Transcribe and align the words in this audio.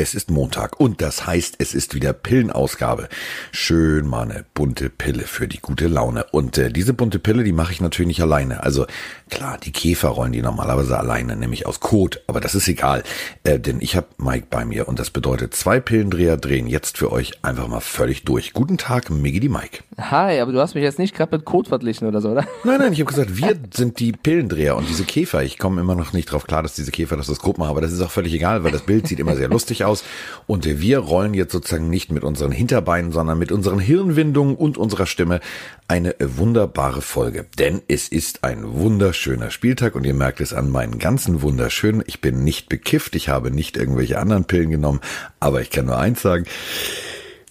Es 0.00 0.14
ist 0.14 0.30
Montag 0.30 0.78
und 0.78 1.02
das 1.02 1.26
heißt, 1.26 1.56
es 1.58 1.74
ist 1.74 1.92
wieder 1.92 2.12
Pillenausgabe. 2.12 3.08
Schön 3.50 4.06
mal 4.06 4.30
eine 4.30 4.44
bunte 4.54 4.90
Pille 4.90 5.24
für 5.24 5.48
die 5.48 5.58
gute 5.58 5.88
Laune. 5.88 6.24
Und 6.30 6.56
äh, 6.56 6.70
diese 6.70 6.94
bunte 6.94 7.18
Pille, 7.18 7.42
die 7.42 7.50
mache 7.50 7.72
ich 7.72 7.80
natürlich 7.80 8.06
nicht 8.06 8.22
alleine. 8.22 8.62
Also 8.62 8.86
klar, 9.28 9.58
die 9.60 9.72
Käfer 9.72 10.10
rollen 10.10 10.30
die 10.30 10.40
normalerweise 10.40 10.96
alleine, 10.96 11.34
nämlich 11.34 11.66
aus 11.66 11.80
Kot. 11.80 12.22
Aber 12.28 12.38
das 12.38 12.54
ist 12.54 12.68
egal, 12.68 13.02
äh, 13.42 13.58
denn 13.58 13.80
ich 13.80 13.96
habe 13.96 14.06
Mike 14.18 14.46
bei 14.48 14.64
mir 14.64 14.86
und 14.86 15.00
das 15.00 15.10
bedeutet, 15.10 15.56
zwei 15.56 15.80
Pillendreher 15.80 16.36
drehen 16.36 16.68
jetzt 16.68 16.96
für 16.96 17.10
euch 17.10 17.32
einfach 17.42 17.66
mal 17.66 17.80
völlig 17.80 18.22
durch. 18.22 18.52
Guten 18.52 18.78
Tag, 18.78 19.10
Miggy 19.10 19.40
die 19.40 19.48
Mike. 19.48 19.82
Hi, 19.98 20.38
aber 20.38 20.52
du 20.52 20.60
hast 20.60 20.76
mich 20.76 20.84
jetzt 20.84 21.00
nicht 21.00 21.16
gerade 21.16 21.34
mit 21.36 21.44
Kot 21.44 21.66
verglichen 21.66 22.06
oder 22.06 22.20
so, 22.20 22.28
oder? 22.30 22.46
Nein, 22.62 22.78
nein, 22.78 22.92
ich 22.92 23.00
habe 23.00 23.10
gesagt, 23.10 23.36
wir 23.36 23.58
sind 23.74 23.98
die 23.98 24.12
Pillendreher 24.12 24.76
und 24.76 24.88
diese 24.88 25.02
Käfer. 25.02 25.42
Ich 25.42 25.58
komme 25.58 25.80
immer 25.80 25.96
noch 25.96 26.12
nicht 26.12 26.26
drauf 26.30 26.46
klar, 26.46 26.62
dass 26.62 26.74
diese 26.74 26.92
Käfer 26.92 27.16
das 27.16 27.26
das 27.26 27.40
Kot 27.40 27.58
machen, 27.58 27.70
aber 27.70 27.80
das 27.80 27.90
ist 27.90 28.00
auch 28.00 28.12
völlig 28.12 28.32
egal, 28.32 28.62
weil 28.62 28.70
das 28.70 28.82
Bild 28.82 29.08
sieht 29.08 29.18
immer 29.18 29.34
sehr 29.34 29.48
lustig 29.48 29.84
aus 29.84 29.87
aus. 29.88 30.04
Und 30.46 30.64
wir 30.64 30.98
rollen 30.98 31.34
jetzt 31.34 31.52
sozusagen 31.52 31.90
nicht 31.90 32.12
mit 32.12 32.22
unseren 32.22 32.52
Hinterbeinen, 32.52 33.12
sondern 33.12 33.38
mit 33.38 33.52
unseren 33.52 33.78
Hirnwindungen 33.78 34.54
und 34.54 34.78
unserer 34.78 35.06
Stimme 35.06 35.40
eine 35.88 36.14
wunderbare 36.20 37.02
Folge. 37.02 37.46
Denn 37.58 37.82
es 37.88 38.08
ist 38.08 38.44
ein 38.44 38.74
wunderschöner 38.74 39.50
Spieltag 39.50 39.94
und 39.94 40.04
ihr 40.04 40.14
merkt 40.14 40.40
es 40.40 40.52
an 40.52 40.70
meinen 40.70 40.98
ganzen 40.98 41.42
wunderschönen. 41.42 42.02
Ich 42.06 42.20
bin 42.20 42.44
nicht 42.44 42.68
bekifft, 42.68 43.16
ich 43.16 43.28
habe 43.28 43.50
nicht 43.50 43.76
irgendwelche 43.76 44.18
anderen 44.18 44.44
Pillen 44.44 44.70
genommen, 44.70 45.00
aber 45.40 45.60
ich 45.60 45.70
kann 45.70 45.86
nur 45.86 45.98
eins 45.98 46.22
sagen. 46.22 46.44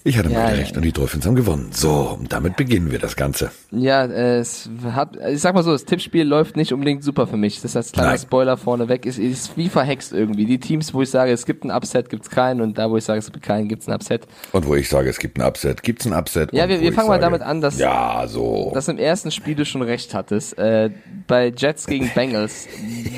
Ich 0.08 0.18
hatte 0.18 0.30
ja, 0.30 0.40
mal 0.40 0.54
recht 0.54 0.72
ja. 0.72 0.78
und 0.78 0.84
die 0.84 0.94
Dolphins 0.94 1.26
haben 1.26 1.36
gewonnen. 1.36 1.68
So, 1.74 2.18
und 2.18 2.32
damit 2.32 2.56
beginnen 2.56 2.92
wir 2.92 2.98
das 2.98 3.18
Ganze. 3.18 3.52
Ja, 3.72 4.06
es 4.06 4.70
hat, 4.94 5.18
ich 5.30 5.42
sag 5.42 5.54
mal 5.54 5.64
so, 5.64 5.74
das 5.74 5.84
Tippspiel 5.84 6.26
läuft 6.26 6.56
nicht 6.56 6.72
unbedingt 6.72 7.04
super 7.04 7.28
für 7.28 7.36
mich. 7.36 7.60
Das 7.60 7.76
heißt, 7.76 7.92
kleiner 7.92 8.12
Nein. 8.12 8.20
Spoiler 8.20 8.56
vorneweg, 8.56 9.06
ist, 9.06 9.20
ist 9.20 9.58
wie 9.58 9.68
verhext 9.68 10.14
irgendwie. 10.14 10.46
Die 10.46 10.60
Teams, 10.60 10.94
wo 10.94 11.02
ich 11.02 11.10
sage, 11.10 11.34
es 11.34 11.46
gibt 11.46 11.66
ein 11.66 11.72
Upset, 11.72 12.10
gibt's 12.10 12.30
keinen 12.30 12.62
und 12.62 12.78
da, 12.78 12.90
wo 12.90 12.96
ich 12.96 13.04
sage, 13.04 13.20
es 13.20 13.30
gibt 13.30 13.44
keinen, 13.44 13.68
gibt's 13.68 13.90
ein 13.90 13.94
Upset. 13.94 14.26
Und 14.54 14.66
wo 14.66 14.76
ich 14.76 14.88
sage, 14.88 15.10
es 15.10 15.20
gibt 15.20 15.38
ein 15.38 15.46
Upset, 15.46 15.84
gibt's 15.84 16.06
ein 16.06 16.14
Upset. 16.14 16.54
Ja, 16.54 16.70
wir, 16.70 16.80
wir 16.80 16.94
fangen 16.94 17.10
mal 17.10 17.20
damit 17.20 17.42
an, 17.42 17.60
dass, 17.60 17.78
ja, 17.78 18.24
so. 18.28 18.72
dass 18.74 18.88
im 18.88 18.98
ersten 18.98 19.30
Spiel 19.30 19.56
du 19.56 19.66
schon 19.66 19.82
recht 19.82 20.14
hattest. 20.14 20.58
Äh, 20.58 20.90
bei 21.28 21.52
Jets 21.54 21.86
gegen 21.86 22.10
Bengals, 22.16 22.70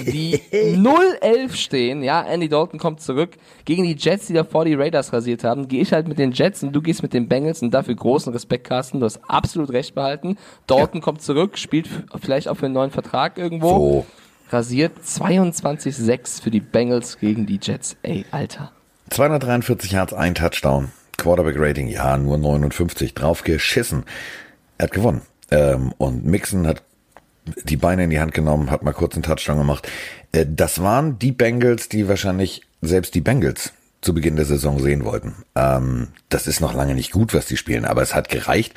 die 0.08 0.42
0-11 0.52 1.54
stehen, 1.56 2.02
ja, 2.02 2.24
Andy 2.24 2.50
Dalton 2.50 2.80
kommt 2.80 3.00
zurück, 3.02 3.38
gegen 3.66 3.84
die 3.84 3.96
Jets, 3.96 4.26
die 4.26 4.34
davor 4.34 4.66
die 4.66 4.74
Raiders 4.74 5.14
rasiert 5.14 5.44
haben, 5.44 5.68
gehe 5.68 5.84
ich 5.84 5.94
halt 5.94 6.08
mit 6.08 6.18
den 6.18 6.32
Jets 6.32 6.64
und 6.64 6.74
du 6.74 6.79
gehst 6.82 7.04
mit 7.04 7.14
den 7.14 7.28
Bengals 7.28 7.62
und 7.62 7.72
dafür 7.72 7.96
großen 7.96 8.32
Respekt, 8.34 8.68
Carsten. 8.68 9.00
Du 9.00 9.06
hast 9.06 9.20
absolut 9.28 9.72
recht 9.72 9.96
behalten. 9.96 10.38
Dalton 10.68 11.00
ja. 11.00 11.02
kommt 11.02 11.22
zurück, 11.22 11.58
spielt 11.58 11.90
vielleicht 12.22 12.48
auch 12.48 12.56
für 12.56 12.66
einen 12.66 12.76
neuen 12.76 12.92
Vertrag 12.92 13.38
irgendwo. 13.38 13.68
So. 13.70 14.06
Rasiert 14.52 14.94
22-6 15.06 16.42
für 16.42 16.52
die 16.52 16.60
Bengals 16.60 17.20
gegen 17.20 17.46
die 17.46 17.60
Jets. 17.62 17.98
Ey, 18.02 18.26
Alter. 18.32 18.72
243 19.10 19.92
Yards, 19.92 20.14
ein 20.14 20.36
Touchdown. 20.36 20.92
Quarterback 21.18 21.56
Rating, 21.58 21.88
ja, 21.88 22.18
nur 22.18 22.38
59. 22.38 23.14
Drauf 23.14 23.44
geschissen. 23.44 24.06
Er 24.78 24.86
hat 24.86 24.92
gewonnen. 24.92 25.22
Ähm, 25.52 25.94
und 25.98 26.26
Mixon 26.26 26.66
hat 26.66 26.84
die 27.64 27.78
Beine 27.78 28.06
in 28.06 28.10
die 28.10 28.20
Hand 28.20 28.34
genommen, 28.34 28.72
hat 28.72 28.84
mal 28.84 28.94
kurz 28.94 29.16
einen 29.16 29.24
Touchdown 29.24 29.58
gemacht. 29.58 29.88
Äh, 30.32 30.46
das 30.48 30.82
waren 30.82 31.20
die 31.20 31.32
Bengals, 31.32 31.90
die 31.90 32.08
wahrscheinlich 32.08 32.62
selbst 32.82 33.16
die 33.16 33.22
Bengals 33.22 33.74
zu 34.02 34.14
Beginn 34.14 34.36
der 34.36 34.46
Saison 34.46 34.80
sehen 34.80 35.06
wollten. 35.06 35.36
Ähm, 35.56 36.10
das 36.30 36.48
ist 36.48 36.62
noch 36.62 36.74
lange 36.74 36.96
nicht 36.96 37.12
gut, 37.12 37.34
was 37.34 37.46
die 37.46 37.58
spielen, 37.58 37.86
aber 37.86 38.02
es 38.02 38.16
hat 38.16 38.30
gereicht. 38.30 38.74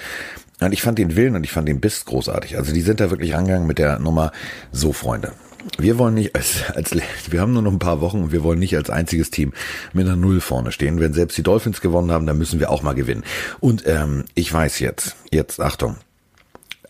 Und 0.60 0.72
ich 0.72 0.82
fand 0.82 0.98
den 0.98 1.16
Willen 1.16 1.34
und 1.34 1.44
ich 1.44 1.52
fand 1.52 1.68
den 1.68 1.80
Biss 1.80 2.04
großartig. 2.04 2.56
Also 2.56 2.72
die 2.72 2.82
sind 2.82 3.00
da 3.00 3.10
wirklich 3.10 3.34
rangegangen 3.34 3.66
mit 3.66 3.78
der 3.78 3.98
Nummer 3.98 4.32
so, 4.70 4.92
Freunde. 4.92 5.32
Wir 5.78 5.98
wollen 5.98 6.14
nicht 6.14 6.34
als, 6.34 6.70
als, 6.74 6.92
wir 7.30 7.40
haben 7.40 7.52
nur 7.52 7.62
noch 7.62 7.72
ein 7.72 7.78
paar 7.78 8.00
Wochen 8.00 8.22
und 8.22 8.32
wir 8.32 8.42
wollen 8.42 8.58
nicht 8.58 8.76
als 8.76 8.90
einziges 8.90 9.30
Team 9.30 9.52
mit 9.92 10.06
einer 10.06 10.16
Null 10.16 10.40
vorne 10.40 10.72
stehen. 10.72 11.00
Wenn 11.00 11.12
selbst 11.12 11.38
die 11.38 11.42
Dolphins 11.42 11.80
gewonnen 11.80 12.10
haben, 12.10 12.26
dann 12.26 12.38
müssen 12.38 12.58
wir 12.58 12.70
auch 12.70 12.82
mal 12.82 12.94
gewinnen. 12.94 13.22
Und 13.60 13.86
ähm, 13.86 14.24
ich 14.34 14.52
weiß 14.52 14.80
jetzt, 14.80 15.16
jetzt 15.30 15.60
Achtung, 15.60 15.96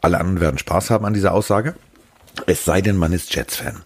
alle 0.00 0.18
anderen 0.18 0.40
werden 0.40 0.58
Spaß 0.58 0.90
haben 0.90 1.04
an 1.04 1.14
dieser 1.14 1.32
Aussage. 1.34 1.74
Es 2.46 2.64
sei 2.64 2.80
denn, 2.80 2.96
man 2.96 3.12
ist 3.12 3.34
Jets-Fan. 3.34 3.82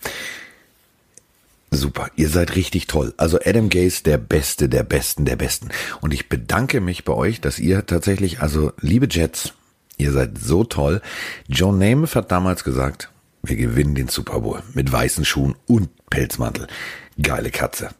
Super, 1.76 2.10
ihr 2.16 2.28
seid 2.28 2.56
richtig 2.56 2.86
toll. 2.86 3.14
Also 3.16 3.38
Adam 3.44 3.68
Gaze, 3.68 4.02
der 4.02 4.18
Beste, 4.18 4.68
der 4.68 4.82
Besten, 4.82 5.24
der 5.24 5.36
Besten. 5.36 5.68
Und 6.00 6.12
ich 6.14 6.28
bedanke 6.28 6.80
mich 6.80 7.04
bei 7.04 7.12
euch, 7.12 7.40
dass 7.40 7.58
ihr 7.58 7.86
tatsächlich, 7.86 8.40
also 8.40 8.72
liebe 8.80 9.06
Jets, 9.10 9.52
ihr 9.98 10.12
seid 10.12 10.38
so 10.38 10.64
toll. 10.64 11.00
John 11.48 11.78
Namath 11.78 12.16
hat 12.16 12.32
damals 12.32 12.64
gesagt, 12.64 13.10
wir 13.42 13.56
gewinnen 13.56 13.94
den 13.94 14.08
Super 14.08 14.40
Bowl 14.40 14.62
mit 14.74 14.90
weißen 14.90 15.24
Schuhen 15.24 15.54
und 15.66 15.88
Pelzmantel. 16.10 16.66
Geile 17.20 17.50
Katze, 17.50 17.90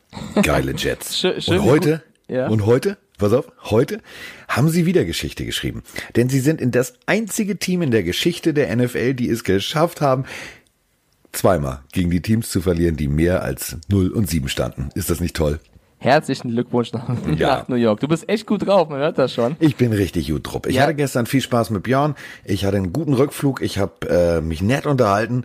geile 0.43 0.73
Jets. 0.77 1.25
und 1.25 1.63
heute, 1.63 2.03
ja. 2.29 2.49
und 2.49 2.67
heute, 2.67 2.99
pass 3.19 3.33
auf, 3.33 3.51
heute 3.65 4.01
haben 4.49 4.69
sie 4.69 4.87
wieder 4.87 5.05
Geschichte 5.05 5.45
geschrieben. 5.45 5.83
Denn 6.17 6.29
sie 6.29 6.41
sind 6.41 6.61
in 6.61 6.71
das 6.71 6.95
einzige 7.07 7.59
Team 7.59 7.83
in 7.83 7.91
der 7.91 8.03
Geschichte 8.03 8.55
der 8.55 8.75
NFL, 8.75 9.15
die 9.15 9.29
es 9.29 9.45
geschafft 9.45 10.01
haben, 10.01 10.25
zweimal 11.37 11.81
gegen 11.93 12.11
die 12.11 12.23
Teams 12.23 12.51
zu 12.51 12.61
verlieren, 12.61 12.97
die 12.97 13.09
mehr 13.09 13.43
als 13.43 13.77
0 13.89 14.09
und 14.11 14.29
7 14.29 14.49
standen. 14.49 14.89
Ist 14.95 15.11
das 15.11 15.21
nicht 15.21 15.37
toll? 15.37 15.61
Herzlichen 15.99 16.51
Glückwunsch 16.51 16.93
nach, 16.93 17.09
ja. 17.37 17.65
New 17.69 17.77
York. 17.77 18.01
Du 18.01 18.09
bist 18.09 18.29
echt 18.29 18.47
gut 18.47 18.67
drauf, 18.67 18.89
man 18.89 19.01
hört 19.01 19.19
das 19.19 19.33
schon. 19.33 19.57
Ich 19.61 19.77
bin 19.77 19.93
richtig 19.93 20.31
gut 20.31 20.47
drauf. 20.47 20.63
Ich 20.67 20.77
ja. 20.77 20.83
hatte 20.83 20.95
gestern 20.95 21.27
viel 21.27 21.41
Spaß 21.41 21.71
mit 21.71 21.85
Björn. 21.85 22.15
Ich 22.45 22.65
hatte 22.65 22.77
einen 22.77 22.93
guten 22.93 23.15
Rückflug. 23.15 23.63
Ich 23.63 23.79
habe 23.79 24.09
äh, 24.09 24.41
mich 24.41 24.61
nett 24.61 24.87
unterhalten. 24.87 25.45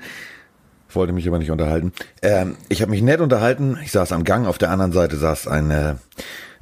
Wollte 0.93 1.13
mich 1.13 1.27
aber 1.27 1.39
nicht 1.39 1.51
unterhalten. 1.51 1.93
Ähm, 2.21 2.57
ich 2.67 2.81
habe 2.81 2.91
mich 2.91 3.01
nett 3.01 3.21
unterhalten. 3.21 3.77
Ich 3.83 3.91
saß 3.91 4.11
am 4.11 4.25
Gang. 4.25 4.45
Auf 4.45 4.57
der 4.57 4.71
anderen 4.71 4.91
Seite 4.91 5.15
saß 5.15 5.47
eine 5.47 5.99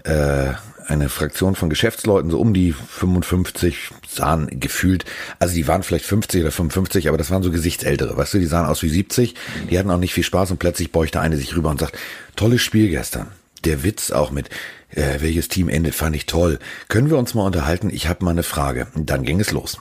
äh, 0.04 0.52
eine 0.90 1.10
Fraktion 1.10 1.56
von 1.56 1.70
Geschäftsleuten, 1.70 2.32
so 2.32 2.40
um 2.40 2.54
die 2.54 2.74
55, 2.74 3.92
sahen 4.08 4.60
gefühlt, 4.60 5.06
also 5.40 5.54
die 5.54 5.68
waren 5.68 5.84
vielleicht 5.84 6.06
50 6.06 6.42
oder 6.42 6.52
55, 6.52 7.08
aber 7.08 7.18
das 7.18 7.32
waren 7.32 7.44
so 7.44 7.52
Gesichtsältere, 7.52 8.18
weißt 8.18 8.34
du, 8.34 8.40
die 8.40 8.46
sahen 8.46 8.66
aus 8.66 8.82
wie 8.84 8.90
70, 8.90 9.36
die 9.70 9.78
hatten 9.78 9.92
auch 9.92 10.00
nicht 10.00 10.14
viel 10.14 10.24
Spaß 10.24 10.52
und 10.52 10.58
plötzlich 10.58 10.92
beuchte 10.92 11.20
eine 11.20 11.38
sich 11.38 11.56
rüber 11.56 11.70
und 11.70 11.80
sagt, 11.80 11.98
tolles 12.36 12.62
Spiel 12.62 12.90
gestern. 12.90 13.28
Der 13.66 13.84
Witz 13.84 14.12
auch 14.12 14.32
mit, 14.32 14.50
äh, 14.92 15.20
welches 15.20 15.50
Team 15.50 15.70
endet, 15.70 15.94
fand 15.94 16.16
ich 16.16 16.26
toll. 16.26 16.60
Können 16.88 17.10
wir 17.10 17.18
uns 17.18 17.34
mal 17.34 17.46
unterhalten? 17.46 17.90
Ich 17.90 18.08
habe 18.08 18.24
mal 18.24 18.32
eine 18.32 18.44
Frage. 18.44 18.88
Dann 18.96 19.24
ging 19.24 19.40
es 19.40 19.52
los. 19.52 19.80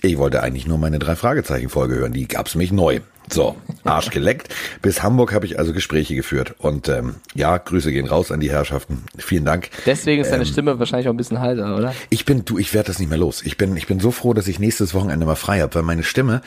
Ich 0.00 0.16
wollte 0.16 0.42
eigentlich 0.42 0.66
nur 0.66 0.78
meine 0.78 1.00
drei 1.00 1.16
Fragezeichen 1.16 1.70
Folge 1.70 1.96
hören, 1.96 2.12
die 2.12 2.28
gab's 2.28 2.54
mich 2.54 2.70
neu. 2.70 3.00
So, 3.30 3.56
Arsch 3.84 4.10
geleckt. 4.10 4.54
Bis 4.82 5.02
Hamburg 5.02 5.32
habe 5.32 5.46
ich 5.46 5.58
also 5.58 5.72
Gespräche 5.72 6.14
geführt. 6.14 6.54
Und 6.58 6.88
ähm, 6.88 7.16
ja, 7.34 7.56
Grüße 7.58 7.92
gehen 7.92 8.06
raus 8.06 8.30
an 8.30 8.40
die 8.40 8.50
Herrschaften. 8.50 9.04
Vielen 9.16 9.44
Dank. 9.44 9.70
Deswegen 9.86 10.22
ist 10.22 10.30
deine 10.30 10.44
ähm, 10.44 10.48
Stimme 10.48 10.78
wahrscheinlich 10.78 11.08
auch 11.08 11.12
ein 11.12 11.16
bisschen 11.16 11.40
heiser, 11.40 11.76
oder? 11.76 11.94
Ich 12.10 12.24
bin, 12.24 12.44
du, 12.44 12.58
ich 12.58 12.74
werde 12.74 12.88
das 12.88 12.98
nicht 12.98 13.08
mehr 13.08 13.18
los. 13.18 13.42
Ich 13.42 13.56
bin, 13.56 13.76
ich 13.76 13.86
bin 13.86 14.00
so 14.00 14.10
froh, 14.10 14.34
dass 14.34 14.48
ich 14.48 14.58
nächstes 14.58 14.94
Wochenende 14.94 15.26
mal 15.26 15.36
frei 15.36 15.60
habe, 15.60 15.74
weil 15.74 15.82
meine 15.82 16.02
Stimme, 16.02 16.42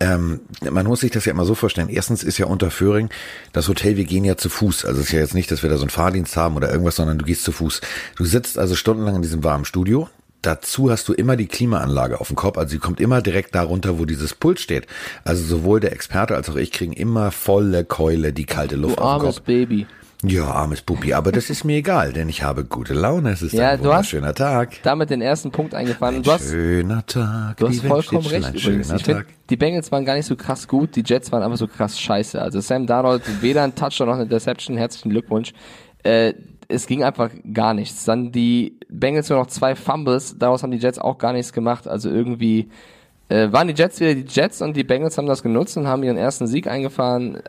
ähm, 0.00 0.40
man 0.70 0.86
muss 0.86 1.00
sich 1.00 1.10
das 1.10 1.24
ja 1.24 1.32
immer 1.32 1.44
so 1.44 1.54
vorstellen. 1.54 1.88
Erstens 1.88 2.22
ist 2.22 2.38
ja 2.38 2.46
unter 2.46 2.70
Föhring 2.70 3.08
das 3.52 3.68
Hotel, 3.68 3.96
wir 3.96 4.04
gehen 4.04 4.24
ja 4.24 4.36
zu 4.36 4.48
Fuß. 4.48 4.84
Also 4.84 5.00
es 5.00 5.06
ist 5.06 5.12
ja 5.12 5.20
jetzt 5.20 5.34
nicht, 5.34 5.50
dass 5.50 5.62
wir 5.62 5.70
da 5.70 5.76
so 5.76 5.82
einen 5.82 5.90
Fahrdienst 5.90 6.36
haben 6.36 6.56
oder 6.56 6.70
irgendwas, 6.70 6.96
sondern 6.96 7.18
du 7.18 7.24
gehst 7.24 7.44
zu 7.44 7.52
Fuß. 7.52 7.80
Du 8.16 8.24
sitzt 8.24 8.58
also 8.58 8.74
stundenlang 8.74 9.16
in 9.16 9.22
diesem 9.22 9.42
warmen 9.42 9.64
Studio 9.64 10.08
Dazu 10.46 10.92
hast 10.92 11.08
du 11.08 11.12
immer 11.12 11.34
die 11.36 11.48
Klimaanlage 11.48 12.20
auf 12.20 12.28
dem 12.28 12.36
Kopf, 12.36 12.56
also 12.56 12.70
sie 12.70 12.78
kommt 12.78 13.00
immer 13.00 13.20
direkt 13.20 13.56
darunter, 13.56 13.98
wo 13.98 14.04
dieses 14.04 14.32
Pult 14.32 14.60
steht. 14.60 14.86
Also 15.24 15.42
sowohl 15.42 15.80
der 15.80 15.90
Experte 15.90 16.36
als 16.36 16.48
auch 16.48 16.54
ich 16.54 16.70
kriegen 16.70 16.92
immer 16.92 17.32
volle 17.32 17.84
Keule 17.84 18.32
die 18.32 18.44
kalte 18.44 18.76
Luft 18.76 18.98
du 18.98 19.02
auf 19.02 19.22
dem 19.22 19.26
Kopf. 19.26 19.40
Baby. 19.40 19.88
Ja, 20.22 20.44
armes 20.44 20.82
Pupi, 20.82 21.14
aber 21.14 21.32
das 21.32 21.50
ist 21.50 21.64
mir 21.64 21.78
egal, 21.78 22.12
denn 22.12 22.28
ich 22.28 22.44
habe 22.44 22.64
gute 22.64 22.94
Laune. 22.94 23.30
Es 23.30 23.42
ist 23.42 23.54
ja, 23.54 23.70
ein 23.70 23.80
wunderschöner 23.80 24.34
Tag. 24.34 24.82
Damit 24.84 25.10
den 25.10 25.20
ersten 25.20 25.50
Punkt 25.50 25.74
eingefahren. 25.74 26.16
Ein 26.16 26.22
du 26.22 26.30
hast, 26.30 26.48
schöner 26.48 27.04
Tag. 27.04 27.56
Du 27.56 27.68
hast 27.68 27.80
vollkommen 27.80 28.26
recht 28.26 28.54
übrigens. 28.54 28.92
Ich 28.92 29.02
find, 29.02 29.24
die 29.50 29.56
Bengals 29.56 29.90
waren 29.90 30.04
gar 30.04 30.14
nicht 30.14 30.26
so 30.26 30.36
krass 30.36 30.68
gut, 30.68 30.94
die 30.94 31.02
Jets 31.04 31.32
waren 31.32 31.42
einfach 31.42 31.58
so 31.58 31.66
krass 31.66 32.00
scheiße. 32.00 32.40
Also 32.40 32.60
Sam 32.60 32.86
Darnold, 32.86 33.22
weder 33.42 33.64
ein 33.64 33.74
Touchdown 33.74 34.08
noch 34.08 34.14
eine 34.14 34.26
Deception. 34.26 34.76
Herzlichen 34.76 35.10
Glückwunsch. 35.10 35.52
Äh, 36.04 36.34
es 36.68 36.86
ging 36.86 37.02
einfach 37.02 37.30
gar 37.52 37.74
nichts. 37.74 38.04
Dann 38.04 38.32
die 38.32 38.78
Bengals 38.88 39.28
nur 39.28 39.38
noch 39.38 39.46
zwei 39.46 39.74
Fumbles, 39.74 40.36
daraus 40.38 40.62
haben 40.62 40.70
die 40.70 40.78
Jets 40.78 40.98
auch 40.98 41.18
gar 41.18 41.32
nichts 41.32 41.52
gemacht. 41.52 41.88
Also 41.88 42.10
irgendwie 42.10 42.68
äh, 43.28 43.50
waren 43.52 43.68
die 43.68 43.74
Jets 43.74 44.00
wieder 44.00 44.14
die 44.14 44.24
Jets 44.28 44.62
und 44.62 44.76
die 44.76 44.84
Bengals 44.84 45.18
haben 45.18 45.26
das 45.26 45.42
genutzt 45.42 45.76
und 45.76 45.86
haben 45.86 46.02
ihren 46.02 46.16
ersten 46.16 46.46
Sieg 46.46 46.66
eingefahren. 46.66 47.42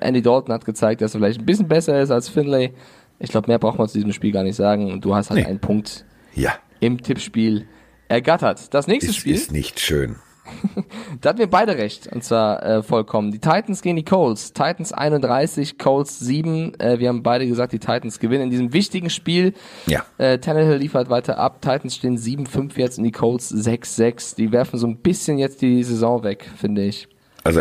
Andy 0.00 0.22
Dalton 0.22 0.52
hat 0.52 0.64
gezeigt, 0.64 1.00
dass 1.00 1.14
er 1.14 1.20
vielleicht 1.20 1.40
ein 1.40 1.46
bisschen 1.46 1.68
besser 1.68 2.00
ist 2.00 2.10
als 2.10 2.28
Finlay. 2.28 2.72
Ich 3.18 3.30
glaube, 3.30 3.48
mehr 3.48 3.58
braucht 3.58 3.78
man 3.78 3.88
zu 3.88 3.98
diesem 3.98 4.12
Spiel 4.12 4.32
gar 4.32 4.42
nicht 4.42 4.56
sagen. 4.56 4.92
Und 4.92 5.04
du 5.04 5.14
hast 5.14 5.30
halt 5.30 5.40
nee. 5.40 5.46
einen 5.46 5.60
Punkt 5.60 6.04
ja. 6.34 6.54
im 6.80 7.02
Tippspiel 7.02 7.66
ergattert. 8.08 8.74
Das 8.74 8.86
nächste 8.86 9.10
es 9.10 9.16
Spiel 9.16 9.34
ist 9.34 9.52
nicht 9.52 9.80
schön. 9.80 10.16
da 11.20 11.30
hatten 11.30 11.38
wir 11.38 11.48
beide 11.48 11.76
recht, 11.76 12.06
und 12.12 12.22
zwar 12.22 12.62
äh, 12.62 12.82
vollkommen. 12.82 13.30
Die 13.30 13.38
Titans 13.38 13.82
gegen 13.82 13.96
die 13.96 14.04
Colts. 14.04 14.52
Titans 14.52 14.92
31, 14.92 15.78
Colts 15.78 16.18
7. 16.20 16.78
Äh, 16.78 16.98
wir 16.98 17.08
haben 17.08 17.22
beide 17.22 17.46
gesagt, 17.46 17.72
die 17.72 17.78
Titans 17.78 18.18
gewinnen 18.18 18.44
in 18.44 18.50
diesem 18.50 18.72
wichtigen 18.72 19.10
Spiel. 19.10 19.54
Ja. 19.86 20.04
Äh, 20.18 20.38
Tannehill 20.38 20.76
liefert 20.76 21.10
weiter 21.10 21.38
ab. 21.38 21.62
Titans 21.62 21.96
stehen 21.96 22.18
7-5 22.18 22.72
jetzt 22.76 22.98
und 22.98 23.04
die 23.04 23.12
Colts 23.12 23.52
6-6. 23.52 24.36
Die 24.36 24.52
werfen 24.52 24.78
so 24.78 24.86
ein 24.86 24.96
bisschen 24.96 25.38
jetzt 25.38 25.62
die 25.62 25.82
Saison 25.82 26.22
weg, 26.22 26.48
finde 26.56 26.84
ich. 26.84 27.08
Also 27.44 27.60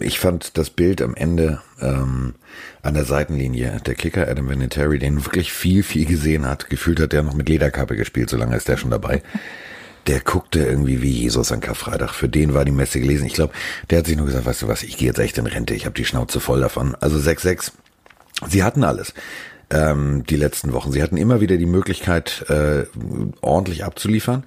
ich 0.00 0.20
fand 0.20 0.56
das 0.56 0.70
Bild 0.70 1.02
am 1.02 1.16
Ende 1.16 1.60
ähm, 1.80 2.34
an 2.82 2.94
der 2.94 3.04
Seitenlinie, 3.04 3.78
der 3.84 3.96
Kicker 3.96 4.28
Adam 4.28 4.48
Vinatieri, 4.48 5.00
den 5.00 5.24
wirklich 5.24 5.52
viel, 5.52 5.82
viel 5.82 6.06
gesehen 6.06 6.46
hat, 6.46 6.70
gefühlt 6.70 7.00
hat 7.00 7.12
der 7.12 7.24
noch 7.24 7.34
mit 7.34 7.48
Lederkappe 7.48 7.96
gespielt, 7.96 8.30
so 8.30 8.36
lange 8.36 8.56
ist 8.56 8.68
der 8.68 8.76
schon 8.76 8.90
dabei. 8.90 9.22
Der 10.06 10.20
guckte 10.20 10.64
irgendwie 10.64 11.02
wie 11.02 11.10
Jesus 11.10 11.50
an 11.50 11.60
Karfreitag. 11.60 12.10
Für 12.10 12.28
den 12.28 12.54
war 12.54 12.64
die 12.64 12.72
Messe 12.72 13.00
gelesen. 13.00 13.26
Ich 13.26 13.34
glaube, 13.34 13.52
der 13.90 13.98
hat 13.98 14.06
sich 14.06 14.16
nur 14.16 14.26
gesagt, 14.26 14.46
weißt 14.46 14.62
du 14.62 14.68
was, 14.68 14.82
ich 14.82 14.96
gehe 14.96 15.08
jetzt 15.08 15.18
echt 15.18 15.38
in 15.38 15.46
Rente, 15.46 15.74
ich 15.74 15.84
habe 15.84 15.94
die 15.94 16.04
Schnauze 16.04 16.40
voll 16.40 16.60
davon. 16.60 16.94
Also 17.00 17.18
6-6, 17.18 17.72
sie 18.48 18.62
hatten 18.62 18.84
alles 18.84 19.14
ähm, 19.70 20.24
die 20.28 20.36
letzten 20.36 20.72
Wochen. 20.72 20.92
Sie 20.92 21.02
hatten 21.02 21.16
immer 21.16 21.40
wieder 21.40 21.56
die 21.56 21.66
Möglichkeit, 21.66 22.44
äh, 22.48 22.84
ordentlich 23.40 23.84
abzuliefern. 23.84 24.44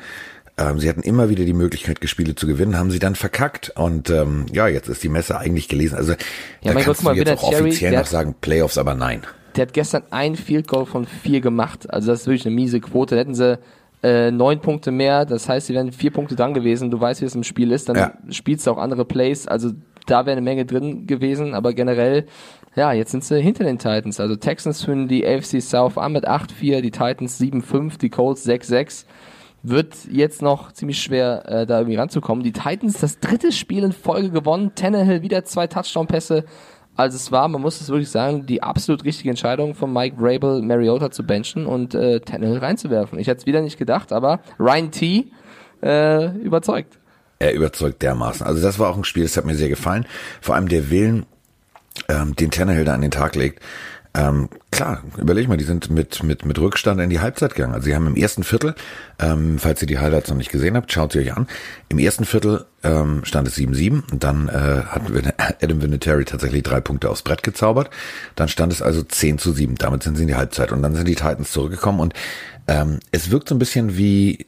Ähm, 0.58 0.80
sie 0.80 0.90
hatten 0.90 1.02
immer 1.02 1.30
wieder 1.30 1.46
die 1.46 1.54
Möglichkeit, 1.54 2.00
Spiele 2.08 2.36
zu 2.36 2.48
gewinnen, 2.48 2.78
haben 2.78 2.92
sie 2.92 3.00
dann 3.00 3.16
verkackt. 3.16 3.72
Und 3.76 4.10
ähm, 4.10 4.46
ja, 4.52 4.68
jetzt 4.68 4.90
ist 4.90 5.04
die 5.04 5.10
Messe 5.10 5.38
eigentlich 5.38 5.68
gelesen. 5.68 5.96
Also 5.96 6.14
ja, 6.62 6.74
da 6.74 6.82
kannst 6.82 7.04
Gott, 7.04 7.16
du 7.16 7.20
jetzt 7.20 7.44
auch 7.44 7.50
Cherry, 7.50 7.70
offiziell 7.70 7.94
noch 7.94 8.06
sagen, 8.06 8.36
Playoffs, 8.40 8.78
aber 8.78 8.96
nein. 8.96 9.22
Der 9.56 9.64
hat 9.64 9.74
gestern 9.74 10.04
ein 10.12 10.36
Field 10.36 10.68
Goal 10.68 10.86
von 10.86 11.06
vier 11.06 11.42
gemacht. 11.42 11.90
Also 11.90 12.12
das 12.12 12.22
ist 12.22 12.28
wirklich 12.28 12.46
eine 12.46 12.56
miese 12.56 12.80
Quote. 12.80 13.16
Da 13.16 13.22
hätten 13.22 13.36
sie 13.36 13.60
äh, 14.02 14.32
neun 14.32 14.62
Punkte 14.62 14.92
mehr, 14.92 15.26
das 15.26 15.50
heißt, 15.50 15.68
sie 15.68 15.74
wären 15.74 15.92
vier 15.92 16.12
Punkte 16.12 16.36
dran 16.36 16.54
gewesen. 16.54 16.90
Du 16.90 17.00
weißt, 17.00 17.22
wie 17.22 17.26
es 17.26 17.36
im 17.36 17.44
Spiel 17.44 17.72
ist, 17.72 17.90
dann 17.90 17.96
ja. 17.98 18.14
spielst 18.30 18.66
du 18.66 18.72
auch 18.72 18.78
andere 18.78 19.06
Plays. 19.06 19.48
Also 19.48 19.72
da 20.06 20.26
wäre 20.26 20.34
eine 20.34 20.42
Menge 20.42 20.66
drin 20.66 21.06
gewesen, 21.06 21.54
aber 21.54 21.74
generell, 21.74 22.26
ja, 22.76 22.94
jetzt 22.94 23.12
sind 23.12 23.24
sie 23.24 23.42
hinter 23.42 23.64
den 23.64 23.78
Titans. 23.78 24.20
Also 24.20 24.36
Texans 24.36 24.84
führen 24.84 25.08
die 25.08 25.26
AFC 25.28 25.62
South 25.62 25.98
an 25.98 26.14
mit 26.14 26.28
8-4, 26.28 26.82
die 26.82 26.92
Titans 26.92 27.40
7-5, 27.40 28.00
die 28.00 28.10
Colts 28.10 28.48
6-6 28.48 29.06
wird 29.62 29.96
jetzt 30.10 30.42
noch 30.42 30.72
ziemlich 30.72 31.02
schwer, 31.02 31.44
äh, 31.48 31.66
da 31.66 31.80
irgendwie 31.80 31.98
ranzukommen. 31.98 32.44
Die 32.44 32.54
Titans 32.54 33.00
das 33.00 33.20
dritte 33.20 33.52
Spiel 33.52 33.84
in 33.84 33.92
Folge 33.92 34.32
gewonnen. 34.32 34.72
Tannehill 34.76 35.22
wieder 35.22 35.44
zwei 35.44 35.68
Touchdown-Pässe. 35.68 36.46
Also 37.00 37.16
es 37.16 37.32
war, 37.32 37.48
man 37.48 37.62
muss 37.62 37.80
es 37.80 37.88
wirklich 37.88 38.10
sagen, 38.10 38.46
die 38.46 38.62
absolut 38.62 39.06
richtige 39.06 39.30
Entscheidung 39.30 39.74
von 39.74 39.94
Mike 39.94 40.18
Vrabel, 40.20 40.62
Mariota 40.62 41.10
zu 41.12 41.24
benchen 41.24 41.66
und 41.66 41.96
äh, 41.96 42.20
Tannehill 42.20 42.58
reinzuwerfen. 42.58 43.18
Ich 43.20 43.28
hätte 43.28 43.40
es 43.40 43.46
wieder 43.46 43.62
nicht 43.62 43.78
gedacht, 43.78 44.12
aber 44.12 44.42
Ryan 44.60 44.92
T. 44.92 45.28
Äh, 45.82 46.36
überzeugt. 46.40 47.00
Er 47.40 47.54
überzeugt 47.54 48.02
dermaßen. 48.02 48.46
Also 48.46 48.62
das 48.62 48.80
war 48.80 48.90
auch 48.90 48.98
ein 48.98 49.06
Spiel, 49.06 49.24
das 49.24 49.38
hat 49.38 49.46
mir 49.46 49.56
sehr 49.56 49.70
gefallen. 49.70 50.06
Vor 50.42 50.56
allem 50.56 50.68
der 50.68 50.90
Willen, 50.90 51.26
ähm, 52.10 52.36
den 52.36 52.52
Tannehill 52.52 52.84
da 52.84 52.96
an 52.96 53.02
den 53.02 53.12
Tag 53.12 53.38
legt. 53.38 53.64
Ähm, 54.20 54.50
klar, 54.70 55.02
überleg 55.18 55.48
mal, 55.48 55.56
die 55.56 55.64
sind 55.64 55.90
mit, 55.90 56.24
mit, 56.24 56.44
mit 56.44 56.60
Rückstand 56.60 57.00
in 57.00 57.10
die 57.10 57.22
Halbzeit 57.22 57.56
gegangen. 57.56 57.74
Also 57.74 57.86
sie 57.86 57.96
haben 57.96 58.06
im 58.06 58.18
ersten 58.18 58.44
Viertel, 58.44 58.76
ähm, 59.18 59.60
falls 59.60 59.82
ihr 59.82 59.88
die 59.88 59.98
Highlights 60.00 60.30
noch 60.30 60.36
nicht 60.36 60.52
gesehen 60.52 60.76
habt, 60.76 60.92
schaut 60.92 61.14
sie 61.14 61.20
euch 61.20 61.38
an. 61.38 61.48
Im 61.88 62.00
ersten 62.00 62.26
Viertel 62.26 62.66
ähm, 62.84 63.22
stand 63.24 63.48
es 63.48 63.56
7-7 63.56 64.12
und 64.12 64.24
dann 64.24 64.50
äh, 64.50 64.84
hat 64.88 65.04
Adam 65.64 65.82
Vinatieri 65.82 66.26
tatsächlich 66.26 66.64
drei 66.64 66.82
Punkte 66.82 67.10
aufs 67.10 67.22
Brett 67.22 67.44
gezaubert. 67.44 67.92
Dann 68.36 68.50
stand 68.50 68.74
es 68.74 68.82
also 68.82 69.04
10 69.04 69.38
zu 69.38 69.54
7. 69.54 69.76
Damit 69.76 70.04
sind 70.04 70.18
sie 70.18 70.24
in 70.24 70.28
die 70.28 70.36
Halbzeit 70.36 70.74
und 70.74 70.82
dann 70.82 70.96
sind 70.96 71.08
die 71.08 71.16
Titans 71.16 71.54
zurückgekommen 71.54 72.02
und 72.02 72.14
ähm, 72.68 73.00
es 73.12 73.32
wirkt 73.32 73.48
so 73.48 73.56
ein 73.56 73.60
bisschen 73.60 73.96
wie 73.96 74.48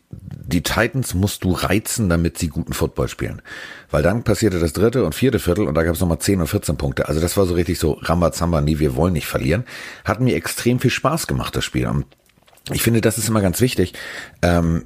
die 0.52 0.64
Titans 0.64 1.14
musst 1.14 1.44
du 1.44 1.52
reizen, 1.52 2.10
damit 2.10 2.38
sie 2.38 2.50
guten 2.50 2.74
Football 2.74 3.08
spielen. 3.08 3.42
Weil 3.90 4.04
dann 4.04 4.24
passierte 4.24 4.60
das 4.60 4.74
dritte 4.74 5.06
und 5.06 5.16
vierte 5.16 5.40
Viertel 5.40 5.68
und 5.68 5.76
da 5.76 5.84
gab 5.84 5.96
es 5.96 6.02
nochmal 6.02 6.20
10 6.20 6.42
und 6.42 6.48
14 6.48 6.78
Punkte. 6.78 7.08
Also 7.08 7.22
das 7.22 7.38
war 7.38 7.46
so 7.46 7.54
richtig 7.54 7.80
so 7.80 7.94
Rambazamba, 7.94 8.62
nie, 8.62 8.80
wir 8.80 8.96
wollen 8.96 9.14
nicht 9.14 9.28
verlieren. 9.28 9.66
Hat 10.06 10.20
mir 10.20 10.36
extrem 10.36 10.80
viel 10.80 10.92
Spaß 10.92 11.28
gemacht, 11.28 11.56
das 11.56 11.66
Spiel. 11.66 11.88
Ich 12.70 12.84
finde, 12.84 13.02
das 13.02 13.18
ist 13.18 13.28
immer 13.28 13.42
ganz 13.42 13.60
wichtig. 13.60 13.94
Ähm, 14.44 14.86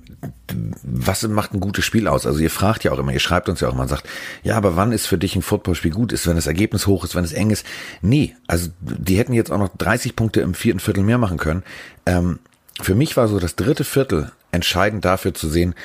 was 0.83 1.27
macht 1.27 1.53
ein 1.53 1.59
gutes 1.59 1.83
Spiel 1.83 2.07
aus? 2.07 2.25
Also 2.25 2.39
ihr 2.39 2.49
fragt 2.49 2.85
ja 2.85 2.93
auch 2.93 2.99
immer, 2.99 3.11
ihr 3.11 3.19
schreibt 3.19 3.49
uns 3.49 3.59
ja 3.59 3.67
auch 3.67 3.73
immer 3.73 3.83
und 3.83 3.89
sagt, 3.89 4.07
ja, 4.43 4.55
aber 4.55 4.77
wann 4.77 4.93
ist 4.93 5.07
für 5.07 5.17
dich 5.17 5.35
ein 5.35 5.41
Footballspiel 5.41 5.91
gut? 5.91 6.13
Ist, 6.13 6.25
wenn 6.25 6.37
das 6.37 6.47
Ergebnis 6.47 6.87
hoch 6.87 7.03
ist, 7.03 7.15
wenn 7.15 7.25
es 7.25 7.33
eng 7.33 7.49
ist? 7.49 7.65
Nee, 8.01 8.35
also 8.47 8.69
die 8.79 9.17
hätten 9.17 9.33
jetzt 9.33 9.51
auch 9.51 9.57
noch 9.57 9.75
30 9.77 10.15
Punkte 10.15 10.39
im 10.39 10.53
vierten 10.53 10.79
Viertel 10.79 11.03
mehr 11.03 11.17
machen 11.17 11.37
können. 11.37 11.63
Ähm, 12.05 12.39
für 12.81 12.95
mich 12.95 13.17
war 13.17 13.27
so 13.27 13.39
das 13.39 13.55
dritte 13.55 13.83
Viertel 13.83 14.31
entscheidend 14.51 15.05
dafür 15.05 15.33
zu 15.33 15.49
sehen, 15.49 15.75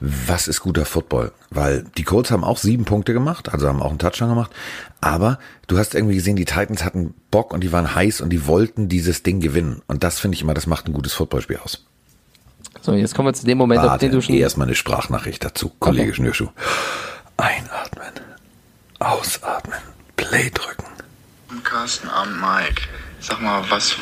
was 0.00 0.46
ist 0.46 0.60
guter 0.60 0.84
Football? 0.84 1.32
Weil 1.50 1.84
die 1.96 2.04
Colts 2.04 2.30
haben 2.30 2.44
auch 2.44 2.58
sieben 2.58 2.84
Punkte 2.84 3.12
gemacht, 3.12 3.48
also 3.52 3.66
haben 3.66 3.82
auch 3.82 3.90
einen 3.90 3.98
Touchdown 3.98 4.28
gemacht, 4.28 4.52
aber 5.00 5.38
du 5.66 5.78
hast 5.78 5.94
irgendwie 5.94 6.14
gesehen, 6.14 6.36
die 6.36 6.44
Titans 6.44 6.84
hatten 6.84 7.14
Bock 7.30 7.52
und 7.52 7.62
die 7.62 7.72
waren 7.72 7.94
heiß 7.94 8.20
und 8.20 8.30
die 8.30 8.46
wollten 8.46 8.88
dieses 8.88 9.22
Ding 9.22 9.40
gewinnen. 9.40 9.82
Und 9.88 10.04
das 10.04 10.20
finde 10.20 10.36
ich 10.36 10.42
immer, 10.42 10.54
das 10.54 10.66
macht 10.66 10.86
ein 10.86 10.92
gutes 10.92 11.14
Footballspiel 11.14 11.58
aus. 11.58 11.84
So, 12.80 12.92
jetzt 12.92 13.14
kommen 13.14 13.28
wir 13.28 13.34
zu 13.34 13.44
dem 13.44 13.58
Moment, 13.58 13.80
Warte, 13.80 13.92
auf 13.94 13.98
den 13.98 14.12
du 14.12 14.22
schon... 14.22 14.36
Erstmal 14.36 14.68
eine 14.68 14.76
Sprachnachricht 14.76 15.44
dazu, 15.44 15.72
Kollege 15.80 16.10
okay. 16.10 16.14
Schnürschuh. 16.14 16.48
Einatmen, 17.36 18.12
ausatmen, 19.00 19.78
Play 20.16 20.50
drücken. 20.50 20.84
Carsten 21.64 22.08
Abend, 22.08 22.40
Mike. 22.40 22.82
Sag 23.20 23.42
mal, 23.42 23.64
was 23.68 23.96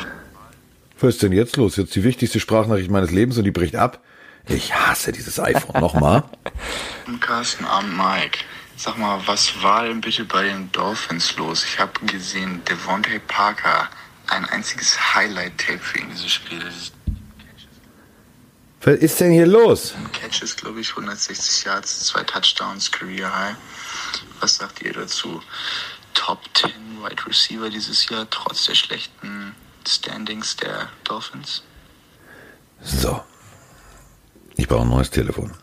was 1.01 1.15
ist 1.15 1.23
denn 1.23 1.31
jetzt 1.31 1.57
los? 1.57 1.75
Jetzt 1.75 1.95
die 1.95 2.03
wichtigste 2.03 2.39
Sprachnachricht 2.39 2.91
meines 2.91 3.11
Lebens 3.11 3.37
und 3.37 3.43
die 3.43 3.51
bricht 3.51 3.75
ab. 3.75 4.03
Ich 4.47 4.73
hasse 4.73 5.11
dieses 5.11 5.39
iPhone. 5.39 5.81
Nochmal. 5.81 6.23
Carsten 7.19 7.65
Abend, 7.65 7.97
Mike. 7.97 8.39
Sag 8.77 8.97
mal, 8.97 9.19
was 9.25 9.61
war 9.63 9.87
denn 9.87 10.01
bitte 10.01 10.23
bei 10.23 10.43
den 10.43 10.71
Dolphins 10.71 11.35
los? 11.37 11.63
Ich 11.63 11.79
habe 11.79 11.93
gesehen, 12.05 12.61
Devontae 12.65 13.19
Parker, 13.27 13.89
ein 14.27 14.45
einziges 14.45 15.15
Highlight-Tape 15.15 15.79
für 15.79 15.99
ihn 15.99 16.09
dieses 16.11 16.31
Spiel. 16.31 16.63
Was 18.81 18.99
ist 18.99 19.19
denn 19.19 19.31
hier 19.31 19.47
los? 19.47 19.95
Catches, 20.13 20.55
glaube 20.55 20.79
ich, 20.79 20.91
160 20.91 21.65
Yards, 21.65 22.05
zwei 22.05 22.23
Touchdowns, 22.23 22.91
Career 22.91 23.35
High. 23.35 23.55
Was 24.39 24.57
sagt 24.57 24.81
ihr 24.83 24.93
dazu? 24.93 25.41
Top 26.13 26.39
10 26.53 26.71
Wide 27.01 27.25
Receiver 27.25 27.69
dieses 27.69 28.07
Jahr, 28.09 28.29
trotz 28.29 28.65
der 28.65 28.75
schlechten 28.75 29.55
Standings 29.87 30.55
der 30.57 30.89
Dolphins? 31.03 31.63
So. 32.81 33.21
Ich 34.55 34.67
brauche 34.67 34.81
ein 34.81 34.89
neues 34.89 35.09
Telefon. 35.09 35.53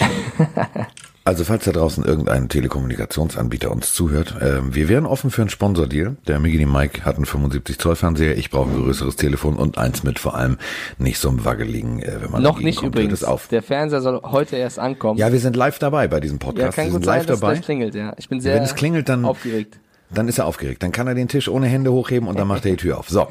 Also 1.28 1.44
falls 1.44 1.66
da 1.66 1.72
draußen 1.72 2.06
irgendein 2.06 2.48
Telekommunikationsanbieter 2.48 3.70
uns 3.70 3.92
zuhört, 3.92 4.40
äh, 4.40 4.74
wir 4.74 4.88
wären 4.88 5.04
offen 5.04 5.30
für 5.30 5.42
einen 5.42 5.50
Sponsordeal. 5.50 6.16
Der 6.26 6.38
Migini 6.38 6.64
Mike 6.64 7.04
hat 7.04 7.16
einen 7.16 7.26
75 7.26 7.78
Zoll 7.78 7.96
Fernseher, 7.96 8.38
ich 8.38 8.48
brauche 8.48 8.70
ein 8.70 8.76
größeres 8.82 9.16
Telefon 9.16 9.56
und 9.56 9.76
eins 9.76 10.04
mit 10.04 10.18
vor 10.18 10.36
allem 10.36 10.56
nicht 10.96 11.18
so 11.18 11.28
einem 11.28 11.44
wackeligen, 11.44 12.00
äh, 12.00 12.22
wenn 12.22 12.30
man 12.30 12.42
noch 12.42 12.60
nicht 12.60 12.78
kommt, 12.78 12.94
übrigens. 12.94 13.24
Auf. 13.24 13.48
Der 13.48 13.62
Fernseher 13.62 14.00
soll 14.00 14.22
heute 14.22 14.56
erst 14.56 14.78
ankommen. 14.78 15.18
Ja, 15.18 15.30
wir 15.30 15.38
sind 15.38 15.54
live 15.54 15.78
dabei 15.78 16.08
bei 16.08 16.18
diesem 16.18 16.38
Podcast. 16.38 16.64
Ja, 16.64 16.72
kann 16.72 16.86
wir 16.86 16.92
sind 16.92 17.04
live 17.04 17.26
sein, 17.26 17.38
dabei. 17.38 17.54
Dass 17.56 17.64
klingelt, 17.66 17.94
ja. 17.94 18.14
Ich 18.16 18.30
bin 18.30 18.40
sehr 18.40 18.54
wenn 18.54 18.62
es 18.62 18.74
klingelt, 18.74 19.10
dann 19.10 19.26
aufgeregt. 19.26 19.78
Dann 20.08 20.28
ist 20.28 20.38
er 20.38 20.46
aufgeregt. 20.46 20.82
Dann 20.82 20.92
kann 20.92 21.06
er 21.08 21.14
den 21.14 21.28
Tisch 21.28 21.48
ohne 21.48 21.66
Hände 21.66 21.92
hochheben 21.92 22.26
und 22.26 22.38
dann 22.38 22.48
macht 22.48 22.64
er 22.64 22.70
die 22.70 22.78
Tür 22.78 22.96
auf. 22.98 23.10
So. 23.10 23.28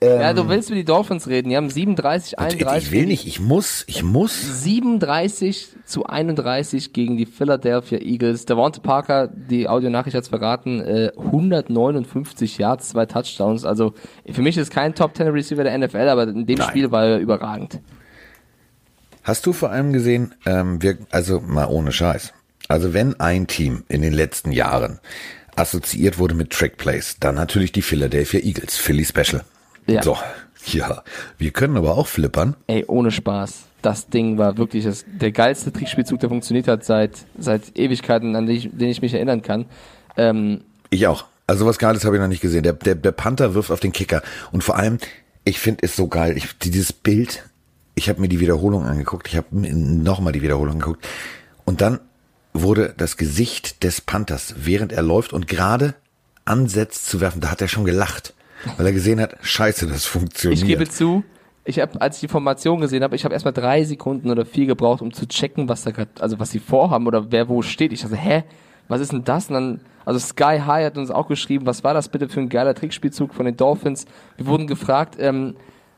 Ähm, 0.00 0.20
ja, 0.20 0.32
du 0.34 0.48
willst 0.48 0.68
über 0.68 0.76
die 0.76 0.84
Dolphins 0.84 1.26
reden. 1.26 1.48
Die 1.48 1.56
haben 1.56 1.70
37, 1.70 2.38
31. 2.38 2.86
Ich 2.86 2.92
will 2.92 3.06
nicht, 3.06 3.26
ich 3.26 3.40
muss, 3.40 3.84
ich 3.86 4.02
muss. 4.02 4.62
37 4.62 5.68
zu 5.86 6.04
31 6.04 6.92
gegen 6.92 7.16
die 7.16 7.24
Philadelphia 7.24 7.98
Eagles. 7.98 8.44
Devonta 8.44 8.80
Parker, 8.80 9.28
die 9.28 9.68
Audionachricht 9.68 10.14
hat's 10.14 10.28
verraten, 10.28 10.80
äh, 10.80 11.12
159 11.16 12.58
Yards, 12.58 12.90
zwei 12.90 13.06
Touchdowns. 13.06 13.64
Also 13.64 13.94
für 14.30 14.42
mich 14.42 14.58
ist 14.58 14.70
kein 14.70 14.94
Top 14.94 15.16
10 15.16 15.28
Receiver 15.28 15.64
der 15.64 15.78
NFL, 15.78 16.08
aber 16.08 16.24
in 16.24 16.44
dem 16.44 16.58
Nein. 16.58 16.68
Spiel 16.68 16.90
war 16.90 17.06
er 17.06 17.18
überragend. 17.18 17.80
Hast 19.22 19.46
du 19.46 19.52
vor 19.52 19.70
allem 19.70 19.92
gesehen, 19.92 20.34
ähm, 20.44 20.82
wir, 20.82 20.98
also 21.10 21.40
mal 21.40 21.66
ohne 21.66 21.90
Scheiß. 21.90 22.34
Also 22.68 22.92
wenn 22.92 23.18
ein 23.18 23.46
Team 23.46 23.84
in 23.88 24.02
den 24.02 24.12
letzten 24.12 24.52
Jahren 24.52 25.00
assoziiert 25.56 26.18
wurde 26.18 26.34
mit 26.34 26.50
Trickplays, 26.50 27.16
dann 27.18 27.34
natürlich 27.34 27.72
die 27.72 27.82
Philadelphia 27.82 28.40
Eagles, 28.40 28.76
Philly 28.76 29.04
Special. 29.04 29.42
Ja. 29.86 30.02
So, 30.02 30.16
ja. 30.66 31.02
Wir 31.38 31.50
können 31.50 31.76
aber 31.76 31.96
auch 31.96 32.06
flippern. 32.06 32.56
Ey, 32.66 32.84
ohne 32.86 33.10
Spaß. 33.10 33.64
Das 33.82 34.08
Ding 34.08 34.38
war 34.38 34.56
wirklich 34.56 34.84
das, 34.84 35.04
der 35.06 35.30
geilste 35.30 35.72
Trickspielzug, 35.72 36.18
der 36.18 36.28
funktioniert 36.28 36.66
hat 36.66 36.84
seit, 36.84 37.12
seit 37.38 37.78
Ewigkeiten, 37.78 38.34
an 38.34 38.46
den 38.46 38.56
ich, 38.56 38.70
den 38.72 38.88
ich 38.88 39.00
mich 39.00 39.14
erinnern 39.14 39.42
kann. 39.42 39.66
Ähm, 40.16 40.62
ich 40.90 41.06
auch. 41.06 41.24
Also 41.46 41.66
was 41.66 41.78
Geiles 41.78 42.04
habe 42.04 42.16
ich 42.16 42.20
noch 42.20 42.28
nicht 42.28 42.40
gesehen. 42.40 42.64
Der, 42.64 42.72
der, 42.72 42.96
der 42.96 43.12
Panther 43.12 43.54
wirft 43.54 43.70
auf 43.70 43.78
den 43.78 43.92
Kicker. 43.92 44.22
Und 44.50 44.64
vor 44.64 44.76
allem, 44.76 44.98
ich 45.44 45.60
finde 45.60 45.84
es 45.84 45.94
so 45.94 46.08
geil. 46.08 46.36
Ich, 46.36 46.58
dieses 46.58 46.92
Bild, 46.92 47.44
ich 47.94 48.08
habe 48.08 48.20
mir 48.20 48.28
die 48.28 48.40
Wiederholung 48.40 48.84
angeguckt. 48.84 49.28
Ich 49.28 49.36
habe 49.36 49.46
nochmal 49.52 50.32
die 50.32 50.42
Wiederholung 50.42 50.74
angeguckt. 50.74 51.06
Und 51.64 51.80
dann 51.80 52.00
wurde 52.52 52.94
das 52.96 53.16
Gesicht 53.16 53.84
des 53.84 54.00
Panthers, 54.00 54.54
während 54.58 54.92
er 54.92 55.02
läuft 55.02 55.32
und 55.32 55.46
gerade 55.46 55.94
ansetzt 56.44 57.06
zu 57.06 57.20
werfen, 57.20 57.40
da 57.40 57.50
hat 57.50 57.60
er 57.60 57.68
schon 57.68 57.84
gelacht 57.84 58.34
weil 58.76 58.86
er 58.86 58.92
gesehen 58.92 59.20
hat, 59.20 59.36
scheiße, 59.42 59.86
das 59.86 60.04
funktioniert. 60.04 60.60
Ich 60.60 60.66
gebe 60.66 60.88
zu, 60.88 61.24
ich 61.64 61.80
habe, 61.80 62.00
als 62.00 62.16
ich 62.16 62.20
die 62.20 62.28
Formation 62.28 62.80
gesehen 62.80 63.02
habe, 63.02 63.16
ich 63.16 63.24
habe 63.24 63.34
erstmal 63.34 63.52
drei 63.52 63.82
Sekunden 63.84 64.30
oder 64.30 64.46
vier 64.46 64.66
gebraucht, 64.66 65.02
um 65.02 65.12
zu 65.12 65.26
checken, 65.26 65.68
was 65.68 65.82
da 65.82 65.90
gerade, 65.90 66.10
also 66.20 66.38
was 66.38 66.50
sie 66.50 66.60
vorhaben 66.60 67.06
oder 67.06 67.32
wer 67.32 67.48
wo 67.48 67.62
steht. 67.62 67.92
Ich 67.92 68.02
dachte, 68.02 68.16
hä, 68.16 68.44
was 68.88 69.00
ist 69.00 69.12
denn 69.12 69.24
das? 69.24 69.48
Und 69.48 69.54
dann, 69.54 69.80
also 70.04 70.18
Sky 70.20 70.60
High 70.64 70.86
hat 70.86 70.96
uns 70.96 71.10
auch 71.10 71.26
geschrieben, 71.26 71.66
was 71.66 71.82
war 71.82 71.92
das 71.92 72.08
bitte 72.08 72.28
für 72.28 72.40
ein 72.40 72.48
geiler 72.48 72.74
Trickspielzug 72.74 73.34
von 73.34 73.46
den 73.46 73.56
Dolphins? 73.56 74.06
Wir 74.36 74.46
wurden 74.46 74.68
gefragt, 74.68 75.16
ähm, 75.18 75.56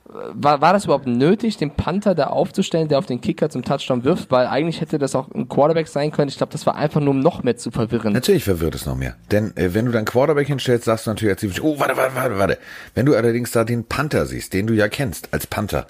war, 0.09 0.61
war 0.61 0.73
das 0.73 0.85
überhaupt 0.85 1.07
nötig, 1.07 1.59
den 1.59 1.71
Panther 1.71 2.15
da 2.15 2.29
aufzustellen, 2.29 2.89
der 2.89 2.99
auf 2.99 3.07
den 3.07 3.21
Kicker 3.21 3.51
zum 3.51 3.63
Touchdown 3.63 4.05
wirft? 4.05 4.31
Weil 4.31 4.47
eigentlich 4.47 4.81
hätte 4.81 4.99
das 4.99 5.15
auch 5.15 5.31
ein 5.33 5.49
Quarterback 5.49 5.89
sein 5.89 6.11
können. 6.11 6.29
Ich 6.29 6.39
glaube, 6.39 6.53
das 6.53 6.65
war 6.67 6.77
einfach 6.77 7.01
nur 7.01 7.11
um 7.11 7.21
noch 7.21 7.43
mehr 7.43 7.57
zu 7.57 7.71
verwirren. 7.71 8.15
Natürlich 8.15 8.45
verwirrt 8.45 8.75
es 8.75 8.87
noch 8.87 8.97
mehr. 8.97 9.17
Denn 9.31 9.57
äh, 9.57 9.75
wenn 9.75 9.85
du 9.87 9.93
dann 9.93 10.05
Quarterback 10.05 10.47
hinstellst, 10.47 10.87
sagst 10.87 11.07
du 11.07 11.11
natürlich 11.11 11.43
als 11.43 11.61
oh, 11.61 11.79
warte, 11.79 11.97
warte, 11.97 12.15
warte, 12.15 12.39
warte. 12.39 12.59
Wenn 12.95 13.07
du 13.07 13.15
allerdings 13.15 13.51
da 13.51 13.65
den 13.65 13.85
Panther 13.85 14.25
siehst, 14.27 14.55
den 14.55 14.67
du 14.67 14.75
ja 14.75 14.89
kennst 14.89 15.33
als 15.33 15.47
Panther. 15.47 15.87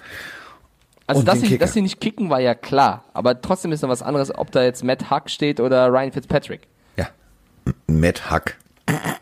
Also, 1.07 1.23
dass 1.23 1.39
sie, 1.39 1.57
dass 1.57 1.73
sie 1.73 1.81
nicht 1.81 1.99
kicken, 1.99 2.29
war 2.29 2.39
ja 2.39 2.53
klar. 2.53 3.05
Aber 3.13 3.41
trotzdem 3.41 3.71
ist 3.71 3.81
noch 3.81 3.89
was 3.89 4.03
anderes, 4.03 4.37
ob 4.37 4.51
da 4.51 4.63
jetzt 4.63 4.83
Matt 4.83 5.09
Huck 5.09 5.29
steht 5.29 5.59
oder 5.59 5.87
Ryan 5.87 6.11
Fitzpatrick. 6.11 6.67
Ja. 6.97 7.09
Matt 7.87 8.29
Huck. 8.29 8.55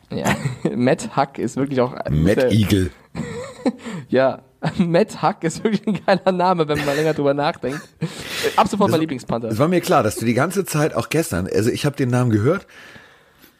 Ja, 0.09 0.35
Matt 0.75 1.15
Huck 1.15 1.37
ist 1.37 1.55
wirklich 1.55 1.79
auch. 1.79 1.95
Matt 2.09 2.51
Eagle. 2.51 2.91
ja, 4.09 4.41
Matt 4.77 5.21
Huck 5.21 5.43
ist 5.43 5.63
wirklich 5.63 5.85
ein 5.87 5.99
geiler 6.05 6.31
Name, 6.31 6.67
wenn 6.67 6.83
man 6.85 6.95
länger 6.95 7.13
drüber 7.13 7.33
nachdenkt. 7.33 7.81
Ab 8.55 8.67
sofort 8.67 8.91
mein 8.91 8.99
Lieblingspanther. 9.01 9.49
Es 9.49 9.59
war 9.59 9.67
mir 9.67 9.81
klar, 9.81 10.03
dass 10.03 10.15
du 10.15 10.25
die 10.25 10.33
ganze 10.33 10.65
Zeit, 10.65 10.95
auch 10.95 11.09
gestern, 11.09 11.47
also 11.47 11.69
ich 11.69 11.85
habe 11.85 11.95
den 11.95 12.09
Namen 12.09 12.31
gehört. 12.31 12.65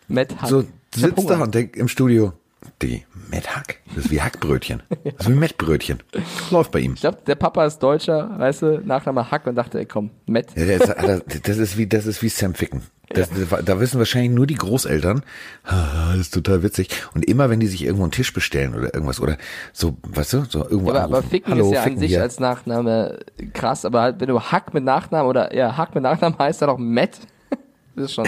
Matt 0.08 0.42
Huck. 0.42 0.50
So 0.50 0.63
sitzt 0.96 1.30
da 1.30 1.42
und 1.42 1.54
denkt 1.54 1.75
im 1.75 1.88
Studio, 1.88 2.34
die 2.81 3.05
Matt 3.31 3.55
Hack. 3.55 3.81
Das 3.95 4.05
ist 4.05 4.12
wie 4.12 4.21
Hackbrötchen. 4.21 4.83
Das 5.03 5.13
ist 5.19 5.29
wie 5.29 5.36
Mettbrötchen. 5.36 6.03
Läuft 6.51 6.71
bei 6.71 6.79
ihm. 6.79 6.93
Ich 6.93 7.01
glaube, 7.01 7.19
der 7.25 7.36
Papa 7.36 7.65
ist 7.65 7.79
Deutscher, 7.79 8.38
weißt 8.38 8.62
du, 8.62 8.81
Nachname 8.86 9.29
Hack 9.31 9.47
und 9.47 9.55
dachte, 9.55 9.79
ey, 9.79 9.86
komm, 9.86 10.12
Matt. 10.25 10.47
Ja, 10.55 10.65
ist, 10.65 11.47
das 11.47 11.57
ist 11.57 11.77
wie, 11.77 11.88
das 11.88 12.05
ist 12.05 12.21
wie 12.21 12.29
Sam 12.29 12.53
Ficken. 12.53 12.83
Das, 13.09 13.29
ja. 13.29 13.62
Da 13.62 13.79
wissen 13.79 14.00
wahrscheinlich 14.00 14.31
nur 14.31 14.47
die 14.47 14.55
Großeltern, 14.55 15.24
das 15.63 16.17
ist 16.17 16.33
total 16.33 16.62
witzig. 16.62 16.89
Und 17.13 17.25
immer, 17.25 17.50
wenn 17.50 17.59
die 17.59 17.67
sich 17.67 17.86
irgendwo 17.86 18.03
einen 18.03 18.12
Tisch 18.12 18.33
bestellen 18.33 18.75
oder 18.75 18.93
irgendwas 18.93 19.21
oder 19.21 19.38
so, 19.71 19.97
weißt 20.03 20.33
du, 20.33 20.43
so 20.50 20.63
irgendwo. 20.63 20.91
Ja, 20.91 21.05
aber, 21.05 21.17
aber 21.17 21.24
Ficken 21.24 21.53
Hallo, 21.53 21.67
ist 21.67 21.74
ja 21.74 21.83
Ficken 21.83 21.97
an 21.97 22.01
sich 22.01 22.09
hier. 22.09 22.21
als 22.21 22.39
Nachname 22.39 23.19
krass, 23.53 23.86
aber 23.86 24.01
halt, 24.01 24.19
wenn 24.19 24.27
du 24.27 24.41
Hack 24.41 24.74
mit 24.74 24.83
Nachnamen 24.83 25.29
oder 25.29 25.55
ja, 25.55 25.77
Hack 25.77 25.95
mit 25.95 26.03
Nachnamen 26.03 26.38
heißt 26.38 26.62
dann 26.62 26.69
auch 26.69 26.77
Matt, 26.77 27.19
das 27.95 28.05
ist 28.05 28.13
schon, 28.13 28.27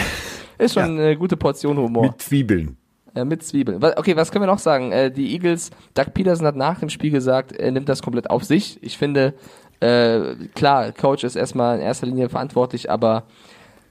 ist 0.57 0.73
schon 0.73 0.97
ja. 0.97 1.03
eine 1.03 1.17
gute 1.17 1.35
Portion 1.35 1.77
Humor. 1.77 2.03
Mit 2.03 2.21
Zwiebeln. 2.21 2.77
Äh, 3.19 3.25
mit 3.25 3.43
Zwiebeln. 3.43 3.83
Okay, 3.83 4.15
was 4.15 4.31
können 4.31 4.43
wir 4.43 4.51
noch 4.51 4.59
sagen? 4.59 4.91
Äh, 4.91 5.11
die 5.11 5.33
Eagles, 5.33 5.71
Doug 5.93 6.13
Peterson 6.13 6.45
hat 6.45 6.55
nach 6.55 6.79
dem 6.79 6.89
Spiel 6.89 7.11
gesagt, 7.11 7.51
er 7.51 7.71
nimmt 7.71 7.89
das 7.89 8.01
komplett 8.01 8.29
auf 8.29 8.43
sich. 8.43 8.79
Ich 8.81 8.97
finde, 8.97 9.33
äh, 9.79 10.35
klar, 10.55 10.91
Coach 10.91 11.23
ist 11.23 11.35
erstmal 11.35 11.77
in 11.77 11.81
erster 11.81 12.07
Linie 12.07 12.29
verantwortlich, 12.29 12.89
aber 12.89 13.23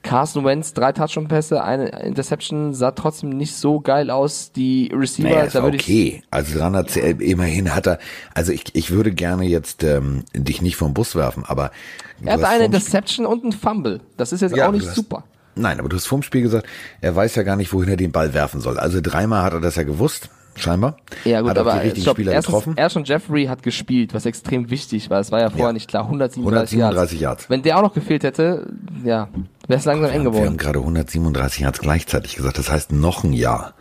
Carson 0.02 0.44
Wentz, 0.44 0.72
drei 0.74 0.92
Touchdown-Pässe, 0.92 1.62
eine 1.62 1.88
Interception, 2.02 2.72
sah 2.72 2.92
trotzdem 2.92 3.30
nicht 3.30 3.56
so 3.56 3.80
geil 3.80 4.10
aus. 4.10 4.52
Die 4.52 4.90
Receiver, 4.94 5.28
naja, 5.28 5.46
da 5.46 5.62
würde 5.62 5.76
okay. 5.76 6.22
Also 6.30 6.58
dran 6.58 6.76
hat 6.76 6.96
immerhin 6.96 7.74
hat 7.74 7.86
er, 7.86 7.98
also 8.32 8.52
ich, 8.52 8.64
ich 8.74 8.90
würde 8.90 9.12
gerne 9.12 9.44
jetzt 9.44 9.82
ähm, 9.82 10.24
dich 10.34 10.62
nicht 10.62 10.76
vom 10.76 10.94
Bus 10.94 11.16
werfen, 11.16 11.44
aber 11.46 11.72
er 12.24 12.34
hatte 12.34 12.48
eine 12.48 12.66
Interception 12.66 13.26
und 13.26 13.44
ein 13.44 13.52
Fumble. 13.52 14.00
Das 14.16 14.32
ist 14.32 14.40
jetzt 14.40 14.56
ja, 14.56 14.68
auch 14.68 14.72
nicht 14.72 14.86
super. 14.86 15.24
Nein, 15.58 15.80
aber 15.80 15.88
du 15.88 15.96
hast 15.96 16.06
vorm 16.06 16.22
Spiel 16.22 16.42
gesagt, 16.42 16.66
er 17.00 17.14
weiß 17.14 17.34
ja 17.34 17.42
gar 17.42 17.56
nicht, 17.56 17.72
wohin 17.72 17.88
er 17.88 17.96
den 17.96 18.12
Ball 18.12 18.34
werfen 18.34 18.60
soll. 18.60 18.78
Also 18.78 19.00
dreimal 19.02 19.42
hat 19.42 19.52
er 19.52 19.60
das 19.60 19.76
ja 19.76 19.82
gewusst, 19.82 20.30
scheinbar. 20.56 20.96
Ja 21.24 21.40
gut, 21.40 21.50
hat 21.50 21.58
aber 21.58 21.72
die 21.74 21.78
richtigen 21.78 22.04
glaub, 22.04 22.16
Spieler 22.16 22.32
erstens, 22.32 22.54
getroffen. 22.54 22.76
Er 22.76 22.90
schon 22.90 23.04
Jeffrey 23.04 23.46
hat 23.46 23.62
gespielt, 23.62 24.14
was 24.14 24.26
extrem 24.26 24.70
wichtig 24.70 25.10
war. 25.10 25.20
Es 25.20 25.32
war 25.32 25.40
ja 25.40 25.50
vorher 25.50 25.68
ja. 25.68 25.72
nicht 25.72 25.88
klar. 25.88 26.04
137, 26.04 26.42
137 26.42 27.20
Yards. 27.20 27.40
Yards. 27.40 27.50
Wenn 27.50 27.62
der 27.62 27.78
auch 27.78 27.82
noch 27.82 27.94
gefehlt 27.94 28.24
hätte, 28.24 28.66
ja, 29.04 29.28
wäre 29.66 29.78
es 29.78 29.84
langsam 29.84 30.10
eng 30.10 30.24
geworden. 30.24 30.42
Wir 30.42 30.50
haben 30.50 30.56
gerade 30.56 30.78
137 30.80 31.60
Yards 31.60 31.78
gleichzeitig 31.80 32.36
gesagt. 32.36 32.58
Das 32.58 32.70
heißt 32.70 32.92
noch 32.92 33.24
ein 33.24 33.32
Jahr. 33.32 33.74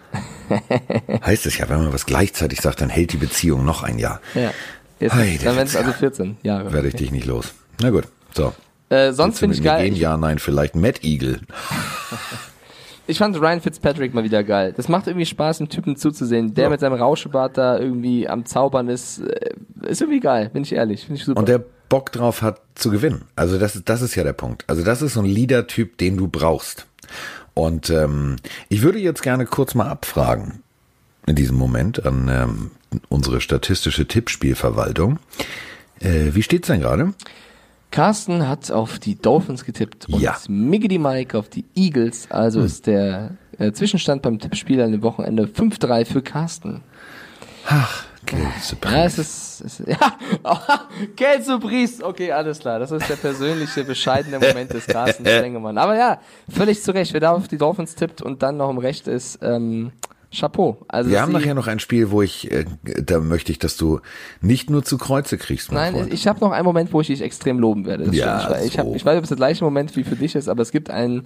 heißt 1.25 1.46
es 1.46 1.57
ja, 1.57 1.69
wenn 1.69 1.84
man 1.84 1.93
was 1.93 2.05
gleichzeitig 2.05 2.62
sagt, 2.62 2.81
dann 2.81 2.89
hält 2.89 3.12
die 3.13 3.17
Beziehung 3.17 3.65
noch 3.65 3.84
ein 3.84 4.00
Jahr. 4.00 4.22
Ja. 4.34 4.51
Jetzt, 5.00 5.13
hey, 5.13 5.38
dann 5.43 5.55
wären 5.55 5.67
es 5.67 5.75
also 5.75 5.91
14 5.91 6.38
Jahre. 6.41 6.74
Werde 6.74 6.88
ich 6.88 6.96
dich 6.96 7.12
nicht 7.12 7.25
los. 7.25 7.53
Na 7.81 7.91
gut, 7.91 8.05
so. 8.34 8.53
Äh, 8.89 9.12
sonst 9.12 9.39
finde 9.39 9.56
ich 9.56 9.63
geil. 9.63 9.89
Gehen? 9.89 9.96
Ja, 9.96 10.17
nein, 10.17 10.39
vielleicht 10.39 10.75
Matt 10.75 11.03
Eagle. 11.03 11.41
ich 13.08 13.17
fand 13.17 13.39
Ryan 13.39 13.62
Fitzpatrick 13.62 14.13
mal 14.13 14.24
wieder 14.24 14.44
geil. 14.44 14.74
Das 14.75 14.88
macht 14.88 15.08
irgendwie 15.08 15.25
Spaß, 15.25 15.60
einen 15.60 15.70
Typen 15.70 15.96
zuzusehen, 15.98 16.53
der 16.53 16.65
ja. 16.65 16.70
mit 16.70 16.79
seinem 16.79 16.94
Rauschebart 16.94 17.58
da 17.58 17.77
irgendwie 17.77 18.27
am 18.27 18.46
Zaubern 18.46 18.88
ist. 18.88 19.20
Äh, 19.20 19.56
ist 19.84 20.01
irgendwie 20.01 20.20
geil, 20.20 20.50
bin 20.53 20.63
ich 20.63 20.74
ehrlich. 20.74 21.06
Finde 21.06 21.20
ich 21.20 21.25
super. 21.25 21.39
Und 21.39 21.50
der 21.50 21.63
Bock 21.89 22.12
drauf 22.12 22.41
hat 22.41 22.62
zu 22.75 22.89
gewinnen. 22.89 23.25
Also 23.36 23.58
das, 23.58 23.82
das 23.84 24.01
ist 24.01 24.15
ja 24.15 24.24
der 24.24 24.34
Punkt. 24.34 24.63
Also 24.67 24.84
das 24.84 25.01
ist 25.01 25.13
so 25.13 25.22
ein 25.22 25.25
Leader-Typ, 25.25 25.98
den 25.98 26.17
du 26.17 26.27
brauchst. 26.27 26.86
Und 27.53 27.89
ähm, 27.89 28.36
ich 28.70 28.82
würde 28.84 29.00
jetzt 29.00 29.24
gerne 29.24 29.46
kurz 29.46 29.74
mal 29.74 29.88
abfragen 29.88 30.62
in 31.25 31.36
diesem 31.36 31.58
Moment 31.58 32.06
an 32.06 32.29
ähm, 32.29 32.72
unsere 33.10 33.41
statistische 33.41 34.08
Tippspielverwaltung. 34.08 35.20
Äh, 36.00 36.34
wie 36.34 36.44
steht's 36.44 36.67
denn 36.67 36.82
gerade? 36.82 37.13
Carsten 37.98 38.48
hat 38.48 38.70
auf 38.70 39.00
die 39.00 39.16
Dolphins 39.16 39.66
getippt 39.66 40.08
und 40.08 40.22
ja. 40.22 40.38
Miggity 40.48 41.00
Mike 41.00 41.36
auf 41.36 41.50
die 41.50 41.66
Eagles. 41.74 42.30
Also 42.30 42.60
hm. 42.60 42.66
ist 42.68 42.86
der 42.86 43.32
äh, 43.58 43.72
Zwischenstand 43.72 44.22
beim 44.22 44.38
Tippspiel 44.38 44.80
an 44.82 44.92
dem 44.92 45.01
Wochenende 45.01 45.46
5-3 45.46 46.06
für 46.06 46.22
Carsten. 46.22 46.84
Ach, 47.66 48.06
Geld 48.27 48.44
Ja, 48.86 49.04
es 49.04 49.18
ist, 49.18 49.62
es 49.66 49.80
ist 49.80 49.88
ja, 50.00 50.13
Geld 51.16 51.44
Surprise. 51.44 52.06
Okay, 52.06 52.32
alles 52.32 52.60
klar. 52.60 52.77
Das 52.77 52.92
ist 52.92 53.10
der 53.10 53.16
persönliche, 53.16 53.84
bescheidene 53.84 54.38
Moment 54.38 54.74
des 54.74 54.86
Carsten 54.86 55.25
Spengemann. 55.25 55.80
Aber 55.80 55.96
ja, 55.96 56.20
völlig 56.48 56.84
zu 56.84 56.94
Recht. 56.94 57.13
Wer 57.13 57.22
da 57.22 57.32
auf 57.32 57.48
die 57.48 57.58
Dolphins 57.58 57.96
tippt 57.96 58.22
und 58.22 58.44
dann 58.44 58.58
noch 58.58 58.70
im 58.70 58.77
Recht 58.77 59.08
ist, 59.08 59.39
ähm, 59.42 59.92
Chapeau. 60.38 60.77
Also 60.88 61.10
wir 61.10 61.22
haben 61.22 61.32
nachher 61.32 61.53
noch 61.53 61.67
ein 61.67 61.79
Spiel, 61.79 62.12
wo 62.12 62.22
ich, 62.22 62.51
äh, 62.51 62.65
da 62.84 63.20
möchte 63.20 63.51
ich, 63.51 63.60
dass 63.60 63.77
du 63.77 64.00
nicht 64.41 64.70
nur 64.70 64.84
zu 64.84 64.98
Kreuze 64.98 65.38
kriegst. 65.38 65.72
Nein, 65.72 65.94
Freund. 65.94 66.13
ich 66.13 66.27
habe 66.27 66.39
noch 66.39 66.51
einen 66.51 66.65
Moment, 66.65 66.94
wo 66.94 67.01
ich 67.01 67.08
dich 67.08 67.22
extrem 67.22 67.60
loben 67.60 67.86
werde. 67.86 68.06
Das 68.06 68.15
ja, 68.15 68.60
ich, 68.62 68.74
so. 68.74 68.79
hab, 68.79 68.96
ich 68.96 69.06
weiß 69.06 69.13
nicht, 69.13 69.17
ob 69.17 69.24
es 69.24 69.29
der 69.29 69.38
gleiche 69.38 69.63
Moment 69.63 69.96
wie 69.96 70.03
für 70.03 70.15
dich 70.15 70.36
ist, 70.36 70.48
aber 70.48 70.62
es 70.62 70.72
gibt 70.72 70.89
einen, 70.89 71.25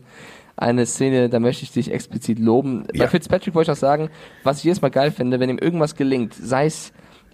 eine 0.55 0.85
Szene, 0.85 1.29
da 1.29 1.39
möchte 1.39 1.63
ich 1.63 1.71
dich 1.71 1.91
explizit 1.91 2.39
loben. 2.39 2.85
Ja. 2.93 3.03
Bei 3.03 3.09
Fitzpatrick 3.09 3.55
wollte 3.55 3.71
ich 3.71 3.77
auch 3.77 3.81
sagen, 3.81 4.09
was 4.43 4.59
ich 4.59 4.63
jedes 4.65 4.81
Mal 4.81 4.89
geil 4.89 5.11
finde, 5.11 5.39
wenn 5.39 5.49
ihm 5.49 5.59
irgendwas 5.59 5.95
gelingt, 5.95 6.33
sei 6.33 6.65
es 6.65 6.91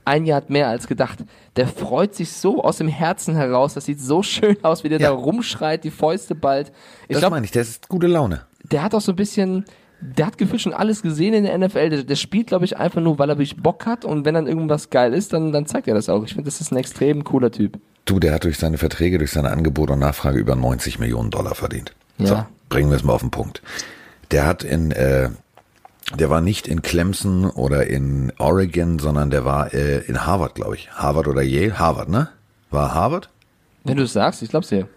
ein 0.07 0.25
Jahr 0.25 0.41
mehr 0.47 0.69
als 0.69 0.87
gedacht. 0.87 1.19
Der 1.57 1.67
freut 1.67 2.15
sich 2.15 2.31
so 2.31 2.63
aus 2.63 2.77
dem 2.77 2.87
Herzen 2.87 3.35
heraus. 3.35 3.73
Das 3.73 3.85
sieht 3.85 3.99
so 3.99 4.23
schön 4.23 4.57
aus, 4.63 4.83
wie 4.83 4.89
der 4.89 4.99
ja. 4.99 5.09
da 5.09 5.15
rumschreit, 5.15 5.83
die 5.83 5.91
Fäuste 5.91 6.33
bald. 6.33 6.71
Ich 7.07 7.13
das 7.13 7.19
glaub, 7.19 7.31
meine 7.31 7.45
ich, 7.45 7.51
der 7.51 7.63
ist 7.63 7.89
gute 7.89 8.07
Laune. 8.07 8.41
Der 8.71 8.83
hat 8.83 8.95
auch 8.95 9.01
so 9.01 9.11
ein 9.11 9.17
bisschen, 9.17 9.65
der 9.99 10.27
hat 10.27 10.37
gefühlt 10.37 10.61
schon 10.61 10.73
alles 10.73 11.01
gesehen 11.01 11.33
in 11.33 11.43
der 11.43 11.57
NFL. 11.57 11.89
Der, 11.89 12.03
der 12.03 12.15
spielt, 12.15 12.47
glaube 12.47 12.65
ich, 12.65 12.77
einfach 12.77 13.01
nur, 13.01 13.17
weil 13.19 13.29
er 13.29 13.37
wirklich 13.37 13.57
Bock 13.57 13.85
hat. 13.85 14.05
Und 14.05 14.25
wenn 14.25 14.35
dann 14.35 14.47
irgendwas 14.47 14.89
geil 14.89 15.13
ist, 15.13 15.33
dann, 15.33 15.51
dann 15.51 15.65
zeigt 15.65 15.87
er 15.87 15.95
das 15.95 16.09
auch. 16.09 16.23
Ich 16.23 16.33
finde, 16.33 16.45
das 16.45 16.61
ist 16.61 16.71
ein 16.71 16.77
extrem 16.77 17.23
cooler 17.23 17.51
Typ. 17.51 17.79
Du, 18.05 18.19
der 18.19 18.33
hat 18.33 18.43
durch 18.43 18.57
seine 18.57 18.77
Verträge, 18.77 19.17
durch 19.17 19.31
seine 19.31 19.51
Angebote 19.51 19.93
und 19.93 19.99
Nachfrage 19.99 20.39
über 20.39 20.55
90 20.55 20.99
Millionen 20.99 21.31
Dollar 21.31 21.55
verdient. 21.55 21.93
Ja. 22.19 22.27
So, 22.27 22.45
bringen 22.69 22.89
wir 22.89 22.97
es 22.97 23.03
mal 23.03 23.13
auf 23.13 23.21
den 23.21 23.31
Punkt. 23.31 23.61
Der 24.31 24.45
hat 24.45 24.63
in, 24.63 24.91
äh, 24.91 25.29
der 26.15 26.29
war 26.29 26.41
nicht 26.41 26.67
in 26.67 26.81
Clemson 26.81 27.49
oder 27.49 27.87
in 27.87 28.31
Oregon, 28.37 28.99
sondern 28.99 29.29
der 29.29 29.45
war 29.45 29.73
äh, 29.73 29.99
in 29.99 30.25
Harvard, 30.25 30.55
glaube 30.55 30.75
ich. 30.75 30.89
Harvard 30.91 31.27
oder 31.27 31.41
Yale? 31.41 31.79
Harvard, 31.79 32.09
ne? 32.09 32.29
War 32.71 32.93
Harvard? 32.93 33.29
Wenn 33.83 33.97
du 33.97 34.03
es 34.03 34.13
sagst, 34.13 34.41
ich 34.41 34.49
glaub's 34.49 34.69
dir. 34.69 34.87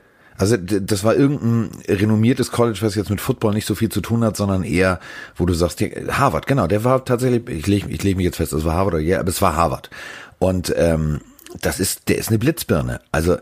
Also 0.40 0.56
das 0.56 1.04
war 1.04 1.14
irgendein 1.14 1.70
renommiertes 1.86 2.50
College, 2.50 2.78
was 2.80 2.94
jetzt 2.94 3.10
mit 3.10 3.20
Football 3.20 3.52
nicht 3.52 3.66
so 3.66 3.74
viel 3.74 3.90
zu 3.90 4.00
tun 4.00 4.24
hat, 4.24 4.38
sondern 4.38 4.62
eher, 4.62 4.98
wo 5.36 5.44
du 5.44 5.52
sagst, 5.52 5.82
Harvard, 5.82 6.46
genau, 6.46 6.66
der 6.66 6.82
war 6.82 7.04
tatsächlich, 7.04 7.46
ich 7.46 7.66
lege 7.66 7.90
ich 7.90 8.02
leg 8.02 8.16
mich 8.16 8.24
jetzt 8.24 8.38
fest, 8.38 8.54
das 8.54 8.64
war 8.64 8.72
Harvard 8.72 8.94
oder 8.94 9.02
ja, 9.02 9.20
aber 9.20 9.28
es 9.28 9.42
war 9.42 9.54
Harvard. 9.54 9.90
Und 10.38 10.72
ähm, 10.78 11.20
das 11.60 11.78
ist, 11.78 12.08
der 12.08 12.16
ist 12.16 12.30
eine 12.30 12.38
Blitzbirne. 12.38 13.02
Also 13.12 13.36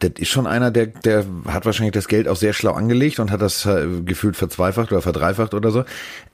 das 0.00 0.10
ist 0.18 0.26
schon 0.26 0.48
einer, 0.48 0.72
der, 0.72 0.86
der 0.86 1.24
hat 1.46 1.66
wahrscheinlich 1.66 1.92
das 1.92 2.08
Geld 2.08 2.26
auch 2.26 2.34
sehr 2.34 2.52
schlau 2.52 2.72
angelegt 2.72 3.20
und 3.20 3.30
hat 3.30 3.42
das 3.42 3.64
äh, 3.66 3.86
gefühlt 4.04 4.34
verzweifacht 4.34 4.90
oder 4.90 5.02
verdreifacht 5.02 5.54
oder 5.54 5.70
so. 5.70 5.84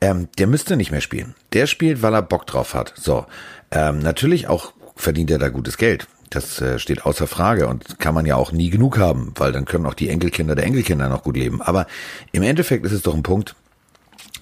Ähm, 0.00 0.28
der 0.38 0.46
müsste 0.46 0.78
nicht 0.78 0.92
mehr 0.92 1.02
spielen. 1.02 1.34
Der 1.52 1.66
spielt, 1.66 2.00
weil 2.00 2.14
er 2.14 2.22
Bock 2.22 2.46
drauf 2.46 2.72
hat. 2.72 2.94
So, 2.96 3.26
ähm, 3.70 3.98
natürlich 3.98 4.48
auch 4.48 4.72
verdient 4.94 5.30
er 5.30 5.38
da 5.38 5.50
gutes 5.50 5.76
Geld. 5.76 6.06
Das 6.30 6.60
äh, 6.60 6.78
steht 6.78 7.04
außer 7.04 7.26
Frage 7.26 7.68
und 7.68 7.98
kann 7.98 8.14
man 8.14 8.26
ja 8.26 8.36
auch 8.36 8.52
nie 8.52 8.70
genug 8.70 8.98
haben, 8.98 9.32
weil 9.36 9.52
dann 9.52 9.64
können 9.64 9.86
auch 9.86 9.94
die 9.94 10.08
Enkelkinder 10.08 10.54
der 10.54 10.64
Enkelkinder 10.64 11.08
noch 11.08 11.22
gut 11.22 11.36
leben. 11.36 11.62
Aber 11.62 11.86
im 12.32 12.42
Endeffekt 12.42 12.84
ist 12.84 12.92
es 12.92 13.02
doch 13.02 13.14
ein 13.14 13.22
Punkt, 13.22 13.54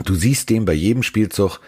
du 0.04 0.14
siehst 0.14 0.50
dem 0.50 0.64
bei 0.64 0.72
jedem 0.72 1.02
Spielzug 1.02 1.60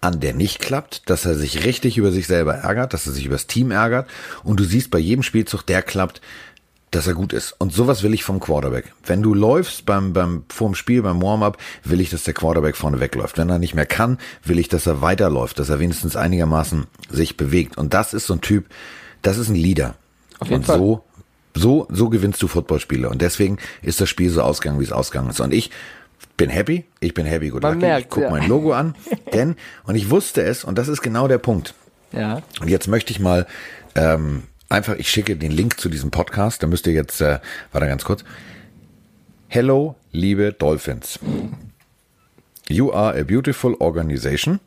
an, 0.00 0.20
der 0.20 0.34
nicht 0.34 0.58
klappt, 0.58 1.08
dass 1.08 1.24
er 1.24 1.34
sich 1.34 1.64
richtig 1.64 1.96
über 1.96 2.10
sich 2.10 2.26
selber 2.26 2.54
ärgert, 2.54 2.92
dass 2.92 3.06
er 3.06 3.12
sich 3.12 3.24
über 3.24 3.36
das 3.36 3.46
Team 3.46 3.70
ärgert 3.70 4.08
und 4.42 4.58
du 4.58 4.64
siehst 4.64 4.90
bei 4.90 4.98
jedem 4.98 5.22
Spielzug, 5.22 5.62
der 5.62 5.82
klappt, 5.82 6.20
dass 6.90 7.06
er 7.06 7.14
gut 7.14 7.32
ist. 7.32 7.54
Und 7.58 7.72
sowas 7.72 8.02
will 8.02 8.12
ich 8.12 8.22
vom 8.22 8.38
Quarterback. 8.38 8.92
Wenn 9.06 9.22
du 9.22 9.32
läufst 9.32 9.86
beim, 9.86 10.12
beim, 10.12 10.44
vorm 10.48 10.74
Spiel, 10.74 11.02
beim 11.02 11.22
Warm-up, 11.22 11.56
will 11.84 12.00
ich, 12.00 12.10
dass 12.10 12.24
der 12.24 12.34
Quarterback 12.34 12.76
vorne 12.76 13.00
wegläuft. 13.00 13.38
Wenn 13.38 13.48
er 13.48 13.58
nicht 13.58 13.74
mehr 13.74 13.86
kann, 13.86 14.18
will 14.44 14.58
ich, 14.58 14.68
dass 14.68 14.86
er 14.86 15.00
weiterläuft, 15.00 15.58
dass 15.58 15.70
er 15.70 15.78
wenigstens 15.78 16.16
einigermaßen 16.16 16.86
sich 17.08 17.38
bewegt. 17.38 17.78
Und 17.78 17.94
das 17.94 18.12
ist 18.12 18.26
so 18.26 18.34
ein 18.34 18.42
Typ, 18.42 18.66
das 19.22 19.38
ist 19.38 19.48
ein 19.48 19.54
Leader. 19.54 19.94
Auf 20.38 20.48
jeden 20.48 20.60
und 20.60 20.66
Fall. 20.66 20.78
so, 20.78 21.04
so, 21.54 21.86
so 21.90 22.08
gewinnst 22.08 22.42
du 22.42 22.48
Footballspiele. 22.48 23.08
Und 23.08 23.22
deswegen 23.22 23.58
ist 23.82 24.00
das 24.00 24.08
Spiel 24.08 24.30
so 24.30 24.42
ausgegangen, 24.42 24.80
wie 24.80 24.84
es 24.84 24.92
ausgegangen 24.92 25.30
ist. 25.30 25.40
Und 25.40 25.52
ich 25.52 25.70
bin 26.36 26.50
happy. 26.50 26.84
Ich 27.00 27.14
bin 27.14 27.26
happy, 27.26 27.50
gut. 27.50 27.62
Man 27.62 27.78
merkt, 27.78 28.06
ich 28.06 28.10
guck 28.10 28.24
ja. 28.24 28.30
mein 28.30 28.48
Logo 28.48 28.72
an. 28.72 28.94
Denn, 29.32 29.56
und 29.84 29.94
ich 29.94 30.10
wusste 30.10 30.42
es, 30.42 30.64
und 30.64 30.76
das 30.76 30.88
ist 30.88 31.02
genau 31.02 31.28
der 31.28 31.38
Punkt. 31.38 31.74
Ja. 32.12 32.42
Und 32.60 32.68
jetzt 32.68 32.88
möchte 32.88 33.12
ich 33.12 33.20
mal, 33.20 33.46
ähm, 33.94 34.44
einfach, 34.68 34.96
ich 34.96 35.10
schicke 35.10 35.36
den 35.36 35.52
Link 35.52 35.78
zu 35.78 35.88
diesem 35.88 36.10
Podcast, 36.10 36.62
da 36.62 36.66
müsst 36.66 36.86
ihr 36.86 36.92
jetzt, 36.92 37.20
äh, 37.20 37.38
warte 37.72 37.86
ganz 37.86 38.04
kurz. 38.04 38.24
Hello, 39.48 39.96
liebe 40.10 40.52
Dolphins. 40.52 41.18
You 42.68 42.92
are 42.92 43.18
a 43.18 43.22
beautiful 43.22 43.74
organization 43.80 44.60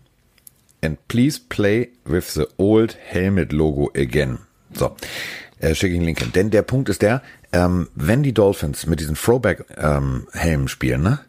and 0.83 0.97
please 1.07 1.39
play 1.39 1.89
with 2.05 2.35
the 2.35 2.47
old 2.57 2.93
helmet 2.93 3.51
logo 3.51 3.89
again. 3.95 4.44
So, 4.77 4.95
äh, 5.59 5.73
schicke 5.75 5.93
ich 5.93 5.99
den 5.99 6.05
Link 6.05 6.19
hin. 6.19 6.31
Denn 6.33 6.49
der 6.51 6.61
Punkt 6.61 6.89
ist 6.89 7.01
der, 7.01 7.21
ähm, 7.53 7.89
wenn 7.95 8.23
die 8.23 8.33
Dolphins 8.33 8.85
mit 8.85 8.99
diesen 8.99 9.15
Throwback-Helmen 9.15 10.27
ähm, 10.33 10.67
spielen, 10.67 11.01
ne? 11.01 11.19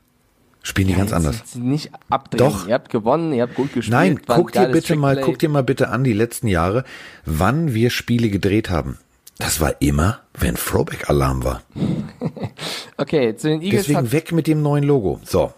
Spielen 0.62 0.88
die 0.88 0.94
ja, 0.94 0.98
ganz 0.98 1.12
anders. 1.12 1.54
Nicht 1.54 1.92
abdrehen. 2.10 2.38
Doch. 2.38 2.66
Ihr 2.66 2.74
habt 2.74 2.90
gewonnen, 2.90 3.32
ihr 3.32 3.42
habt 3.42 3.54
gut 3.54 3.72
gespielt. 3.72 3.92
Nein, 3.92 4.20
guck 4.26 4.50
dir 4.50 4.66
bitte 4.66 4.96
mal, 4.96 5.20
guck 5.20 5.38
dir 5.38 5.48
mal 5.48 5.62
bitte 5.62 5.90
an 5.90 6.02
die 6.02 6.12
letzten 6.12 6.48
Jahre, 6.48 6.82
wann 7.24 7.72
wir 7.72 7.90
Spiele 7.90 8.30
gedreht 8.30 8.68
haben. 8.68 8.98
Das 9.38 9.60
war 9.60 9.80
immer, 9.80 10.20
wenn 10.34 10.56
Throwback-Alarm 10.56 11.44
war. 11.44 11.62
okay, 12.96 13.36
zu 13.36 13.48
den 13.48 13.62
Eagles. 13.62 13.86
Deswegen 13.86 14.10
weg 14.10 14.32
mit 14.32 14.48
dem 14.48 14.62
neuen 14.62 14.82
Logo. 14.82 15.20
So. 15.24 15.52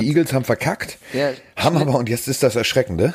Die 0.00 0.08
Eagles 0.08 0.32
haben 0.32 0.44
verkackt, 0.44 0.98
ja, 1.12 1.30
haben 1.56 1.76
aber, 1.76 1.96
und 1.96 2.08
jetzt 2.08 2.26
ist 2.26 2.42
das 2.42 2.56
Erschreckende, 2.56 3.14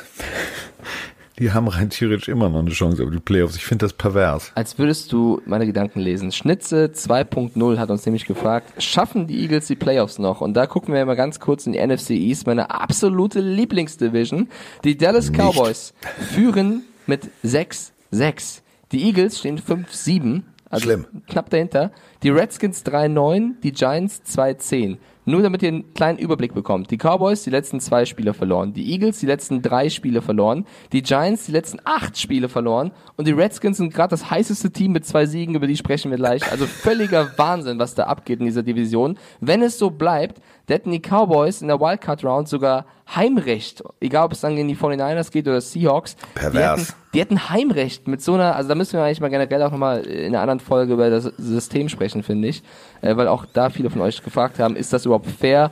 die 1.40 1.52
haben 1.52 1.68
rein 1.68 1.88
theoretisch 1.88 2.28
immer 2.28 2.50
noch 2.50 2.58
eine 2.60 2.70
Chance 2.70 3.02
auf 3.02 3.10
die 3.10 3.18
Playoffs. 3.18 3.56
Ich 3.56 3.64
finde 3.64 3.86
das 3.86 3.94
pervers. 3.94 4.52
Als 4.54 4.78
würdest 4.78 5.10
du 5.10 5.40
meine 5.46 5.64
Gedanken 5.66 5.98
lesen. 6.00 6.32
Schnitze 6.32 6.90
2.0 6.94 7.78
hat 7.78 7.90
uns 7.90 8.04
nämlich 8.04 8.26
gefragt, 8.26 8.70
schaffen 8.82 9.26
die 9.26 9.40
Eagles 9.40 9.66
die 9.66 9.74
Playoffs 9.74 10.18
noch? 10.18 10.42
Und 10.42 10.52
da 10.52 10.66
gucken 10.66 10.92
wir 10.92 11.04
mal 11.06 11.16
ganz 11.16 11.40
kurz 11.40 11.66
in 11.66 11.72
die 11.72 11.84
NFC 11.84 12.10
East, 12.10 12.46
meine 12.46 12.70
absolute 12.70 13.40
Lieblingsdivision. 13.40 14.48
Die 14.84 14.98
Dallas 14.98 15.30
Nicht. 15.30 15.40
Cowboys 15.40 15.94
führen 16.18 16.82
mit 17.06 17.30
6-6. 17.42 18.60
Die 18.92 19.04
Eagles 19.06 19.38
stehen 19.38 19.58
5-7. 19.58 20.42
Also 20.68 20.84
Schlimm. 20.84 21.06
knapp 21.26 21.48
dahinter. 21.48 21.90
Die 22.22 22.28
Redskins 22.28 22.84
3-9, 22.84 23.60
die 23.62 23.72
Giants 23.72 24.20
2-10. 24.28 24.98
Nur 25.30 25.42
damit 25.42 25.62
ihr 25.62 25.68
einen 25.68 25.94
kleinen 25.94 26.18
Überblick 26.18 26.54
bekommt. 26.54 26.90
Die 26.90 26.96
Cowboys 26.96 27.42
die 27.44 27.50
letzten 27.50 27.80
zwei 27.80 28.04
Spiele 28.04 28.34
verloren. 28.34 28.72
Die 28.72 28.92
Eagles 28.92 29.20
die 29.20 29.26
letzten 29.26 29.62
drei 29.62 29.88
Spiele 29.88 30.22
verloren. 30.22 30.66
Die 30.92 31.02
Giants 31.02 31.46
die 31.46 31.52
letzten 31.52 31.78
acht 31.84 32.18
Spiele 32.18 32.48
verloren. 32.48 32.90
Und 33.16 33.28
die 33.28 33.32
Redskins 33.32 33.76
sind 33.76 33.94
gerade 33.94 34.10
das 34.10 34.30
heißeste 34.30 34.72
Team 34.72 34.92
mit 34.92 35.06
zwei 35.06 35.26
Siegen, 35.26 35.54
über 35.54 35.66
die 35.66 35.76
sprechen 35.76 36.10
wir 36.10 36.18
gleich. 36.18 36.50
Also 36.50 36.66
völliger 36.66 37.30
Wahnsinn, 37.38 37.78
was 37.78 37.94
da 37.94 38.04
abgeht 38.04 38.40
in 38.40 38.46
dieser 38.46 38.62
Division. 38.62 39.18
Wenn 39.40 39.62
es 39.62 39.78
so 39.78 39.90
bleibt, 39.90 40.40
hätten 40.68 40.90
die 40.90 41.00
Cowboys 41.00 41.62
in 41.62 41.68
der 41.68 41.80
Wildcard 41.80 42.24
Round 42.24 42.48
sogar 42.48 42.86
Heimrecht. 43.14 43.82
Egal, 44.00 44.26
ob 44.26 44.32
es 44.32 44.40
dann 44.40 44.54
gegen 44.54 44.68
die 44.68 44.76
49ers 44.76 45.30
geht 45.32 45.48
oder 45.48 45.60
Seahawks. 45.60 46.16
Pervers. 46.34 46.52
Die 46.52 46.58
hätten, 46.60 46.94
die 47.14 47.20
hätten 47.20 47.50
Heimrecht 47.50 48.06
mit 48.06 48.22
so 48.22 48.34
einer, 48.34 48.54
also 48.54 48.68
da 48.68 48.74
müssen 48.74 48.94
wir 48.94 49.04
eigentlich 49.04 49.20
mal 49.20 49.30
generell 49.30 49.62
auch 49.62 49.72
nochmal 49.72 50.00
in 50.02 50.28
einer 50.28 50.42
anderen 50.42 50.60
Folge 50.60 50.92
über 50.92 51.10
das 51.10 51.24
System 51.24 51.88
sprechen, 51.88 52.22
finde 52.22 52.48
ich. 52.48 52.62
Äh, 53.00 53.16
weil 53.16 53.28
auch 53.28 53.46
da 53.46 53.70
viele 53.70 53.90
von 53.90 54.00
euch 54.00 54.22
gefragt 54.22 54.58
haben, 54.58 54.76
ist 54.76 54.92
das 54.92 55.06
überhaupt 55.06 55.26
fair? 55.26 55.70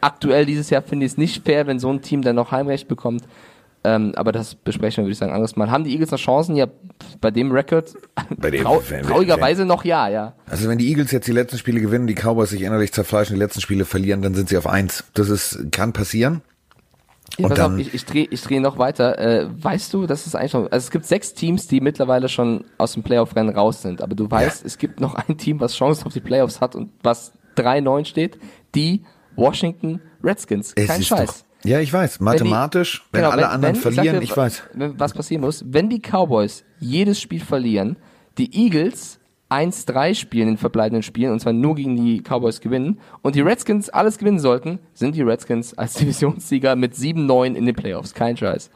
Aktuell 0.00 0.46
dieses 0.46 0.70
Jahr 0.70 0.82
finde 0.82 1.06
ich 1.06 1.12
es 1.12 1.18
nicht 1.18 1.44
fair, 1.44 1.66
wenn 1.66 1.78
so 1.78 1.90
ein 1.90 2.02
Team 2.02 2.22
dann 2.22 2.34
noch 2.34 2.50
Heimrecht 2.50 2.88
bekommt. 2.88 3.22
Ähm, 3.84 4.12
aber 4.14 4.30
das 4.30 4.54
besprechen 4.54 4.98
wir, 4.98 5.06
würde 5.06 5.12
ich 5.12 5.18
sagen, 5.18 5.32
anderes 5.32 5.56
Mal. 5.56 5.70
Haben 5.70 5.84
die 5.84 5.92
Eagles 5.92 6.12
noch 6.12 6.18
Chancen? 6.18 6.54
Ja, 6.54 6.66
bei 7.20 7.30
dem 7.30 7.50
Record 7.50 7.94
bei 8.36 8.50
dem, 8.50 8.62
trau 8.64 8.80
wenn, 8.88 9.02
traurigerweise 9.02 9.62
wenn, 9.62 9.68
noch 9.68 9.84
ja, 9.84 10.08
ja. 10.08 10.34
Also 10.48 10.68
wenn 10.68 10.78
die 10.78 10.88
Eagles 10.88 11.10
jetzt 11.10 11.26
die 11.26 11.32
letzten 11.32 11.58
Spiele 11.58 11.80
gewinnen, 11.80 12.06
die 12.06 12.14
Cowboys 12.14 12.50
sich 12.50 12.62
innerlich 12.62 12.92
zerfleischen, 12.92 13.34
die 13.34 13.40
letzten 13.40 13.60
Spiele 13.60 13.84
verlieren, 13.84 14.22
dann 14.22 14.34
sind 14.34 14.48
sie 14.48 14.56
auf 14.56 14.68
eins. 14.68 15.04
Das 15.14 15.28
ist, 15.28 15.72
kann 15.72 15.92
passieren. 15.92 16.42
Ja, 17.38 17.48
pass 17.48 17.60
auf, 17.60 17.78
ich, 17.78 17.94
ich 17.94 18.04
drehe 18.04 18.26
ich 18.30 18.42
dreh 18.42 18.60
noch 18.60 18.78
weiter. 18.78 19.18
Äh, 19.18 19.48
weißt 19.50 19.92
du, 19.94 20.06
das 20.06 20.26
ist 20.26 20.36
eigentlich 20.36 20.52
noch, 20.52 20.70
also 20.70 20.76
es 20.76 20.90
gibt 20.90 21.06
sechs 21.06 21.34
Teams, 21.34 21.66
die 21.66 21.80
mittlerweile 21.80 22.28
schon 22.28 22.64
aus 22.78 22.92
dem 22.92 23.02
Playoff-Rennen 23.02 23.54
raus 23.56 23.82
sind, 23.82 24.02
aber 24.02 24.14
du 24.14 24.30
weißt, 24.30 24.60
ja. 24.60 24.66
es 24.66 24.78
gibt 24.78 25.00
noch 25.00 25.14
ein 25.14 25.38
Team, 25.38 25.58
was 25.58 25.74
Chancen 25.74 26.06
auf 26.06 26.12
die 26.12 26.20
Playoffs 26.20 26.60
hat 26.60 26.76
und 26.76 26.90
was 27.02 27.32
3-9 27.56 28.04
steht, 28.04 28.38
die 28.74 29.02
Washington 29.34 30.00
Redskins. 30.22 30.74
Kein 30.74 31.02
Scheiß. 31.02 31.26
Doch, 31.26 31.51
ja, 31.64 31.80
ich 31.80 31.92
weiß. 31.92 32.20
Mathematisch, 32.20 33.00
wenn, 33.00 33.04
die, 33.06 33.12
wenn 33.12 33.20
genau, 33.20 33.30
alle 33.30 33.42
wenn, 33.42 33.50
anderen 33.50 33.74
wenn, 33.74 33.82
verlieren, 33.82 34.22
ich, 34.22 34.28
dir, 34.28 34.32
ich 34.32 34.36
weiß. 34.36 34.62
Was 34.74 35.12
passieren 35.14 35.42
muss, 35.42 35.64
wenn 35.66 35.88
die 35.88 36.00
Cowboys 36.00 36.64
jedes 36.78 37.20
Spiel 37.20 37.40
verlieren, 37.40 37.96
die 38.38 38.54
Eagles 38.54 39.18
1-3 39.50 40.14
spielen 40.14 40.48
in 40.48 40.56
verbleibenden 40.56 41.02
Spielen, 41.02 41.32
und 41.32 41.40
zwar 41.40 41.52
nur 41.52 41.74
gegen 41.74 41.96
die 41.96 42.22
Cowboys 42.22 42.60
gewinnen, 42.60 43.00
und 43.20 43.34
die 43.34 43.42
Redskins 43.42 43.90
alles 43.90 44.18
gewinnen 44.18 44.38
sollten, 44.38 44.78
sind 44.94 45.14
die 45.14 45.22
Redskins 45.22 45.76
als 45.76 45.94
Divisionssieger 45.98 46.74
mit 46.74 46.94
7-9 46.94 47.54
in 47.54 47.66
den 47.66 47.74
Playoffs. 47.74 48.14
Kein 48.14 48.36
Scheiß. 48.36 48.70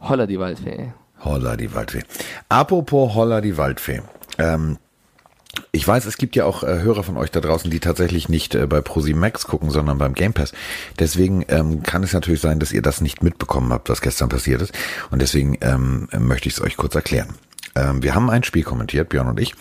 Holla 0.00 0.26
die 0.26 0.38
Waldfee. 0.38 0.92
Holla 1.24 1.56
die 1.56 1.74
Waldfee. 1.74 2.02
Apropos 2.48 3.14
Holla 3.14 3.40
die 3.40 3.56
Waldfee. 3.56 4.02
Ähm, 4.38 4.78
ich 5.72 5.86
weiß, 5.86 6.06
es 6.06 6.16
gibt 6.16 6.36
ja 6.36 6.44
auch 6.44 6.62
äh, 6.62 6.80
Hörer 6.80 7.02
von 7.02 7.16
euch 7.16 7.30
da 7.30 7.40
draußen, 7.40 7.70
die 7.70 7.80
tatsächlich 7.80 8.28
nicht 8.28 8.54
äh, 8.54 8.66
bei 8.66 8.80
ProSimax 8.80 9.46
gucken, 9.46 9.70
sondern 9.70 9.98
beim 9.98 10.14
Game 10.14 10.32
Pass. 10.32 10.52
Deswegen 10.98 11.44
ähm, 11.48 11.82
kann 11.82 12.02
es 12.02 12.12
natürlich 12.12 12.40
sein, 12.40 12.58
dass 12.58 12.72
ihr 12.72 12.82
das 12.82 13.00
nicht 13.00 13.22
mitbekommen 13.22 13.72
habt, 13.72 13.88
was 13.88 14.00
gestern 14.00 14.28
passiert 14.28 14.62
ist. 14.62 14.72
Und 15.10 15.20
deswegen 15.22 15.58
ähm, 15.60 16.08
möchte 16.18 16.48
ich 16.48 16.54
es 16.54 16.60
euch 16.60 16.76
kurz 16.76 16.94
erklären. 16.94 17.34
Ähm, 17.76 18.02
wir 18.02 18.14
haben 18.14 18.30
ein 18.30 18.42
Spiel 18.42 18.62
kommentiert, 18.62 19.10
Björn 19.10 19.28
und 19.28 19.38
ich. 19.38 19.54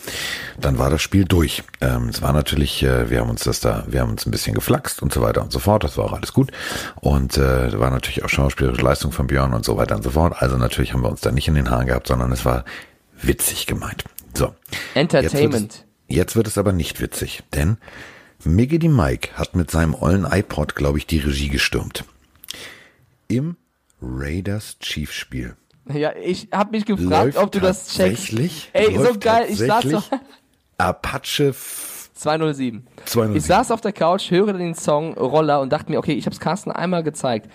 Dann 0.59 0.79
war 0.79 0.89
das 0.89 1.01
Spiel 1.01 1.25
durch. 1.25 1.63
Ähm, 1.81 2.09
es 2.09 2.21
war 2.21 2.31
natürlich, 2.33 2.81
äh, 2.83 3.09
wir 3.09 3.19
haben 3.19 3.29
uns 3.29 3.43
das 3.43 3.59
da, 3.59 3.83
wir 3.87 3.99
haben 3.99 4.11
uns 4.11 4.25
ein 4.25 4.31
bisschen 4.31 4.55
geflaxt 4.55 5.01
und 5.01 5.13
so 5.13 5.21
weiter 5.21 5.41
und 5.41 5.51
so 5.51 5.59
fort. 5.59 5.83
Das 5.83 5.97
war 5.97 6.05
auch 6.05 6.13
alles 6.13 6.33
gut. 6.33 6.51
Und 7.01 7.37
äh, 7.37 7.77
war 7.77 7.91
natürlich 7.91 8.23
auch 8.23 8.29
schauspielerische 8.29 8.83
Leistung 8.83 9.11
von 9.11 9.27
Björn 9.27 9.53
und 9.53 9.65
so 9.65 9.77
weiter 9.77 9.95
und 9.95 10.03
so 10.03 10.11
fort. 10.11 10.35
Also 10.39 10.57
natürlich 10.57 10.93
haben 10.93 11.01
wir 11.01 11.09
uns 11.09 11.21
da 11.21 11.31
nicht 11.31 11.47
in 11.47 11.55
den 11.55 11.69
Haaren 11.69 11.87
gehabt, 11.87 12.07
sondern 12.07 12.31
es 12.31 12.45
war 12.45 12.63
witzig 13.21 13.67
gemeint. 13.67 14.05
So. 14.33 14.53
Entertainment. 14.93 15.84
Jetzt 16.07 16.35
wird 16.35 16.47
es 16.47 16.57
aber 16.57 16.71
nicht 16.71 17.01
witzig, 17.01 17.43
denn 17.53 17.77
Miggity 18.43 18.89
Mike 18.89 19.29
hat 19.35 19.55
mit 19.55 19.71
seinem 19.71 19.95
ollen 19.95 20.25
iPod, 20.29 20.75
glaube 20.75 20.97
ich, 20.97 21.07
die 21.07 21.19
Regie 21.19 21.49
gestürmt. 21.49 22.05
Im 23.27 23.57
Raiders 24.01 24.77
Chief 24.79 25.11
Spiel. 25.11 25.55
Ja, 25.91 26.13
ich 26.15 26.49
habe 26.51 26.71
mich 26.71 26.85
gefragt, 26.85 27.35
Läuft 27.35 27.37
ob 27.37 27.51
du 27.51 27.59
das 27.59 27.87
checkst. 27.87 27.97
Tatsächlich? 27.97 28.69
Ey, 28.73 28.97
so 28.97 29.17
geil, 29.19 29.47
ich 29.49 29.59
saß 29.59 29.83
so 29.83 30.03
Apache 30.77 31.53
207. 32.15 32.87
207. 33.05 33.37
Ich 33.37 33.45
saß 33.45 33.71
auf 33.71 33.81
der 33.81 33.93
Couch, 33.93 34.31
höre 34.31 34.53
den 34.53 34.73
Song 34.73 35.13
Roller 35.15 35.61
und 35.61 35.71
dachte 35.71 35.91
mir, 35.91 35.99
okay, 35.99 36.13
ich 36.13 36.25
habe 36.25 36.33
es 36.33 36.39
Carsten 36.39 36.71
einmal 36.71 37.03
gezeigt. 37.03 37.49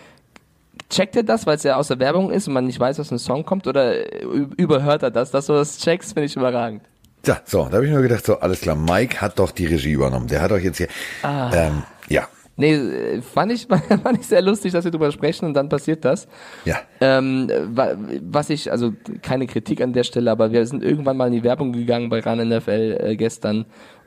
Checkt 0.91 1.17
er 1.17 1.23
das, 1.23 1.47
weil 1.47 1.57
es 1.57 1.63
ja 1.63 1.77
aus 1.77 1.89
der 1.89 1.99
Werbung 1.99 2.31
ist 2.31 2.49
und 2.49 2.55
man 2.55 2.67
nicht 2.67 2.81
weiß, 2.81 2.99
was 2.99 3.11
ein 3.13 3.19
Song 3.19 3.45
kommt, 3.45 3.67
oder 3.67 4.23
überhört 4.23 5.03
er 5.03 5.11
das? 5.11 5.31
Dass 5.31 5.47
du 5.47 5.53
das 5.53 5.79
checkst, 5.79 6.15
finde 6.15 6.27
ich 6.27 6.37
überragend. 6.37 6.83
Ja, 7.27 7.41
so, 7.45 7.65
da 7.65 7.77
habe 7.77 7.87
ich 7.87 7.93
nur 7.93 8.03
gedacht, 8.03 8.25
so, 8.25 8.39
alles 8.41 8.61
klar, 8.61 8.77
Mike 8.77 9.21
hat 9.21 9.39
doch 9.39 9.51
die 9.51 9.67
Regie 9.67 9.93
übernommen. 9.93 10.27
Der 10.27 10.41
hat 10.41 10.51
doch 10.51 10.59
jetzt 10.59 10.79
hier, 10.79 10.89
ah. 11.23 11.51
ähm, 11.55 11.83
ja. 12.09 12.29
Nee, 12.57 13.23
fand 13.23 13.53
ich, 13.53 13.67
fand 14.03 14.19
ich 14.21 14.27
sehr 14.27 14.43
lustig, 14.43 14.73
dass 14.73 14.85
wir 14.85 14.91
drüber 14.91 15.11
sprechen 15.13 15.47
und 15.47 15.55
dann 15.55 15.69
passiert 15.69 16.05
das. 16.05 16.29
Ja. 16.65 16.81
Ähm, 17.01 17.51
was 18.23 18.51
ich, 18.51 18.71
also 18.71 18.93
keine 19.23 19.47
Kritik 19.47 19.81
an 19.81 19.95
der 19.95 20.05
Stelle, 20.05 20.31
aber 20.31 20.53
wir 20.53 20.67
sind 20.67 20.83
irgendwann 20.83 21.17
mal 21.17 21.29
in 21.29 21.33
die 21.33 21.43
Werbung 21.43 21.73
gegangen 21.73 22.11
bei 22.11 22.21
RAN 22.21 22.47
NFL 22.47 22.99
äh, 23.01 23.17
gestern 23.17 23.65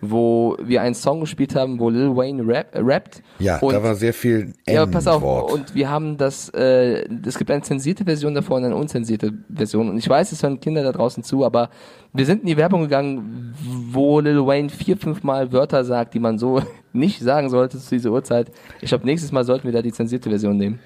wo 0.09 0.57
wir 0.61 0.81
einen 0.81 0.95
Song 0.95 1.21
gespielt 1.21 1.55
haben, 1.55 1.79
wo 1.79 1.89
Lil 1.89 2.15
Wayne 2.15 2.45
rap, 2.45 2.75
äh, 2.75 2.79
rappt. 2.81 3.23
Ja, 3.39 3.59
und, 3.59 3.73
da 3.73 3.81
war 3.81 3.95
sehr 3.95 4.13
viel 4.13 4.53
Ja, 4.67 4.85
pass 4.85 5.07
auf. 5.07 5.23
Und 5.51 5.73
wir 5.75 5.89
haben 5.89 6.17
das, 6.17 6.49
äh, 6.49 7.07
es 7.25 7.37
gibt 7.37 7.49
eine 7.51 7.61
zensierte 7.61 8.03
Version 8.03 8.35
davon 8.35 8.57
und 8.57 8.65
eine 8.65 8.75
unzensierte 8.75 9.33
Version. 9.49 9.89
Und 9.89 9.97
ich 9.97 10.07
weiß, 10.07 10.31
es 10.31 10.43
hören 10.43 10.59
Kinder 10.59 10.83
da 10.83 10.91
draußen 10.91 11.23
zu, 11.23 11.45
aber 11.45 11.69
wir 12.13 12.25
sind 12.25 12.41
in 12.41 12.47
die 12.47 12.57
Werbung 12.57 12.81
gegangen, 12.83 13.55
wo 13.91 14.19
Lil 14.19 14.45
Wayne 14.45 14.69
vier, 14.69 14.97
fünf 14.97 15.23
Mal 15.23 15.51
Wörter 15.51 15.83
sagt, 15.83 16.13
die 16.13 16.19
man 16.19 16.37
so 16.37 16.61
nicht 16.93 17.21
sagen 17.21 17.49
sollte 17.49 17.79
zu 17.79 17.95
dieser 17.95 18.11
Uhrzeit. 18.11 18.51
Ich 18.81 18.89
glaube, 18.89 19.05
nächstes 19.05 19.31
Mal 19.31 19.43
sollten 19.43 19.65
wir 19.65 19.71
da 19.71 19.81
die 19.81 19.91
zensierte 19.91 20.29
Version 20.29 20.57
nehmen. 20.57 20.79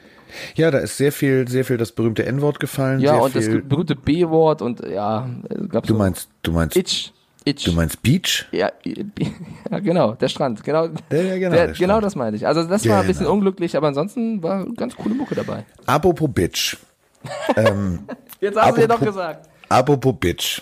Ja, 0.56 0.72
da 0.72 0.80
ist 0.80 0.98
sehr 0.98 1.12
viel, 1.12 1.48
sehr 1.48 1.63
viel 1.63 1.78
das 1.78 1.92
berühmte 1.92 2.26
N-Wort 2.26 2.60
gefallen. 2.60 3.00
Ja, 3.00 3.16
und 3.16 3.36
das 3.36 3.46
berühmte 3.46 3.96
B-Wort 3.96 4.62
und 4.62 4.86
ja, 4.86 5.30
gab's 5.70 5.88
Du 5.88 5.96
meinst, 5.96 6.30
du 6.44 6.52
meinst 6.52 6.76
Itch. 6.76 7.13
Itch. 7.46 7.63
Du 7.63 7.72
meinst 7.72 8.02
Beach? 8.04 8.46
Ja, 8.52 8.72
ja 9.72 9.80
genau, 9.80 10.13
der 10.13 10.28
Strand. 10.28 10.63
Genau, 10.66 10.88
ja, 11.12 11.18
ja, 11.22 11.38
genau, 11.38 11.56
der, 11.56 11.68
genau 11.72 12.02
das 12.02 12.16
meine 12.16 12.36
ich. 12.36 12.46
Also 12.46 12.63
das 12.63 12.88
war 12.90 13.00
ein 13.00 13.08
bisschen 13.08 13.24
genau. 13.24 13.36
unglücklich, 13.36 13.78
aber 13.78 13.88
ansonsten 13.88 14.44
war 14.44 14.66
ganz 14.76 14.96
coole 14.98 15.16
Mucke 15.16 15.34
dabei. 15.34 15.63
Apropos 15.86 16.30
Bitch. 16.30 16.76
ähm, 17.56 18.00
Jetzt 18.42 18.58
hast 18.58 18.76
du 18.76 18.82
dir 18.82 18.88
doch 18.88 19.00
gesagt. 19.00 19.48
Apropos 19.70 20.13
Bitch. 20.20 20.62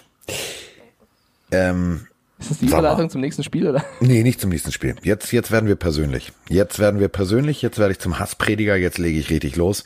Ähm, 1.51 2.07
ist 2.38 2.51
das 2.51 2.57
die 2.59 2.65
Überleitung 2.65 3.09
zum 3.09 3.21
nächsten 3.21 3.43
Spiel, 3.43 3.67
oder? 3.67 3.83
Nee, 4.01 4.23
nicht 4.23 4.41
zum 4.41 4.49
nächsten 4.49 4.71
Spiel. 4.71 4.95
Jetzt, 5.03 5.31
jetzt 5.31 5.51
werden 5.51 5.67
wir 5.67 5.75
persönlich. 5.75 6.33
Jetzt 6.49 6.79
werden 6.79 6.99
wir 6.99 7.07
persönlich, 7.07 7.61
jetzt 7.61 7.79
werde 7.79 7.93
ich 7.93 7.99
zum 7.99 8.19
Hassprediger, 8.19 8.75
jetzt 8.75 8.97
lege 8.97 9.17
ich 9.17 9.29
richtig 9.29 9.55
los. 9.55 9.83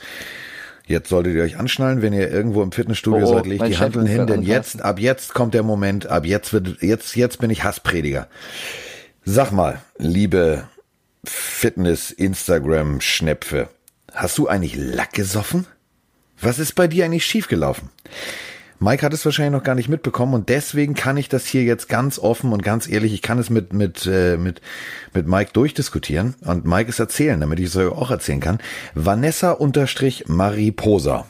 Jetzt 0.86 1.08
solltet 1.08 1.36
ihr 1.36 1.44
euch 1.44 1.56
anschnallen, 1.56 2.02
wenn 2.02 2.12
ihr 2.12 2.28
irgendwo 2.28 2.62
im 2.64 2.72
Fitnessstudio 2.72 3.28
oh, 3.28 3.34
seid, 3.34 3.46
legt 3.46 3.64
die 3.64 3.78
Handeln 3.78 4.06
hin, 4.06 4.26
denn 4.26 4.42
jetzt, 4.42 4.82
ab 4.82 4.98
jetzt 4.98 5.34
kommt 5.34 5.54
der 5.54 5.62
Moment, 5.62 6.08
ab 6.08 6.26
jetzt 6.26 6.52
wird, 6.52 6.82
jetzt, 6.82 7.14
jetzt 7.14 7.38
bin 7.38 7.50
ich 7.50 7.62
Hassprediger. 7.62 8.26
Sag 9.24 9.52
mal, 9.52 9.80
liebe 9.98 10.64
Fitness, 11.22 12.10
Instagram, 12.10 13.00
Schnepfe, 13.00 13.68
hast 14.12 14.36
du 14.38 14.48
eigentlich 14.48 14.74
Lack 14.74 15.12
gesoffen? 15.12 15.66
Was 16.40 16.58
ist 16.58 16.74
bei 16.74 16.88
dir 16.88 17.04
eigentlich 17.04 17.24
schiefgelaufen? 17.24 17.90
Mike 18.82 19.04
hat 19.04 19.12
es 19.12 19.26
wahrscheinlich 19.26 19.52
noch 19.52 19.62
gar 19.62 19.74
nicht 19.74 19.90
mitbekommen 19.90 20.32
und 20.32 20.48
deswegen 20.48 20.94
kann 20.94 21.18
ich 21.18 21.28
das 21.28 21.44
hier 21.44 21.62
jetzt 21.64 21.88
ganz 21.88 22.18
offen 22.18 22.52
und 22.52 22.62
ganz 22.62 22.88
ehrlich, 22.88 23.12
ich 23.12 23.20
kann 23.20 23.38
es 23.38 23.50
mit 23.50 23.74
mit 23.74 24.06
äh, 24.06 24.38
mit 24.38 24.62
mit 25.12 25.28
Mike 25.28 25.50
durchdiskutieren 25.52 26.34
und 26.40 26.64
Mike 26.64 26.88
es 26.88 26.98
erzählen, 26.98 27.38
damit 27.38 27.60
ich 27.60 27.66
es 27.66 27.76
euch 27.76 27.92
auch 27.92 28.10
erzählen 28.10 28.40
kann. 28.40 28.58
Vanessa 28.94 29.52
unterstrich 29.52 30.28
Mariposa. 30.28 31.26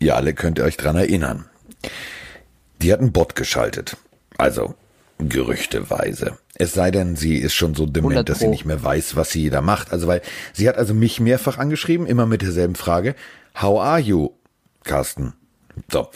Ihr 0.00 0.16
alle 0.16 0.34
könnt 0.34 0.58
ihr 0.58 0.64
euch 0.64 0.76
dran 0.76 0.96
erinnern. 0.96 1.44
Die 2.82 2.92
hat 2.92 2.98
einen 2.98 3.12
Bot 3.12 3.36
geschaltet. 3.36 3.96
Also 4.36 4.74
gerüchteweise. 5.18 6.38
Es 6.54 6.72
sei 6.72 6.90
denn, 6.90 7.14
sie 7.14 7.36
ist 7.36 7.54
schon 7.54 7.74
so 7.74 7.86
dement, 7.86 8.28
dass 8.28 8.40
sie 8.40 8.48
nicht 8.48 8.64
mehr 8.64 8.82
weiß, 8.82 9.14
was 9.14 9.30
sie 9.30 9.48
da 9.48 9.60
macht. 9.60 9.92
Also 9.92 10.08
weil 10.08 10.22
sie 10.52 10.68
hat 10.68 10.76
also 10.76 10.92
mich 10.92 11.20
mehrfach 11.20 11.56
angeschrieben, 11.56 12.06
immer 12.06 12.26
mit 12.26 12.42
derselben 12.42 12.74
Frage. 12.74 13.14
How 13.60 13.80
are 13.80 14.00
you, 14.00 14.30
Carsten? 14.82 15.34
So, 15.90 16.08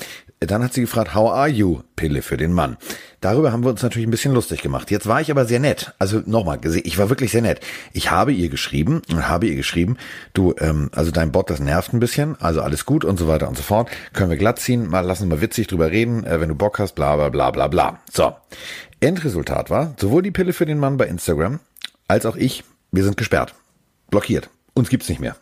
dann 0.47 0.63
hat 0.63 0.73
sie 0.73 0.81
gefragt, 0.81 1.15
how 1.15 1.31
are 1.31 1.49
you? 1.49 1.83
Pille 1.97 2.23
für 2.23 2.37
den 2.37 2.53
Mann. 2.53 2.77
Darüber 3.21 3.53
haben 3.53 3.65
wir 3.65 3.71
uns 3.71 3.83
natürlich 3.83 4.07
ein 4.07 4.11
bisschen 4.11 4.35
lustig 4.35 4.61
gemacht. 4.63 4.91
Jetzt 4.91 5.07
war 5.07 5.21
ich 5.21 5.31
aber 5.31 5.47
sehr 5.47 5.61
nett. 5.61 5.95
Also 5.99 6.23
nochmal, 6.27 6.61
ich 6.63 6.99
war 6.99 7.09
wirklich 7.09 7.31
sehr 7.31 7.43
nett. 7.43 7.61
Ich 7.93 8.11
habe 8.11 8.33
ihr 8.33 8.49
geschrieben 8.49 9.03
und 9.11 9.29
habe 9.29 9.47
ihr 9.47 9.57
geschrieben, 9.57 9.97
du, 10.35 10.55
ähm, 10.59 10.91
also 10.93 11.11
dein 11.11 11.33
Bot, 11.33 11.51
das 11.51 11.61
nervt 11.61 11.93
ein 11.93 12.01
bisschen, 12.01 12.41
also 12.41 12.61
alles 12.61 12.85
gut 12.85 13.05
und 13.05 13.19
so 13.19 13.29
weiter 13.29 13.49
und 13.49 13.57
so 13.57 13.63
fort. 13.63 13.89
Können 14.13 14.31
wir 14.31 14.37
glatt 14.37 14.59
ziehen, 14.59 14.89
mal 14.89 15.01
lassen 15.01 15.31
wir 15.31 15.41
witzig 15.41 15.69
drüber 15.69 15.91
reden, 15.91 16.25
äh, 16.25 16.41
wenn 16.41 16.49
du 16.49 16.55
Bock 16.55 16.79
hast, 16.79 16.95
bla 16.95 17.17
bla 17.17 17.29
bla 17.29 17.51
bla 17.51 17.69
bla. 17.69 18.01
So. 18.13 18.35
Endresultat 19.01 19.71
war, 19.71 19.95
sowohl 19.99 20.23
die 20.23 20.31
Pille 20.31 20.53
für 20.53 20.67
den 20.67 20.79
Mann 20.79 20.97
bei 20.97 21.07
Instagram, 21.07 21.61
als 22.09 22.27
auch 22.27 22.37
ich, 22.37 22.65
wir 22.93 23.05
sind 23.05 23.17
gesperrt. 23.17 23.55
Blockiert. 24.11 24.49
Uns 24.75 24.89
gibt's 24.89 25.09
nicht 25.09 25.21
mehr. 25.21 25.37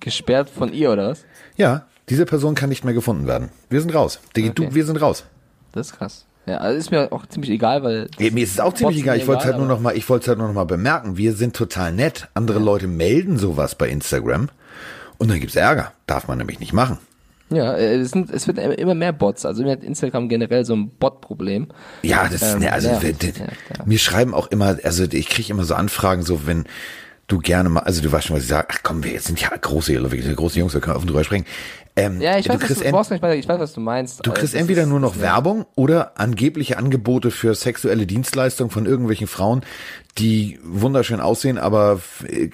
Gesperrt 0.00 0.50
von 0.50 0.72
ihr, 0.72 0.90
oder 0.90 1.10
was? 1.10 1.24
Ja, 1.56 1.86
diese 2.12 2.26
Person 2.26 2.54
kann 2.54 2.68
nicht 2.68 2.84
mehr 2.84 2.92
gefunden 2.92 3.26
werden. 3.26 3.48
Wir 3.70 3.80
sind 3.80 3.94
raus. 3.94 4.20
Die, 4.36 4.50
okay. 4.50 4.52
du, 4.54 4.74
wir 4.74 4.84
sind 4.84 5.00
raus. 5.00 5.24
Das 5.72 5.86
ist 5.86 5.96
krass. 5.96 6.26
Ja, 6.44 6.58
also 6.58 6.78
ist 6.78 6.90
mir 6.90 7.10
auch 7.10 7.24
ziemlich 7.24 7.50
egal, 7.50 7.82
weil. 7.82 8.10
Ja, 8.18 8.30
mir 8.30 8.44
ist 8.44 8.52
es 8.52 8.60
auch 8.60 8.74
ziemlich 8.74 8.98
egal. 8.98 9.16
Ich 9.16 9.26
wollte 9.26 9.44
halt 9.44 9.56
nur 9.56 9.66
noch 9.66 9.80
mal, 9.80 9.96
ich 9.96 10.06
wollte 10.10 10.26
halt 10.28 10.38
nur 10.38 10.48
noch 10.48 10.54
mal 10.54 10.64
bemerken. 10.64 11.16
Wir 11.16 11.32
sind 11.32 11.56
total 11.56 11.90
nett. 11.90 12.28
Andere 12.34 12.58
ja. 12.58 12.64
Leute 12.66 12.86
melden 12.86 13.38
sowas 13.38 13.76
bei 13.76 13.88
Instagram 13.88 14.50
und 15.16 15.30
dann 15.30 15.40
gibt's 15.40 15.56
Ärger. 15.56 15.92
Darf 16.06 16.28
man 16.28 16.36
nämlich 16.36 16.60
nicht 16.60 16.74
machen. 16.74 16.98
Ja, 17.48 17.72
äh, 17.72 17.94
es, 17.94 18.10
sind, 18.10 18.30
es 18.30 18.46
wird 18.46 18.58
immer 18.58 18.94
mehr 18.94 19.14
Bots. 19.14 19.46
Also 19.46 19.62
mir 19.62 19.70
hat 19.70 19.82
Instagram 19.82 20.28
generell 20.28 20.66
so 20.66 20.74
ein 20.74 20.90
Bot-Problem. 20.90 21.68
Ja, 22.02 22.24
das 22.24 22.42
ist, 22.42 22.54
ähm, 22.54 22.58
ne, 22.58 22.72
also 22.74 22.88
ja, 22.88 23.02
wenn, 23.02 23.16
ja, 23.22 23.84
mir 23.86 23.98
schreiben 23.98 24.34
auch 24.34 24.48
immer, 24.48 24.76
also 24.84 25.04
ich 25.04 25.30
kriege 25.30 25.50
immer 25.50 25.64
so 25.64 25.74
Anfragen, 25.74 26.24
so 26.24 26.46
wenn 26.46 26.66
du 27.32 27.38
gerne 27.38 27.68
mal, 27.68 27.80
also 27.80 28.02
du 28.02 28.12
weißt 28.12 28.26
schon, 28.26 28.36
was 28.36 28.42
ich 28.42 28.48
sage, 28.48 28.68
ach 28.70 28.80
komm, 28.82 29.02
wir 29.04 29.18
sind 29.20 29.40
ja 29.40 29.48
große, 29.48 29.94
große 29.94 30.58
Jungs, 30.58 30.74
wir 30.74 30.80
können 30.80 30.96
offen 30.96 31.06
drüber 31.06 31.24
sprechen. 31.24 31.46
Ähm, 31.94 32.20
ja, 32.22 32.38
ich 32.38 32.48
weiß, 32.48 32.58
du 32.58 32.66
kriegst 32.66 32.92
was 32.92 33.08
du, 33.08 33.14
nicht, 33.14 33.24
ich 33.24 33.48
weiß, 33.48 33.60
was 33.60 33.74
du 33.74 33.80
meinst. 33.80 34.24
Du 34.24 34.30
äh, 34.30 34.34
kriegst 34.34 34.54
entweder 34.54 34.86
nur 34.86 34.98
noch 34.98 35.18
Werbung 35.20 35.66
oder 35.74 36.18
angebliche 36.18 36.78
Angebote 36.78 37.30
für 37.30 37.54
sexuelle 37.54 38.06
Dienstleistungen 38.06 38.70
von 38.70 38.86
irgendwelchen 38.86 39.26
Frauen, 39.26 39.62
die 40.16 40.58
wunderschön 40.64 41.20
aussehen, 41.20 41.58
aber 41.58 42.00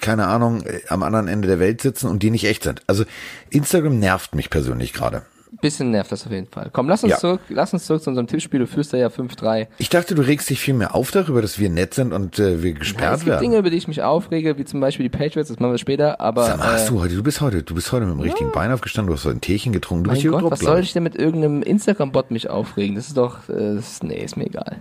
keine 0.01 0.27
Ahnung, 0.27 0.63
äh, 0.63 0.81
am 0.89 1.03
anderen 1.03 1.29
Ende 1.29 1.47
der 1.47 1.59
Welt 1.59 1.81
sitzen 1.81 2.07
und 2.07 2.21
die 2.21 2.31
nicht 2.31 2.45
echt 2.45 2.63
sind. 2.63 2.81
Also 2.87 3.05
Instagram 3.49 3.97
nervt 3.99 4.35
mich 4.35 4.49
persönlich 4.49 4.91
gerade. 4.91 5.23
Bisschen 5.61 5.89
nervt 5.89 6.11
das 6.11 6.25
auf 6.27 6.31
jeden 6.31 6.45
Fall. 6.45 6.69
Komm, 6.71 6.87
lass 6.87 7.03
uns 7.03 7.11
ja. 7.13 7.17
zurück, 7.17 7.41
lass 7.49 7.73
uns 7.73 7.85
zurück 7.85 8.03
zu 8.03 8.11
unserem 8.11 8.27
Tippspiel. 8.27 8.59
Du 8.59 8.67
führst 8.67 8.93
da 8.93 8.97
ja 8.97 9.07
5-3. 9.07 9.67
Ich 9.79 9.89
dachte, 9.89 10.13
du 10.13 10.21
regst 10.21 10.47
dich 10.49 10.59
viel 10.59 10.75
mehr 10.75 10.93
auf 10.93 11.09
darüber, 11.09 11.41
dass 11.41 11.57
wir 11.57 11.69
nett 11.69 11.95
sind 11.95 12.13
und 12.13 12.37
äh, 12.37 12.61
wir 12.61 12.73
gesperrt 12.73 13.01
ja, 13.01 13.13
es 13.13 13.19
gibt 13.21 13.29
werden. 13.31 13.41
Dinge, 13.41 13.57
über 13.57 13.71
die 13.71 13.77
ich 13.77 13.87
mich 13.87 14.03
aufrege, 14.03 14.59
wie 14.59 14.65
zum 14.65 14.79
Beispiel 14.79 15.09
die 15.09 15.17
Patriots, 15.17 15.49
das 15.49 15.59
machen 15.59 15.71
wir 15.71 15.79
später, 15.79 16.21
aber. 16.21 16.45
Sag 16.45 16.59
mal, 16.59 16.73
hast 16.73 16.85
äh, 16.85 16.89
du 16.91 17.01
heute, 17.01 17.15
du 17.15 17.23
bist 17.23 17.41
heute, 17.41 17.63
du 17.63 17.73
bist 17.73 17.91
heute 17.91 18.05
mit 18.05 18.13
dem 18.13 18.19
richtigen 18.19 18.49
ja. 18.49 18.55
Bein 18.55 18.71
aufgestanden, 18.71 19.07
du 19.07 19.17
hast 19.17 19.25
heute 19.25 19.37
ein 19.37 19.41
Teechen 19.41 19.73
getrunken, 19.73 20.03
du 20.03 20.09
mein 20.09 20.15
bist 20.15 20.21
hier 20.21 20.31
Gott, 20.31 20.51
was 20.51 20.59
soll 20.59 20.81
ich 20.81 20.93
denn 20.93 21.03
mit 21.03 21.15
irgendeinem 21.15 21.63
Instagram-Bot 21.63 22.29
mich 22.29 22.49
aufregen? 22.49 22.95
Das 22.95 23.07
ist 23.07 23.17
doch, 23.17 23.49
äh, 23.49 23.79
nee, 24.03 24.23
ist 24.23 24.37
mir 24.37 24.45
egal. 24.45 24.77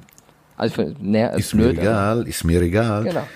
Also, 0.58 0.92
ne, 1.00 1.30
ist, 1.30 1.38
ist 1.38 1.52
blöd, 1.52 1.76
mir 1.76 1.82
egal, 1.82 2.28
ist 2.28 2.44
mir 2.44 2.60
egal. 2.60 3.04
Genau. 3.04 3.26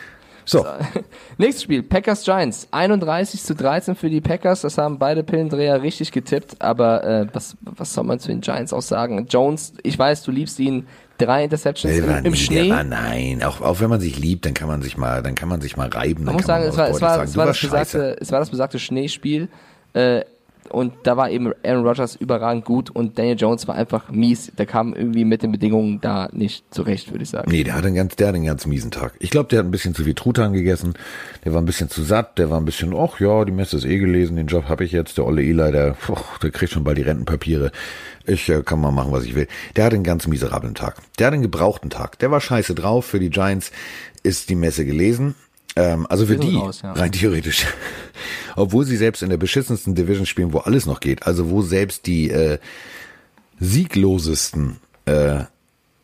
So. 0.45 0.67
Nächstes 1.39 1.63
Spiel, 1.65 1.83
Packers 1.83 2.25
Giants. 2.25 2.69
31 2.71 3.43
zu 3.43 3.55
13 3.55 3.95
für 3.95 4.11
die 4.11 4.21
Packers. 4.21 4.63
Das 4.63 4.79
haben 4.79 4.99
beide 4.99 5.23
Pillendreher 5.23 5.83
richtig 5.83 6.13
getippt. 6.13 6.57
Aber 6.61 7.05
äh, 7.05 7.27
was, 7.33 7.57
was 7.63 7.93
soll 7.95 8.05
man 8.05 8.19
zu 8.19 8.29
den 8.29 8.41
Giants 8.41 8.73
auch 8.73 8.83
sagen? 8.83 9.27
Jones, 9.29 9.75
ich 9.83 9.99
weiß, 9.99 10.23
du 10.23 10.31
liebst 10.31 10.59
ihn. 10.59 10.87
Drei 11.19 11.45
Interceptions 11.45 11.99
im, 11.99 12.11
im 12.11 12.33
nie, 12.33 12.37
Schnee. 12.37 12.71
War, 12.71 12.83
nein, 12.83 13.45
auch, 13.45 13.61
auch 13.61 13.81
wenn 13.81 13.91
man 13.91 14.01
sich 14.01 14.19
liebt, 14.19 14.45
dann 14.45 14.55
kann 14.55 14.67
man 14.67 14.83
sich 14.83 14.97
mal, 14.97 15.23
dann 15.23 15.37
kann 15.37 15.49
man 15.49 15.61
sich 15.61 15.77
mal 15.77 15.89
reiben. 15.89 16.25
Man 16.25 16.35
muss 16.35 16.47
sagen, 16.47 16.65
es 16.65 16.77
war, 16.77 16.89
es 16.89 17.01
war, 17.01 17.23
es 17.23 17.37
war, 17.37 17.47
das 17.47 17.61
besagte, 17.61 18.17
es 18.19 18.33
war 18.33 18.41
das 18.41 18.51
besagte 18.51 18.81
Schneespiel. 18.81 19.49
Äh, 19.93 20.23
und 20.71 20.93
da 21.03 21.17
war 21.17 21.31
eben 21.31 21.53
Aaron 21.65 21.87
Rodgers 21.87 22.17
überragend 22.17 22.65
gut 22.65 22.91
und 22.91 23.19
Daniel 23.19 23.37
Jones 23.39 23.67
war 23.69 23.75
einfach 23.75 24.11
mies. 24.11 24.53
Der 24.57 24.67
kam 24.67 24.95
irgendwie 24.95 25.25
mit 25.25 25.43
den 25.43 25.53
Bedingungen 25.53 26.01
da 26.01 26.29
nicht 26.33 26.65
zurecht, 26.73 27.11
würde 27.11 27.25
ich 27.25 27.31
sagen. 27.31 27.51
Nee, 27.51 27.65
der 27.65 27.75
hat 27.75 27.85
einen 27.85 27.95
ganz, 27.95 28.17
der 28.17 28.29
hat 28.29 28.35
einen 28.35 28.47
ganz 28.47 28.67
miesen 28.67 28.91
Tag. 28.91 29.15
Ich 29.19 29.31
glaube, 29.31 29.49
der 29.49 29.61
hat 29.61 29.67
ein 29.67 29.71
bisschen 29.71 29.95
zu 29.95 30.05
viel 30.05 30.15
Truthahn 30.15 30.53
gegessen. 30.53 30.95
Der 31.45 31.53
war 31.53 31.61
ein 31.61 31.67
bisschen 31.67 31.91
zu 31.91 32.03
satt. 32.03 32.39
Der 32.39 32.51
war 32.51 32.61
ein 32.61 32.65
bisschen, 32.65 32.95
ach 32.97 33.21
ja, 33.21 33.45
die 33.45 33.53
Messe 33.53 33.77
ist 33.77 33.85
eh 33.85 33.99
gelesen. 33.99 34.37
Den 34.37 34.47
Job 34.47 34.69
habe 34.69 34.85
ich 34.85 34.93
jetzt. 34.93 35.19
Der 35.19 35.27
olle 35.27 35.43
Eli, 35.43 35.73
der, 35.73 35.97
oh, 36.09 36.17
der 36.43 36.51
kriegt 36.51 36.73
schon 36.73 36.85
bald 36.85 36.99
die 36.99 37.03
Rentenpapiere. 37.03 37.73
Ich 38.25 38.49
äh, 38.49 38.63
kann 38.63 38.81
mal 38.81 38.93
machen, 38.93 39.13
was 39.13 39.25
ich 39.25 39.35
will. 39.35 39.49
Der 39.77 39.85
hat 39.85 39.95
einen 39.95 40.05
ganz 40.05 40.27
miserablen 40.27 40.75
Tag. 40.75 40.97
Der 41.19 41.27
hat 41.27 41.35
einen 41.35 41.43
gebrauchten 41.43 41.91
Tag. 41.91 42.19
Der 42.21 42.31
war 42.31 42.41
scheiße 42.41 42.75
drauf. 42.75 43.05
Für 43.05 43.19
die 43.19 43.31
Giants 43.31 43.73
ist 44.23 44.49
die 44.49 44.55
Messe 44.55 44.85
gelesen. 44.85 45.35
Ähm, 45.77 46.07
also 46.09 46.27
für 46.27 46.37
die, 46.37 46.57
raus, 46.57 46.81
ja. 46.83 46.93
rein 46.93 47.13
theoretisch. 47.13 47.67
Obwohl 48.57 48.85
sie 48.85 48.97
selbst 48.97 49.23
in 49.23 49.31
der 49.31 49.39
beschissensten 49.39 49.95
Division 49.95 50.27
spielen, 50.27 50.53
wo 50.53 50.59
alles 50.59 50.87
noch 50.87 51.01
geht. 51.01 51.27
Also 51.27 51.51
wo 51.51 51.63
selbst 51.63 52.07
die 52.07 52.31
äh, 52.31 52.59
sieglosesten 53.59 54.79
äh, 55.07 55.45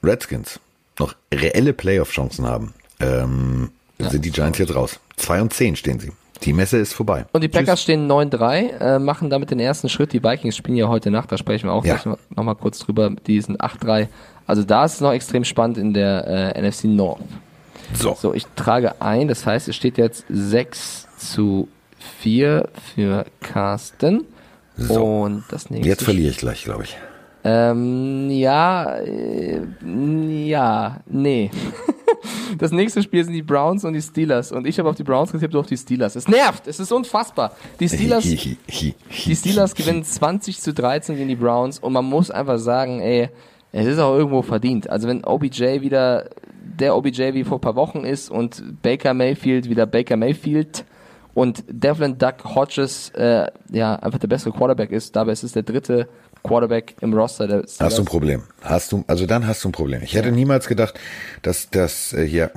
Redskins 0.02 0.60
noch 0.98 1.14
reelle 1.32 1.72
Playoff-Chancen 1.72 2.46
haben, 2.46 2.74
ähm, 3.00 3.70
ja, 3.98 4.10
sind 4.10 4.24
die 4.24 4.30
Giants 4.30 4.58
jetzt 4.58 4.74
raus. 4.74 5.00
2 5.16 5.42
und 5.42 5.52
10 5.52 5.76
stehen 5.76 6.00
sie. 6.00 6.12
Die 6.44 6.52
Messe 6.52 6.78
ist 6.78 6.92
vorbei. 6.92 7.26
Und 7.32 7.42
die 7.42 7.48
Packers 7.48 7.80
Tschüss. 7.80 7.82
stehen 7.82 8.10
9-3, 8.10 8.78
äh, 8.78 8.98
machen 8.98 9.28
damit 9.28 9.50
den 9.50 9.58
ersten 9.58 9.88
Schritt. 9.88 10.12
Die 10.12 10.22
Vikings 10.22 10.56
spielen 10.56 10.76
ja 10.76 10.88
heute 10.88 11.10
Nacht, 11.10 11.32
da 11.32 11.36
sprechen 11.36 11.66
wir 11.66 11.72
auch 11.72 11.84
ja. 11.84 11.96
gleich 11.96 12.16
noch 12.34 12.44
mal 12.44 12.54
kurz 12.54 12.78
drüber. 12.78 13.10
Die 13.26 13.40
sind 13.40 13.60
8-3. 13.60 14.06
Also 14.46 14.62
da 14.62 14.84
ist 14.84 14.94
es 14.94 15.00
noch 15.00 15.12
extrem 15.12 15.44
spannend 15.44 15.78
in 15.78 15.92
der 15.94 16.54
äh, 16.56 16.62
NFC 16.62 16.84
North. 16.84 17.20
So. 17.94 18.16
So, 18.20 18.34
ich 18.34 18.46
trage 18.56 19.00
ein, 19.00 19.28
das 19.28 19.46
heißt, 19.46 19.68
es 19.68 19.76
steht 19.76 19.98
jetzt 19.98 20.24
6 20.28 21.08
zu 21.16 21.68
4 22.20 22.68
für 22.94 23.26
Carsten. 23.40 24.24
So. 24.76 25.04
Und 25.04 25.44
das 25.50 25.70
nächste. 25.70 25.88
Jetzt 25.88 26.04
verliere 26.04 26.30
ich 26.30 26.38
gleich, 26.38 26.64
glaube 26.64 26.84
ich. 26.84 26.96
Ähm, 27.44 28.28
ja, 28.30 28.96
äh, 28.98 29.60
ja, 29.82 31.00
nee. 31.06 31.50
das 32.58 32.72
nächste 32.72 33.02
Spiel 33.02 33.24
sind 33.24 33.32
die 33.32 33.42
Browns 33.42 33.84
und 33.84 33.92
die 33.92 34.02
Steelers. 34.02 34.52
Und 34.52 34.66
ich 34.66 34.78
habe 34.78 34.88
auf 34.88 34.96
die 34.96 35.04
Browns 35.04 35.32
getippt, 35.32 35.54
du 35.54 35.60
auf 35.60 35.66
die 35.66 35.76
Steelers. 35.76 36.16
Es 36.16 36.28
nervt, 36.28 36.66
es 36.66 36.80
ist 36.80 36.92
unfassbar. 36.92 37.52
Die 37.80 37.88
Steelers, 37.88 38.24
die 38.24 39.34
Steelers 39.34 39.74
gewinnen 39.74 40.04
20 40.04 40.60
zu 40.60 40.74
13 40.74 41.16
gegen 41.16 41.28
die 41.28 41.36
Browns 41.36 41.78
und 41.78 41.92
man 41.92 42.04
muss 42.04 42.30
einfach 42.30 42.58
sagen, 42.58 43.00
ey, 43.00 43.30
es 43.72 43.86
ist 43.86 43.98
auch 43.98 44.16
irgendwo 44.16 44.42
verdient. 44.42 44.88
Also 44.88 45.08
wenn 45.08 45.24
OBJ 45.24 45.80
wieder 45.80 46.30
der 46.78 46.96
OBJ 46.96 47.34
wie 47.34 47.44
vor 47.44 47.58
ein 47.58 47.60
paar 47.60 47.76
Wochen 47.76 48.04
ist 48.04 48.30
und 48.30 48.82
Baker 48.82 49.14
Mayfield 49.14 49.68
wieder 49.68 49.86
Baker 49.86 50.16
Mayfield 50.16 50.84
und 51.34 51.64
Devlin 51.68 52.18
Duck 52.18 52.44
Hodges 52.54 53.10
äh, 53.10 53.46
ja 53.70 53.96
einfach 53.96 54.18
der 54.18 54.28
bessere 54.28 54.52
Quarterback 54.52 54.90
ist, 54.90 55.14
dabei 55.16 55.32
ist 55.32 55.42
es 55.42 55.52
der 55.52 55.64
dritte 55.64 56.08
Quarterback 56.42 56.94
im 57.00 57.12
Roster. 57.12 57.46
Der 57.46 57.62
hast 57.62 57.98
du 57.98 58.02
ein 58.02 58.06
Problem? 58.06 58.42
Hast 58.62 58.92
du 58.92 59.04
also 59.06 59.26
dann 59.26 59.46
hast 59.46 59.64
du 59.64 59.68
ein 59.68 59.72
Problem. 59.72 60.02
Ich 60.02 60.14
hätte 60.14 60.28
ja. 60.28 60.34
niemals 60.34 60.68
gedacht, 60.68 60.98
dass 61.42 61.68
das 61.70 62.12
äh, 62.12 62.24
hier 62.26 62.50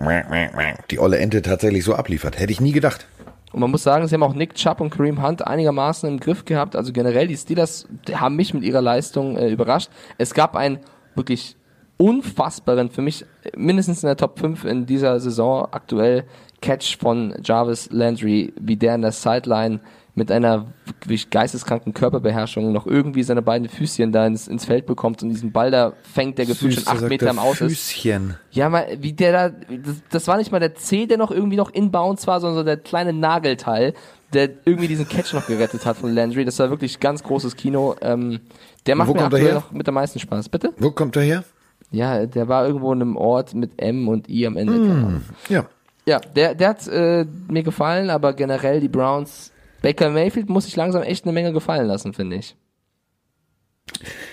die 0.89 0.99
olle 0.99 1.17
Ente 1.17 1.41
tatsächlich 1.41 1.83
so 1.83 1.95
abliefert. 1.95 2.39
Hätte 2.39 2.51
ich 2.51 2.61
nie 2.61 2.71
gedacht. 2.71 3.07
Und 3.51 3.59
man 3.59 3.69
muss 3.69 3.83
sagen, 3.83 4.07
sie 4.07 4.15
haben 4.15 4.23
auch 4.23 4.33
Nick 4.33 4.55
Chubb 4.55 4.79
und 4.79 4.91
Kareem 4.91 5.21
Hunt 5.21 5.45
einigermaßen 5.45 6.07
im 6.07 6.19
Griff 6.19 6.45
gehabt. 6.45 6.75
Also 6.75 6.93
generell, 6.93 7.27
die 7.27 7.35
Steelers 7.35 7.85
haben 8.13 8.37
mich 8.37 8.53
mit 8.53 8.63
ihrer 8.63 8.81
Leistung 8.81 9.35
äh, 9.35 9.49
überrascht. 9.49 9.89
Es 10.17 10.33
gab 10.33 10.55
ein 10.55 10.79
wirklich 11.15 11.55
unfassbaren, 11.97 12.89
für 12.89 13.01
mich 13.01 13.25
mindestens 13.55 14.03
in 14.03 14.07
der 14.07 14.17
Top 14.17 14.39
5 14.39 14.65
in 14.65 14.85
dieser 14.85 15.19
Saison 15.19 15.67
aktuell 15.71 16.25
Catch 16.61 16.97
von 16.97 17.35
Jarvis 17.43 17.89
Landry, 17.91 18.53
wie 18.59 18.75
der 18.75 18.95
in 18.95 19.01
der 19.01 19.11
Sideline 19.11 19.79
mit 20.13 20.31
einer 20.31 20.67
wirklich 20.85 21.29
geisteskranken 21.29 21.93
Körperbeherrschung 21.93 22.71
noch 22.71 22.85
irgendwie 22.85 23.23
seine 23.23 23.41
beiden 23.41 23.69
Füßchen 23.69 24.11
da 24.11 24.27
ins, 24.27 24.47
ins 24.47 24.65
Feld 24.65 24.85
bekommt 24.85 25.23
und 25.23 25.29
diesen 25.29 25.51
Ball 25.51 25.71
da 25.71 25.93
fängt, 26.03 26.37
der 26.37 26.45
gefühlt 26.45 26.73
schon 26.73 26.87
acht 26.87 27.07
Meter 27.07 27.29
im 27.29 27.39
Aus 27.39 27.59
Füßchen. 27.59 28.29
ist. 28.31 28.55
Ja, 28.55 28.69
mal, 28.69 28.87
wie 28.99 29.13
der 29.13 29.31
da, 29.31 29.49
das, 29.49 30.01
das 30.09 30.27
war 30.27 30.37
nicht 30.37 30.51
mal 30.51 30.59
der 30.59 30.75
C, 30.75 31.05
der 31.05 31.17
noch 31.17 31.31
irgendwie 31.31 31.55
noch 31.55 31.69
inbounds 31.69 32.27
war, 32.27 32.41
sondern 32.41 32.57
so 32.57 32.63
der 32.63 32.77
kleine 32.77 33.13
Nagelteil, 33.13 33.93
der 34.33 34.49
irgendwie 34.65 34.87
diesen 34.87 35.07
Catch 35.07 35.33
noch 35.33 35.47
gerettet 35.47 35.85
hat 35.85 35.97
von 35.97 36.13
Landry. 36.13 36.45
Das 36.45 36.59
war 36.59 36.69
wirklich 36.69 36.99
ganz 36.99 37.23
großes 37.23 37.55
Kino. 37.55 37.95
Ähm, 38.01 38.39
der 38.85 38.95
macht 38.95 39.13
mir 39.13 39.23
aktuell 39.23 39.53
noch 39.53 39.71
mit 39.71 39.87
am 39.87 39.95
meisten 39.95 40.19
Spaß. 40.19 40.49
Bitte? 40.49 40.73
Wo 40.77 40.91
kommt 40.91 41.15
er 41.15 41.23
her? 41.23 41.43
Ja, 41.91 42.25
der 42.25 42.47
war 42.47 42.65
irgendwo 42.65 42.93
in 42.93 43.01
einem 43.01 43.17
Ort 43.17 43.53
mit 43.53 43.81
M 43.81 44.07
und 44.07 44.29
I 44.29 44.47
am 44.47 44.55
Ende. 44.55 44.73
Mm, 44.73 45.21
ja. 45.49 45.65
Ja, 46.05 46.19
der, 46.19 46.55
der 46.55 46.69
hat 46.69 46.87
äh, 46.87 47.25
mir 47.47 47.63
gefallen, 47.63 48.09
aber 48.09 48.33
generell 48.33 48.79
die 48.79 48.87
Browns, 48.87 49.51
Baker 49.81 50.09
Mayfield 50.09 50.49
muss 50.49 50.65
sich 50.65 50.75
langsam 50.75 51.03
echt 51.03 51.25
eine 51.25 51.33
Menge 51.33 51.53
gefallen 51.53 51.87
lassen, 51.87 52.13
finde 52.13 52.37
ich. 52.37 52.55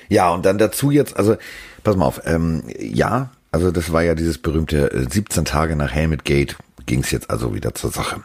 Ja, 0.09 0.33
und 0.33 0.47
dann 0.47 0.57
dazu 0.57 0.91
jetzt, 0.91 1.17
also, 1.17 1.37
pass 1.85 1.97
mal 1.97 2.07
auf, 2.07 2.23
ähm, 2.25 2.63
ja, 2.79 3.31
also 3.51 3.71
das 3.71 3.93
war 3.93 4.03
ja 4.03 4.15
dieses 4.15 4.39
berühmte 4.39 4.91
äh, 4.93 5.11
17 5.11 5.45
Tage 5.45 5.77
nach 5.77 5.93
Helmet 5.93 6.25
Gate, 6.25 6.57
ging 6.87 7.01
es 7.01 7.11
jetzt 7.11 7.29
also 7.29 7.55
wieder 7.55 7.75
zur 7.75 7.91
Sache. 7.91 8.23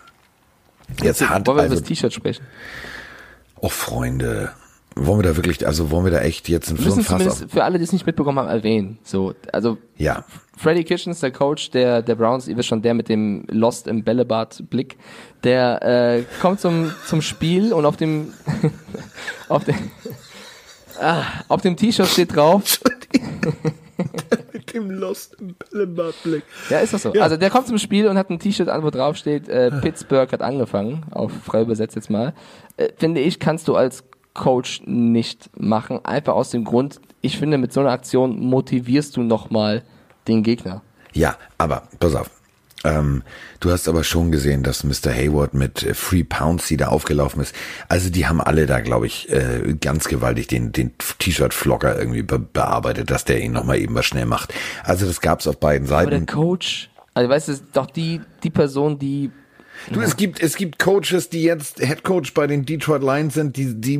Jetzt 1.01 1.27
hat 1.27 1.47
Wollen 1.47 1.57
wir 1.57 1.63
also, 1.63 1.73
über 1.73 1.81
das 1.81 1.87
T-Shirt 1.87 2.13
sprechen? 2.13 2.45
Oh, 3.59 3.69
Freunde, 3.69 4.51
wollen 4.95 5.19
wir 5.19 5.23
da 5.23 5.35
wirklich, 5.35 5.65
also 5.65 5.89
wollen 5.89 6.05
wir 6.05 6.11
da 6.11 6.19
echt 6.19 6.49
jetzt 6.49 6.69
ein 6.69 6.77
Fass 6.77 7.27
auf? 7.27 7.51
Für 7.51 7.63
alle, 7.63 7.77
die 7.77 7.83
es 7.83 7.93
nicht 7.93 8.05
mitbekommen 8.05 8.37
haben, 8.37 8.49
erwähnen. 8.49 8.99
So, 9.03 9.33
also 9.51 9.77
ja. 9.97 10.23
Freddy 10.55 10.83
Kitchens, 10.83 11.19
der 11.19 11.31
Coach 11.31 11.71
der 11.71 12.01
der 12.01 12.15
Browns, 12.15 12.47
ihr 12.47 12.55
wisst 12.57 12.69
schon, 12.69 12.81
der 12.81 12.93
mit 12.93 13.09
dem 13.09 13.45
Lost 13.49 13.87
im 13.87 14.03
Bällebad 14.03 14.69
Blick, 14.69 14.97
der 15.43 15.81
äh, 15.81 16.23
kommt 16.41 16.59
zum 16.59 16.91
zum 17.07 17.21
Spiel 17.21 17.73
und 17.73 17.85
auf 17.85 17.97
dem 17.97 18.33
auf 19.49 19.63
dem 19.63 19.75
ah, 20.99 21.23
auf 21.47 21.61
dem 21.61 21.75
T-Shirt 21.75 22.07
steht 22.07 22.35
drauf. 22.35 22.79
mit 24.53 24.73
dem 24.73 24.91
Lost 24.91 25.37
im 25.39 25.55
Blick. 26.23 26.43
Ja, 26.69 26.79
ist 26.79 26.93
das 26.93 27.03
so. 27.03 27.13
Ja. 27.13 27.23
Also 27.23 27.37
der 27.37 27.49
kommt 27.49 27.67
zum 27.67 27.77
Spiel 27.77 28.07
und 28.07 28.17
hat 28.17 28.29
ein 28.29 28.39
T-Shirt 28.39 28.69
an, 28.69 28.83
wo 28.83 28.89
drauf 28.89 29.15
steht, 29.15 29.49
äh, 29.49 29.71
Pittsburgh 29.71 30.31
hat 30.31 30.41
angefangen, 30.41 31.05
auf 31.11 31.31
frei 31.43 31.61
übersetzt 31.61 31.95
jetzt 31.95 32.09
mal. 32.09 32.33
Äh, 32.77 32.89
finde 32.97 33.21
ich, 33.21 33.39
kannst 33.39 33.67
du 33.67 33.75
als 33.75 34.03
Coach 34.33 34.81
nicht 34.85 35.49
machen. 35.59 36.03
Einfach 36.03 36.33
aus 36.33 36.49
dem 36.49 36.63
Grund, 36.63 36.99
ich 37.21 37.37
finde, 37.37 37.57
mit 37.57 37.73
so 37.73 37.81
einer 37.81 37.91
Aktion 37.91 38.39
motivierst 38.39 39.15
du 39.15 39.21
nochmal 39.21 39.83
den 40.27 40.43
Gegner. 40.43 40.81
Ja, 41.13 41.37
aber 41.57 41.83
pass 41.99 42.15
auf. 42.15 42.29
Ähm, 42.83 43.23
du 43.59 43.71
hast 43.71 43.87
aber 43.87 44.03
schon 44.03 44.31
gesehen, 44.31 44.63
dass 44.63 44.83
Mr. 44.83 45.11
Hayward 45.11 45.53
mit 45.53 45.83
äh, 45.83 45.93
Free 45.93 46.23
Pouncy 46.23 46.77
da 46.77 46.89
aufgelaufen 46.89 47.41
ist. 47.41 47.55
Also 47.87 48.09
die 48.09 48.27
haben 48.27 48.41
alle 48.41 48.65
da, 48.65 48.81
glaube 48.81 49.07
ich, 49.07 49.29
äh, 49.31 49.75
ganz 49.79 50.07
gewaltig 50.07 50.47
den, 50.47 50.71
den 50.71 50.91
T-Shirt-Flocker 51.19 51.97
irgendwie 51.97 52.23
be 52.23 52.39
bearbeitet, 52.39 53.09
dass 53.09 53.25
der 53.25 53.41
ihn 53.41 53.53
nochmal 53.53 53.79
eben 53.79 53.95
was 53.95 54.05
schnell 54.05 54.25
macht. 54.25 54.53
Also 54.83 55.05
das 55.05 55.21
gab's 55.21 55.47
auf 55.47 55.59
beiden 55.59 55.87
Seiten. 55.87 56.07
Aber 56.07 56.17
der 56.17 56.25
Coach, 56.25 56.89
also 57.13 57.29
weißt 57.29 57.47
du, 57.47 57.53
doch 57.73 57.85
die, 57.87 58.21
die 58.43 58.49
Person, 58.49 58.99
die 58.99 59.31
Du, 59.91 59.99
ja. 59.99 60.05
es 60.05 60.15
gibt, 60.15 60.39
es 60.39 60.55
gibt 60.55 60.79
Coaches, 60.79 61.29
die 61.29 61.43
jetzt 61.43 61.79
Head 61.79 62.03
Coach 62.03 62.33
bei 62.33 62.47
den 62.47 62.63
Detroit 62.63 63.01
Lions 63.01 63.33
sind, 63.33 63.57
die, 63.57 63.73
die 63.73 63.97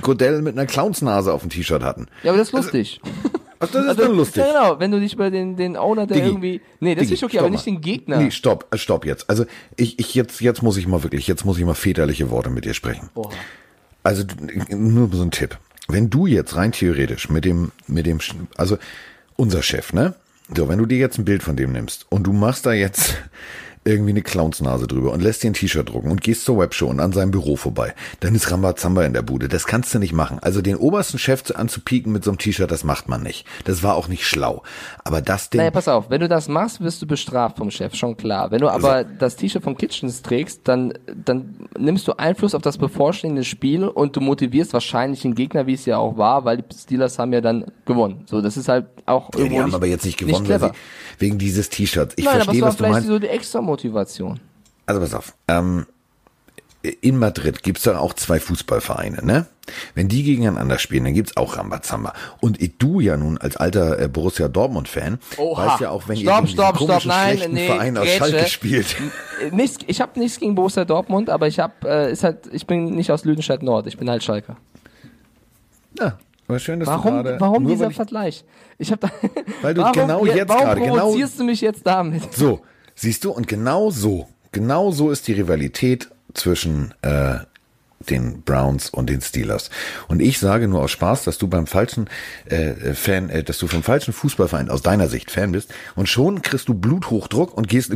Godell 0.00 0.42
mit 0.42 0.56
einer 0.56 0.66
Clownsnase 0.66 1.32
auf 1.32 1.42
dem 1.42 1.50
T-Shirt 1.50 1.82
hatten. 1.82 2.06
Ja, 2.22 2.30
aber 2.30 2.38
das 2.38 2.48
ist 2.48 2.54
also, 2.54 2.66
lustig. 2.66 3.00
Ach, 3.62 3.68
das 3.68 3.82
ist 3.82 3.88
also, 3.90 4.02
dann 4.02 4.16
lustig. 4.16 4.42
Ja, 4.42 4.46
genau, 4.46 4.80
wenn 4.80 4.90
du 4.90 4.98
dich 4.98 5.16
bei 5.16 5.28
den, 5.28 5.54
den 5.54 5.76
Owner, 5.76 6.06
der 6.06 6.16
Digi, 6.16 6.28
irgendwie, 6.28 6.60
nee, 6.80 6.94
das 6.94 7.02
Digi, 7.02 7.14
ist 7.14 7.22
okay, 7.22 7.38
aber 7.38 7.50
nicht 7.50 7.66
den 7.66 7.82
Gegner. 7.82 8.16
Nee, 8.16 8.30
stopp, 8.30 8.66
äh, 8.74 8.78
stopp 8.78 9.04
jetzt. 9.04 9.28
Also, 9.28 9.44
ich, 9.76 9.98
ich, 9.98 10.14
jetzt, 10.14 10.40
jetzt 10.40 10.62
muss 10.62 10.78
ich 10.78 10.86
mal 10.86 11.02
wirklich, 11.02 11.26
jetzt 11.26 11.44
muss 11.44 11.58
ich 11.58 11.64
mal 11.66 11.74
väterliche 11.74 12.30
Worte 12.30 12.48
mit 12.48 12.64
dir 12.64 12.72
sprechen. 12.72 13.10
Boah. 13.14 13.30
Also, 14.02 14.24
nur 14.70 15.10
so 15.12 15.22
ein 15.22 15.30
Tipp. 15.30 15.58
Wenn 15.88 16.08
du 16.08 16.26
jetzt 16.26 16.56
rein 16.56 16.72
theoretisch 16.72 17.28
mit 17.28 17.44
dem, 17.44 17.70
mit 17.86 18.06
dem, 18.06 18.18
also, 18.56 18.78
unser 19.36 19.62
Chef, 19.62 19.92
ne? 19.92 20.14
So, 20.56 20.68
wenn 20.68 20.78
du 20.78 20.86
dir 20.86 20.98
jetzt 20.98 21.18
ein 21.18 21.26
Bild 21.26 21.42
von 21.42 21.54
dem 21.54 21.72
nimmst 21.72 22.06
und 22.08 22.24
du 22.26 22.32
machst 22.32 22.64
da 22.64 22.72
jetzt 22.72 23.16
irgendwie 23.84 24.10
eine 24.10 24.22
Clownsnase 24.22 24.86
drüber 24.86 25.12
und 25.12 25.22
lässt 25.22 25.42
dir 25.42 25.50
ein 25.50 25.54
T-Shirt 25.54 25.88
drucken 25.88 26.10
und 26.10 26.20
gehst 26.20 26.44
zur 26.44 26.58
Webshow 26.58 26.88
und 26.88 27.00
an 27.00 27.12
seinem 27.12 27.30
Büro 27.30 27.56
vorbei, 27.56 27.94
dann 28.20 28.34
ist 28.34 28.50
Rambazamba 28.50 29.04
in 29.04 29.14
der 29.14 29.22
Bude. 29.22 29.48
Das 29.48 29.66
kannst 29.66 29.94
du 29.94 29.98
nicht 29.98 30.12
machen. 30.12 30.38
Also 30.40 30.60
den 30.60 30.76
obersten 30.76 31.18
Chef 31.18 31.42
anzupieken 31.54 32.12
mit 32.12 32.22
so 32.22 32.30
einem 32.30 32.38
T-Shirt, 32.38 32.70
das 32.70 32.84
macht 32.84 33.08
man 33.08 33.22
nicht. 33.22 33.46
Das 33.64 33.82
war 33.82 33.94
auch 33.94 34.08
nicht 34.08 34.26
schlau. 34.26 34.62
Aber 35.02 35.22
das 35.22 35.48
Ding. 35.48 35.60
Naja, 35.60 35.70
pass 35.70 35.88
auf, 35.88 36.10
wenn 36.10 36.20
du 36.20 36.28
das 36.28 36.48
machst, 36.48 36.82
wirst 36.82 37.00
du 37.00 37.06
bestraft 37.06 37.56
vom 37.56 37.70
Chef, 37.70 37.94
schon 37.94 38.18
klar. 38.18 38.50
Wenn 38.50 38.60
du 38.60 38.68
aber 38.68 38.92
also, 38.92 39.10
das 39.18 39.36
T-Shirt 39.36 39.62
von 39.62 39.78
Kitchens 39.78 40.20
trägst, 40.20 40.60
dann, 40.64 40.92
dann 41.24 41.54
nimmst 41.78 42.06
du 42.06 42.12
Einfluss 42.12 42.54
auf 42.54 42.62
das 42.62 42.76
bevorstehende 42.76 43.44
Spiel 43.44 43.84
und 43.84 44.14
du 44.14 44.20
motivierst 44.20 44.74
wahrscheinlich 44.74 45.22
den 45.22 45.34
Gegner, 45.34 45.66
wie 45.66 45.74
es 45.74 45.86
ja 45.86 45.96
auch 45.96 46.18
war, 46.18 46.44
weil 46.44 46.58
die 46.58 46.64
Steelers 46.76 47.18
haben 47.18 47.32
ja 47.32 47.40
dann 47.40 47.64
gewonnen. 47.86 48.24
So, 48.26 48.42
das 48.42 48.58
ist 48.58 48.68
halt 48.68 48.86
auch 49.06 49.30
ja, 49.36 49.48
die 49.48 49.58
haben 49.58 49.66
nicht, 49.66 49.74
aber 49.74 49.86
jetzt 49.86 50.04
nicht 50.04 50.18
gewonnen, 50.18 50.46
nicht 50.46 50.72
wegen 51.18 51.38
dieses 51.38 51.68
T-Shirts. 51.68 52.14
Ich 52.16 52.24
Nein, 52.24 52.42
verstehe, 52.42 52.62
was 52.62 52.76
du 52.76 52.86
meinst. 52.86 53.08
so 53.08 53.18
die 53.18 53.28
extra 53.28 53.60
Motivation. 53.70 54.40
Also 54.86 55.00
pass 55.00 55.14
auf. 55.14 55.34
Ähm, 55.48 55.86
in 56.82 57.18
Madrid 57.18 57.62
gibt's 57.62 57.82
da 57.82 57.98
auch 57.98 58.14
zwei 58.14 58.40
Fußballvereine, 58.40 59.24
ne? 59.24 59.46
Wenn 59.94 60.08
die 60.08 60.22
gegeneinander 60.22 60.78
spielen, 60.78 61.04
dann 61.04 61.14
gibt's 61.14 61.36
auch 61.36 61.58
Rambazamba. 61.58 62.14
Und 62.40 62.58
du 62.78 63.00
ja 63.00 63.16
nun 63.16 63.38
als 63.38 63.56
alter 63.56 64.00
äh, 64.00 64.08
Borussia 64.08 64.48
Dortmund-Fan, 64.48 65.18
weißt 65.36 65.80
ja 65.80 65.90
auch, 65.90 66.08
wenn 66.08 66.16
stopp, 66.16 66.34
ihr 66.34 66.42
gegen 66.42 66.48
stopp, 66.48 66.76
stopp, 66.78 67.04
nein, 67.04 67.36
schlechten 67.36 67.54
nee, 67.54 67.66
Verein 67.66 67.96
aus 67.96 68.04
Grätsche. 68.04 68.18
Schalke 68.18 68.48
spielt. 68.48 68.96
Nichts, 69.52 69.78
ich 69.86 70.00
habe 70.00 70.18
nichts 70.18 70.40
gegen 70.40 70.54
Borussia 70.54 70.84
Dortmund, 70.84 71.28
aber 71.28 71.46
ich 71.46 71.60
hab, 71.60 71.84
äh, 71.84 72.10
ist 72.10 72.24
halt, 72.24 72.48
ich 72.50 72.66
bin 72.66 72.96
nicht 72.96 73.12
aus 73.12 73.24
Lüdenscheid 73.24 73.62
Nord, 73.62 73.86
ich 73.86 73.98
bin 73.98 74.08
halt 74.08 74.24
Schalke. 74.24 74.56
Ja, 75.98 76.18
aber 76.48 76.58
schön, 76.58 76.80
dass 76.80 76.88
warum, 76.88 77.18
du 77.18 77.22
grade, 77.22 77.36
warum 77.40 77.66
dieser 77.68 77.90
Vergleich? 77.90 78.44
Ich 78.78 78.90
habe 78.90 79.06
da, 79.06 79.28
weil 79.62 79.74
du 79.74 79.82
warum, 79.82 79.92
genau 79.92 80.26
jetzt 80.26 80.48
gerade 80.48 80.80
genau 80.80 80.96
provozierst 80.96 81.38
du 81.38 81.44
mich 81.44 81.60
jetzt 81.60 81.86
damit? 81.86 82.34
So, 82.34 82.60
siehst 83.00 83.24
du 83.24 83.30
und 83.30 83.48
genau 83.48 83.90
so 83.90 84.28
Genau 84.52 84.90
so 84.90 85.10
ist 85.10 85.28
die 85.28 85.32
Rivalität 85.34 86.08
zwischen 86.34 86.92
äh, 87.02 87.36
den 88.08 88.42
Browns 88.42 88.90
und 88.90 89.10
den 89.10 89.20
Steelers. 89.20 89.70
Und 90.08 90.20
ich 90.20 90.38
sage 90.38 90.66
nur 90.66 90.80
aus 90.82 90.90
Spaß, 90.90 91.24
dass 91.24 91.38
du 91.38 91.48
beim 91.48 91.66
falschen 91.66 92.08
äh, 92.46 92.94
Fan, 92.94 93.28
äh, 93.28 93.44
dass 93.44 93.58
du 93.58 93.66
vom 93.68 93.82
falschen 93.82 94.12
Fußballverein 94.12 94.70
aus 94.70 94.82
deiner 94.82 95.06
Sicht 95.06 95.30
Fan 95.30 95.52
bist 95.52 95.72
und 95.94 96.08
schon 96.08 96.42
kriegst 96.42 96.68
du 96.68 96.74
Bluthochdruck 96.74 97.56
und 97.56 97.68
gehst 97.68 97.92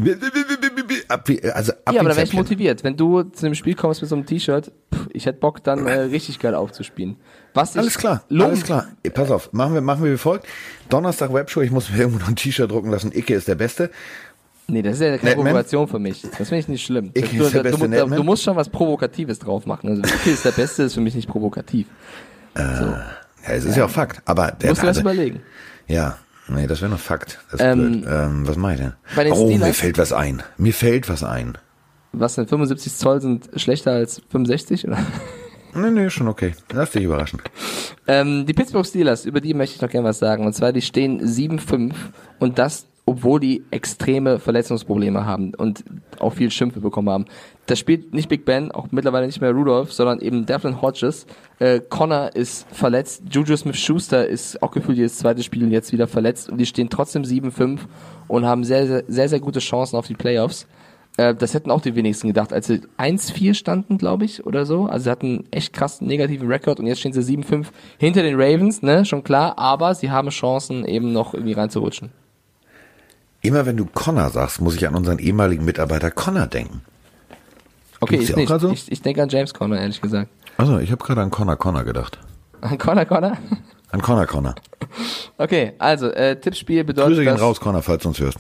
ab, 1.09 1.29
also 1.55 1.73
ab 1.73 1.95
Ja, 1.95 2.01
aber 2.01 2.11
da 2.11 2.17
wäre 2.17 2.27
ich 2.27 2.35
motiviert. 2.35 2.85
Wenn 2.85 2.97
du 2.97 3.23
zu 3.23 3.47
dem 3.47 3.55
Spiel 3.55 3.75
kommst 3.75 4.03
mit 4.03 4.11
so 4.11 4.15
einem 4.15 4.27
T-Shirt, 4.27 4.71
ich 5.13 5.27
hätte 5.27 5.41
Bock 5.41 5.65
dann 5.65 5.87
äh, 5.87 6.01
richtig 6.01 6.39
geil 6.39 6.55
aufzuspielen. 6.55 7.17
Was 7.55 7.77
alles 7.77 7.97
klar, 7.97 8.25
alles 8.31 8.63
klar. 8.63 8.89
Pass 9.15 9.31
auf, 9.31 9.53
machen 9.53 9.75
wir 9.75 9.81
machen 9.81 10.05
wir 10.05 10.13
wie 10.13 10.19
folgt. 10.19 10.47
Donnerstag 10.89 11.33
Webshow, 11.33 11.63
ich 11.63 11.71
muss 11.71 11.91
mir 11.91 11.99
irgendwo 11.99 12.19
noch 12.19 12.29
ein 12.29 12.37
T-Shirt 12.37 12.71
drucken 12.71 12.91
lassen. 12.91 13.11
Icke 13.13 13.35
ist 13.35 13.49
der 13.49 13.55
Beste. 13.55 13.91
Nee, 14.67 14.83
das 14.83 14.95
ist 14.95 15.01
ja 15.01 15.19
keine 15.19 15.31
Netman? 15.31 15.47
Provokation 15.47 15.89
für 15.89 15.99
mich. 15.99 16.23
Das 16.23 16.49
finde 16.49 16.59
ich 16.59 16.69
nicht 16.69 16.85
schlimm. 16.85 17.11
Ich 17.15 17.31
du, 17.31 17.51
du, 17.51 17.63
du, 17.63 18.07
du, 18.17 18.23
musst 18.23 18.43
schon 18.43 18.57
was 18.57 18.69
Provokatives 18.69 19.39
drauf 19.39 19.67
machen. 19.67 19.91
Also 19.91 20.03
okay, 20.03 20.31
ist 20.33 20.45
der 20.45 20.53
Beste, 20.53 20.85
ist 20.85 20.95
für 20.95 21.01
mich 21.01 21.15
nicht 21.15 21.29
provokativ. 21.29 21.87
Äh, 22.55 22.63
so. 22.77 22.85
Ja, 22.85 23.05
es 23.43 23.65
ist 23.65 23.73
ja. 23.73 23.83
ja 23.83 23.85
auch 23.87 23.91
Fakt. 23.91 24.23
Aber 24.25 24.53
der 24.53 24.71
musst 24.71 24.83
du 24.83 24.87
was 24.87 24.99
überlegen. 24.99 25.43
Ja, 25.87 26.17
nee, 26.49 26.67
das 26.67 26.81
wäre 26.81 26.91
noch 26.91 26.99
Fakt. 26.99 27.41
Das 27.51 27.61
ähm. 27.61 28.05
Ähm, 28.09 28.47
was 28.49 28.57
mache 28.57 28.75
ich 28.75 28.81
denn? 28.81 28.93
Bei 29.15 29.25
den 29.25 29.33
oh, 29.35 29.47
Steelers, 29.47 29.69
mir 29.69 29.75
fällt 29.75 29.99
was 29.99 30.13
ein. 30.13 30.43
Mir 30.57 30.73
fällt 30.73 31.09
was 31.11 31.23
ein. 31.23 31.59
Was 32.13 32.37
denn? 32.37 32.47
75 32.47 32.95
Zoll 32.95 33.21
sind 33.21 33.51
schlechter 33.57 33.93
als 33.93 34.23
65 34.31 34.87
oder? 34.87 34.99
Nee, 35.75 35.91
nee, 35.91 36.09
schon 36.09 36.29
okay. 36.29 36.55
Lass 36.73 36.93
dich 36.93 37.03
überraschen. 37.03 37.43
Ähm, 38.07 38.47
die 38.47 38.53
Pittsburgh 38.53 38.87
Steelers, 38.87 39.25
über 39.25 39.41
die 39.41 39.55
möchte 39.55 39.75
ich 39.75 39.83
noch 39.83 39.91
gerne 39.91 40.07
was 40.07 40.21
sagen. 40.21 40.47
Und 40.47 40.53
zwar, 40.53 40.73
die 40.73 40.83
stehen 40.83 41.21
7-5 41.21 41.93
und 42.39 42.59
das 42.59 42.87
obwohl 43.07 43.39
die 43.39 43.63
extreme 43.71 44.39
Verletzungsprobleme 44.39 45.27
haben 45.27 45.55
und 45.55 45.85
auch 46.21 46.33
viel 46.33 46.51
Schimpfe 46.51 46.81
bekommen 46.81 47.11
haben. 47.11 47.27
Das 47.67 47.79
spielt 47.79 48.15
nicht 48.15 48.29
Big 48.29 48.45
Ben, 48.45 48.71
auch 48.71 48.89
mittlerweile 48.91 49.27
nicht 49.27 49.41
mehr 49.41 49.53
Rudolph, 49.53 49.93
sondern 49.93 50.21
eben 50.21 50.47
Devlin 50.47 50.81
Hodges. 50.81 51.27
Äh, 51.59 51.81
Connor 51.81 52.35
ist 52.35 52.67
verletzt, 52.73 53.23
Juju 53.31 53.57
Smith-Schuster 53.57 54.27
ist 54.27 54.63
auch 54.63 54.71
gefühlt 54.71 54.99
jedes 54.99 55.19
zweite 55.19 55.43
Spiel 55.43 55.71
jetzt 55.73 55.93
wieder 55.93 56.07
verletzt 56.07 56.49
und 56.49 56.59
die 56.59 56.67
stehen 56.67 56.89
trotzdem 56.91 57.23
7-5 57.23 57.81
und 58.29 58.47
haben 58.47 58.65
sehr, 58.65 58.87
sehr, 58.87 59.05
sehr, 59.07 59.29
sehr 59.29 59.41
gute 59.41 59.61
Chancen 59.61 59.97
auf 59.97 60.07
die 60.07 60.15
Playoffs. 60.15 60.67
Äh, 61.17 61.35
das 61.35 61.55
hätten 61.55 61.71
auch 61.71 61.83
die 61.83 61.95
wenigsten 61.95 62.29
gedacht, 62.29 62.53
als 62.53 62.67
sie 62.67 62.81
1-4 62.99 63.55
standen, 63.55 63.99
glaube 63.99 64.25
ich, 64.25 64.47
oder 64.47 64.65
so. 64.65 64.87
Also 64.87 65.05
sie 65.05 65.11
hatten 65.11 65.45
echt 65.51 65.73
krass 65.73 66.01
negativen 66.01 66.51
Rekord 66.51 66.81
und 66.81 66.87
jetzt 66.87 67.01
stehen 67.01 67.13
sie 67.13 67.21
7-5 67.21 67.67
hinter 67.99 68.23
den 68.23 68.41
Ravens, 68.41 68.83
ne, 68.83 69.05
schon 69.05 69.25
klar, 69.25 69.59
aber 69.59 69.95
sie 69.95 70.11
haben 70.11 70.31
Chancen 70.31 70.85
eben 70.87 71.13
noch 71.13 71.35
irgendwie 71.35 71.53
reinzurutschen. 71.53 72.13
Immer 73.45 73.67
wenn 73.67 73.77
du 73.77 73.85
Connor 73.85 74.31
sagst, 74.31 74.63
muss 74.63 74.75
ich 74.75 74.89
an 74.89 74.95
unseren 74.95 75.19
ehemaligen 75.19 75.67
Mitarbeiter 75.67 76.11
Connor 76.11 76.47
denken. 76.47 76.81
Okay, 78.01 78.17
ich, 78.17 78.35
nicht. 78.35 78.49
So? 78.59 78.71
ich, 78.71 78.91
ich 78.91 79.03
denke 79.03 79.23
an 79.23 79.29
James 79.29 79.53
Connor, 79.53 79.77
ehrlich 79.77 80.01
gesagt. 80.01 80.31
Also, 80.57 80.79
ich 80.79 80.91
habe 80.91 81.05
gerade 81.05 81.21
an 81.21 81.31
Connor 81.31 81.57
Connor 81.57 81.85
gedacht. 81.85 82.19
An 82.63 82.79
Connor 82.79 83.05
Connor? 83.05 83.37
An 83.91 84.01
Connor 84.01 84.27
Connor. 84.27 84.55
Okay, 85.37 85.73
also, 85.79 86.09
äh, 86.11 86.41
Tippspiel 86.41 86.85
bedeutet. 86.85 87.17
Grüße 87.17 87.25
gehen 87.25 87.37
raus, 87.37 87.59
Connor, 87.59 87.83
falls 87.83 88.05
du 88.05 88.09
uns 88.11 88.21
hörst. 88.21 88.39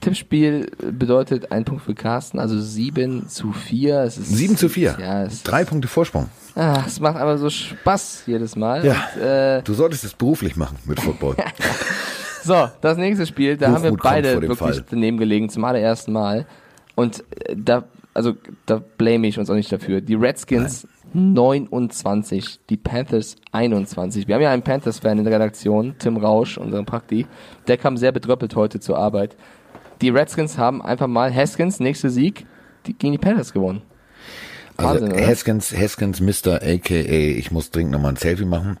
Tippspiel 0.00 0.68
bedeutet 0.90 1.52
ein 1.52 1.64
Punkt 1.64 1.84
für 1.84 1.94
Carsten, 1.94 2.40
also 2.40 2.60
7 2.60 3.28
zu 3.28 3.52
4. 3.52 4.00
Es 4.00 4.18
ist, 4.18 4.28
7 4.30 4.56
zu 4.56 4.68
4? 4.68 4.96
Ja. 5.00 5.28
Drei 5.44 5.64
Punkte 5.64 5.86
Vorsprung. 5.86 6.28
Ah, 6.56 6.82
es 6.84 6.98
macht 6.98 7.16
aber 7.16 7.38
so 7.38 7.48
Spaß 7.48 8.24
jedes 8.26 8.56
Mal. 8.56 8.84
Ja. 8.84 9.08
Und, 9.14 9.22
äh, 9.22 9.62
du 9.62 9.74
solltest 9.74 10.02
es 10.02 10.14
beruflich 10.14 10.56
machen 10.56 10.76
mit 10.84 11.00
Football. 11.00 11.36
So, 12.46 12.68
das 12.80 12.96
nächste 12.96 13.26
Spiel, 13.26 13.56
da 13.56 13.66
Hochmut 13.66 13.76
haben 13.76 13.84
wir 13.84 13.96
beide 13.96 14.40
wirklich 14.40 14.58
Fall. 14.58 14.84
daneben 14.88 15.18
gelegen, 15.18 15.48
zum 15.48 15.64
allerersten 15.64 16.12
Mal. 16.12 16.46
Und 16.94 17.24
äh, 17.40 17.56
da, 17.56 17.84
also, 18.14 18.34
da 18.66 18.80
blame 18.96 19.26
ich 19.26 19.36
uns 19.38 19.50
auch 19.50 19.56
nicht 19.56 19.72
dafür. 19.72 20.00
Die 20.00 20.14
Redskins 20.14 20.86
Nein. 21.12 21.32
29, 21.34 22.60
die 22.70 22.76
Panthers 22.76 23.34
21. 23.50 24.28
Wir 24.28 24.36
haben 24.36 24.42
ja 24.42 24.52
einen 24.52 24.62
Panthers-Fan 24.62 25.18
in 25.18 25.24
der 25.24 25.34
Redaktion, 25.34 25.96
Tim 25.98 26.18
Rausch, 26.18 26.56
unseren 26.56 26.86
Prakti. 26.86 27.26
Der 27.66 27.78
kam 27.78 27.96
sehr 27.96 28.12
betröppelt 28.12 28.54
heute 28.54 28.78
zur 28.78 28.96
Arbeit. 28.96 29.34
Die 30.00 30.10
Redskins 30.10 30.56
haben 30.56 30.82
einfach 30.82 31.08
mal 31.08 31.34
Haskins, 31.34 31.80
nächster 31.80 32.10
Sieg, 32.10 32.46
die, 32.86 32.92
gegen 32.92 33.12
die 33.12 33.18
Panthers 33.18 33.52
gewonnen. 33.52 33.82
Also 34.76 35.00
Wahnsinn, 35.00 35.12
also 35.12 35.26
Haskins, 35.26 35.76
Haskins, 35.76 36.20
Mr. 36.20 36.62
AKA, 36.62 37.38
ich 37.38 37.50
muss 37.50 37.72
dringend 37.72 37.92
nochmal 37.92 38.12
ein 38.12 38.16
Selfie 38.16 38.44
machen. 38.44 38.78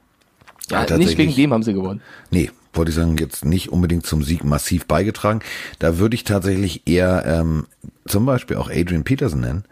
Ja, 0.70 0.84
ja 0.84 0.98
nicht 0.98 1.18
wegen 1.18 1.34
dem 1.34 1.52
haben 1.52 1.62
sie 1.64 1.72
gewonnen. 1.72 2.00
Nee, 2.30 2.50
wollte 2.76 2.90
ich 2.90 2.96
sagen, 2.96 3.16
jetzt 3.18 3.44
nicht 3.44 3.70
unbedingt 3.70 4.06
zum 4.06 4.22
Sieg 4.22 4.44
massiv 4.44 4.86
beigetragen. 4.86 5.40
Da 5.78 5.98
würde 5.98 6.14
ich 6.14 6.24
tatsächlich 6.24 6.82
eher 6.86 7.24
ähm, 7.26 7.66
zum 8.06 8.26
Beispiel 8.26 8.56
auch 8.56 8.70
Adrian 8.70 9.04
Peterson 9.04 9.40
nennen. 9.40 9.64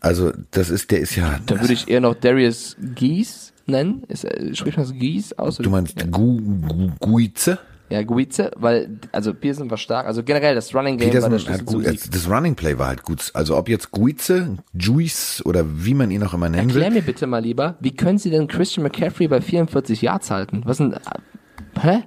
Also 0.00 0.32
das 0.50 0.70
ist, 0.70 0.90
der 0.90 1.00
ist 1.00 1.16
ja. 1.16 1.38
Da 1.46 1.60
würde 1.60 1.72
ich 1.72 1.88
eher 1.88 2.00
noch 2.00 2.14
Darius 2.14 2.76
Gies 2.94 3.52
nennen. 3.66 4.02
Ist, 4.08 4.24
äh, 4.24 4.54
spricht 4.54 4.76
man 4.76 4.86
das 4.86 4.94
Gies 4.94 5.32
aus? 5.38 5.56
Du 5.56 5.70
meinst 5.70 5.98
ja. 5.98 6.06
Gu, 6.06 6.40
Gu, 6.40 6.90
Guize? 7.00 7.58
Ja, 7.90 8.02
Guize, 8.02 8.50
weil, 8.56 8.98
also 9.12 9.34
Pearson 9.34 9.70
war 9.70 9.76
stark, 9.76 10.06
also 10.06 10.22
generell 10.22 10.54
das 10.54 10.74
Running 10.74 10.96
Game 10.96 11.10
Peterson 11.10 11.32
war 11.32 11.38
der 11.38 11.54
hat 11.54 11.66
gut, 11.66 11.86
Das 11.86 12.28
Running 12.28 12.54
Play 12.54 12.78
war 12.78 12.88
halt 12.88 13.02
gut. 13.02 13.30
Also 13.34 13.56
ob 13.56 13.68
jetzt 13.68 13.92
Guize, 13.92 14.56
Juice 14.72 15.42
oder 15.44 15.64
wie 15.84 15.94
man 15.94 16.10
ihn 16.10 16.22
auch 16.22 16.34
immer 16.34 16.48
nennen 16.48 16.70
Erklär 16.70 16.88
will. 16.88 17.00
mir 17.00 17.02
bitte 17.02 17.26
mal 17.26 17.42
lieber, 17.42 17.76
wie 17.80 17.94
können 17.94 18.18
Sie 18.18 18.30
denn 18.30 18.46
Christian 18.48 18.84
McCaffrey 18.84 19.28
bei 19.28 19.40
44 19.40 20.00
Yards 20.00 20.30
halten? 20.30 20.62
Was 20.64 20.78
denn, 20.78 20.94
hä? 21.80 22.04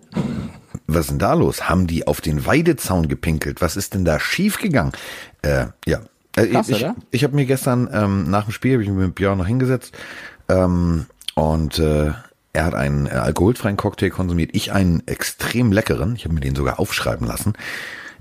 Was 0.87 1.01
ist 1.01 1.11
denn 1.11 1.19
da 1.19 1.33
los? 1.33 1.69
Haben 1.69 1.87
die 1.87 2.07
auf 2.07 2.21
den 2.21 2.45
Weidezaun 2.45 3.07
gepinkelt? 3.07 3.61
Was 3.61 3.75
ist 3.75 3.93
denn 3.93 4.05
da 4.05 4.19
schiefgegangen? 4.19 4.93
Äh, 5.41 5.67
ja. 5.85 5.99
Äh, 6.35 6.47
Krass, 6.47 6.69
ich, 6.69 6.77
oder? 6.77 6.95
ich 7.11 7.23
habe 7.23 7.35
mir 7.35 7.45
gestern 7.45 7.89
ähm, 7.91 8.29
nach 8.29 8.45
dem 8.45 8.51
Spiel, 8.51 8.73
habe 8.73 8.83
ich 8.83 8.89
mich 8.89 8.97
mit 8.97 9.15
Björn 9.15 9.37
noch 9.37 9.47
hingesetzt 9.47 9.97
ähm, 10.49 11.07
und 11.35 11.79
äh, 11.79 12.11
er 12.53 12.65
hat 12.65 12.73
einen 12.73 13.07
äh, 13.07 13.11
alkoholfreien 13.11 13.77
Cocktail 13.77 14.09
konsumiert, 14.09 14.51
ich 14.53 14.71
einen 14.71 15.05
extrem 15.07 15.71
leckeren. 15.71 16.15
Ich 16.15 16.25
habe 16.25 16.33
mir 16.33 16.41
den 16.41 16.55
sogar 16.55 16.79
aufschreiben 16.79 17.27
lassen. 17.27 17.53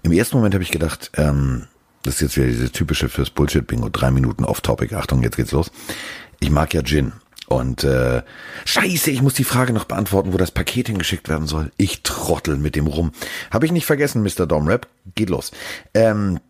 Im 0.02 0.12
ersten 0.12 0.36
Moment 0.36 0.54
habe 0.54 0.64
ich 0.64 0.70
gedacht, 0.70 1.10
ähm, 1.16 1.64
das 2.02 2.16
ist 2.16 2.20
jetzt 2.20 2.36
wieder 2.36 2.46
diese 2.46 2.70
typische 2.70 3.08
fürs 3.08 3.30
Bullshit-Bingo, 3.30 3.88
drei 3.88 4.10
Minuten 4.10 4.44
off-topic. 4.44 4.94
Achtung, 4.94 5.22
jetzt 5.22 5.36
geht's 5.36 5.52
los. 5.52 5.70
Ich 6.40 6.50
mag 6.50 6.74
ja 6.74 6.82
Gin. 6.82 7.12
Und 7.48 7.84
äh, 7.84 8.22
scheiße, 8.64 9.10
ich 9.10 9.22
muss 9.22 9.34
die 9.34 9.44
Frage 9.44 9.72
noch 9.72 9.84
beantworten, 9.84 10.32
wo 10.32 10.36
das 10.36 10.50
Paket 10.50 10.88
hingeschickt 10.88 11.28
werden 11.28 11.46
soll. 11.46 11.70
Ich 11.76 12.02
trottel 12.02 12.56
mit 12.56 12.74
dem 12.74 12.86
rum. 12.86 13.12
Habe 13.50 13.66
ich 13.66 13.72
nicht 13.72 13.86
vergessen, 13.86 14.22
Mr. 14.22 14.46
Domrap. 14.46 14.88
Geht 15.14 15.30
los. 15.30 15.52
Ähm, 15.94 16.40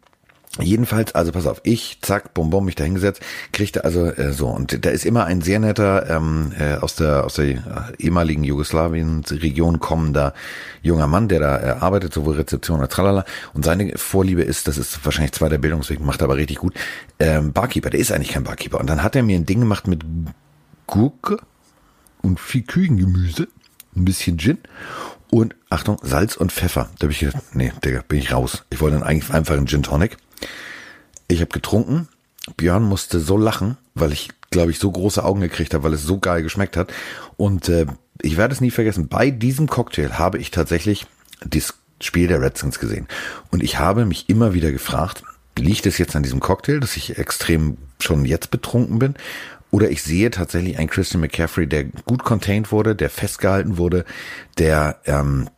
Jedenfalls, 0.59 1.15
also 1.15 1.33
pass 1.33 1.47
auf, 1.47 1.61
ich, 1.65 1.99
zack, 2.01 2.33
bum 2.33 2.49
bum, 2.49 2.65
mich 2.65 2.77
da 2.77 2.85
hingesetzt, 2.85 3.21
kriegte 3.53 3.85
also 3.85 4.07
äh, 4.07 4.33
so, 4.33 4.49
und 4.49 4.87
da 4.87 4.91
ist 4.91 5.05
immer 5.05 5.27
ein 5.27 5.43
sehr 5.43 5.59
netter 5.59 6.09
ähm, 6.09 6.53
äh, 6.59 6.77
aus 6.77 6.97
der 6.97 7.25
aus 7.25 7.35
der 7.35 7.93
ehemaligen 7.99 8.43
Jugoslawien-Region 8.43 9.81
kommender 9.81 10.33
junger 10.81 11.09
Mann, 11.09 11.29
der 11.29 11.41
da 11.41 11.59
äh, 11.59 11.71
arbeitet, 11.81 12.15
sowohl 12.15 12.37
Rezeption 12.37 12.81
als 12.81 12.95
tralala, 12.95 13.27
und 13.53 13.67
seine 13.67 13.99
Vorliebe 13.99 14.43
ist, 14.43 14.67
das 14.67 14.79
ist 14.79 15.05
wahrscheinlich 15.05 15.33
zwar 15.33 15.51
der 15.51 15.59
Bildungsweg, 15.59 16.01
macht 16.01 16.23
aber 16.23 16.37
richtig 16.37 16.57
gut, 16.57 16.75
ähm, 17.19 17.53
Barkeeper, 17.53 17.91
der 17.91 18.01
ist 18.01 18.11
eigentlich 18.11 18.31
kein 18.31 18.45
Barkeeper. 18.45 18.81
Und 18.81 18.89
dann 18.89 19.03
hat 19.03 19.15
er 19.15 19.23
mir 19.23 19.37
ein 19.37 19.45
Ding 19.45 19.61
gemacht 19.61 19.87
mit 19.87 20.05
Gurke 20.87 21.39
und 22.23 22.41
viel 22.41 22.63
Küchengemüse, 22.63 23.49
ein 23.95 24.05
bisschen 24.05 24.39
Gin 24.39 24.59
und 25.31 25.55
Achtung, 25.71 25.99
Salz 26.03 26.37
und 26.37 26.53
Pfeffer. 26.53 26.89
Da 26.99 27.05
habe 27.05 27.13
ich 27.13 27.21
gedacht, 27.21 27.43
nee, 27.55 27.73
Digga, 27.85 28.03
bin 28.07 28.19
ich 28.19 28.33
raus. 28.33 28.65
Ich 28.71 28.81
wollte 28.81 28.99
dann 28.99 29.07
eigentlich 29.07 29.33
einfach 29.33 29.55
einen 29.55 29.67
Gin 29.67 29.83
Tonic. 29.83 30.17
Ich 31.29 31.41
habe 31.41 31.51
getrunken. 31.51 32.09
Björn 32.57 32.85
musste 32.85 33.19
so 33.19 33.37
lachen, 33.37 33.77
weil 33.95 34.13
ich, 34.13 34.31
glaube 34.51 34.71
ich, 34.71 34.79
so 34.79 34.91
große 34.91 35.25
Augen 35.25 35.41
gekriegt 35.41 35.75
habe, 35.75 35.83
weil 35.83 35.95
es 35.95 36.05
so 36.05 36.19
geil 36.19 36.43
geschmeckt 36.43 36.77
hat. 36.77 36.93
Und 37.37 37.69
äh, 37.69 37.87
ich 38.23 38.37
werde 38.37 38.55
es 38.55 38.61
nie 38.61 38.71
vergessen. 38.71 39.09
Bei 39.09 39.31
diesem 39.31 39.67
Cocktail 39.67 40.19
habe 40.19 40.39
ich 40.39 40.53
tatsächlich 40.53 41.07
das 41.45 41.75
Spiel 42.01 42.29
der 42.29 42.41
Redskins 42.41 42.79
gesehen. 42.79 43.09
Und 43.51 43.63
ich 43.63 43.79
habe 43.79 44.05
mich 44.05 44.29
immer 44.29 44.55
wieder 44.55 44.71
gefragt, 44.71 45.25
liegt 45.59 45.87
es 45.87 45.99
jetzt 45.99 46.15
an 46.15 46.23
diesem 46.23 46.41
Cocktail, 46.41 46.79
dass 46.79 46.97
ich 46.97 47.19
extrem 47.19 47.79
schon 48.01 48.25
jetzt 48.25 48.51
betrunken 48.51 48.99
bin? 48.99 49.15
Oder 49.77 49.91
ich 49.91 50.03
sehe 50.03 50.31
tatsächlich 50.31 50.79
einen 50.79 50.89
Christian 50.89 51.21
McCaffrey, 51.21 51.67
der 51.67 51.85
gut 51.85 52.25
contained 52.25 52.73
wurde, 52.73 52.97
der 52.97 53.11
festgehalten 53.11 53.77
wurde, 53.77 54.07
der 54.57 55.01
ähm, 55.05 55.51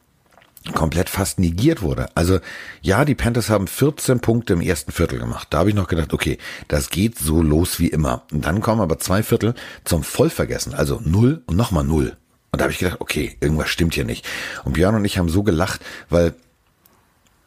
komplett 0.74 1.08
fast 1.08 1.38
negiert 1.38 1.82
wurde. 1.82 2.08
Also 2.16 2.40
ja, 2.82 3.04
die 3.04 3.14
Panthers 3.14 3.48
haben 3.48 3.68
14 3.68 4.18
Punkte 4.18 4.54
im 4.54 4.60
ersten 4.60 4.90
Viertel 4.90 5.20
gemacht. 5.20 5.46
Da 5.50 5.58
habe 5.58 5.68
ich 5.68 5.76
noch 5.76 5.86
gedacht, 5.86 6.12
okay, 6.12 6.36
das 6.66 6.90
geht 6.90 7.16
so 7.16 7.42
los 7.42 7.78
wie 7.78 7.86
immer. 7.86 8.24
Und 8.32 8.44
dann 8.44 8.60
kommen 8.60 8.80
aber 8.80 8.98
zwei 8.98 9.22
Viertel 9.22 9.54
zum 9.84 10.02
Vollvergessen. 10.02 10.74
Also 10.74 11.00
null 11.04 11.44
und 11.46 11.56
nochmal 11.56 11.84
null. 11.84 12.16
Und 12.50 12.60
da 12.60 12.64
habe 12.64 12.72
ich 12.72 12.80
gedacht, 12.80 13.00
okay, 13.00 13.36
irgendwas 13.38 13.68
stimmt 13.68 13.94
hier 13.94 14.04
nicht. 14.04 14.26
Und 14.64 14.72
Björn 14.72 14.96
und 14.96 15.04
ich 15.04 15.16
haben 15.18 15.28
so 15.28 15.44
gelacht, 15.44 15.80
weil 16.08 16.34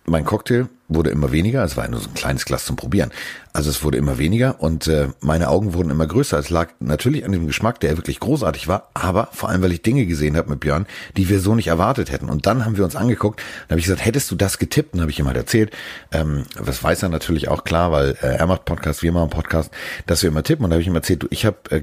mein 0.05 0.23
Cocktail 0.23 0.69
wurde 0.93 1.09
immer 1.09 1.31
weniger. 1.31 1.63
Es 1.63 1.77
war 1.77 1.87
nur 1.87 1.99
so 1.99 2.09
ein 2.09 2.13
kleines 2.13 2.45
Glas 2.45 2.65
zum 2.65 2.75
Probieren. 2.75 3.11
Also 3.53 3.69
es 3.69 3.83
wurde 3.83 3.97
immer 3.97 4.17
weniger 4.17 4.61
und 4.61 4.87
äh, 4.87 5.09
meine 5.19 5.49
Augen 5.49 5.73
wurden 5.73 5.89
immer 5.89 6.07
größer. 6.07 6.37
Es 6.37 6.49
lag 6.49 6.69
natürlich 6.79 7.25
an 7.25 7.31
dem 7.31 7.47
Geschmack, 7.47 7.79
der 7.79 7.97
wirklich 7.97 8.19
großartig 8.19 8.67
war, 8.67 8.89
aber 8.93 9.29
vor 9.33 9.49
allem, 9.49 9.61
weil 9.61 9.73
ich 9.73 9.81
Dinge 9.81 10.05
gesehen 10.05 10.37
habe 10.37 10.49
mit 10.49 10.61
Björn, 10.61 10.85
die 11.17 11.27
wir 11.27 11.39
so 11.39 11.55
nicht 11.55 11.67
erwartet 11.67 12.11
hätten. 12.11 12.29
Und 12.29 12.45
dann 12.45 12.65
haben 12.65 12.77
wir 12.77 12.85
uns 12.85 12.95
angeguckt. 12.95 13.39
Dann 13.67 13.75
habe 13.75 13.79
ich 13.79 13.85
gesagt, 13.85 14.05
hättest 14.05 14.31
du 14.31 14.35
das 14.35 14.57
getippt? 14.57 14.93
Dann 14.93 15.01
habe 15.01 15.11
ich 15.11 15.19
ihm 15.19 15.27
halt 15.27 15.37
erzählt. 15.37 15.71
Ähm, 16.11 16.43
das 16.63 16.81
weiß 16.83 17.03
er 17.03 17.09
natürlich 17.09 17.49
auch 17.49 17.63
klar, 17.63 17.91
weil 17.91 18.11
äh, 18.21 18.37
er 18.37 18.47
macht 18.47 18.65
Podcast, 18.65 19.03
wir 19.03 19.11
machen 19.11 19.29
Podcast, 19.29 19.71
dass 20.07 20.23
wir 20.23 20.29
immer 20.29 20.43
tippen. 20.43 20.63
Und 20.63 20.69
da 20.69 20.75
habe 20.75 20.81
ich 20.81 20.87
ihm 20.87 20.95
erzählt, 20.95 21.23
du, 21.23 21.27
ich 21.29 21.45
habe 21.45 21.57
äh, 21.69 21.81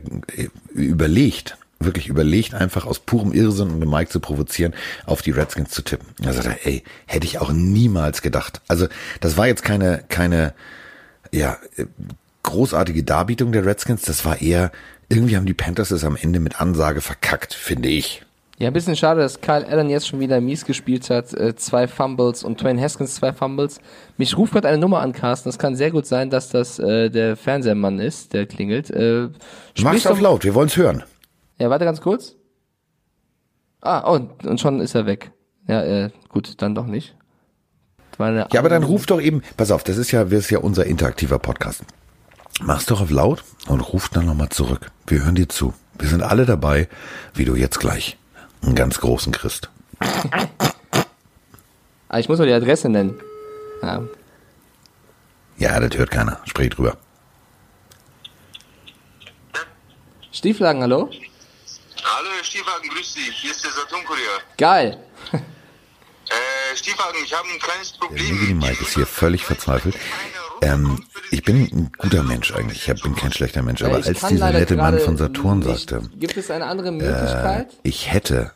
überlegt, 0.72 1.58
wirklich 1.80 2.08
überlegt, 2.08 2.54
einfach 2.54 2.86
aus 2.86 2.98
purem 2.98 3.32
Irrsinn, 3.32 3.70
um 3.70 3.80
den 3.80 3.88
Mike 3.88 4.10
zu 4.10 4.20
provozieren, 4.20 4.74
auf 5.06 5.22
die 5.22 5.30
Redskins 5.30 5.70
zu 5.70 5.82
tippen. 5.82 6.08
Da 6.20 6.32
sagt 6.32 6.46
er, 6.46 6.66
ey, 6.66 6.82
hätte 7.06 7.26
ich 7.26 7.38
auch 7.38 7.52
niemals 7.52 8.22
gedacht. 8.22 8.60
Also 8.68 8.88
das 9.20 9.36
war 9.36 9.46
jetzt 9.46 9.62
keine, 9.62 10.02
keine, 10.08 10.54
ja, 11.32 11.58
großartige 12.42 13.04
Darbietung 13.04 13.52
der 13.52 13.64
Redskins. 13.64 14.02
Das 14.02 14.24
war 14.24 14.40
eher, 14.40 14.72
irgendwie 15.08 15.36
haben 15.36 15.46
die 15.46 15.54
Panthers 15.54 15.90
es 15.90 16.04
am 16.04 16.16
Ende 16.16 16.40
mit 16.40 16.60
Ansage 16.60 17.00
verkackt, 17.00 17.54
finde 17.54 17.88
ich. 17.88 18.22
Ja, 18.58 18.66
ein 18.66 18.72
bisschen 18.72 18.96
schade, 18.96 19.20
dass 19.20 19.40
Kyle 19.40 19.64
Allen 19.68 19.88
jetzt 19.88 20.08
schon 20.08 20.18
wieder 20.18 20.40
mies 20.40 20.64
gespielt 20.64 21.10
hat. 21.10 21.32
Äh, 21.32 21.54
zwei 21.54 21.86
Fumbles 21.86 22.42
und 22.42 22.58
Twain 22.58 22.80
Haskins 22.80 23.14
zwei 23.14 23.32
Fumbles. 23.32 23.80
Mich 24.16 24.36
ruft 24.36 24.52
gerade 24.52 24.66
eine 24.66 24.78
Nummer 24.78 25.00
an, 25.00 25.12
Carsten. 25.12 25.48
Es 25.48 25.60
kann 25.60 25.76
sehr 25.76 25.92
gut 25.92 26.06
sein, 26.06 26.28
dass 26.28 26.48
das 26.48 26.80
äh, 26.80 27.08
der 27.08 27.36
Fernsehmann 27.36 28.00
ist, 28.00 28.32
der 28.32 28.46
klingelt. 28.46 28.90
Äh, 28.90 29.28
Mach's 29.80 30.08
auf 30.08 30.20
laut, 30.20 30.42
wir 30.42 30.54
wollen's 30.54 30.76
hören. 30.76 31.04
Ja, 31.58 31.70
warte 31.70 31.84
ganz 31.84 32.00
kurz. 32.00 32.36
Ah, 33.80 34.12
oh, 34.12 34.20
und 34.46 34.60
schon 34.60 34.80
ist 34.80 34.94
er 34.94 35.06
weg. 35.06 35.32
Ja, 35.66 35.82
äh, 35.82 36.10
gut, 36.28 36.60
dann 36.62 36.74
doch 36.74 36.86
nicht. 36.86 37.14
ja, 38.18 38.46
aber 38.56 38.68
dann 38.68 38.82
ruf 38.82 39.06
doch 39.06 39.20
eben, 39.20 39.42
pass 39.56 39.70
auf, 39.70 39.84
das 39.84 39.96
ist 39.96 40.10
ja, 40.10 40.24
das 40.24 40.32
ist 40.32 40.50
ja 40.50 40.58
unser 40.58 40.86
interaktiver 40.86 41.38
Podcast. 41.38 41.82
Mach's 42.60 42.86
doch 42.86 43.00
auf 43.00 43.10
laut 43.10 43.44
und 43.68 43.80
ruf 43.80 44.08
dann 44.08 44.26
nochmal 44.26 44.48
zurück. 44.48 44.90
Wir 45.06 45.24
hören 45.24 45.36
dir 45.36 45.48
zu. 45.48 45.74
Wir 45.98 46.08
sind 46.08 46.22
alle 46.22 46.46
dabei, 46.46 46.88
wie 47.34 47.44
du 47.44 47.54
jetzt 47.54 47.78
gleich 47.78 48.16
einen 48.62 48.74
ganz 48.74 49.00
großen 49.00 49.32
kriegst. 49.32 49.70
Ah, 52.08 52.18
ich 52.18 52.28
muss 52.28 52.38
mal 52.38 52.46
die 52.46 52.52
Adresse 52.52 52.88
nennen. 52.88 53.20
Ja. 53.82 54.02
ja, 55.58 55.78
das 55.78 55.96
hört 55.96 56.10
keiner. 56.10 56.40
Sprich 56.46 56.70
drüber. 56.70 56.96
Stieflagen, 60.32 60.82
hallo? 60.82 61.10
Hallo, 62.10 62.28
Herr 62.34 62.44
Stiefhagen, 62.44 62.88
grüß 62.88 63.14
Sie. 63.14 63.30
Hier 63.32 63.50
ist 63.50 63.62
der 63.64 63.70
Saturn-Kurier. 63.72 64.40
Geil. 64.56 64.98
Äh, 66.30 66.76
Stiefhagen, 66.76 67.16
ich 67.24 67.32
habe 67.32 67.48
ein 67.48 67.58
kleines 67.58 67.92
Problem. 67.92 68.46
Der 68.46 68.54
Mike 68.68 68.82
ist 68.82 68.92
hier 68.92 69.06
völlig 69.06 69.46
verzweifelt. 69.46 69.96
Ähm, 70.60 71.02
ich 71.30 71.42
bin 71.42 71.62
ein 71.62 71.90
guter 71.96 72.22
Mensch 72.22 72.52
eigentlich. 72.52 72.86
Ich 72.86 73.02
bin 73.02 73.16
kein 73.16 73.32
schlechter 73.32 73.62
Mensch. 73.62 73.82
Aber 73.82 73.94
als 73.94 74.20
dieser 74.28 74.50
nette 74.50 74.76
Mann 74.76 74.98
von 74.98 75.16
Saturn 75.16 75.60
nicht. 75.60 75.88
sagte, 75.88 76.06
gibt 76.16 76.36
es 76.36 76.50
eine 76.50 76.66
andere 76.66 76.92
Möglichkeit? 76.92 77.72
Äh, 77.72 77.76
ich 77.82 78.12
hätte 78.12 78.52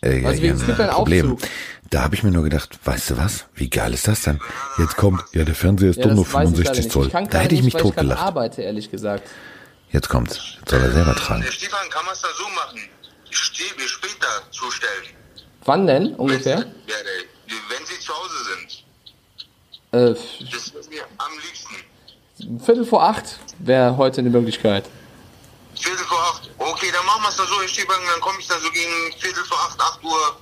äh, 0.00 0.24
also, 0.24 0.40
ja, 0.40 0.52
ein, 0.52 0.60
ein 0.60 0.90
Problem. 0.90 1.32
Aufzug. 1.32 1.50
Da 1.90 2.02
habe 2.02 2.14
ich 2.14 2.22
mir 2.22 2.30
nur 2.30 2.44
gedacht, 2.44 2.78
weißt 2.84 3.10
du 3.10 3.16
was? 3.16 3.46
Wie 3.56 3.68
geil 3.68 3.92
ist 3.92 4.06
das 4.06 4.22
denn? 4.22 4.38
Jetzt 4.78 4.96
kommt, 4.96 5.24
ja, 5.32 5.42
der 5.44 5.56
Fernseher 5.56 5.90
ist 5.90 5.96
ja, 5.96 6.04
doch 6.04 6.14
nur 6.14 6.24
65 6.24 6.88
Zoll. 6.88 7.08
Da 7.08 7.38
hätte 7.38 7.56
ich 7.56 7.64
mich 7.64 7.74
totgelacht. 7.74 8.20
Ich 8.20 8.24
arbeite, 8.26 8.62
ehrlich 8.62 8.92
gesagt. 8.92 9.28
Jetzt 9.90 10.08
kommt's. 10.08 10.38
Jetzt 10.58 10.70
soll 10.70 10.80
er 10.80 10.92
selber 10.92 11.14
tragen. 11.14 11.42
Herr 11.42 11.52
Stefan, 11.52 11.88
kann 11.90 12.04
man 12.04 12.14
es 12.14 12.20
da 12.20 12.28
so 12.36 12.48
machen? 12.50 12.80
Ich 13.30 13.38
stehe 13.38 13.74
mir 13.76 13.88
später 13.88 14.42
zustellen. 14.50 15.04
Wann 15.64 15.86
denn 15.86 16.14
ungefähr? 16.14 16.58
Wenn, 16.58 16.66
wenn 17.68 17.86
Sie 17.86 17.98
zu 17.98 18.12
Hause 18.12 18.34
sind. 18.44 18.84
Äh, 19.92 20.14
das 20.52 20.68
ist 20.68 20.90
mir 20.90 21.02
am 21.18 21.32
liebsten. 21.38 22.64
Viertel 22.64 22.84
vor 22.84 23.02
acht 23.02 23.38
wäre 23.58 23.96
heute 23.96 24.20
eine 24.20 24.30
Möglichkeit. 24.30 24.84
Viertel 25.74 26.04
vor 26.04 26.18
acht? 26.20 26.50
Okay, 26.58 26.86
dann 26.92 27.04
machen 27.06 27.22
wir 27.22 27.28
es 27.28 27.36
da 27.36 27.44
so, 27.46 27.60
Herr 27.60 27.68
Stefan, 27.68 27.96
dann 28.10 28.20
komme 28.20 28.38
ich 28.38 28.46
dann 28.46 28.60
so 28.60 28.70
gegen 28.70 29.12
Viertel 29.18 29.44
vor 29.44 29.58
acht, 29.58 29.80
acht 29.80 30.04
Uhr 30.04 30.36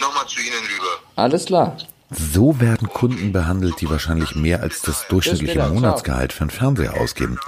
nochmal 0.00 0.26
zu 0.26 0.40
Ihnen 0.40 0.64
rüber. 0.64 1.00
Alles 1.16 1.46
klar. 1.46 1.76
So 2.10 2.60
werden 2.60 2.88
Kunden 2.88 3.32
behandelt, 3.32 3.80
die 3.80 3.90
wahrscheinlich 3.90 4.34
mehr 4.36 4.62
als 4.62 4.80
das 4.82 5.08
durchschnittliche 5.08 5.68
Monatsgehalt 5.68 6.32
für 6.32 6.42
einen 6.42 6.50
Fernseher 6.50 7.00
ausgeben. 7.00 7.38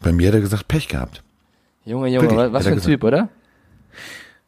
Bei 0.00 0.12
mir 0.12 0.28
hat 0.28 0.34
er 0.34 0.40
gesagt, 0.40 0.68
Pech 0.68 0.88
gehabt. 0.88 1.22
Junge, 1.84 2.08
Junge, 2.08 2.30
Wirklich, 2.30 2.52
was 2.52 2.66
für 2.66 2.72
ein. 2.72 2.80
Typ, 2.80 3.04
oder? 3.04 3.28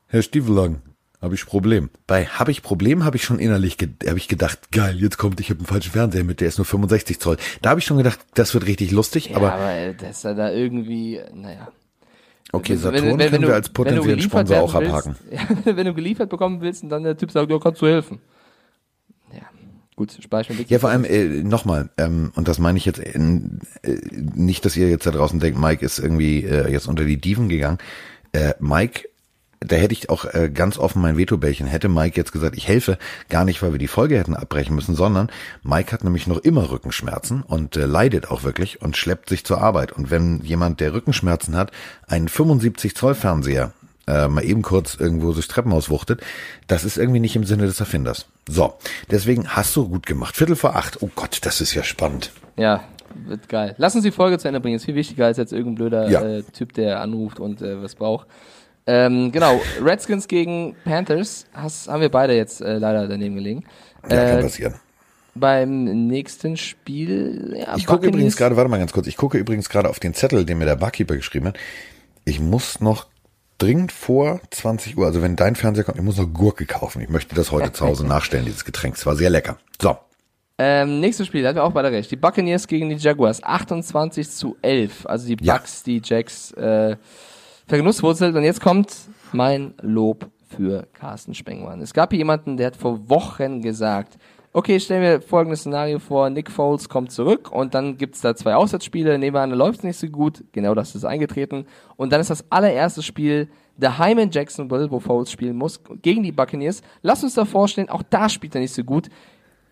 Herr 0.09 0.23
Stiefelang, 0.23 0.83
habe 1.23 1.35
ich 1.35 1.47
Problem. 1.47 1.91
Bei 2.07 2.27
habe 2.27 2.51
ich 2.51 2.63
Problem, 2.63 3.05
habe 3.05 3.17
ich 3.17 3.25
schon 3.25 3.39
innerlich 3.39 3.77
habe 4.07 4.19
ich 4.19 4.29
gedacht, 4.29 4.73
geil, 4.73 4.97
jetzt 4.99 5.19
kommt, 5.19 5.41
ich 5.41 5.51
habe 5.51 5.61
einen 5.61 5.67
falschen 5.67 5.93
Fernseher 5.93 6.25
mit, 6.25 6.41
der 6.41 6.49
ist 6.49 6.59
nur 6.59 6.65
65 6.65 7.21
Zoll. 7.21 7.37
Da 7.63 7.71
habe 7.71 7.81
ich 7.81 7.87
schon 7.87 7.97
gedacht, 7.97 8.19
das 8.35 8.55
wird 8.55 8.67
richtig 8.67 8.91
lustig, 8.91 9.31
ja, 9.31 9.37
aber 9.37 9.55
aber 9.55 9.93
dass 9.95 10.25
er 10.25 10.35
da 10.35 10.51
irgendwie, 10.51 11.21
naja. 11.33 11.69
Okay, 12.53 12.75
Saturn 12.75 13.05
wenn, 13.05 13.19
wenn, 13.19 13.33
wenn, 13.33 13.43
wir 13.43 13.55
als 13.55 13.69
potenziellen 13.69 14.21
Sponsor 14.21 14.61
auch 14.61 14.75
abhaken. 14.75 15.15
Willst, 15.29 15.51
ja, 15.67 15.77
wenn 15.77 15.87
du 15.87 15.95
geliefert 15.95 16.31
bekommen 16.31 16.61
willst 16.61 16.83
und 16.83 16.89
dann 16.89 17.05
der 17.05 17.17
Typ 17.17 17.31
sagt, 17.31 17.51
du 17.51 17.61
kannst 17.61 17.81
du 17.81 17.87
helfen. 17.87 18.21
Ja, 20.01 20.07
gut, 20.07 20.19
speichern 20.23 20.65
Ja, 20.69 20.79
vor 20.79 20.91
allem, 20.91 21.05
äh, 21.05 21.43
nochmal, 21.43 21.91
ähm, 21.99 22.33
und 22.35 22.49
das 22.49 22.59
meine 22.59 22.79
ich 22.79 22.87
jetzt 22.87 23.01
äh, 23.01 23.19
nicht, 24.35 24.65
dass 24.65 24.77
ihr 24.77 24.89
jetzt 24.89 25.07
da 25.07 25.11
draußen 25.11 25.41
denkt, 25.41 25.61
Mike 25.61 25.85
ist 25.85 25.99
irgendwie 25.99 26.45
äh, 26.45 26.71
jetzt 26.71 26.89
unter 26.89 27.05
die 27.05 27.21
Dieven 27.21 27.49
gegangen. 27.49 27.79
Äh, 28.33 28.55
Mike 28.61 29.11
da 29.63 29.77
hätte 29.77 29.93
ich 29.93 30.09
auch 30.09 30.25
äh, 30.25 30.49
ganz 30.49 30.79
offen 30.79 31.03
mein 31.03 31.19
Veto-Bällchen. 31.19 31.67
Hätte 31.67 31.91
Mike 31.91 32.17
jetzt 32.17 32.33
gesagt, 32.33 32.57
ich 32.57 32.67
helfe, 32.67 32.97
gar 33.29 33.45
nicht, 33.45 33.61
weil 33.61 33.73
wir 33.73 33.79
die 33.79 33.89
Folge 33.89 34.19
hätten 34.19 34.35
abbrechen 34.35 34.75
müssen, 34.75 34.95
sondern 34.95 35.29
Mike 35.63 35.93
hat 35.93 36.03
nämlich 36.03 36.27
noch 36.27 36.39
immer 36.39 36.71
Rückenschmerzen 36.71 37.43
und 37.43 37.77
äh, 37.77 37.85
leidet 37.85 38.31
auch 38.31 38.43
wirklich 38.43 38.81
und 38.81 38.97
schleppt 38.97 39.29
sich 39.29 39.45
zur 39.45 39.61
Arbeit. 39.61 39.93
Und 39.93 40.11
wenn 40.11 40.41
jemand, 40.41 40.81
der 40.81 40.95
Rückenschmerzen 40.95 41.57
hat, 41.57 41.73
einen 42.07 42.29
75 42.29 42.97
Zoll 42.97 43.15
Fernseher 43.15 43.75
äh, 44.11 44.29
mal 44.29 44.45
eben 44.45 44.63
kurz 44.63 44.95
irgendwo 44.95 45.33
durchs 45.33 45.49
Treppenhaus 45.49 45.91
wuchtet, 45.91 46.21
das 46.67 46.85
ist 46.85 46.99
irgendwie 46.99 47.21
nicht 47.21 47.37
im 47.37 47.45
Sinne 47.45 47.67
des 47.67 47.81
Erfinders. 47.81 48.27
So, 48.49 48.75
deswegen 49.11 49.49
hast 49.49 49.77
du 49.77 49.89
gut 49.89 50.07
gemacht. 50.07 50.37
Viertel 50.37 50.57
vor 50.57 50.77
acht. 50.77 51.03
Oh 51.03 51.11
Gott, 51.15 51.39
das 51.43 51.61
ist 51.61 51.75
ja 51.75 51.83
spannend. 51.83 52.33
Ja, 52.57 52.83
wird 53.27 53.49
geil. 53.49 53.75
Lass 53.79 53.95
uns 53.95 54.05
die 54.05 54.11
Folge 54.11 54.39
zu 54.39 54.49
Ende 54.49 54.61
bringen. 54.61 54.77
Ist 54.77 54.85
viel 54.85 54.95
wichtiger 54.95 55.27
als 55.27 55.37
jetzt 55.37 55.53
irgendein 55.53 55.75
blöder 55.77 56.11
ja. 56.11 56.23
äh, 56.23 56.43
Typ, 56.43 56.73
der 56.75 57.01
anruft 57.01 57.41
und 57.41 57.63
äh, 57.63 57.83
was 57.83 57.95
braucht. 57.95 58.27
Ähm, 58.87 59.31
genau, 59.31 59.61
Redskins 59.83 60.27
gegen 60.27 60.75
Panthers 60.85 61.47
has, 61.55 61.87
haben 61.87 62.01
wir 62.01 62.09
beide 62.09 62.35
jetzt 62.35 62.61
äh, 62.61 62.79
leider 62.79 63.07
daneben 63.07 63.37
gelegen. 63.37 63.65
Ja, 64.09 64.17
äh, 64.17 64.31
kann 64.33 64.43
passieren. 64.43 64.75
Beim 65.35 65.85
nächsten 66.09 66.57
Spiel. 66.57 67.57
Ja, 67.57 67.77
ich 67.77 67.87
gucke 67.87 68.09
übrigens 68.09 68.37
gerade, 68.37 68.57
warte 68.57 68.69
mal 68.69 68.79
ganz 68.79 68.93
kurz, 68.93 69.07
ich 69.07 69.17
gucke 69.17 69.39
übrigens 69.39 69.69
gerade 69.69 69.89
auf 69.89 70.01
den 70.01 70.13
Zettel, 70.15 70.45
den 70.45 70.59
mir 70.59 70.65
der 70.65 70.77
Barkeeper 70.77 71.15
geschrieben 71.15 71.47
hat. 71.47 71.59
Ich 72.25 72.41
muss 72.41 72.81
noch 72.81 73.07
dringend 73.61 73.93
vor 73.93 74.41
20 74.51 74.97
Uhr, 74.99 75.07
also 75.07 75.23
wenn 75.23 75.37
dein 75.37 75.55
Fernseher 75.55 75.85
kommt, 75.85 75.99
ich 75.99 76.05
muss 76.05 76.17
noch 76.17 76.33
Gurke 76.33 76.67
kaufen. 76.67 77.01
Ich 77.03 77.09
möchte 77.09 77.35
das 77.35 77.53
heute 77.53 77.73
zu 77.73 77.87
Hause 77.87 78.07
nachstellen, 78.09 78.45
dieses 78.45 78.65
Getränk. 78.65 78.97
Es 78.97 79.07
war 79.07 79.15
sehr 79.15 79.31
lecker. 79.31 79.59
So. 79.81 79.97
Ähm, 80.59 81.01
nächstes 81.01 81.27
Spiel, 81.27 81.43
da 81.43 81.49
hatten 81.49 81.59
wir 81.59 81.65
auch 81.65 81.73
beide 81.73 81.91
recht. 81.91 82.11
Die 82.11 82.17
Buccaneers 82.17 82.67
gegen 82.67 82.91
die 82.91 82.97
Jaguars. 82.97 83.43
28 83.43 84.29
zu 84.29 84.57
11. 84.61 85.07
Also 85.07 85.27
die 85.27 85.37
Bucks, 85.37 85.85
ja. 85.87 85.93
die 85.93 86.03
Jacks, 86.05 86.53
äh, 86.53 86.97
vergenusswurzelt. 87.67 88.35
Und 88.35 88.43
jetzt 88.43 88.61
kommt 88.61 88.95
mein 89.33 89.75
Lob 89.81 90.29
für 90.55 90.87
Carsten 90.93 91.35
Spengmann. 91.35 91.81
Es 91.81 91.95
gab 91.95 92.11
hier 92.11 92.19
jemanden, 92.19 92.57
der 92.57 92.69
hat 92.69 92.77
vor 92.77 93.09
Wochen 93.09 93.63
gesagt, 93.63 94.19
okay, 94.53 94.81
stellen 94.81 95.03
wir 95.03 95.21
folgendes 95.21 95.61
Szenario 95.61 95.99
vor, 95.99 96.29
Nick 96.31 96.51
Foles 96.51 96.89
kommt 96.89 97.13
zurück 97.13 97.51
und 97.53 97.75
dann 97.75 97.97
gibt's 97.97 98.21
da 98.21 98.35
zwei 98.35 98.55
Auswärtsspiele, 98.55 99.19
nehmen 99.19 99.35
wir 99.35 99.41
an, 99.41 99.51
da 99.51 99.57
läuft's 99.57 99.85
nicht 99.85 99.99
so 99.99 100.09
gut, 100.09 100.45
genau 100.53 100.75
das 100.75 100.95
ist 100.95 101.05
eingetreten. 101.05 101.67
Und 101.97 102.13
dann 102.13 102.21
ist 102.21 102.31
das 102.31 102.45
allererste 102.51 103.03
Spiel 103.03 103.49
daheim 103.77 104.19
in 104.19 104.31
Jacksonville, 104.31 104.91
wo 104.91 105.01
Foles 105.01 105.31
spielen 105.31 105.57
muss, 105.57 105.81
gegen 106.03 106.23
die 106.23 106.33
Buccaneers. 106.33 106.83
Lass 107.03 107.23
uns 107.23 107.35
da 107.35 107.45
vorstellen, 107.45 107.89
auch 107.89 108.03
da 108.03 108.29
spielt 108.29 108.55
er 108.55 108.61
nicht 108.61 108.75
so 108.75 108.85
gut, 108.85 109.09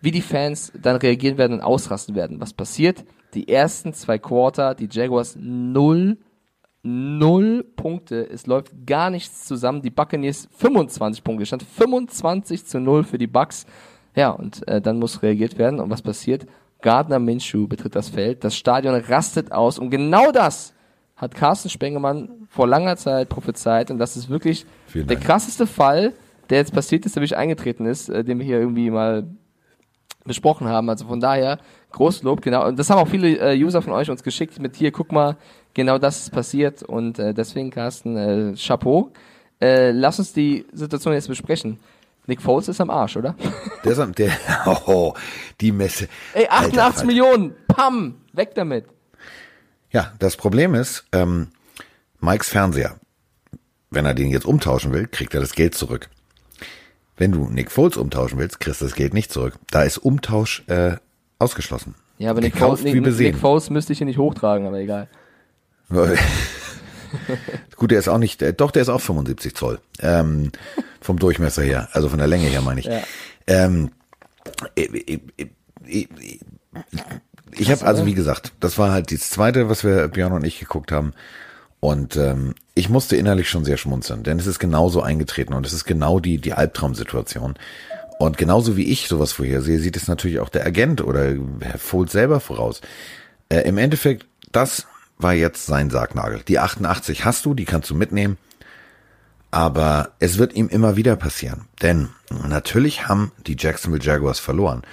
wie 0.01 0.11
die 0.11 0.21
Fans 0.21 0.71
dann 0.81 0.95
reagieren 0.95 1.37
werden 1.37 1.53
und 1.53 1.61
ausrasten 1.61 2.15
werden. 2.15 2.39
Was 2.39 2.53
passiert? 2.53 3.03
Die 3.33 3.49
ersten 3.49 3.93
zwei 3.93 4.17
Quarter, 4.17 4.75
die 4.75 4.87
Jaguars 4.89 5.35
null 5.39 6.17
null 6.81 7.65
Punkte. 7.75 8.27
Es 8.29 8.47
läuft 8.47 8.71
gar 8.87 9.09
nichts 9.09 9.45
zusammen. 9.45 9.81
Die 9.81 9.89
Buccaneers 9.89 10.47
25 10.57 11.23
Punkte. 11.23 11.45
Stand 11.45 11.63
25 11.63 12.65
zu 12.65 12.79
0 12.79 13.03
für 13.03 13.17
die 13.17 13.27
Bucks. 13.27 13.65
Ja, 14.19 14.31
und 14.31 14.67
äh, 14.67 14.81
dann 14.81 14.99
muss 14.99 15.23
reagiert 15.23 15.57
werden. 15.57 15.79
Und 15.79 15.89
was 15.89 16.01
passiert? 16.01 16.45
Gardner 16.81 17.19
Minshew 17.19 17.67
betritt 17.67 17.95
das 17.95 18.09
Feld. 18.09 18.43
Das 18.43 18.53
Stadion 18.53 18.93
rastet 18.93 19.53
aus. 19.53 19.79
Und 19.79 19.91
genau 19.91 20.33
das 20.33 20.73
hat 21.15 21.33
Carsten 21.35 21.69
Spengemann 21.69 22.27
vor 22.49 22.67
langer 22.67 22.97
Zeit 22.97 23.29
prophezeit. 23.29 23.89
Und 23.91 23.97
das 23.97 24.17
ist 24.17 24.29
wirklich 24.29 24.65
der 24.93 25.15
krasseste 25.15 25.65
Fall, 25.65 26.11
der 26.49 26.57
jetzt 26.57 26.73
passiert 26.73 27.05
ist, 27.05 27.15
der 27.15 27.21
wirklich 27.21 27.37
eingetreten 27.37 27.85
ist, 27.85 28.09
äh, 28.09 28.25
den 28.25 28.39
wir 28.39 28.45
hier 28.45 28.59
irgendwie 28.59 28.89
mal 28.89 29.23
besprochen 30.25 30.67
haben. 30.67 30.89
Also 30.89 31.07
von 31.07 31.21
daher, 31.21 31.57
groß 31.93 32.23
Lob, 32.23 32.41
genau. 32.41 32.67
Und 32.67 32.77
das 32.77 32.89
haben 32.89 32.99
auch 32.99 33.07
viele 33.07 33.37
äh, 33.37 33.63
User 33.63 33.81
von 33.81 33.93
euch 33.93 34.11
uns 34.11 34.21
geschickt 34.21 34.59
mit 34.59 34.75
hier, 34.75 34.91
guck 34.91 35.13
mal, 35.13 35.37
genau 35.73 35.97
das 35.97 36.23
ist 36.23 36.31
passiert 36.31 36.83
und 36.83 37.19
äh, 37.19 37.33
deswegen, 37.33 37.69
Carsten, 37.69 38.17
äh, 38.17 38.53
Chapeau. 38.57 39.13
Äh, 39.61 39.91
lass 39.91 40.19
uns 40.19 40.33
die 40.33 40.65
Situation 40.73 41.13
jetzt 41.13 41.29
besprechen. 41.29 41.79
Nick 42.29 42.41
Foles 42.41 42.67
ist 42.67 42.79
am 42.79 42.89
Arsch, 42.89 43.17
oder? 43.17 43.35
Der 43.83 43.91
ist 43.91 43.99
am, 43.99 44.13
der, 44.13 44.31
oh, 44.85 45.13
die 45.61 45.71
Messe. 45.71 46.07
Ey, 46.33 46.47
88 46.47 46.79
Alter, 46.79 47.05
Millionen, 47.05 47.55
pam, 47.67 48.15
weg 48.33 48.55
damit. 48.55 48.85
Ja, 49.91 50.13
das 50.19 50.37
Problem 50.37 50.75
ist, 50.75 51.05
ähm, 51.11 51.47
Mikes 52.19 52.49
Fernseher, 52.49 52.97
wenn 53.89 54.05
er 54.05 54.13
den 54.13 54.29
jetzt 54.29 54.45
umtauschen 54.45 54.91
will, 54.91 55.07
kriegt 55.07 55.33
er 55.33 55.39
das 55.39 55.53
Geld 55.53 55.75
zurück. 55.75 56.09
Wenn 57.17 57.31
du 57.31 57.49
Nick 57.49 57.71
Foles 57.71 57.97
umtauschen 57.97 58.37
willst, 58.37 58.59
kriegst 58.59 58.81
du 58.81 58.85
das 58.85 58.95
Geld 58.95 59.13
nicht 59.13 59.31
zurück. 59.31 59.55
Da 59.71 59.83
ist 59.83 59.97
Umtausch 59.97 60.63
äh, 60.67 60.97
ausgeschlossen. 61.39 61.95
Ja, 62.17 62.31
aber 62.31 62.41
Nick 62.41 62.57
Foles, 62.57 62.83
Nick, 62.83 63.01
Nick 63.01 63.37
Foles 63.37 63.69
müsste 63.69 63.93
ich 63.93 63.99
hier 63.99 64.07
nicht 64.07 64.17
hochtragen, 64.19 64.67
aber 64.67 64.77
egal. 64.77 65.07
Gut, 67.75 67.91
der 67.91 67.99
ist 67.99 68.07
auch 68.07 68.17
nicht, 68.17 68.43
doch, 68.59 68.71
der 68.71 68.81
ist 68.81 68.89
auch 68.89 69.01
75 69.01 69.55
Zoll. 69.55 69.79
Ähm, 69.99 70.51
vom 71.01 71.17
Durchmesser 71.19 71.63
her, 71.63 71.89
also 71.93 72.09
von 72.09 72.19
der 72.19 72.27
Länge 72.27 72.47
her 72.47 72.61
meine 72.61 72.79
ich. 72.81 72.85
Ja. 72.85 73.01
Ähm, 73.47 73.91
ich, 74.75 74.93
ich, 74.93 75.49
ich, 75.85 76.09
ich 77.51 77.71
habe 77.71 77.85
also 77.85 78.05
wie 78.05 78.13
gesagt, 78.13 78.53
das 78.59 78.77
war 78.77 78.91
halt 78.91 79.11
das 79.11 79.29
zweite, 79.29 79.69
was 79.69 79.83
wir 79.83 80.07
Björn 80.07 80.33
und 80.33 80.43
ich 80.43 80.59
geguckt 80.59 80.91
haben. 80.91 81.13
Und 81.79 82.17
ähm, 82.17 82.55
ich 82.75 82.89
musste 82.89 83.15
innerlich 83.15 83.49
schon 83.49 83.63
sehr 83.63 83.77
schmunzeln, 83.77 84.23
denn 84.23 84.37
es 84.37 84.47
ist 84.47 84.59
genauso 84.59 85.01
eingetreten 85.01 85.53
und 85.53 85.65
es 85.65 85.71
ist 85.71 85.85
genau 85.85 86.19
die 86.19 86.37
die 86.37 86.53
Albtraumsituation. 86.53 87.55
Und 88.19 88.37
genauso 88.37 88.75
wie 88.75 88.91
ich 88.91 89.07
sowas 89.07 89.31
vorhersehe, 89.31 89.79
sieht 89.79 89.95
es 89.95 90.09
natürlich 90.09 90.41
auch 90.41 90.49
der 90.49 90.65
Agent 90.65 91.01
oder 91.01 91.35
Herr 91.61 91.79
Folt 91.79 92.11
selber 92.11 92.41
voraus. 92.41 92.81
Äh, 93.47 93.61
Im 93.61 93.77
Endeffekt, 93.77 94.25
das 94.51 94.87
war 95.19 95.33
jetzt 95.33 95.65
sein 95.65 95.89
Sargnagel. 95.89 96.41
Die 96.47 96.59
88 96.59 97.25
hast 97.25 97.45
du, 97.45 97.53
die 97.53 97.65
kannst 97.65 97.89
du 97.89 97.95
mitnehmen. 97.95 98.37
Aber 99.51 100.11
es 100.19 100.37
wird 100.37 100.53
ihm 100.53 100.69
immer 100.69 100.95
wieder 100.95 101.15
passieren. 101.15 101.65
Denn 101.81 102.09
natürlich 102.47 103.07
haben 103.07 103.31
die 103.47 103.55
Jacksonville 103.57 104.03
Jaguars 104.03 104.39
verloren. 104.39 104.83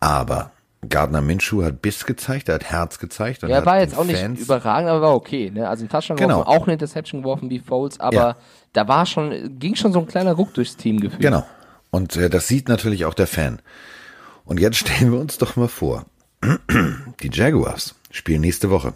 Aber 0.00 0.50
Gardner 0.88 1.20
Minshew 1.20 1.62
hat 1.62 1.80
Biss 1.80 2.04
gezeigt, 2.04 2.48
er 2.48 2.56
hat 2.56 2.64
Herz 2.64 2.98
gezeigt. 2.98 3.42
ja, 3.42 3.48
er 3.48 3.66
war 3.66 3.78
jetzt 3.78 3.96
auch 3.96 4.04
nicht 4.04 4.20
überragend, 4.38 4.90
aber 4.90 5.00
war 5.00 5.14
okay. 5.14 5.50
Ne? 5.50 5.68
Also 5.68 5.84
ein 5.84 5.88
Touchdown 5.88 6.16
genau. 6.16 6.40
geworfen, 6.40 6.60
auch 6.60 6.64
eine 6.64 6.72
Interception 6.72 7.22
geworfen 7.22 7.50
wie 7.50 7.60
Foles, 7.60 8.00
aber 8.00 8.16
ja. 8.16 8.36
da 8.72 8.88
war 8.88 9.06
schon, 9.06 9.60
ging 9.60 9.76
schon 9.76 9.92
so 9.92 10.00
ein 10.00 10.08
kleiner 10.08 10.32
Ruck 10.32 10.54
durchs 10.54 10.76
Team 10.76 10.98
gefühlt. 10.98 11.22
Genau. 11.22 11.46
Und 11.90 12.16
äh, 12.16 12.28
das 12.28 12.48
sieht 12.48 12.68
natürlich 12.68 13.04
auch 13.04 13.14
der 13.14 13.28
Fan. 13.28 13.60
Und 14.44 14.58
jetzt 14.58 14.76
stellen 14.78 15.12
wir 15.12 15.20
uns 15.20 15.38
doch 15.38 15.54
mal 15.54 15.68
vor, 15.68 16.04
die 17.22 17.30
Jaguars 17.32 17.94
spielen 18.10 18.40
nächste 18.40 18.68
Woche. 18.70 18.94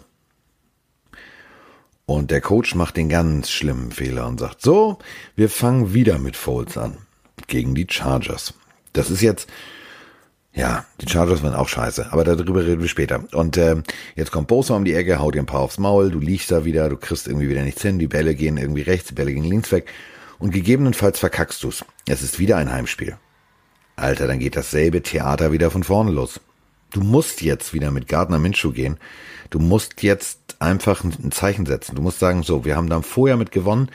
Und 2.07 2.31
der 2.31 2.39
Coach 2.39 2.73
macht 2.73 2.95
den 2.95 3.09
ganz 3.09 3.51
schlimmen 3.51 3.91
Fehler 3.91 4.27
und 4.27 4.39
sagt, 4.39 4.61
so, 4.61 4.97
wir 5.35 5.49
fangen 5.49 5.93
wieder 5.93 6.19
mit 6.19 6.37
Foles 6.37 6.77
an. 6.77 6.99
Gegen 7.47 7.75
die 7.75 7.85
Chargers. 7.87 8.53
Das 8.93 9.11
ist 9.11 9.21
jetzt, 9.21 9.49
ja, 10.53 10.85
die 11.01 11.09
Chargers 11.09 11.43
waren 11.43 11.53
auch 11.53 11.67
scheiße, 11.67 12.13
aber 12.13 12.23
darüber 12.23 12.65
reden 12.65 12.81
wir 12.81 12.87
später. 12.87 13.25
Und 13.33 13.57
äh, 13.57 13.83
jetzt 14.15 14.31
kommt 14.31 14.47
Bosa 14.47 14.73
um 14.73 14.85
die 14.85 14.93
Ecke, 14.93 15.19
haut 15.19 15.35
dir 15.35 15.41
ein 15.41 15.47
paar 15.47 15.59
aufs 15.59 15.79
Maul, 15.79 16.09
du 16.09 16.19
liegst 16.19 16.49
da 16.49 16.63
wieder, 16.63 16.87
du 16.87 16.95
kriegst 16.95 17.27
irgendwie 17.27 17.49
wieder 17.49 17.63
nichts 17.63 17.81
hin, 17.81 17.99
die 17.99 18.07
Bälle 18.07 18.35
gehen 18.35 18.55
irgendwie 18.55 18.83
rechts, 18.83 19.09
die 19.09 19.13
Bälle 19.13 19.33
gehen 19.33 19.43
links 19.43 19.73
weg 19.73 19.91
und 20.39 20.51
gegebenenfalls 20.51 21.19
verkackst 21.19 21.61
du's. 21.61 21.83
Es 22.07 22.21
ist 22.21 22.39
wieder 22.39 22.55
ein 22.55 22.71
Heimspiel. 22.71 23.17
Alter, 23.97 24.27
dann 24.27 24.39
geht 24.39 24.55
dasselbe 24.55 25.03
Theater 25.03 25.51
wieder 25.51 25.71
von 25.71 25.83
vorne 25.83 26.11
los. 26.11 26.39
Du 26.91 27.01
musst 27.01 27.41
jetzt 27.41 27.73
wieder 27.73 27.91
mit 27.91 28.07
Gardner 28.07 28.39
Minshew 28.39 28.71
gehen. 28.71 28.97
Du 29.49 29.59
musst 29.59 30.03
jetzt 30.03 30.46
einfach 30.59 31.03
ein 31.03 31.31
Zeichen 31.31 31.65
setzen. 31.65 31.95
Du 31.95 32.01
musst 32.01 32.19
sagen, 32.19 32.43
so, 32.43 32.65
wir 32.65 32.75
haben 32.75 32.89
dann 32.89 33.03
vorher 33.03 33.37
mit 33.37 33.51
gewonnen. 33.51 33.89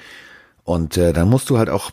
Und 0.64 0.96
äh, 0.96 1.12
dann 1.12 1.28
musst 1.28 1.50
du 1.50 1.58
halt 1.58 1.70
auch 1.70 1.90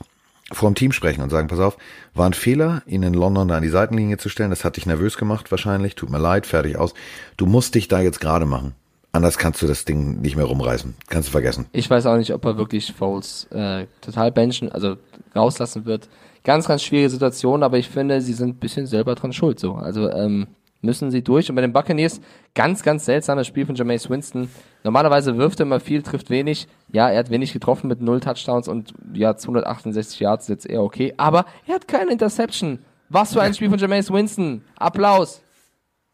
vor 0.51 0.69
dem 0.69 0.75
Team 0.75 0.91
sprechen 0.91 1.21
und 1.21 1.29
sagen, 1.29 1.47
pass 1.47 1.59
auf, 1.59 1.77
war 2.13 2.25
ein 2.25 2.33
Fehler, 2.33 2.81
ihn 2.85 3.03
in 3.03 3.13
London 3.13 3.47
da 3.47 3.57
an 3.57 3.63
die 3.63 3.69
Seitenlinie 3.69 4.17
zu 4.17 4.29
stellen. 4.29 4.49
Das 4.49 4.63
hat 4.63 4.77
dich 4.77 4.85
nervös 4.85 5.17
gemacht 5.17 5.51
wahrscheinlich. 5.51 5.95
Tut 5.95 6.09
mir 6.09 6.19
leid, 6.19 6.45
fertig 6.45 6.77
aus. 6.77 6.93
Du 7.37 7.45
musst 7.45 7.75
dich 7.75 7.87
da 7.87 7.99
jetzt 7.99 8.19
gerade 8.19 8.45
machen. 8.45 8.73
Anders 9.11 9.39
kannst 9.39 9.61
du 9.61 9.67
das 9.67 9.85
Ding 9.85 10.21
nicht 10.21 10.35
mehr 10.35 10.45
rumreißen. 10.45 10.93
Kannst 11.07 11.29
du 11.29 11.31
vergessen. 11.31 11.65
Ich 11.71 11.89
weiß 11.89 12.05
auch 12.05 12.17
nicht, 12.17 12.33
ob 12.33 12.45
er 12.45 12.57
wirklich 12.57 12.93
Foles 12.93 13.45
äh, 13.51 13.87
total 14.01 14.31
benchen, 14.31 14.71
also 14.71 14.97
rauslassen 15.35 15.85
wird. 15.85 16.09
Ganz, 16.43 16.67
ganz 16.67 16.83
schwierige 16.83 17.09
Situation, 17.09 17.63
aber 17.63 17.77
ich 17.77 17.89
finde, 17.89 18.21
sie 18.21 18.33
sind 18.33 18.59
bisschen 18.59 18.85
selber 18.85 19.15
dran 19.15 19.33
schuld. 19.33 19.59
So, 19.59 19.73
also 19.73 20.09
ähm, 20.11 20.47
müssen 20.81 21.11
sie 21.11 21.23
durch. 21.23 21.49
Und 21.49 21.55
bei 21.55 21.61
den 21.61 21.73
Buccaneers, 21.73 22.21
ganz, 22.55 22.83
ganz 22.83 23.05
seltsames 23.05 23.47
Spiel 23.47 23.65
von 23.65 23.75
Jameis 23.75 24.09
Winston. 24.09 24.49
Normalerweise 24.83 25.37
wirft 25.37 25.59
er 25.59 25.65
immer 25.65 25.79
viel, 25.79 26.01
trifft 26.01 26.29
wenig. 26.29 26.67
Ja, 26.91 27.09
er 27.09 27.19
hat 27.19 27.29
wenig 27.29 27.53
getroffen 27.53 27.87
mit 27.87 28.01
null 28.01 28.19
Touchdowns 28.19 28.67
und 28.67 28.93
ja, 29.13 29.35
268 29.35 30.19
Yards 30.19 30.45
ist 30.45 30.49
jetzt 30.49 30.69
eher 30.69 30.81
okay. 30.81 31.13
Aber 31.17 31.45
er 31.67 31.75
hat 31.75 31.87
keine 31.87 32.11
Interception. 32.11 32.79
Was 33.09 33.33
für 33.33 33.41
ein 33.41 33.53
Spiel 33.53 33.69
von 33.69 33.79
Jameis 33.79 34.11
Winston. 34.11 34.63
Applaus. 34.77 35.41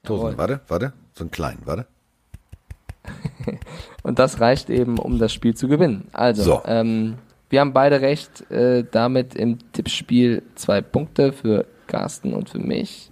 Tosen, 0.04 0.38
warte, 0.38 0.62
warte. 0.68 0.94
So 1.14 1.26
ein 1.26 1.32
kleinen, 1.32 1.62
warte. 1.66 1.88
Und 4.04 4.20
das 4.20 4.40
reicht 4.40 4.70
eben, 4.70 4.98
um 4.98 5.20
das 5.20 5.34
Spiel 5.34 5.56
zu 5.56 5.68
gewinnen. 5.68 6.08
Also, 6.14 6.44
so. 6.44 6.62
ähm, 6.66 7.16
wir 7.50 7.60
haben 7.60 7.74
beide 7.74 8.02
recht. 8.02 8.50
Äh, 8.52 8.86
damit 8.90 9.36
im 9.36 9.60
Tippspiel 9.72 10.44
zwei 10.56 10.82
Punkte 10.82 11.34
für 11.34 11.66
Carsten 11.88 12.34
und 12.34 12.50
für 12.50 12.60
mich. 12.60 13.12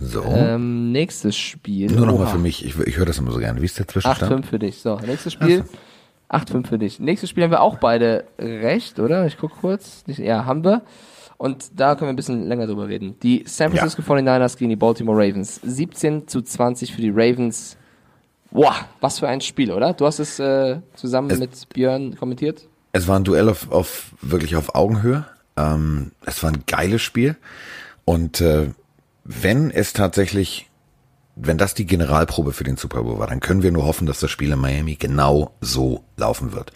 So. 0.00 0.24
Ähm, 0.24 0.92
nächstes 0.92 1.36
Spiel. 1.36 1.92
Nur 1.92 2.06
nochmal 2.06 2.28
für 2.28 2.38
mich. 2.38 2.64
Ich, 2.64 2.78
ich 2.78 2.96
höre 2.96 3.06
das 3.06 3.18
immer 3.18 3.32
so 3.32 3.38
gerne. 3.38 3.60
Wie 3.60 3.66
ist 3.66 3.78
der 3.78 3.86
Zwischenstand? 3.86 4.46
8-5 4.46 4.48
für 4.48 4.58
dich. 4.58 4.80
So, 4.80 4.98
nächstes 4.98 5.34
Spiel. 5.34 5.64
8-5 6.30 6.66
für 6.66 6.78
dich. 6.78 6.98
Nächstes 7.00 7.28
Spiel 7.28 7.44
haben 7.44 7.50
wir 7.50 7.60
auch 7.60 7.78
beide 7.78 8.24
recht, 8.38 8.98
oder? 8.98 9.26
Ich 9.26 9.36
gucke 9.36 9.56
kurz. 9.60 10.04
Ja, 10.06 10.46
haben 10.46 10.64
wir. 10.64 10.82
Und 11.36 11.80
da 11.80 11.94
können 11.94 12.08
wir 12.08 12.12
ein 12.12 12.16
bisschen 12.16 12.46
länger 12.46 12.66
drüber 12.66 12.88
reden. 12.88 13.16
Die 13.22 13.44
San 13.46 13.72
Francisco 13.72 14.02
ja. 14.02 14.20
49ers 14.20 14.58
gegen 14.58 14.70
die 14.70 14.76
Baltimore 14.76 15.16
Ravens. 15.16 15.60
17 15.62 16.28
zu 16.28 16.42
20 16.42 16.94
für 16.94 17.00
die 17.00 17.10
Ravens. 17.10 17.76
Boah, 18.50 18.74
was 19.00 19.20
für 19.20 19.28
ein 19.28 19.40
Spiel, 19.40 19.72
oder? 19.72 19.92
Du 19.92 20.06
hast 20.06 20.18
es 20.18 20.38
äh, 20.38 20.80
zusammen 20.94 21.30
es, 21.30 21.38
mit 21.38 21.68
Björn 21.70 22.16
kommentiert. 22.16 22.68
Es 22.92 23.08
war 23.08 23.18
ein 23.18 23.24
Duell 23.24 23.48
auf, 23.48 23.70
auf 23.70 24.12
wirklich 24.20 24.56
auf 24.56 24.74
Augenhöhe. 24.74 25.24
Ähm, 25.56 26.12
es 26.26 26.42
war 26.42 26.50
ein 26.50 26.64
geiles 26.66 27.00
Spiel. 27.00 27.36
Und 28.04 28.40
äh, 28.40 28.68
wenn 29.24 29.70
es 29.70 29.92
tatsächlich, 29.92 30.68
wenn 31.36 31.58
das 31.58 31.74
die 31.74 31.86
Generalprobe 31.86 32.52
für 32.52 32.64
den 32.64 32.76
Super 32.76 33.02
Bowl 33.02 33.18
war, 33.18 33.26
dann 33.26 33.40
können 33.40 33.62
wir 33.62 33.72
nur 33.72 33.84
hoffen, 33.84 34.06
dass 34.06 34.20
das 34.20 34.30
Spiel 34.30 34.52
in 34.52 34.58
Miami 34.58 34.96
genau 34.96 35.56
so 35.60 36.04
laufen 36.16 36.52
wird. 36.52 36.72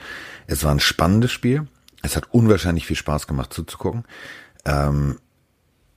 Es 0.47 0.65
war 0.65 0.73
ein 0.73 0.81
spannendes 0.81 1.33
Spiel. 1.33 1.67
Es 2.03 2.17
hat 2.17 2.33
unwahrscheinlich 2.33 2.87
viel 2.87 2.97
Spaß 2.97 3.27
gemacht 3.27 3.53
zuzugucken. 3.53 4.05
Ähm, 4.65 5.19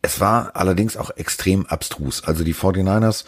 es 0.02 0.20
war 0.20 0.56
allerdings 0.56 0.96
auch 0.96 1.12
extrem 1.12 1.66
abstrus. 1.66 2.24
Also 2.24 2.44
die 2.44 2.56
49ers 2.56 3.26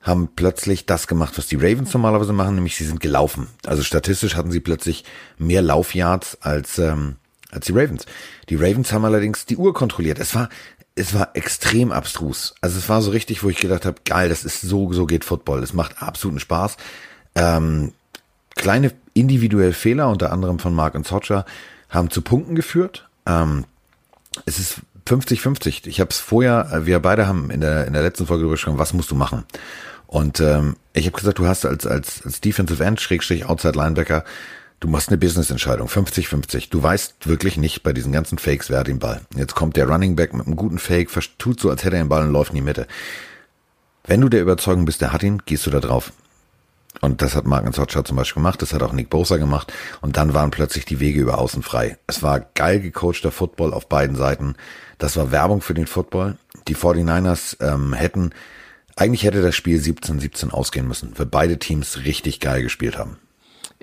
haben 0.00 0.28
plötzlich 0.36 0.86
das 0.86 1.06
gemacht, 1.06 1.36
was 1.36 1.46
die 1.46 1.56
Ravens 1.56 1.92
normalerweise 1.92 2.32
machen, 2.32 2.54
nämlich 2.54 2.76
sie 2.76 2.84
sind 2.84 3.00
gelaufen. 3.00 3.48
Also 3.66 3.82
statistisch 3.82 4.36
hatten 4.36 4.50
sie 4.50 4.60
plötzlich 4.60 5.04
mehr 5.38 5.62
Laufyards 5.62 6.38
als, 6.42 6.78
ähm, 6.78 7.16
als 7.50 7.66
die 7.66 7.72
Ravens. 7.72 8.04
Die 8.50 8.56
Ravens 8.56 8.92
haben 8.92 9.04
allerdings 9.04 9.46
die 9.46 9.56
Uhr 9.56 9.72
kontrolliert. 9.72 10.18
Es 10.18 10.34
war, 10.34 10.50
es 10.96 11.14
war 11.14 11.30
extrem 11.34 11.92
abstrus. 11.92 12.54
Also 12.60 12.78
es 12.78 12.88
war 12.88 13.02
so 13.02 13.10
richtig, 13.10 13.42
wo 13.42 13.50
ich 13.50 13.58
gedacht 13.58 13.84
habe, 13.84 14.00
geil, 14.04 14.28
das 14.28 14.44
ist 14.44 14.60
so, 14.60 14.92
so 14.92 15.06
geht 15.06 15.24
Football. 15.24 15.62
Es 15.62 15.72
macht 15.72 16.00
absoluten 16.02 16.38
Spaß. 16.38 16.76
Ähm, 17.34 17.92
kleine 18.54 18.92
individuelle 19.12 19.72
Fehler, 19.72 20.08
unter 20.08 20.32
anderem 20.32 20.58
von 20.58 20.74
Mark 20.74 20.94
und 20.94 21.06
Socha, 21.06 21.44
haben 21.88 22.10
zu 22.10 22.22
Punkten 22.22 22.54
geführt. 22.54 23.08
Ähm, 23.26 23.64
es 24.46 24.58
ist 24.58 24.80
50-50. 25.06 25.86
Ich 25.86 26.00
habe 26.00 26.10
es 26.10 26.18
vorher, 26.18 26.70
äh, 26.72 26.86
wir 26.86 27.00
beide 27.00 27.26
haben 27.26 27.50
in 27.50 27.60
der, 27.60 27.86
in 27.86 27.92
der 27.92 28.02
letzten 28.02 28.26
Folge 28.26 28.42
darüber 28.42 28.54
gesprochen, 28.54 28.78
was 28.78 28.92
musst 28.92 29.10
du 29.10 29.16
machen? 29.16 29.44
Und 30.06 30.38
ähm, 30.40 30.76
ich 30.92 31.06
habe 31.06 31.16
gesagt, 31.16 31.38
du 31.40 31.46
hast 31.46 31.66
als, 31.66 31.86
als, 31.86 32.24
als 32.24 32.40
Defensive 32.40 32.84
End, 32.84 33.00
Schrägstrich 33.00 33.46
Outside 33.46 33.76
Linebacker, 33.76 34.24
du 34.80 34.88
machst 34.88 35.08
eine 35.08 35.18
Business-Entscheidung, 35.18 35.88
50-50. 35.88 36.68
Du 36.70 36.82
weißt 36.82 37.26
wirklich 37.26 37.56
nicht 37.56 37.82
bei 37.82 37.92
diesen 37.92 38.12
ganzen 38.12 38.38
Fakes, 38.38 38.70
wer 38.70 38.80
hat 38.80 38.86
den 38.86 38.98
Ball. 38.98 39.20
Jetzt 39.36 39.54
kommt 39.54 39.76
der 39.76 39.88
Running 39.88 40.16
Back 40.16 40.34
mit 40.34 40.46
einem 40.46 40.56
guten 40.56 40.78
Fake, 40.78 41.10
tut 41.38 41.60
so, 41.60 41.70
als 41.70 41.84
hätte 41.84 41.96
er 41.96 42.02
den 42.02 42.08
Ball 42.08 42.24
und 42.24 42.32
läuft 42.32 42.50
in 42.50 42.56
die 42.56 42.62
Mitte. 42.62 42.86
Wenn 44.06 44.20
du 44.20 44.28
der 44.28 44.42
Überzeugung 44.42 44.84
bist, 44.84 45.00
der 45.00 45.12
hat 45.12 45.22
ihn, 45.22 45.42
gehst 45.46 45.66
du 45.66 45.70
da 45.70 45.80
drauf. 45.80 46.12
Und 47.00 47.22
das 47.22 47.34
hat 47.34 47.44
Mark 47.44 47.72
Socha 47.74 48.04
zum 48.04 48.16
Beispiel 48.16 48.40
gemacht, 48.40 48.62
das 48.62 48.72
hat 48.72 48.82
auch 48.82 48.92
Nick 48.92 49.10
Bosa 49.10 49.36
gemacht. 49.36 49.72
Und 50.00 50.16
dann 50.16 50.34
waren 50.34 50.50
plötzlich 50.50 50.84
die 50.84 51.00
Wege 51.00 51.20
über 51.20 51.38
außen 51.38 51.62
frei. 51.62 51.98
Es 52.06 52.22
war 52.22 52.40
geil 52.54 52.80
gecoachter 52.80 53.32
Football 53.32 53.72
auf 53.74 53.88
beiden 53.88 54.16
Seiten. 54.16 54.54
Das 54.98 55.16
war 55.16 55.32
Werbung 55.32 55.60
für 55.60 55.74
den 55.74 55.86
Football. 55.86 56.36
Die 56.68 56.76
49ers 56.76 57.56
ähm, 57.60 57.92
hätten, 57.92 58.30
eigentlich 58.96 59.24
hätte 59.24 59.42
das 59.42 59.56
Spiel 59.56 59.80
17-17 59.80 60.50
ausgehen 60.50 60.86
müssen, 60.86 61.12
weil 61.16 61.26
beide 61.26 61.58
Teams 61.58 62.04
richtig 62.04 62.40
geil 62.40 62.62
gespielt 62.62 62.96
haben. 62.96 63.18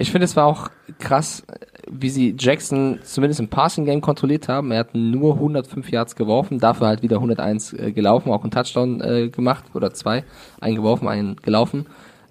Ich 0.02 0.12
finde, 0.12 0.26
es 0.26 0.36
war 0.36 0.48
auch 0.48 0.70
krass, 0.98 1.44
wie 1.88 2.10
sie 2.10 2.36
Jackson 2.36 2.98
zumindest 3.04 3.40
im 3.40 3.50
Passing 3.50 3.86
Game 3.86 4.02
kontrolliert 4.02 4.48
haben. 4.48 4.72
Er 4.72 4.80
hat 4.80 4.96
nur 4.96 5.36
105 5.36 5.92
Yards 5.92 6.16
geworfen, 6.16 6.58
dafür 6.58 6.88
halt 6.88 7.04
wieder 7.04 7.18
101 7.18 7.74
äh, 7.74 7.92
gelaufen, 7.92 8.32
auch 8.32 8.42
einen 8.42 8.50
Touchdown 8.50 9.00
äh, 9.02 9.30
gemacht 9.30 9.66
oder 9.76 9.94
zwei, 9.94 10.24
einen 10.60 10.76
geworfen, 10.76 11.08
einen 11.08 11.36
gelaufen. 11.36 11.86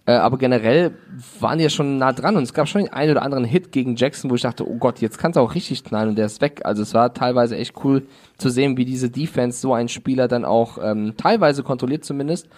Äh, 0.05 0.15
aber 0.15 0.37
generell 0.37 0.97
waren 1.39 1.59
die 1.59 1.65
ja 1.65 1.71
schon 1.71 1.99
nah 1.99 2.13
dran 2.13 2.37
und 2.37 2.43
es 2.43 2.55
gab 2.55 2.67
schon 2.67 2.83
den 2.83 2.93
einen 2.93 3.13
oder 3.13 3.23
anderen 3.23 3.45
Hit 3.45 3.71
gegen 3.71 3.95
Jackson, 3.95 4.33
wo 4.33 4.35
ich 4.35 4.43
dachte, 4.43 4.69
oh 4.69 4.79
Gott, 4.79 5.01
jetzt 5.01 5.19
kann 5.19 5.31
es 5.31 5.37
auch 5.37 5.55
richtig 5.55 5.85
knallen 5.85 6.09
und 6.09 6.19
der 6.19 6.27
ist 6.27 6.41
weg. 6.41 6.63
Also 6.65 6.83
es 6.83 6.93
war 6.93 7.15
teilweise 7.15 7.57
echt 7.57 7.77
cool 7.85 8.03
zu 8.37 8.49
sehen, 8.49 8.79
wie 8.79 8.85
diese 8.85 9.11
Defense 9.11 9.61
so 9.61 9.75
ein 9.75 9.89
Spieler 9.89 10.27
dann 10.27 10.45
auch 10.45 10.79
ähm, 10.83 11.15
teilweise 11.17 11.63
kontrolliert 11.63 12.05
zumindest. 12.05 12.49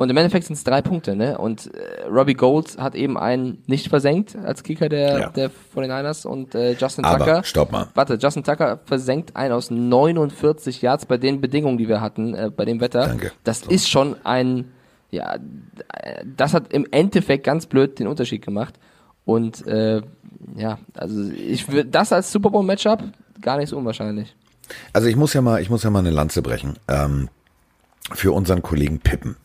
Und 0.00 0.08
im 0.08 0.16
Endeffekt 0.16 0.46
sind 0.46 0.54
es 0.54 0.64
drei 0.64 0.80
Punkte, 0.80 1.14
ne? 1.14 1.36
Und 1.36 1.74
äh, 1.74 2.06
Robbie 2.08 2.32
Gold 2.32 2.78
hat 2.78 2.94
eben 2.94 3.18
einen 3.18 3.62
nicht 3.66 3.88
versenkt 3.88 4.34
als 4.34 4.62
Kicker 4.62 4.88
der, 4.88 5.18
ja. 5.18 5.28
der 5.28 5.50
49ers 5.76 6.26
und 6.26 6.54
äh, 6.54 6.72
Justin 6.72 7.04
Aber, 7.04 7.18
Tucker. 7.18 7.44
Stopp 7.44 7.70
mal. 7.70 7.88
Warte, 7.92 8.14
Justin 8.14 8.42
Tucker 8.42 8.80
versenkt 8.86 9.36
einen 9.36 9.52
aus 9.52 9.70
49 9.70 10.80
Yards 10.80 11.04
bei 11.04 11.18
den 11.18 11.42
Bedingungen, 11.42 11.76
die 11.76 11.86
wir 11.86 12.00
hatten, 12.00 12.32
äh, 12.32 12.50
bei 12.50 12.64
dem 12.64 12.80
Wetter. 12.80 13.08
Danke. 13.08 13.32
Das 13.44 13.60
so. 13.60 13.70
ist 13.70 13.90
schon 13.90 14.16
ein 14.24 14.72
ja, 15.10 15.36
das 16.24 16.54
hat 16.54 16.72
im 16.72 16.86
Endeffekt 16.90 17.44
ganz 17.44 17.66
blöd 17.66 17.98
den 17.98 18.06
Unterschied 18.06 18.42
gemacht. 18.42 18.78
Und 19.26 19.66
äh, 19.66 20.00
ja, 20.56 20.78
also 20.94 21.30
ich 21.30 21.68
würde 21.68 21.90
das 21.90 22.10
als 22.10 22.32
Super 22.32 22.48
Bowl 22.48 22.64
Matchup 22.64 23.02
gar 23.42 23.58
nicht 23.58 23.68
so 23.68 23.76
unwahrscheinlich. 23.76 24.34
Also 24.94 25.08
ich 25.08 25.16
muss 25.16 25.34
ja 25.34 25.42
mal, 25.42 25.60
ich 25.60 25.68
muss 25.68 25.82
ja 25.82 25.90
mal 25.90 25.98
eine 25.98 26.10
Lanze 26.10 26.40
brechen. 26.40 26.78
Ähm, 26.88 27.28
für 28.12 28.32
unseren 28.32 28.62
Kollegen 28.62 29.00
Pippen. 29.00 29.36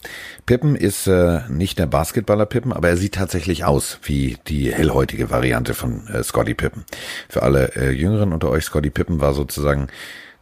Pippen 0.45 0.75
ist 0.75 1.07
äh, 1.07 1.41
nicht 1.49 1.77
der 1.77 1.85
Basketballer 1.85 2.45
Pippen, 2.45 2.73
aber 2.73 2.89
er 2.89 2.97
sieht 2.97 3.15
tatsächlich 3.15 3.65
aus 3.65 3.99
wie 4.03 4.37
die 4.47 4.73
hellhäutige 4.73 5.29
Variante 5.29 5.73
von 5.73 6.07
äh, 6.07 6.23
Scotty 6.23 6.53
Pippen. 6.53 6.85
Für 7.29 7.43
alle 7.43 7.75
äh, 7.75 7.91
Jüngeren 7.91 8.33
unter 8.33 8.49
euch, 8.49 8.65
Scotty 8.65 8.89
Pippen 8.89 9.19
war 9.21 9.33
sozusagen 9.33 9.87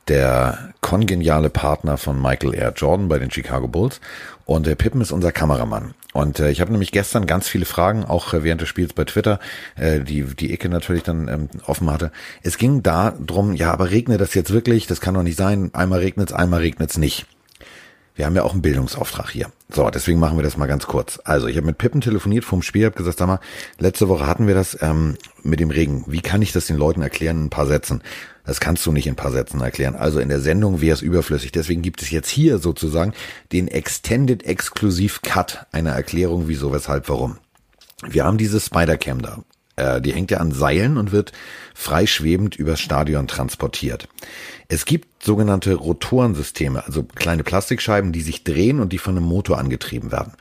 der 0.07 0.73
kongeniale 0.81 1.49
Partner 1.49 1.97
von 1.97 2.21
Michael 2.21 2.53
Air 2.53 2.73
Jordan 2.75 3.07
bei 3.07 3.19
den 3.19 3.31
Chicago 3.31 3.67
Bulls. 3.67 4.01
Und 4.45 4.67
der 4.67 4.75
Pippen 4.75 4.99
ist 4.99 5.13
unser 5.13 5.31
Kameramann. 5.31 5.93
Und 6.11 6.39
äh, 6.39 6.51
ich 6.51 6.59
habe 6.59 6.71
nämlich 6.71 6.91
gestern 6.91 7.25
ganz 7.25 7.47
viele 7.47 7.65
Fragen, 7.65 8.03
auch 8.03 8.33
äh, 8.33 8.43
während 8.43 8.61
des 8.61 8.67
Spiels 8.67 8.93
bei 8.93 9.05
Twitter, 9.05 9.39
äh, 9.77 10.01
die 10.01 10.23
die 10.23 10.53
Ecke 10.53 10.67
natürlich 10.67 11.03
dann 11.03 11.29
ähm, 11.29 11.49
offen 11.65 11.89
hatte. 11.89 12.11
Es 12.41 12.57
ging 12.57 12.83
da 12.83 13.11
drum, 13.11 13.53
ja, 13.53 13.71
aber 13.71 13.89
regnet 13.89 14.19
das 14.19 14.33
jetzt 14.33 14.51
wirklich? 14.51 14.85
Das 14.85 14.99
kann 14.99 15.13
doch 15.13 15.23
nicht 15.23 15.37
sein. 15.37 15.71
Einmal 15.73 15.99
regnet's, 15.99 16.33
einmal 16.33 16.59
regnet's 16.59 16.97
nicht. 16.97 17.25
Wir 18.15 18.25
haben 18.25 18.35
ja 18.35 18.43
auch 18.43 18.53
einen 18.53 18.61
Bildungsauftrag 18.61 19.29
hier. 19.31 19.51
So, 19.69 19.89
deswegen 19.89 20.19
machen 20.19 20.37
wir 20.37 20.43
das 20.43 20.55
mal 20.55 20.67
ganz 20.67 20.85
kurz. 20.85 21.19
Also, 21.23 21.47
ich 21.47 21.57
habe 21.57 21.65
mit 21.65 21.79
Pippen 21.79 22.01
telefoniert 22.01 22.45
vom 22.45 22.61
Spiel, 22.61 22.85
habe 22.85 22.95
gesagt, 22.95 23.17
sag 23.17 23.27
mal, 23.27 23.39
letzte 23.79 24.07
Woche 24.07 24.27
hatten 24.27 24.45
wir 24.45 24.53
das 24.53 24.77
ähm, 24.81 25.17
mit 25.41 25.59
dem 25.59 25.71
Regen. 25.71 26.03
Wie 26.07 26.21
kann 26.21 26.41
ich 26.43 26.51
das 26.51 26.67
den 26.67 26.77
Leuten 26.77 27.01
erklären 27.01 27.37
in 27.37 27.45
ein 27.45 27.49
paar 27.49 27.65
Sätzen? 27.65 28.03
Das 28.45 28.59
kannst 28.59 28.85
du 28.85 28.91
nicht 28.91 29.07
in 29.07 29.13
ein 29.13 29.17
paar 29.17 29.31
Sätzen 29.31 29.61
erklären. 29.61 29.95
Also 29.95 30.19
in 30.19 30.29
der 30.29 30.41
Sendung 30.41 30.81
wäre 30.81 30.93
es 30.93 31.01
überflüssig. 31.01 31.51
Deswegen 31.51 31.81
gibt 31.81 32.01
es 32.01 32.11
jetzt 32.11 32.29
hier 32.29 32.59
sozusagen 32.59 33.13
den 33.51 33.67
Extended 33.67 34.43
Exklusiv 34.43 35.21
Cut 35.21 35.65
einer 35.71 35.91
Erklärung, 35.91 36.47
wieso, 36.47 36.73
weshalb, 36.73 37.09
warum. 37.09 37.37
Wir 38.05 38.25
haben 38.25 38.37
diese 38.37 38.59
Spider-Cam 38.59 39.21
da. 39.21 39.43
Äh, 39.75 40.01
die 40.01 40.13
hängt 40.13 40.29
ja 40.29 40.37
an 40.37 40.51
Seilen 40.51 40.97
und 40.97 41.11
wird 41.11 41.31
freischwebend 41.73 42.55
übers 42.55 42.79
Stadion 42.79 43.27
transportiert. 43.27 44.07
Es 44.73 44.85
gibt 44.85 45.23
sogenannte 45.23 45.75
Rotorensysteme, 45.75 46.83
also 46.83 47.03
kleine 47.03 47.43
Plastikscheiben, 47.43 48.11
die 48.11 48.21
sich 48.21 48.43
drehen 48.43 48.79
und 48.79 48.91
die 48.91 48.97
von 48.97 49.15
einem 49.15 49.27
Motor 49.27 49.59
angetrieben 49.59 50.11
werden. 50.11 50.33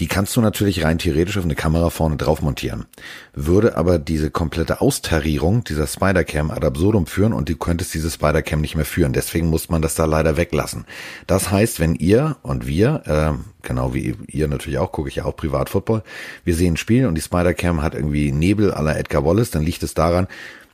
Die 0.00 0.08
kannst 0.08 0.34
du 0.34 0.40
natürlich 0.40 0.82
rein 0.84 0.98
theoretisch 0.98 1.38
auf 1.38 1.44
eine 1.44 1.54
Kamera 1.54 1.88
vorne 1.90 2.16
drauf 2.16 2.42
montieren. 2.42 2.86
Würde 3.34 3.76
aber 3.76 4.00
diese 4.00 4.32
komplette 4.32 4.80
Austarierung 4.80 5.62
dieser 5.62 5.86
Spider-Cam 5.86 6.50
ad 6.50 6.66
absurdum 6.66 7.06
führen 7.06 7.32
und 7.32 7.48
du 7.48 7.54
könntest 7.54 7.94
diese 7.94 8.10
Spider-Cam 8.10 8.60
nicht 8.60 8.74
mehr 8.74 8.84
führen. 8.84 9.12
Deswegen 9.12 9.46
muss 9.46 9.68
man 9.68 9.80
das 9.80 9.94
da 9.94 10.06
leider 10.06 10.36
weglassen. 10.36 10.84
Das 11.28 11.52
heißt, 11.52 11.78
wenn 11.78 11.94
ihr 11.94 12.36
und 12.42 12.66
wir, 12.66 13.02
äh, 13.06 13.64
genau 13.64 13.94
wie 13.94 14.16
ihr 14.26 14.48
natürlich 14.48 14.80
auch, 14.80 14.90
gucke 14.90 15.08
ich 15.08 15.16
ja 15.16 15.24
auch 15.24 15.36
privat 15.36 15.70
Football, 15.70 16.02
wir 16.42 16.56
sehen 16.56 16.74
ein 16.74 16.78
Spiel 16.78 17.06
und 17.06 17.14
die 17.14 17.22
Spider-Cam 17.22 17.80
hat 17.80 17.94
irgendwie 17.94 18.32
Nebel 18.32 18.72
aller 18.72 18.98
Edgar 18.98 19.24
Wallace, 19.24 19.52
dann 19.52 19.62
liegt 19.62 19.84
es 19.84 19.94
daran, 19.94 20.26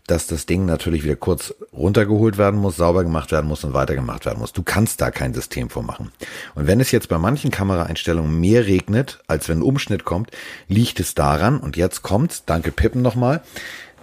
dass 0.07 0.27
das 0.27 0.45
Ding 0.45 0.67
natürlich 0.67 1.03
wieder 1.03 1.17
kurz 1.17 1.55
runtergeholt 1.73 2.37
werden 2.37 2.61
muss, 2.61 2.77
sauber 2.77 3.05
gemacht 3.05 3.33
werden 3.33 3.47
muss 3.47 3.65
und 3.65 3.73
weitergemacht 3.73 4.27
werden 4.27 4.39
muss. 4.39 4.53
Du 4.53 4.63
kannst 4.63 5.01
da 5.01 5.11
kein 5.11 5.33
System 5.33 5.71
vormachen. 5.71 6.13
Und 6.55 6.67
wenn 6.67 6.81
es 6.81 6.91
jetzt 6.91 7.09
bei 7.09 7.19
manchen 7.19 7.51
Kameraeinstellungen 7.51 8.39
mehr 8.39 8.67
regnet, 8.67 9.21
als 9.27 9.49
wenn 9.49 9.59
ein 9.59 9.63
Umschnitt 9.63 10.05
kommt, 10.05 10.31
liegt 10.69 11.01
es 11.01 11.15
daran, 11.15 11.59
und 11.59 11.77
jetzt 11.77 12.03
kommt's, 12.03 12.45
danke 12.45 12.71
Pippen 12.71 13.01
nochmal, 13.01 13.43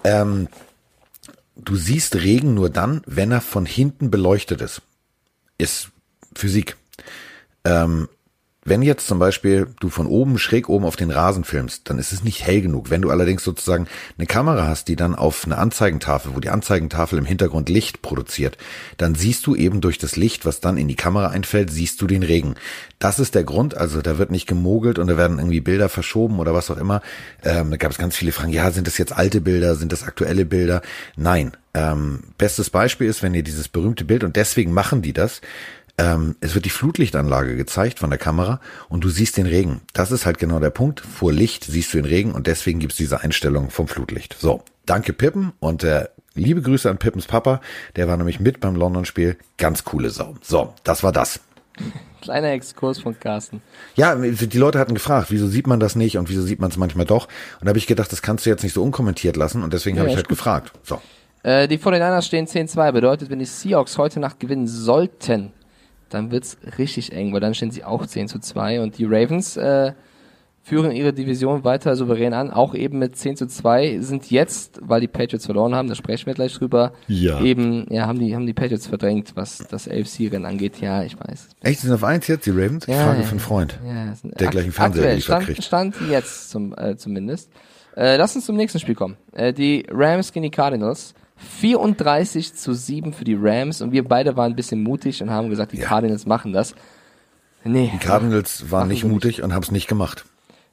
ähm, 0.03 0.47
du 1.55 1.75
siehst 1.75 2.15
Regen 2.15 2.55
nur 2.55 2.71
dann, 2.71 3.01
wenn 3.05 3.31
er 3.31 3.41
von 3.41 3.67
hinten 3.67 4.09
beleuchtet 4.09 4.61
ist. 4.61 4.81
Ist 5.59 5.91
Physik. 6.35 6.77
Ähm, 7.63 8.09
wenn 8.63 8.83
jetzt 8.83 9.07
zum 9.07 9.17
Beispiel 9.17 9.67
du 9.79 9.89
von 9.89 10.05
oben 10.05 10.37
schräg 10.37 10.69
oben 10.69 10.85
auf 10.85 10.95
den 10.95 11.09
Rasen 11.09 11.43
filmst, 11.43 11.89
dann 11.89 11.97
ist 11.97 12.11
es 12.11 12.23
nicht 12.23 12.45
hell 12.45 12.61
genug. 12.61 12.91
Wenn 12.91 13.01
du 13.01 13.09
allerdings 13.09 13.43
sozusagen 13.43 13.87
eine 14.19 14.27
Kamera 14.27 14.67
hast, 14.67 14.87
die 14.87 14.95
dann 14.95 15.15
auf 15.15 15.45
eine 15.45 15.57
Anzeigentafel, 15.57 16.35
wo 16.35 16.39
die 16.39 16.51
Anzeigentafel 16.51 17.17
im 17.17 17.25
Hintergrund 17.25 17.69
Licht 17.69 18.03
produziert, 18.03 18.59
dann 18.97 19.15
siehst 19.15 19.47
du 19.47 19.55
eben 19.55 19.81
durch 19.81 19.97
das 19.97 20.15
Licht, 20.15 20.45
was 20.45 20.59
dann 20.59 20.77
in 20.77 20.87
die 20.87 20.95
Kamera 20.95 21.29
einfällt, 21.29 21.71
siehst 21.71 22.01
du 22.03 22.07
den 22.07 22.21
Regen. 22.21 22.53
Das 22.99 23.17
ist 23.17 23.33
der 23.33 23.43
Grund. 23.43 23.75
Also 23.75 24.03
da 24.03 24.19
wird 24.19 24.29
nicht 24.29 24.45
gemogelt 24.45 24.99
und 24.99 25.07
da 25.07 25.17
werden 25.17 25.39
irgendwie 25.39 25.61
Bilder 25.61 25.89
verschoben 25.89 26.37
oder 26.37 26.53
was 26.53 26.69
auch 26.69 26.77
immer. 26.77 27.01
Ähm, 27.43 27.71
da 27.71 27.77
gab 27.77 27.91
es 27.91 27.97
ganz 27.97 28.15
viele 28.15 28.31
Fragen. 28.31 28.53
Ja, 28.53 28.69
sind 28.69 28.85
das 28.85 28.99
jetzt 28.99 29.13
alte 29.13 29.41
Bilder? 29.41 29.73
Sind 29.73 29.91
das 29.91 30.03
aktuelle 30.03 30.45
Bilder? 30.45 30.83
Nein. 31.15 31.53
Ähm, 31.73 32.19
bestes 32.37 32.69
Beispiel 32.69 33.07
ist, 33.07 33.23
wenn 33.23 33.33
ihr 33.33 33.43
dieses 33.43 33.69
berühmte 33.69 34.03
Bild 34.03 34.25
und 34.25 34.35
deswegen 34.35 34.73
machen 34.73 35.01
die 35.01 35.13
das 35.13 35.39
ähm, 35.97 36.35
es 36.41 36.55
wird 36.55 36.65
die 36.65 36.69
Flutlichtanlage 36.69 37.55
gezeigt 37.55 37.99
von 37.99 38.09
der 38.09 38.19
Kamera 38.19 38.59
und 38.89 39.03
du 39.03 39.09
siehst 39.09 39.37
den 39.37 39.45
Regen. 39.45 39.81
Das 39.93 40.11
ist 40.11 40.25
halt 40.25 40.39
genau 40.39 40.59
der 40.59 40.69
Punkt. 40.69 40.99
Vor 40.99 41.31
Licht 41.31 41.65
siehst 41.65 41.93
du 41.93 41.97
den 41.97 42.05
Regen 42.05 42.33
und 42.33 42.47
deswegen 42.47 42.79
gibt's 42.79 42.97
diese 42.97 43.21
Einstellung 43.21 43.69
vom 43.69 43.87
Flutlicht. 43.87 44.35
So, 44.39 44.63
danke 44.85 45.13
Pippen 45.13 45.53
und 45.59 45.83
äh, 45.83 46.07
liebe 46.33 46.61
Grüße 46.61 46.89
an 46.89 46.97
Pippens 46.97 47.25
Papa. 47.25 47.61
Der 47.95 48.07
war 48.07 48.17
nämlich 48.17 48.39
mit 48.39 48.59
beim 48.59 48.75
London-Spiel. 48.75 49.37
Ganz 49.57 49.83
coole 49.83 50.09
Sau. 50.09 50.35
So, 50.41 50.73
das 50.83 51.03
war 51.03 51.11
das. 51.11 51.39
Kleiner 52.21 52.51
Exkurs 52.51 52.99
von 52.99 53.19
Carsten. 53.19 53.61
Ja, 53.95 54.15
die 54.15 54.57
Leute 54.57 54.77
hatten 54.77 54.93
gefragt, 54.93 55.31
wieso 55.31 55.47
sieht 55.47 55.65
man 55.65 55.79
das 55.79 55.95
nicht 55.95 56.17
und 56.17 56.29
wieso 56.29 56.43
sieht 56.43 56.59
man 56.59 56.69
es 56.69 56.77
manchmal 56.77 57.05
doch. 57.05 57.25
Und 57.59 57.65
da 57.65 57.69
habe 57.69 57.79
ich 57.79 57.87
gedacht, 57.87 58.11
das 58.11 58.21
kannst 58.21 58.45
du 58.45 58.49
jetzt 58.49 58.63
nicht 58.63 58.73
so 58.73 58.83
unkommentiert 58.83 59.37
lassen 59.37 59.63
und 59.63 59.73
deswegen 59.73 59.97
ja, 59.97 60.01
habe 60.01 60.09
ich 60.09 60.15
halt 60.15 60.27
gut. 60.27 60.37
gefragt. 60.37 60.71
So. 60.83 61.01
Äh, 61.43 61.67
die 61.67 61.79
49ers 61.79 62.21
stehen 62.21 62.45
10-2, 62.45 62.91
bedeutet, 62.91 63.29
wenn 63.31 63.39
die 63.39 63.45
Seahawks 63.45 63.97
heute 63.97 64.19
Nacht 64.19 64.39
gewinnen 64.39 64.67
sollten, 64.67 65.51
dann 66.13 66.31
wird's 66.31 66.57
richtig 66.77 67.11
eng, 67.13 67.33
weil 67.33 67.39
dann 67.39 67.53
stehen 67.53 67.71
sie 67.71 67.83
auch 67.83 68.05
10 68.05 68.27
zu 68.27 68.39
2 68.39 68.81
und 68.81 68.97
die 68.97 69.05
Ravens 69.05 69.57
äh, 69.57 69.93
führen 70.63 70.91
ihre 70.91 71.11
Division 71.11 71.63
weiter 71.63 71.95
souverän 71.95 72.33
an, 72.33 72.51
auch 72.51 72.75
eben 72.75 72.99
mit 72.99 73.15
10 73.15 73.35
zu 73.35 73.47
2, 73.47 73.99
sind 73.99 74.29
jetzt, 74.29 74.79
weil 74.81 75.01
die 75.01 75.07
Patriots 75.07 75.45
verloren 75.45 75.73
haben, 75.73 75.87
da 75.87 75.95
sprechen 75.95 76.27
wir 76.27 76.33
gleich 76.35 76.53
drüber, 76.53 76.93
ja. 77.07 77.41
eben, 77.41 77.87
ja, 77.89 78.05
haben 78.05 78.19
die, 78.19 78.35
haben 78.35 78.45
die 78.45 78.53
Patriots 78.53 78.87
verdrängt, 78.87 79.31
was 79.35 79.57
das 79.57 79.87
AFC-Rennen 79.87 80.45
angeht, 80.45 80.79
ja, 80.79 81.03
ich 81.03 81.19
weiß. 81.19 81.49
Echt, 81.61 81.79
sind 81.79 81.91
auf 81.91 82.03
eins 82.03 82.27
jetzt, 82.27 82.45
die 82.45 82.51
Ravens? 82.51 82.87
Ich 82.87 82.93
ja, 82.93 83.05
frage 83.05 83.21
ja, 83.21 83.25
für 83.25 83.31
einen 83.31 83.39
Freund, 83.39 83.79
ja, 83.83 84.13
der 84.23 84.47
gleich 84.49 84.63
einen 84.63 84.71
Fernseher 84.71 85.19
stand, 85.19 85.45
kriegt. 85.45 85.63
Stand 85.63 85.95
jetzt 86.09 86.51
zum, 86.51 86.75
äh, 86.77 86.95
zumindest. 86.95 87.49
Äh, 87.95 88.17
lass 88.17 88.35
uns 88.35 88.45
zum 88.45 88.55
nächsten 88.55 88.79
Spiel 88.79 88.95
kommen. 88.95 89.17
Äh, 89.33 89.53
die 89.53 89.85
Rams 89.89 90.31
gegen 90.31 90.43
die 90.43 90.51
Cardinals. 90.51 91.13
34 91.59 92.53
zu 92.55 92.73
7 92.73 93.13
für 93.13 93.23
die 93.23 93.37
Rams 93.39 93.81
und 93.81 93.91
wir 93.91 94.03
beide 94.03 94.35
waren 94.37 94.51
ein 94.51 94.55
bisschen 94.55 94.83
mutig 94.83 95.21
und 95.21 95.29
haben 95.29 95.49
gesagt, 95.49 95.71
die 95.71 95.77
ja. 95.77 95.85
Cardinals 95.85 96.25
machen 96.25 96.53
das. 96.53 96.75
Nee. 97.63 97.91
Die 97.93 97.99
Cardinals 97.99 98.71
waren 98.71 98.87
nicht 98.87 99.03
mutig 99.03 99.43
und 99.43 99.53
haben 99.53 99.63
es 99.63 99.71
nicht 99.71 99.87
gemacht. 99.87 100.25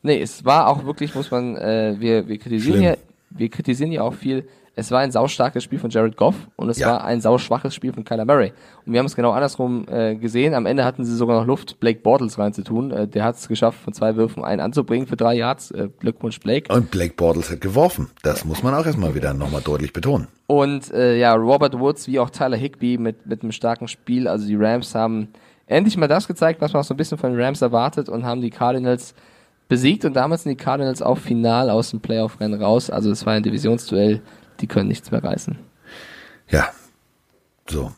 Nee, 0.02 0.20
es 0.20 0.44
war 0.44 0.68
auch 0.68 0.84
wirklich, 0.84 1.14
muss 1.14 1.30
man, 1.30 1.56
äh, 1.56 1.96
wir, 1.98 2.28
wir 2.28 2.38
kritisieren 2.38 2.82
ja, 2.82 2.96
wir 3.30 3.48
kritisieren 3.48 3.92
ja 3.92 4.02
auch 4.02 4.14
viel, 4.14 4.48
es 4.78 4.92
war 4.92 5.00
ein 5.00 5.10
saustarkes 5.10 5.64
Spiel 5.64 5.80
von 5.80 5.90
Jared 5.90 6.16
Goff 6.16 6.36
und 6.54 6.68
es 6.68 6.78
ja. 6.78 6.86
war 6.88 7.04
ein 7.04 7.20
sauschwaches 7.20 7.74
Spiel 7.74 7.92
von 7.92 8.04
Kyler 8.04 8.24
Murray. 8.24 8.52
Und 8.86 8.92
wir 8.92 9.00
haben 9.00 9.06
es 9.06 9.16
genau 9.16 9.32
andersrum 9.32 9.86
äh, 9.90 10.14
gesehen. 10.14 10.54
Am 10.54 10.66
Ende 10.66 10.84
hatten 10.84 11.04
sie 11.04 11.16
sogar 11.16 11.40
noch 11.40 11.46
Luft, 11.46 11.80
Blake 11.80 11.98
Bortles 12.00 12.38
reinzutun. 12.38 12.92
Äh, 12.92 13.08
der 13.08 13.24
hat 13.24 13.34
es 13.34 13.48
geschafft, 13.48 13.80
von 13.80 13.92
zwei 13.92 14.14
Würfen 14.14 14.44
einen 14.44 14.60
anzubringen 14.60 15.08
für 15.08 15.16
drei 15.16 15.34
Yards. 15.34 15.72
Äh, 15.72 15.88
Glückwunsch, 15.98 16.38
Blake. 16.38 16.72
Und 16.72 16.92
Blake 16.92 17.14
Bortles 17.14 17.50
hat 17.50 17.60
geworfen. 17.60 18.08
Das 18.22 18.44
muss 18.44 18.62
man 18.62 18.72
auch 18.72 18.86
erstmal 18.86 19.16
wieder 19.16 19.34
nochmal 19.34 19.62
deutlich 19.62 19.92
betonen. 19.92 20.28
Und 20.46 20.92
äh, 20.92 21.18
ja, 21.18 21.34
Robert 21.34 21.76
Woods 21.76 22.06
wie 22.06 22.20
auch 22.20 22.30
Tyler 22.30 22.56
Higby 22.56 22.98
mit, 22.98 23.26
mit 23.26 23.42
einem 23.42 23.50
starken 23.50 23.88
Spiel. 23.88 24.28
Also 24.28 24.46
die 24.46 24.56
Rams 24.56 24.94
haben 24.94 25.28
endlich 25.66 25.96
mal 25.96 26.06
das 26.06 26.28
gezeigt, 26.28 26.60
was 26.60 26.72
man 26.72 26.82
auch 26.82 26.86
so 26.86 26.94
ein 26.94 26.98
bisschen 26.98 27.18
von 27.18 27.32
den 27.32 27.40
Rams 27.40 27.62
erwartet 27.62 28.08
und 28.08 28.24
haben 28.24 28.40
die 28.42 28.50
Cardinals 28.50 29.12
besiegt 29.66 30.04
und 30.04 30.14
damals 30.14 30.44
sind 30.44 30.50
die 30.50 30.64
Cardinals 30.64 31.02
auch 31.02 31.18
final 31.18 31.68
aus 31.68 31.90
dem 31.90 32.00
Playoff-Rennen 32.00 32.62
raus. 32.62 32.90
Also 32.90 33.10
es 33.10 33.26
war 33.26 33.34
ein 33.34 33.42
Divisionsduell 33.42 34.22
die 34.60 34.66
können 34.66 34.88
nichts 34.88 35.10
mehr 35.10 35.22
reißen. 35.22 35.58
Ja, 36.48 36.68
so. 37.68 37.92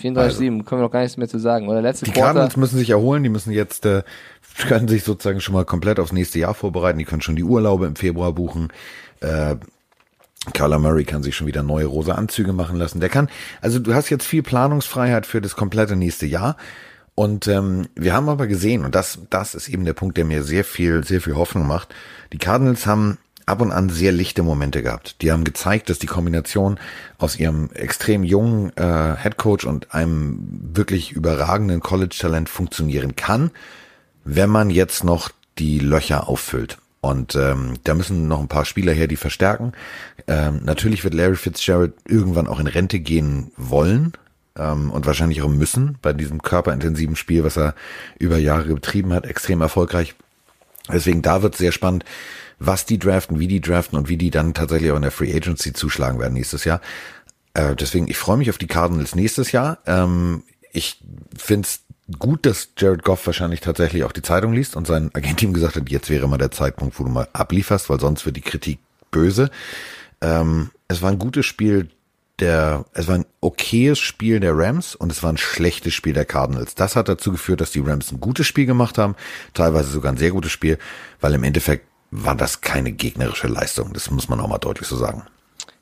34-7, 0.00 0.18
also, 0.18 0.38
können 0.40 0.64
wir 0.70 0.78
noch 0.78 0.90
gar 0.90 1.02
nichts 1.02 1.16
mehr 1.16 1.28
zu 1.28 1.38
sagen. 1.38 1.68
Oder 1.68 1.82
letzte 1.82 2.06
die 2.06 2.12
Quarter, 2.12 2.26
Cardinals 2.26 2.56
müssen 2.56 2.78
sich 2.78 2.90
erholen, 2.90 3.22
die 3.22 3.28
müssen 3.28 3.52
jetzt, 3.52 3.86
äh, 3.86 4.02
können 4.66 4.88
sich 4.88 5.04
sozusagen 5.04 5.40
schon 5.40 5.54
mal 5.54 5.64
komplett 5.64 6.00
aufs 6.00 6.12
nächste 6.12 6.38
Jahr 6.38 6.54
vorbereiten, 6.54 6.98
die 6.98 7.04
können 7.04 7.22
schon 7.22 7.36
die 7.36 7.44
Urlaube 7.44 7.86
im 7.86 7.96
Februar 7.96 8.32
buchen. 8.32 8.68
Äh, 9.20 9.56
Carla 10.52 10.78
Murray 10.78 11.04
kann 11.04 11.22
sich 11.22 11.36
schon 11.36 11.46
wieder 11.46 11.62
neue 11.62 11.86
rosa 11.86 12.14
Anzüge 12.14 12.52
machen 12.52 12.76
lassen. 12.76 12.98
Der 12.98 13.08
kann, 13.08 13.28
also 13.60 13.78
du 13.78 13.94
hast 13.94 14.10
jetzt 14.10 14.26
viel 14.26 14.42
Planungsfreiheit 14.42 15.24
für 15.24 15.40
das 15.40 15.54
komplette 15.54 15.94
nächste 15.94 16.26
Jahr. 16.26 16.56
Und 17.14 17.46
ähm, 17.46 17.88
wir 17.94 18.14
haben 18.14 18.28
aber 18.28 18.46
gesehen, 18.46 18.84
und 18.84 18.94
das, 18.94 19.18
das 19.30 19.54
ist 19.54 19.68
eben 19.68 19.84
der 19.84 19.92
Punkt, 19.92 20.16
der 20.16 20.24
mir 20.24 20.42
sehr 20.42 20.64
viel, 20.64 21.04
sehr 21.04 21.20
viel 21.20 21.36
Hoffnung 21.36 21.66
macht. 21.66 21.94
Die 22.32 22.38
Cardinals 22.38 22.86
haben 22.86 23.18
ab 23.46 23.60
und 23.60 23.72
an 23.72 23.88
sehr 23.88 24.12
lichte 24.12 24.42
Momente 24.42 24.82
gehabt. 24.82 25.22
Die 25.22 25.32
haben 25.32 25.44
gezeigt, 25.44 25.90
dass 25.90 25.98
die 25.98 26.06
Kombination 26.06 26.78
aus 27.18 27.38
ihrem 27.38 27.70
extrem 27.72 28.24
jungen 28.24 28.76
äh, 28.76 29.14
Headcoach 29.16 29.66
und 29.66 29.94
einem 29.94 30.38
wirklich 30.74 31.12
überragenden 31.12 31.80
College-Talent 31.80 32.48
funktionieren 32.48 33.16
kann, 33.16 33.50
wenn 34.24 34.50
man 34.50 34.70
jetzt 34.70 35.04
noch 35.04 35.30
die 35.58 35.78
Löcher 35.78 36.28
auffüllt. 36.28 36.78
Und 37.00 37.34
ähm, 37.34 37.74
da 37.82 37.94
müssen 37.94 38.28
noch 38.28 38.40
ein 38.40 38.48
paar 38.48 38.64
Spieler 38.64 38.92
her, 38.92 39.08
die 39.08 39.16
verstärken. 39.16 39.72
Ähm, 40.28 40.60
natürlich 40.62 41.02
wird 41.02 41.14
Larry 41.14 41.34
Fitzgerald 41.34 41.94
irgendwann 42.06 42.46
auch 42.46 42.60
in 42.60 42.68
Rente 42.68 43.00
gehen 43.00 43.50
wollen 43.56 44.12
ähm, 44.56 44.90
und 44.92 45.04
wahrscheinlich 45.04 45.42
auch 45.42 45.48
müssen 45.48 45.98
bei 46.00 46.12
diesem 46.12 46.42
körperintensiven 46.42 47.16
Spiel, 47.16 47.42
was 47.42 47.58
er 47.58 47.74
über 48.20 48.38
Jahre 48.38 48.74
betrieben 48.74 49.12
hat, 49.12 49.26
extrem 49.26 49.60
erfolgreich. 49.60 50.14
Deswegen 50.92 51.22
da 51.22 51.42
wird 51.42 51.56
sehr 51.56 51.72
spannend, 51.72 52.04
was 52.66 52.86
die 52.86 52.98
draften, 52.98 53.38
wie 53.38 53.48
die 53.48 53.60
draften 53.60 53.98
und 53.98 54.08
wie 54.08 54.16
die 54.16 54.30
dann 54.30 54.54
tatsächlich 54.54 54.90
auch 54.92 54.96
in 54.96 55.02
der 55.02 55.10
Free 55.10 55.34
Agency 55.34 55.72
zuschlagen 55.72 56.18
werden 56.20 56.34
nächstes 56.34 56.64
Jahr. 56.64 56.80
Äh, 57.54 57.74
deswegen, 57.76 58.08
ich 58.08 58.16
freue 58.16 58.36
mich 58.36 58.50
auf 58.50 58.58
die 58.58 58.66
Cardinals 58.66 59.14
nächstes 59.14 59.52
Jahr. 59.52 59.78
Ähm, 59.86 60.44
ich 60.72 61.00
finde 61.36 61.66
es 61.66 61.80
gut, 62.18 62.46
dass 62.46 62.70
Jared 62.76 63.02
Goff 63.02 63.26
wahrscheinlich 63.26 63.60
tatsächlich 63.60 64.04
auch 64.04 64.12
die 64.12 64.22
Zeitung 64.22 64.52
liest 64.52 64.76
und 64.76 64.86
sein 64.86 65.10
Agent 65.14 65.54
gesagt 65.54 65.76
hat, 65.76 65.90
jetzt 65.90 66.10
wäre 66.10 66.28
mal 66.28 66.38
der 66.38 66.50
Zeitpunkt, 66.50 66.98
wo 66.98 67.04
du 67.04 67.10
mal 67.10 67.28
ablieferst, 67.32 67.90
weil 67.90 68.00
sonst 68.00 68.26
wird 68.26 68.36
die 68.36 68.42
Kritik 68.42 68.78
böse. 69.10 69.50
Ähm, 70.20 70.70
es 70.88 71.02
war 71.02 71.10
ein 71.10 71.18
gutes 71.18 71.46
Spiel 71.46 71.88
der, 72.38 72.86
es 72.94 73.08
war 73.08 73.16
ein 73.16 73.26
okayes 73.40 73.98
Spiel 73.98 74.40
der 74.40 74.56
Rams 74.56 74.94
und 74.94 75.12
es 75.12 75.22
war 75.22 75.32
ein 75.32 75.36
schlechtes 75.36 75.94
Spiel 75.94 76.12
der 76.12 76.24
Cardinals. 76.24 76.74
Das 76.74 76.96
hat 76.96 77.08
dazu 77.08 77.30
geführt, 77.30 77.60
dass 77.60 77.70
die 77.70 77.80
Rams 77.80 78.10
ein 78.10 78.20
gutes 78.20 78.46
Spiel 78.46 78.66
gemacht 78.66 78.98
haben, 78.98 79.14
teilweise 79.54 79.90
sogar 79.90 80.12
ein 80.12 80.18
sehr 80.18 80.30
gutes 80.30 80.50
Spiel, 80.50 80.78
weil 81.20 81.34
im 81.34 81.44
Endeffekt 81.44 81.86
war 82.12 82.36
das 82.36 82.60
keine 82.60 82.92
gegnerische 82.92 83.48
Leistung. 83.48 83.92
Das 83.94 84.10
muss 84.10 84.28
man 84.28 84.38
auch 84.38 84.46
mal 84.46 84.58
deutlich 84.58 84.86
so 84.86 84.96
sagen. 84.96 85.24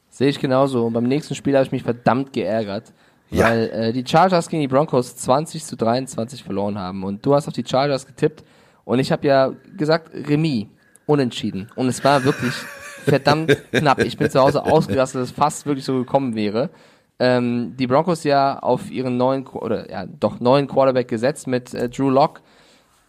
Sehe 0.08 0.28
ich 0.28 0.38
genauso. 0.38 0.86
Und 0.86 0.92
beim 0.92 1.04
nächsten 1.04 1.34
Spiel 1.34 1.54
habe 1.54 1.66
ich 1.66 1.72
mich 1.72 1.82
verdammt 1.82 2.32
geärgert, 2.32 2.92
ja. 3.30 3.46
weil 3.46 3.70
äh, 3.70 3.92
die 3.92 4.04
Chargers 4.06 4.48
gegen 4.48 4.62
die 4.62 4.68
Broncos 4.68 5.16
20 5.16 5.64
zu 5.64 5.76
23 5.76 6.44
verloren 6.44 6.78
haben. 6.78 7.02
Und 7.02 7.26
du 7.26 7.34
hast 7.34 7.48
auf 7.48 7.52
die 7.52 7.64
Chargers 7.66 8.06
getippt 8.06 8.44
und 8.84 9.00
ich 9.00 9.10
habe 9.10 9.26
ja 9.26 9.52
gesagt, 9.76 10.12
Remis, 10.14 10.66
unentschieden. 11.04 11.68
Und 11.74 11.88
es 11.88 12.02
war 12.04 12.22
wirklich 12.22 12.54
verdammt 13.04 13.56
knapp. 13.72 13.98
Ich 13.98 14.16
bin 14.16 14.30
zu 14.30 14.40
Hause 14.40 14.64
ausgerastet, 14.64 15.20
dass 15.20 15.30
es 15.30 15.34
fast 15.36 15.66
wirklich 15.66 15.84
so 15.84 15.98
gekommen 15.98 16.36
wäre. 16.36 16.70
Ähm, 17.18 17.74
die 17.76 17.88
Broncos 17.88 18.22
ja 18.22 18.60
auf 18.60 18.88
ihren 18.88 19.16
neuen, 19.16 19.48
oder 19.48 19.90
ja, 19.90 20.06
doch 20.06 20.38
neuen 20.38 20.68
Quarterback 20.68 21.08
gesetzt 21.08 21.48
mit 21.48 21.74
äh, 21.74 21.88
Drew 21.88 22.08
Lock. 22.08 22.40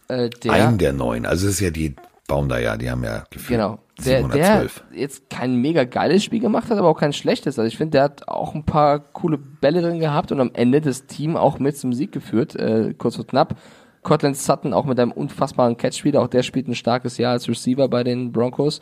Äh, 0.08 0.28
der, 0.28 0.52
Einen 0.52 0.78
der 0.78 0.92
neuen. 0.92 1.24
Also 1.24 1.46
es 1.46 1.54
ist 1.54 1.60
ja 1.60 1.70
die 1.70 1.94
bauen 2.28 2.48
da 2.48 2.58
ja, 2.58 2.76
die 2.76 2.90
haben 2.90 3.04
ja 3.04 3.24
gefühlt 3.30 3.60
genau. 3.60 3.78
Der, 4.04 4.26
der 4.26 4.66
jetzt 4.92 5.30
kein 5.30 5.56
mega 5.56 5.84
geiles 5.84 6.24
Spiel 6.24 6.40
gemacht 6.40 6.70
hat, 6.70 6.78
aber 6.78 6.88
auch 6.88 6.98
kein 6.98 7.12
schlechtes. 7.12 7.58
Also 7.58 7.68
ich 7.68 7.76
finde, 7.76 7.92
der 7.92 8.02
hat 8.04 8.26
auch 8.26 8.54
ein 8.54 8.64
paar 8.64 8.98
coole 8.98 9.38
Bälle 9.38 9.82
drin 9.82 10.00
gehabt 10.00 10.32
und 10.32 10.40
am 10.40 10.50
Ende 10.54 10.80
das 10.80 11.06
Team 11.06 11.36
auch 11.36 11.58
mit 11.58 11.76
zum 11.76 11.92
Sieg 11.92 12.10
geführt, 12.10 12.56
äh, 12.56 12.94
kurz 12.96 13.18
und 13.18 13.28
knapp. 13.28 13.56
Cortland 14.02 14.36
Sutton 14.36 14.72
auch 14.72 14.86
mit 14.86 14.98
einem 14.98 15.12
unfassbaren 15.12 15.76
Catch-Spieler, 15.76 16.20
auch 16.20 16.26
der 16.26 16.42
spielt 16.42 16.66
ein 16.66 16.74
starkes 16.74 17.18
Jahr 17.18 17.32
als 17.32 17.48
Receiver 17.48 17.86
bei 17.88 18.02
den 18.02 18.32
Broncos. 18.32 18.80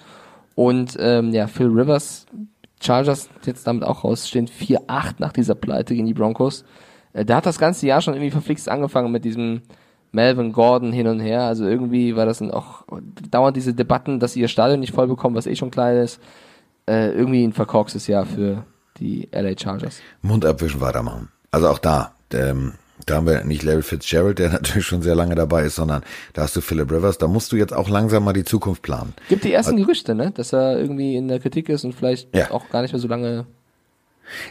Und 0.54 0.96
ähm, 0.98 1.32
ja, 1.32 1.46
Phil 1.46 1.68
Rivers, 1.68 2.26
Chargers 2.80 3.28
jetzt 3.44 3.66
damit 3.66 3.84
auch 3.84 4.04
raus, 4.04 4.28
stehen 4.28 4.46
4-8 4.46 5.16
nach 5.18 5.32
dieser 5.32 5.54
Pleite 5.54 5.94
gegen 5.94 6.06
die 6.06 6.14
Broncos. 6.14 6.64
Äh, 7.12 7.24
der 7.24 7.36
hat 7.36 7.46
das 7.46 7.58
ganze 7.58 7.86
Jahr 7.86 8.00
schon 8.00 8.14
irgendwie 8.14 8.30
verflixt 8.30 8.68
angefangen 8.68 9.12
mit 9.12 9.24
diesem 9.24 9.62
Melvin 10.12 10.52
Gordon 10.52 10.92
hin 10.92 11.06
und 11.06 11.20
her. 11.20 11.42
Also 11.42 11.66
irgendwie 11.66 12.16
war 12.16 12.26
das 12.26 12.38
dann 12.38 12.50
auch 12.50 12.84
dauernd 13.30 13.56
diese 13.56 13.74
Debatten, 13.74 14.20
dass 14.20 14.32
sie 14.32 14.40
ihr 14.40 14.48
Stadion 14.48 14.80
nicht 14.80 14.94
voll 14.94 15.06
bekommen, 15.06 15.36
was 15.36 15.46
eh 15.46 15.56
schon 15.56 15.70
klein 15.70 15.98
ist. 15.98 16.20
Äh, 16.88 17.12
irgendwie 17.12 17.44
ein 17.44 17.52
verkorkstes 17.52 18.06
Jahr 18.06 18.26
für 18.26 18.64
die 18.98 19.28
LA 19.32 19.54
Chargers. 19.58 20.00
Mund 20.22 20.44
abwischen, 20.44 20.80
weitermachen. 20.80 21.28
Also 21.50 21.68
auch 21.68 21.78
da, 21.78 22.12
ähm, 22.32 22.74
da 23.06 23.16
haben 23.16 23.26
wir 23.26 23.44
nicht 23.44 23.62
Larry 23.62 23.82
Fitzgerald, 23.82 24.38
der 24.38 24.50
natürlich 24.52 24.86
schon 24.86 25.02
sehr 25.02 25.14
lange 25.14 25.34
dabei 25.34 25.62
ist, 25.64 25.76
sondern 25.76 26.02
da 26.32 26.42
hast 26.42 26.56
du 26.56 26.60
Philip 26.60 26.90
Rivers. 26.90 27.18
Da 27.18 27.28
musst 27.28 27.52
du 27.52 27.56
jetzt 27.56 27.72
auch 27.72 27.88
langsam 27.88 28.24
mal 28.24 28.32
die 28.32 28.44
Zukunft 28.44 28.82
planen. 28.82 29.14
Gibt 29.28 29.44
die 29.44 29.52
ersten 29.52 29.76
Gerüchte, 29.76 30.14
ne? 30.14 30.32
Dass 30.32 30.52
er 30.52 30.78
irgendwie 30.78 31.16
in 31.16 31.28
der 31.28 31.38
Kritik 31.38 31.68
ist 31.68 31.84
und 31.84 31.94
vielleicht 31.94 32.34
ja. 32.34 32.50
auch 32.50 32.68
gar 32.70 32.82
nicht 32.82 32.92
mehr 32.92 33.00
so 33.00 33.08
lange 33.08 33.46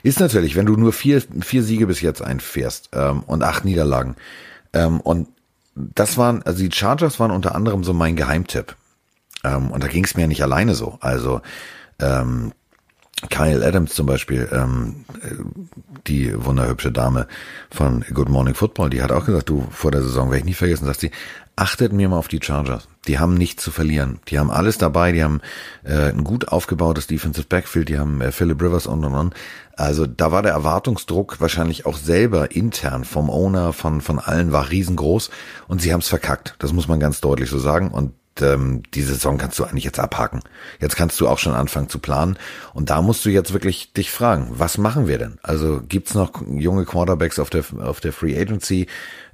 ist 0.04 0.20
natürlich, 0.20 0.56
wenn 0.56 0.66
du 0.66 0.76
nur 0.76 0.94
vier, 0.94 1.22
vier 1.42 1.64
Siege 1.64 1.88
bis 1.88 2.02
jetzt 2.02 2.22
einfährst 2.22 2.90
ähm, 2.94 3.24
und 3.26 3.44
acht 3.44 3.66
Niederlagen 3.66 4.16
ähm, 4.74 5.00
und 5.00 5.28
das 5.76 6.18
waren, 6.18 6.44
also 6.44 6.64
die 6.64 6.72
Chargers 6.72 7.20
waren 7.20 7.32
unter 7.32 7.56
anderem 7.56 7.84
so 7.84 7.94
mein 7.94 8.16
Geheimtipp. 8.16 8.76
Ähm, 9.44 9.72
und 9.72 9.84
da 9.84 9.88
ging 9.88 10.04
es 10.04 10.16
mir 10.16 10.28
nicht 10.28 10.44
alleine 10.44 10.76
so. 10.76 10.98
Also 11.02 11.42
ähm, 12.00 12.54
Kyle 13.30 13.66
Adams 13.66 13.94
zum 13.94 14.06
Beispiel, 14.06 14.48
ähm, 14.52 15.06
die 16.08 16.34
wunderhübsche 16.36 16.92
Dame 16.92 17.28
von 17.70 18.06
Good 18.14 18.30
Morning 18.30 18.56
Football, 18.56 18.90
die 18.90 19.02
hat 19.02 19.12
auch 19.12 19.26
gesagt, 19.26 19.50
du, 19.50 19.68
vor 19.72 19.92
der 19.92 20.02
Saison 20.02 20.30
werde 20.30 20.40
ich 20.40 20.46
nie 20.46 20.54
vergessen, 20.54 20.86
sagt 20.86 21.02
sie, 21.02 21.12
achtet 21.58 21.92
mir 21.92 22.08
mal 22.08 22.18
auf 22.18 22.30
die 22.30 22.40
Chargers. 22.42 22.88
Die 23.08 23.20
haben 23.20 23.34
nichts 23.34 23.64
zu 23.64 23.72
verlieren. 23.72 24.20
Die 24.30 24.40
haben 24.40 24.50
alles 24.50 24.78
dabei, 24.78 25.12
die 25.12 25.24
haben 25.24 25.42
äh, 25.84 26.10
ein 26.10 26.24
gut 26.24 26.48
aufgebautes 26.48 27.08
Defensive 27.08 27.48
Backfield, 27.48 27.90
die 27.90 28.00
haben 28.00 28.22
äh, 28.22 28.32
Philip 28.32 28.62
Rivers 28.62 28.88
und 28.88 29.04
und 29.04 29.14
und. 29.14 29.34
Also 29.76 30.06
da 30.06 30.32
war 30.32 30.42
der 30.42 30.54
Erwartungsdruck 30.54 31.42
wahrscheinlich 31.42 31.86
auch 31.86 31.98
selber 31.98 32.52
intern 32.52 33.04
vom 33.04 33.30
Owner, 33.30 33.74
von, 33.74 34.02
von 34.02 34.20
allen 34.20 34.52
war 34.52 34.70
riesengroß 34.70 35.30
und 35.68 35.82
sie 35.82 35.92
haben 35.92 36.02
es 36.02 36.08
verkackt. 36.08 36.56
Das 36.60 36.72
muss 36.72 36.88
man 36.88 37.00
ganz 37.00 37.20
deutlich 37.22 37.50
so 37.50 37.60
sagen. 37.60 37.92
Und 37.92 38.14
ähm, 38.42 38.84
die 38.94 39.02
Saison 39.02 39.38
kannst 39.38 39.60
du 39.60 39.64
eigentlich 39.64 39.84
jetzt 39.84 40.00
abhaken. 40.00 40.42
Jetzt 40.80 40.96
kannst 40.96 41.20
du 41.20 41.28
auch 41.28 41.40
schon 41.40 41.54
anfangen 41.54 41.90
zu 41.90 42.00
planen. 42.00 42.38
Und 42.74 42.90
da 42.90 43.02
musst 43.02 43.26
du 43.26 43.30
jetzt 43.30 43.54
wirklich 43.54 43.94
dich 43.94 44.12
fragen, 44.12 44.48
was 44.52 44.78
machen 44.78 45.08
wir 45.08 45.18
denn? 45.18 45.38
Also 45.44 45.82
gibt's 45.88 46.14
noch 46.14 46.32
junge 46.48 46.86
Quarterbacks 46.86 47.40
auf 47.40 47.50
der, 47.50 47.64
auf 47.82 48.00
der 48.00 48.14
Free 48.14 48.40
Agency? 48.40 48.88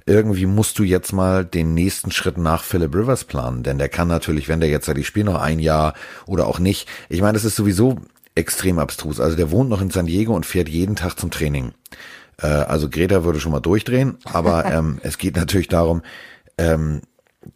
Irgendwie 0.06 0.46
musst 0.46 0.78
du 0.78 0.84
jetzt 0.84 1.12
mal 1.12 1.44
den 1.44 1.74
nächsten 1.74 2.12
Schritt 2.12 2.38
nach 2.38 2.62
Philip 2.62 2.94
Rivers 2.94 3.24
planen, 3.24 3.64
denn 3.64 3.78
der 3.78 3.88
kann 3.88 4.06
natürlich, 4.06 4.48
wenn 4.48 4.60
der 4.60 4.68
jetzt 4.68 4.86
sagt, 4.86 4.98
ich 4.98 5.06
spiele 5.06 5.26
noch 5.26 5.40
ein 5.40 5.58
Jahr 5.58 5.94
oder 6.26 6.46
auch 6.46 6.60
nicht. 6.60 6.88
Ich 7.08 7.20
meine, 7.20 7.32
das 7.32 7.44
ist 7.44 7.56
sowieso 7.56 7.96
extrem 8.36 8.78
abstrus. 8.78 9.18
Also 9.18 9.36
der 9.36 9.50
wohnt 9.50 9.68
noch 9.68 9.80
in 9.80 9.90
San 9.90 10.06
Diego 10.06 10.34
und 10.34 10.46
fährt 10.46 10.68
jeden 10.68 10.94
Tag 10.94 11.18
zum 11.18 11.30
Training. 11.30 11.72
Äh, 12.40 12.46
also 12.46 12.88
Greta 12.88 13.24
würde 13.24 13.40
schon 13.40 13.52
mal 13.52 13.60
durchdrehen, 13.60 14.18
aber 14.24 14.64
ähm, 14.72 14.98
es 15.02 15.18
geht 15.18 15.36
natürlich 15.36 15.68
darum, 15.68 16.02
ähm, 16.58 17.02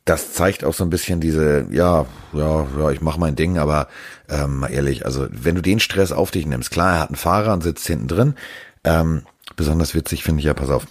das 0.04 0.32
zeigt 0.32 0.64
auch 0.64 0.74
so 0.74 0.84
ein 0.84 0.90
bisschen 0.90 1.20
diese, 1.20 1.66
ja, 1.70 2.06
ja, 2.32 2.66
ja, 2.78 2.90
ich 2.90 3.00
mache 3.00 3.20
mein 3.20 3.36
Ding, 3.36 3.58
aber 3.58 3.88
ähm, 4.28 4.66
ehrlich, 4.68 5.04
also 5.04 5.26
wenn 5.30 5.54
du 5.54 5.62
den 5.62 5.80
Stress 5.80 6.12
auf 6.12 6.30
dich 6.30 6.46
nimmst, 6.46 6.70
klar, 6.70 6.94
er 6.94 7.00
hat 7.00 7.08
einen 7.10 7.16
Fahrer 7.16 7.52
und 7.52 7.62
sitzt 7.62 7.86
hinten 7.86 8.08
drin. 8.08 8.34
Ähm, 8.84 9.22
besonders 9.56 9.94
witzig 9.94 10.24
finde 10.24 10.40
ich 10.40 10.46
ja, 10.46 10.54
pass 10.54 10.70
auf, 10.70 10.86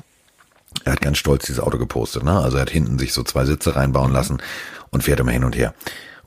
er 0.83 0.93
hat 0.93 1.01
ganz 1.01 1.17
stolz 1.17 1.45
dieses 1.45 1.61
Auto 1.61 1.77
gepostet, 1.77 2.23
ne? 2.23 2.39
Also 2.39 2.57
er 2.57 2.61
hat 2.61 2.69
hinten 2.69 2.99
sich 2.99 3.13
so 3.13 3.23
zwei 3.23 3.45
Sitze 3.45 3.75
reinbauen 3.75 4.11
lassen 4.11 4.41
und 4.91 5.03
fährt 5.03 5.19
immer 5.19 5.31
hin 5.31 5.43
und 5.43 5.55
her. 5.55 5.73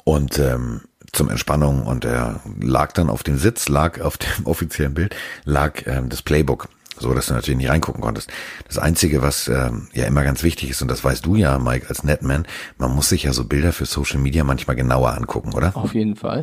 Und 0.05 0.39
ähm, 0.39 0.83
zum 1.13 1.29
Entspannung 1.29 1.87
und 1.87 2.05
er 2.05 2.41
lag 2.61 2.93
dann 2.93 3.11
auf 3.11 3.23
dem 3.23 3.39
Sitz, 3.39 3.69
lag 3.69 4.01
auf 4.01 4.17
dem 4.17 4.45
offiziellen 4.47 4.95
Bild, 4.95 5.15
lag 5.45 5.87
ähm, 5.87 6.09
das 6.09 6.23
Playbook 6.23 6.69
so 7.03 7.13
dass 7.15 7.27
du 7.27 7.35
natürlich 7.35 7.59
nicht 7.59 7.71
reingucken 7.71 8.01
konntest. 8.01 8.31
Das 8.67 8.79
Einzige, 8.79 9.23
was 9.23 9.49
ähm, 9.49 9.89
ja 9.93 10.07
immer 10.07 10.25
ganz 10.25 10.43
wichtig 10.43 10.71
ist, 10.71 10.83
und 10.83 10.89
das 10.89 11.05
weißt 11.05 11.27
du 11.27 11.37
ja, 11.37 11.59
Mike, 11.59 11.87
als 11.89 12.05
Netman, 12.05 12.47
man 12.79 12.95
muss 12.95 13.09
sich 13.09 13.25
ja 13.25 13.33
so 13.33 13.45
Bilder 13.45 13.73
für 13.73 13.85
Social 13.85 14.19
Media 14.19 14.45
manchmal 14.45 14.77
genauer 14.77 15.13
angucken, 15.15 15.53
oder? 15.53 15.77
Auf 15.77 15.95
jeden 15.95 16.17
Fall. 16.17 16.43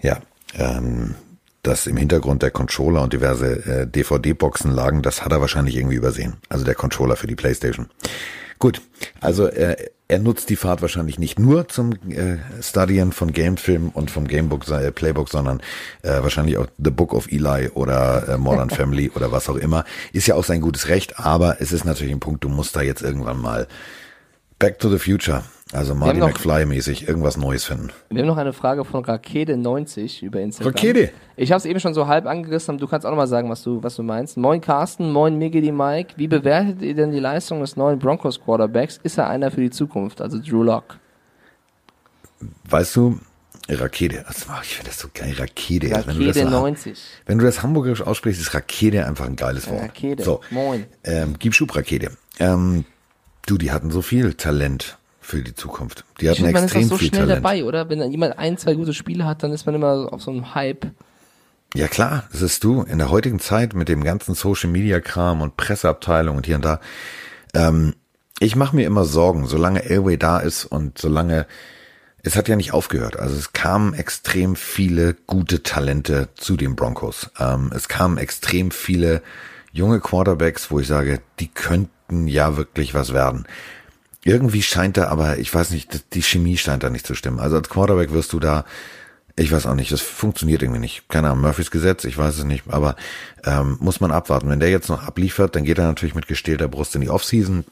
Ja, 0.00 0.18
ähm, 0.54 1.14
dass 1.62 1.86
im 1.86 1.96
Hintergrund 1.96 2.42
der 2.42 2.50
Controller 2.50 3.02
und 3.02 3.12
diverse 3.12 3.64
äh, 3.66 3.86
DVD-Boxen 3.86 4.70
lagen, 4.70 5.02
das 5.02 5.24
hat 5.24 5.32
er 5.32 5.40
wahrscheinlich 5.40 5.76
irgendwie 5.76 5.96
übersehen. 5.96 6.36
Also 6.48 6.64
der 6.64 6.74
Controller 6.74 7.16
für 7.16 7.26
die 7.26 7.34
Playstation. 7.34 7.88
Gut, 8.58 8.80
also 9.20 9.46
äh, 9.46 9.76
er 10.08 10.18
nutzt 10.18 10.48
die 10.48 10.56
Fahrt 10.56 10.80
wahrscheinlich 10.80 11.18
nicht 11.18 11.38
nur 11.38 11.68
zum 11.68 11.92
äh, 12.08 12.38
Studieren 12.62 13.12
von 13.12 13.30
Gamefilm 13.30 13.90
und 13.90 14.10
vom 14.10 14.26
Gamebook 14.26 14.66
äh, 14.68 14.90
Playbook, 14.90 15.28
sondern 15.28 15.60
äh, 16.02 16.22
wahrscheinlich 16.22 16.56
auch 16.56 16.66
The 16.78 16.90
Book 16.90 17.12
of 17.12 17.30
Eli 17.30 17.68
oder 17.74 18.26
äh, 18.26 18.38
Modern 18.38 18.70
Family 18.70 19.10
oder 19.14 19.30
was 19.32 19.50
auch 19.50 19.56
immer. 19.56 19.84
Ist 20.12 20.26
ja 20.26 20.34
auch 20.34 20.44
sein 20.44 20.62
gutes 20.62 20.88
Recht, 20.88 21.18
aber 21.18 21.60
es 21.60 21.72
ist 21.72 21.84
natürlich 21.84 22.12
ein 22.12 22.20
Punkt, 22.20 22.42
du 22.42 22.48
musst 22.48 22.74
da 22.74 22.80
jetzt 22.80 23.02
irgendwann 23.02 23.38
mal 23.38 23.68
Back 24.58 24.78
to 24.78 24.88
the 24.90 24.98
Future 24.98 25.44
also 25.72 25.94
Marty 25.94 26.20
McFly-mäßig 26.20 27.06
irgendwas 27.06 27.36
Neues 27.36 27.64
finden. 27.64 27.90
Wir 28.08 28.22
haben 28.22 28.28
noch 28.28 28.38
eine 28.38 28.54
Frage 28.54 28.84
von 28.84 29.04
Rakede90 29.04 30.22
über 30.22 30.40
Instagram. 30.40 30.72
Rakede? 30.72 31.10
Ich 31.36 31.52
habe 31.52 31.58
es 31.58 31.66
eben 31.66 31.78
schon 31.78 31.92
so 31.92 32.06
halb 32.06 32.26
angerissen, 32.26 32.78
du 32.78 32.86
kannst 32.86 33.06
auch 33.06 33.10
noch 33.10 33.18
mal 33.18 33.26
sagen, 33.26 33.50
was 33.50 33.62
du, 33.62 33.82
was 33.82 33.96
du 33.96 34.02
meinst. 34.02 34.38
Moin 34.38 34.60
Carsten, 34.60 35.12
moin 35.12 35.36
Miggy 35.36 35.70
Mike. 35.70 36.14
Wie 36.16 36.26
bewertet 36.26 36.80
ihr 36.80 36.94
denn 36.94 37.10
die 37.10 37.20
Leistung 37.20 37.60
des 37.60 37.76
neuen 37.76 37.98
Broncos 37.98 38.40
Quarterbacks? 38.40 38.98
Ist 39.02 39.18
er 39.18 39.28
einer 39.28 39.50
für 39.50 39.60
die 39.60 39.70
Zukunft, 39.70 40.22
also 40.22 40.38
Drew 40.38 40.62
Lock? 40.62 40.98
Weißt 42.64 42.96
du, 42.96 43.18
Rakete, 43.68 44.24
ich 44.62 44.74
finde 44.74 44.90
das 44.90 44.98
so 44.98 45.08
geil, 45.12 45.34
Rakete. 45.36 45.90
Rakede 45.90 46.06
wenn 46.06 46.18
du 46.18 46.32
das, 46.32 46.50
90. 46.50 46.98
Wenn 47.26 47.38
du 47.38 47.44
das 47.44 47.62
hamburgerisch 47.62 48.00
aussprichst, 48.00 48.40
ist 48.40 48.54
Rakete 48.54 49.06
einfach 49.06 49.26
ein 49.26 49.36
geiles 49.36 49.68
Wort. 49.68 49.82
Rakete, 49.82 50.22
so, 50.22 50.40
moin. 50.50 50.86
Ähm, 51.04 51.34
gib 51.38 51.54
Schub, 51.54 51.76
Rakete. 51.76 52.12
Ähm, 52.38 52.86
du, 53.44 53.58
die 53.58 53.70
hatten 53.70 53.90
so 53.90 54.00
viel 54.00 54.32
Talent 54.32 54.96
für 55.28 55.42
die 55.42 55.54
Zukunft. 55.54 56.04
Die 56.20 56.30
hatten 56.30 56.42
man 56.42 56.54
extrem 56.54 56.80
ist 56.80 56.86
auch 56.86 56.90
so 56.92 56.96
viel 56.96 57.08
schnell 57.08 57.26
Talent. 57.26 57.44
dabei, 57.44 57.64
oder? 57.64 57.90
Wenn 57.90 58.10
jemand 58.10 58.38
ein, 58.38 58.56
zwei 58.56 58.72
gute 58.72 58.94
Spiele 58.94 59.26
hat, 59.26 59.42
dann 59.42 59.52
ist 59.52 59.66
man 59.66 59.74
immer 59.74 60.10
auf 60.10 60.22
so 60.22 60.30
einem 60.30 60.54
Hype. 60.54 60.86
Ja 61.74 61.86
klar, 61.86 62.24
das 62.32 62.40
ist 62.40 62.64
du. 62.64 62.80
In 62.82 62.96
der 62.96 63.10
heutigen 63.10 63.38
Zeit 63.38 63.74
mit 63.74 63.90
dem 63.90 64.02
ganzen 64.02 64.34
Social 64.34 64.70
Media 64.70 65.00
Kram 65.00 65.42
und 65.42 65.58
Presseabteilung 65.58 66.38
und 66.38 66.46
hier 66.46 66.56
und 66.56 66.64
da. 66.64 66.80
Ähm, 67.52 67.94
ich 68.40 68.56
mache 68.56 68.74
mir 68.74 68.86
immer 68.86 69.04
Sorgen, 69.04 69.46
solange 69.46 69.84
Elway 69.84 70.16
da 70.16 70.38
ist 70.38 70.64
und 70.64 70.96
solange 70.96 71.46
es 72.22 72.34
hat 72.34 72.48
ja 72.48 72.56
nicht 72.56 72.72
aufgehört. 72.72 73.18
Also 73.18 73.36
es 73.36 73.52
kamen 73.52 73.92
extrem 73.92 74.56
viele 74.56 75.14
gute 75.26 75.62
Talente 75.62 76.30
zu 76.36 76.56
den 76.56 76.74
Broncos. 76.74 77.30
Ähm, 77.38 77.70
es 77.74 77.88
kamen 77.88 78.16
extrem 78.16 78.70
viele 78.70 79.22
junge 79.72 80.00
Quarterbacks, 80.00 80.70
wo 80.70 80.80
ich 80.80 80.86
sage, 80.86 81.20
die 81.38 81.48
könnten 81.48 82.26
ja 82.28 82.56
wirklich 82.56 82.94
was 82.94 83.12
werden. 83.12 83.46
Irgendwie 84.24 84.62
scheint 84.62 84.96
da 84.96 85.08
aber, 85.08 85.38
ich 85.38 85.52
weiß 85.52 85.70
nicht, 85.70 86.14
die 86.14 86.22
Chemie 86.22 86.56
scheint 86.56 86.82
da 86.82 86.90
nicht 86.90 87.06
zu 87.06 87.14
stimmen. 87.14 87.40
Also 87.40 87.56
als 87.56 87.68
Quarterback 87.68 88.12
wirst 88.12 88.32
du 88.32 88.40
da, 88.40 88.64
ich 89.36 89.52
weiß 89.52 89.66
auch 89.66 89.74
nicht, 89.74 89.92
das 89.92 90.00
funktioniert 90.00 90.62
irgendwie 90.62 90.80
nicht. 90.80 91.08
Keine 91.08 91.30
Ahnung, 91.30 91.42
Murphys 91.42 91.70
Gesetz, 91.70 92.04
ich 92.04 92.18
weiß 92.18 92.38
es 92.38 92.44
nicht, 92.44 92.64
aber 92.68 92.96
ähm, 93.44 93.78
muss 93.80 94.00
man 94.00 94.10
abwarten. 94.10 94.48
Wenn 94.48 94.60
der 94.60 94.70
jetzt 94.70 94.88
noch 94.88 95.04
abliefert, 95.04 95.54
dann 95.54 95.64
geht 95.64 95.78
er 95.78 95.86
natürlich 95.86 96.16
mit 96.16 96.26
gestählter 96.26 96.68
Brust 96.68 96.94
in 96.94 97.00
die 97.00 97.10
Offseason. 97.10 97.64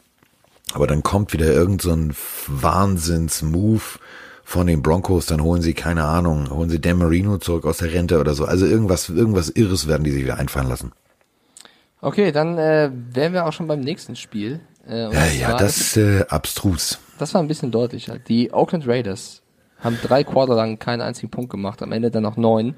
Aber 0.73 0.87
dann 0.87 1.03
kommt 1.03 1.33
wieder 1.33 1.47
irgend 1.47 1.83
so 1.83 1.93
ein 1.93 2.15
Wahnsinns-Move 2.47 3.83
von 4.45 4.69
den 4.69 4.81
Broncos, 4.81 5.27
dann 5.27 5.43
holen 5.43 5.61
sie, 5.61 5.75
keine 5.75 6.05
Ahnung, 6.05 6.51
holen 6.51 6.71
sie 6.71 6.81
Dan 6.81 6.99
Marino 6.99 7.39
zurück 7.39 7.65
aus 7.65 7.79
der 7.79 7.93
Rente 7.93 8.21
oder 8.21 8.35
so. 8.35 8.45
Also 8.45 8.65
irgendwas, 8.65 9.09
irgendwas 9.09 9.51
Irres 9.51 9.89
werden 9.89 10.05
die 10.05 10.13
sich 10.13 10.23
wieder 10.23 10.39
einfallen 10.39 10.69
lassen. 10.69 10.93
Okay, 12.01 12.31
dann 12.31 12.57
äh, 12.57 12.91
wären 12.93 13.33
wir 13.33 13.47
auch 13.47 13.53
schon 13.53 13.67
beim 13.67 13.81
nächsten 13.81 14.15
Spiel. 14.15 14.61
Äh, 14.89 15.13
ja, 15.13 15.27
ja, 15.27 15.57
das 15.57 15.79
ist 15.79 15.97
äh, 15.97 16.25
abstrus. 16.29 16.99
Das 17.19 17.35
war 17.35 17.43
ein 17.43 17.49
bisschen 17.49 17.71
deutlicher. 17.71 18.19
Die 18.19 18.53
Oakland 18.53 18.87
Raiders 18.87 19.43
haben 19.81 19.99
drei 20.03 20.25
Quarter 20.25 20.55
lang 20.55 20.79
keinen 20.79 21.01
einzigen 21.01 21.31
Punkt 21.31 21.51
gemacht, 21.51 21.83
am 21.83 21.93
Ende 21.93 22.11
dann 22.11 22.23
noch 22.23 22.37
neun. 22.37 22.75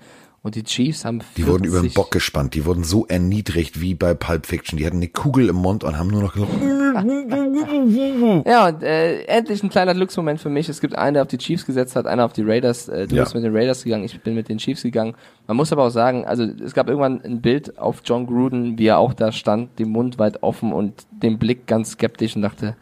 Und 0.49 0.55
die 0.55 0.65
Chiefs 0.65 1.05
haben 1.05 1.21
40. 1.21 1.35
Die 1.37 1.47
wurden 1.47 1.65
über 1.65 1.83
den 1.83 1.93
Bock 1.93 2.11
gespannt. 2.11 2.55
Die 2.55 2.65
wurden 2.65 2.83
so 2.83 3.05
erniedrigt 3.07 3.83
wie 3.83 3.95
bei 3.95 4.15
Pulp 4.15 4.47
Fiction. 4.47 4.79
Die 4.79 4.87
hatten 4.87 4.97
eine 4.97 5.09
Kugel 5.09 5.51
im 5.51 5.57
Mund 5.57 5.85
und 5.85 5.99
haben 5.99 6.09
nur 6.09 6.23
noch 6.23 6.33
gesagt. 6.33 6.51
ja, 8.47 8.69
und 8.69 8.83
äh, 8.83 9.25
endlich 9.25 9.63
ein 9.63 9.69
kleiner 9.69 9.93
Glücksmoment 9.93 10.41
für 10.41 10.49
mich. 10.49 10.71
Es 10.71 10.81
gibt 10.81 10.97
einen, 10.97 11.13
der 11.13 11.25
auf 11.25 11.29
die 11.29 11.37
Chiefs 11.37 11.67
gesetzt 11.67 11.97
hat, 11.97 12.07
einer 12.07 12.25
auf 12.25 12.33
die 12.33 12.45
Raiders. 12.45 12.89
Äh, 12.89 13.07
du 13.07 13.17
ja. 13.17 13.25
bist 13.25 13.35
mit 13.35 13.45
den 13.45 13.55
Raiders 13.55 13.85
gegangen, 13.85 14.05
ich 14.05 14.19
bin 14.23 14.35
mit 14.35 14.49
den 14.49 14.57
Chiefs 14.57 14.85
gegangen. 14.85 15.17
Man 15.47 15.59
muss 15.59 15.71
aber 15.71 15.85
auch 15.85 15.91
sagen, 15.91 16.25
also 16.25 16.45
es 16.45 16.73
gab 16.73 16.89
irgendwann 16.89 17.21
ein 17.21 17.43
Bild 17.43 17.79
auf 17.79 18.01
John 18.03 18.27
Gruden, 18.27 18.79
wie 18.79 18.87
er 18.87 18.97
auch 18.97 19.13
da 19.13 19.33
stand, 19.33 19.79
den 19.79 19.91
Mund 19.91 20.19
weit 20.19 20.43
offen 20.43 20.73
und 20.73 20.95
den 21.11 21.39
Blick 21.39 21.67
ganz 21.67 21.91
skeptisch 21.91 22.37
und 22.37 22.41
dachte, 22.41 22.75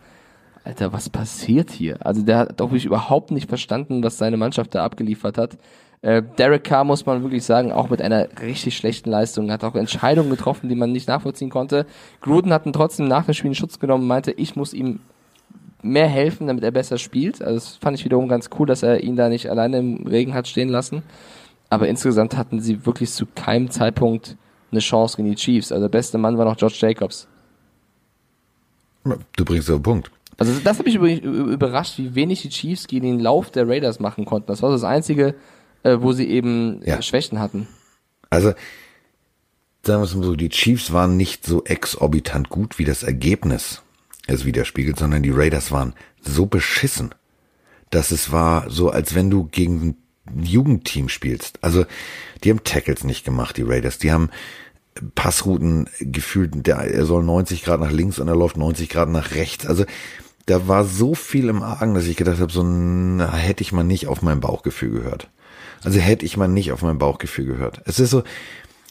Alter, 0.63 0.93
was 0.93 1.11
passiert 1.11 1.73
hier? 1.73 1.97
Also 1.99 2.23
der 2.23 2.39
hat 2.39 2.61
doch 2.61 2.67
wirklich 2.67 2.87
überhaupt 2.87 3.33
nicht 3.33 3.49
verstanden, 3.49 4.05
was 4.05 4.19
seine 4.19 4.37
Mannschaft 4.37 4.73
da 4.77 4.85
abgeliefert 4.85 5.37
hat. 5.37 5.59
Äh, 6.03 6.23
Derek 6.39 6.65
Carr 6.65 6.85
muss 6.85 7.07
man 7.07 7.23
wirklich 7.23 7.45
sagen, 7.45 7.73
auch 7.73 7.91
mit 7.91 8.03
einer 8.03 8.29
richtig 8.41 8.77
schlechten 8.77 9.11
Leistung, 9.11 9.51
hat 9.51 9.65
auch 9.65 9.75
Entscheidungen 9.75 10.31
getroffen, 10.31 10.69
die 10.69 10.75
man 10.75 10.93
nicht 10.93 11.09
nachvollziehen 11.09 11.51
konnte. 11.51 11.87
Gruden 12.21 12.53
hat 12.53 12.67
ihn 12.67 12.73
trotzdem 12.73 13.09
nach 13.09 13.25
dem 13.25 13.35
Spiel 13.35 13.49
in 13.49 13.55
Schutz 13.55 13.79
genommen 13.79 14.03
und 14.03 14.09
meinte, 14.09 14.33
ich 14.33 14.57
muss 14.57 14.73
ihm 14.73 15.01
mehr 15.83 16.09
helfen, 16.09 16.47
damit 16.47 16.65
er 16.65 16.71
besser 16.71 16.99
spielt. 16.99 17.43
Also 17.43 17.55
das 17.55 17.77
fand 17.77 17.99
ich 17.99 18.05
wiederum 18.05 18.29
ganz 18.29 18.51
cool, 18.59 18.67
dass 18.67 18.83
er 18.83 19.03
ihn 19.03 19.17
da 19.17 19.29
nicht 19.29 19.49
alleine 19.49 19.79
im 19.79 20.07
Regen 20.07 20.35
hat 20.35 20.49
stehen 20.49 20.69
lassen. 20.69 21.03
Aber 21.71 21.89
insgesamt 21.89 22.37
hatten 22.37 22.61
sie 22.61 22.87
wirklich 22.87 23.11
zu 23.11 23.27
keinem 23.27 23.71
Zeitpunkt 23.71 24.37
eine 24.71 24.81
Chance 24.81 25.17
gegen 25.17 25.29
die 25.29 25.37
Chiefs. 25.37 25.73
Also 25.73 25.85
der 25.85 25.91
beste 25.91 26.19
Mann 26.19 26.39
war 26.39 26.45
noch 26.45 26.57
George 26.57 26.77
Jacobs. 26.79 27.29
Du 29.37 29.45
bringst 29.45 29.71
auf 29.71 29.79
den 29.79 29.83
Punkt. 29.83 30.11
Also 30.39 30.53
das 30.63 30.79
hat 30.79 30.87
mich 30.87 30.97
überrascht, 30.97 31.99
wie 31.99 32.15
wenig 32.15 32.43
die 32.43 32.51
Chiefs 32.51 32.87
gegen 32.87 33.07
den 33.07 33.21
Lauf 33.21 33.51
der 33.51 33.69
Raiders 33.69 34.01
machen 34.01 34.25
konnten. 34.25 34.49
Das 34.49 34.63
war 34.63 34.71
das 34.71 34.85
Einzige, 34.85 35.35
äh, 35.87 36.03
wo 36.03 36.13
sie 36.13 36.29
eben 36.29 36.81
ja. 36.85 37.01
Schwächen 37.01 37.39
hatten. 37.39 37.69
Also, 38.29 38.49
sagen 39.85 40.01
wir 40.01 40.05
es 40.05 40.15
mal 40.15 40.25
so, 40.25 40.35
die 40.35 40.49
Chiefs 40.49 40.93
waren 40.93 41.17
nicht 41.17 41.47
so 41.47 41.65
exorbitant 41.65 42.49
gut, 42.49 42.79
wie 42.79 42.85
das 42.85 43.05
Ergebnis 43.05 43.83
es 44.27 44.45
widerspiegelt, 44.45 44.99
sondern 44.99 45.23
die 45.23 45.31
Raiders 45.31 45.71
waren 45.71 45.95
so 46.21 46.47
beschissen, 46.47 47.15
dass 47.91 48.11
es 48.11 48.33
war 48.33 48.69
so, 48.69 48.91
als 48.91 49.15
wenn 49.15 49.31
du 49.31 49.45
gegen 49.45 49.97
ein 50.27 50.43
Jugendteam 50.43 51.09
spielst. 51.09 51.61
Also, 51.63 51.87
die 52.43 52.51
haben 52.51 52.65
Tackles 52.65 53.05
nicht 53.05 53.25
gemacht, 53.25 53.57
die 53.57 53.63
Raiders. 53.63 53.99
Die 53.99 54.11
haben 54.11 54.31
Passrouten 55.15 55.89
gefühlt, 56.01 56.67
der, 56.67 56.79
er 56.79 57.07
soll 57.07 57.23
90 57.23 57.63
Grad 57.63 57.79
nach 57.79 57.93
links 57.93 58.19
und 58.19 58.27
er 58.27 58.35
läuft 58.35 58.57
90 58.57 58.89
Grad 58.89 59.09
nach 59.09 59.37
rechts. 59.37 59.67
Also, 59.67 59.85
da 60.47 60.67
war 60.67 60.85
so 60.85 61.15
viel 61.15 61.49
im 61.49 61.63
Argen, 61.63 61.95
dass 61.95 62.07
ich 62.07 62.17
gedacht 62.17 62.41
habe, 62.41 62.53
so 62.53 62.65
na, 62.65 63.33
hätte 63.33 63.63
ich 63.63 63.73
mal 63.73 63.85
nicht 63.85 64.09
auf 64.09 64.23
mein 64.23 64.41
Bauchgefühl 64.41 64.91
gehört. 64.91 65.29
Also 65.83 65.99
hätte 65.99 66.25
ich 66.25 66.37
mal 66.37 66.49
nicht 66.49 66.73
auf 66.73 66.83
mein 66.83 66.99
Bauchgefühl 66.99 67.47
gehört. 67.47 67.81
Es 67.85 68.01
ist 68.01 68.11
so, 68.11 68.23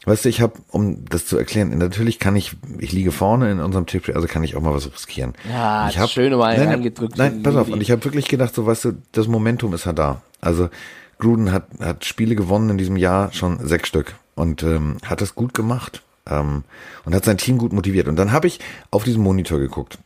weißt 0.05 0.25
du, 0.25 0.29
ich 0.29 0.41
habe, 0.41 0.53
um 0.69 1.05
das 1.05 1.25
zu 1.25 1.37
erklären, 1.37 1.77
natürlich 1.77 2.19
kann 2.19 2.35
ich, 2.35 2.55
ich 2.79 2.91
liege 2.91 3.11
vorne 3.11 3.51
in 3.51 3.59
unserem 3.59 3.85
Tipp, 3.85 4.09
also 4.13 4.27
kann 4.27 4.43
ich 4.43 4.55
auch 4.55 4.61
mal 4.61 4.73
was 4.73 4.91
riskieren. 4.91 5.33
Ja, 5.49 5.89
ich 5.89 5.99
hab, 5.99 6.09
schön 6.09 6.33
einen 6.33 6.39
nein, 6.39 6.75
angedrückt. 6.75 7.17
Nein, 7.17 7.43
pass 7.43 7.55
auf, 7.55 7.69
und 7.69 7.81
ich 7.81 7.91
habe 7.91 8.03
wirklich 8.03 8.27
gedacht, 8.27 8.55
so 8.55 8.65
weißt 8.65 8.85
du, 8.85 8.91
das 9.11 9.27
Momentum 9.27 9.73
ist 9.73 9.85
halt 9.85 9.99
da. 9.99 10.21
Also 10.41 10.69
Gruden 11.17 11.51
hat, 11.51 11.67
hat 11.79 12.05
Spiele 12.05 12.35
gewonnen 12.35 12.71
in 12.71 12.77
diesem 12.77 12.97
Jahr, 12.97 13.33
schon 13.33 13.65
sechs 13.65 13.89
Stück 13.89 14.15
und 14.35 14.63
ähm, 14.63 14.97
hat 15.05 15.21
es 15.21 15.33
gut 15.33 15.53
gemacht 15.53 16.03
ähm, 16.29 16.63
und 17.05 17.15
hat 17.15 17.25
sein 17.25 17.37
Team 17.37 17.57
gut 17.57 17.73
motiviert. 17.73 18.07
Und 18.07 18.17
dann 18.17 18.31
habe 18.31 18.47
ich 18.47 18.59
auf 18.91 19.03
diesen 19.03 19.23
Monitor 19.23 19.59
geguckt 19.59 19.97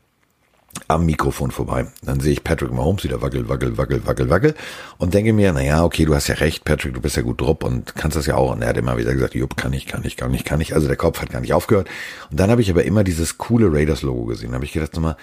am 0.87 1.05
Mikrofon 1.05 1.51
vorbei. 1.51 1.87
Dann 2.01 2.19
sehe 2.19 2.33
ich 2.33 2.43
Patrick 2.43 2.71
Mahomes 2.71 3.03
wieder 3.03 3.21
wackel, 3.21 3.49
wackel, 3.49 3.77
wackel, 3.77 4.05
wackel, 4.05 4.29
wackel 4.29 4.55
und 4.97 5.13
denke 5.13 5.33
mir, 5.33 5.53
na 5.53 5.61
ja, 5.61 5.83
okay, 5.83 6.05
du 6.05 6.15
hast 6.15 6.27
ja 6.27 6.35
recht, 6.35 6.65
Patrick, 6.65 6.93
du 6.93 7.01
bist 7.01 7.15
ja 7.15 7.21
gut 7.21 7.41
drupp 7.41 7.63
und 7.63 7.95
kannst 7.95 8.17
das 8.17 8.25
ja 8.25 8.35
auch. 8.35 8.51
Und 8.51 8.61
er 8.61 8.69
hat 8.69 8.77
immer 8.77 8.97
wieder 8.97 9.13
gesagt, 9.13 9.35
jupp, 9.35 9.57
kann 9.57 9.73
ich, 9.73 9.85
kann 9.85 10.03
ich, 10.03 10.17
kann 10.17 10.33
ich, 10.33 10.43
kann 10.43 10.61
ich. 10.61 10.73
Also 10.73 10.87
der 10.87 10.97
Kopf 10.97 11.21
hat 11.21 11.29
gar 11.29 11.41
nicht 11.41 11.53
aufgehört. 11.53 11.89
Und 12.31 12.39
dann 12.39 12.49
habe 12.49 12.61
ich 12.61 12.69
aber 12.69 12.83
immer 12.83 13.03
dieses 13.03 13.37
coole 13.37 13.71
Raiders-Logo 13.71 14.25
gesehen. 14.25 14.49
Da 14.49 14.55
habe 14.55 14.65
ich 14.65 14.73
gedacht, 14.73 14.93
nochmal, 14.93 15.17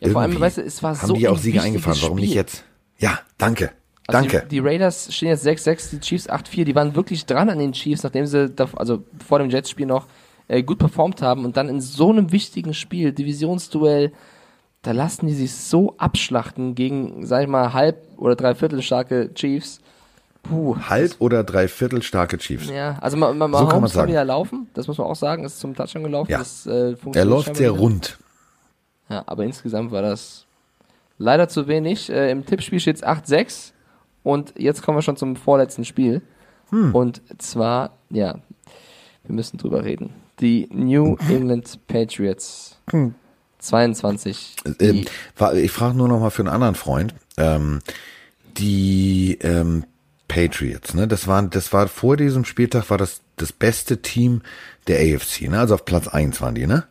ja, 0.00 0.10
vor 0.10 0.22
allem, 0.22 0.38
weißt 0.38 0.58
du, 0.58 0.62
es 0.62 0.82
war 0.82 1.00
haben 1.00 1.06
so 1.06 1.14
die 1.14 1.28
auch 1.28 1.38
Siege 1.38 1.62
eingefahren, 1.62 1.98
warum 2.02 2.18
nicht 2.18 2.34
jetzt? 2.34 2.64
Ja, 2.98 3.20
danke. 3.38 3.70
Also 4.08 4.20
Danke. 4.20 4.46
Die, 4.50 4.56
die, 4.56 4.58
Raiders 4.58 5.14
stehen 5.14 5.28
jetzt 5.28 5.46
6-6, 5.46 5.90
die 5.90 6.00
Chiefs 6.00 6.28
8-4. 6.28 6.64
Die 6.64 6.74
waren 6.74 6.96
wirklich 6.96 7.24
dran 7.24 7.48
an 7.48 7.58
den 7.58 7.72
Chiefs, 7.72 8.02
nachdem 8.02 8.26
sie, 8.26 8.50
da, 8.50 8.68
also 8.74 9.04
vor 9.24 9.38
dem 9.38 9.48
Jets-Spiel 9.48 9.86
noch 9.86 10.06
äh, 10.48 10.62
gut 10.62 10.78
performt 10.78 11.22
haben 11.22 11.44
und 11.44 11.56
dann 11.56 11.68
in 11.68 11.80
so 11.80 12.10
einem 12.10 12.32
wichtigen 12.32 12.74
Spiel, 12.74 13.12
Divisionsduell, 13.12 14.12
da 14.82 14.92
lassen 14.92 15.26
die 15.26 15.34
sich 15.34 15.54
so 15.54 15.94
abschlachten 15.98 16.74
gegen, 16.74 17.24
sag 17.24 17.42
ich 17.42 17.48
mal, 17.48 17.72
halb 17.72 18.04
oder 18.16 18.34
dreiviertel 18.34 18.82
starke 18.82 19.32
Chiefs. 19.34 19.80
Puh. 20.42 20.76
Halb 20.88 21.14
oder 21.20 21.44
dreiviertel 21.44 22.02
starke 22.02 22.36
Chiefs. 22.36 22.68
Ja, 22.68 22.98
also 23.00 23.16
man, 23.16 23.38
man, 23.38 23.52
so 23.52 23.66
kann 23.66 23.80
man 23.80 24.08
wieder 24.08 24.24
laufen, 24.24 24.68
das 24.74 24.88
muss 24.88 24.98
man 24.98 25.06
auch 25.06 25.16
sagen, 25.16 25.44
ist 25.44 25.60
zum 25.60 25.74
Touchdown 25.74 26.02
gelaufen. 26.02 26.32
Ja. 26.32 26.38
Das, 26.38 26.66
äh, 26.66 26.96
er 27.12 27.24
läuft 27.24 27.56
sehr 27.56 27.70
rund. 27.70 28.18
Ja, 29.08 29.22
aber 29.26 29.44
insgesamt 29.44 29.92
war 29.92 30.02
das 30.02 30.46
leider 31.18 31.48
zu 31.48 31.68
wenig. 31.68 32.10
Äh, 32.10 32.30
Im 32.32 32.44
Tippspiel 32.44 32.80
steht 32.80 32.96
es 32.96 33.04
8-6 33.04 33.72
und 34.24 34.54
jetzt 34.58 34.82
kommen 34.82 34.98
wir 34.98 35.02
schon 35.02 35.16
zum 35.16 35.36
vorletzten 35.36 35.84
Spiel. 35.84 36.22
Hm. 36.70 36.94
Und 36.94 37.22
zwar, 37.38 37.90
ja, 38.10 38.38
wir 39.24 39.34
müssen 39.34 39.58
drüber 39.58 39.84
reden. 39.84 40.10
Die 40.40 40.68
New 40.72 41.16
England 41.28 41.78
Patriots. 41.86 42.78
Hm. 42.90 43.14
22. 43.58 44.56
Ähm, 44.80 45.04
ich 45.54 45.70
frage 45.70 45.96
nur 45.96 46.08
noch 46.08 46.18
mal 46.18 46.30
für 46.30 46.42
einen 46.42 46.48
anderen 46.48 46.74
Freund. 46.74 47.14
Ähm, 47.36 47.80
die 48.56 49.38
ähm, 49.40 49.84
Patriots, 50.28 50.94
ne? 50.94 51.06
Das 51.06 51.26
waren, 51.26 51.50
das 51.50 51.72
war 51.72 51.88
vor 51.88 52.16
diesem 52.16 52.44
Spieltag 52.44 52.90
war 52.90 52.98
das 52.98 53.20
das 53.36 53.52
beste 53.52 54.02
Team 54.02 54.42
der 54.88 54.98
AFC, 54.98 55.42
ne? 55.42 55.58
Also 55.58 55.74
auf 55.74 55.84
Platz 55.84 56.08
1 56.08 56.40
waren 56.40 56.54
die, 56.54 56.66
ne? 56.66 56.84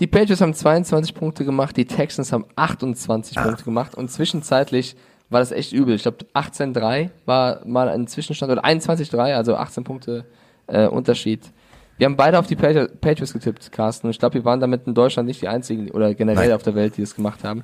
Die 0.00 0.06
Patriots 0.06 0.40
haben 0.40 0.54
22 0.54 1.14
Punkte 1.14 1.44
gemacht, 1.44 1.76
die 1.76 1.84
Texans 1.84 2.32
haben 2.32 2.46
28 2.56 3.36
ah. 3.36 3.42
Punkte 3.42 3.64
gemacht 3.64 3.94
und 3.94 4.10
zwischenzeitlich 4.10 4.96
war 5.28 5.40
das 5.40 5.52
echt 5.52 5.72
übel. 5.72 5.94
Ich 5.94 6.02
glaube 6.02 6.24
18-3 6.34 7.10
war 7.26 7.64
mal 7.66 7.88
ein 7.88 8.06
Zwischenstand 8.06 8.50
oder 8.50 8.64
21-3, 8.64 9.34
also 9.34 9.56
18 9.56 9.84
Punkte 9.84 10.24
äh, 10.70 10.86
Unterschied. 10.86 11.52
Wir 11.98 12.06
haben 12.06 12.16
beide 12.16 12.38
auf 12.38 12.46
die 12.46 12.56
Patriots 12.56 13.32
getippt, 13.32 13.72
Carsten. 13.72 14.06
Und 14.06 14.12
ich 14.12 14.18
glaube, 14.18 14.36
wir 14.36 14.44
waren 14.46 14.58
damit 14.58 14.86
in 14.86 14.94
Deutschland 14.94 15.26
nicht 15.28 15.42
die 15.42 15.48
einzigen 15.48 15.90
oder 15.90 16.14
generell 16.14 16.48
Nein. 16.48 16.56
auf 16.56 16.62
der 16.62 16.74
Welt, 16.74 16.96
die 16.96 17.02
das 17.02 17.14
gemacht 17.14 17.44
haben. 17.44 17.62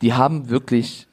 Die 0.00 0.14
haben 0.14 0.48
wirklich, 0.48 1.06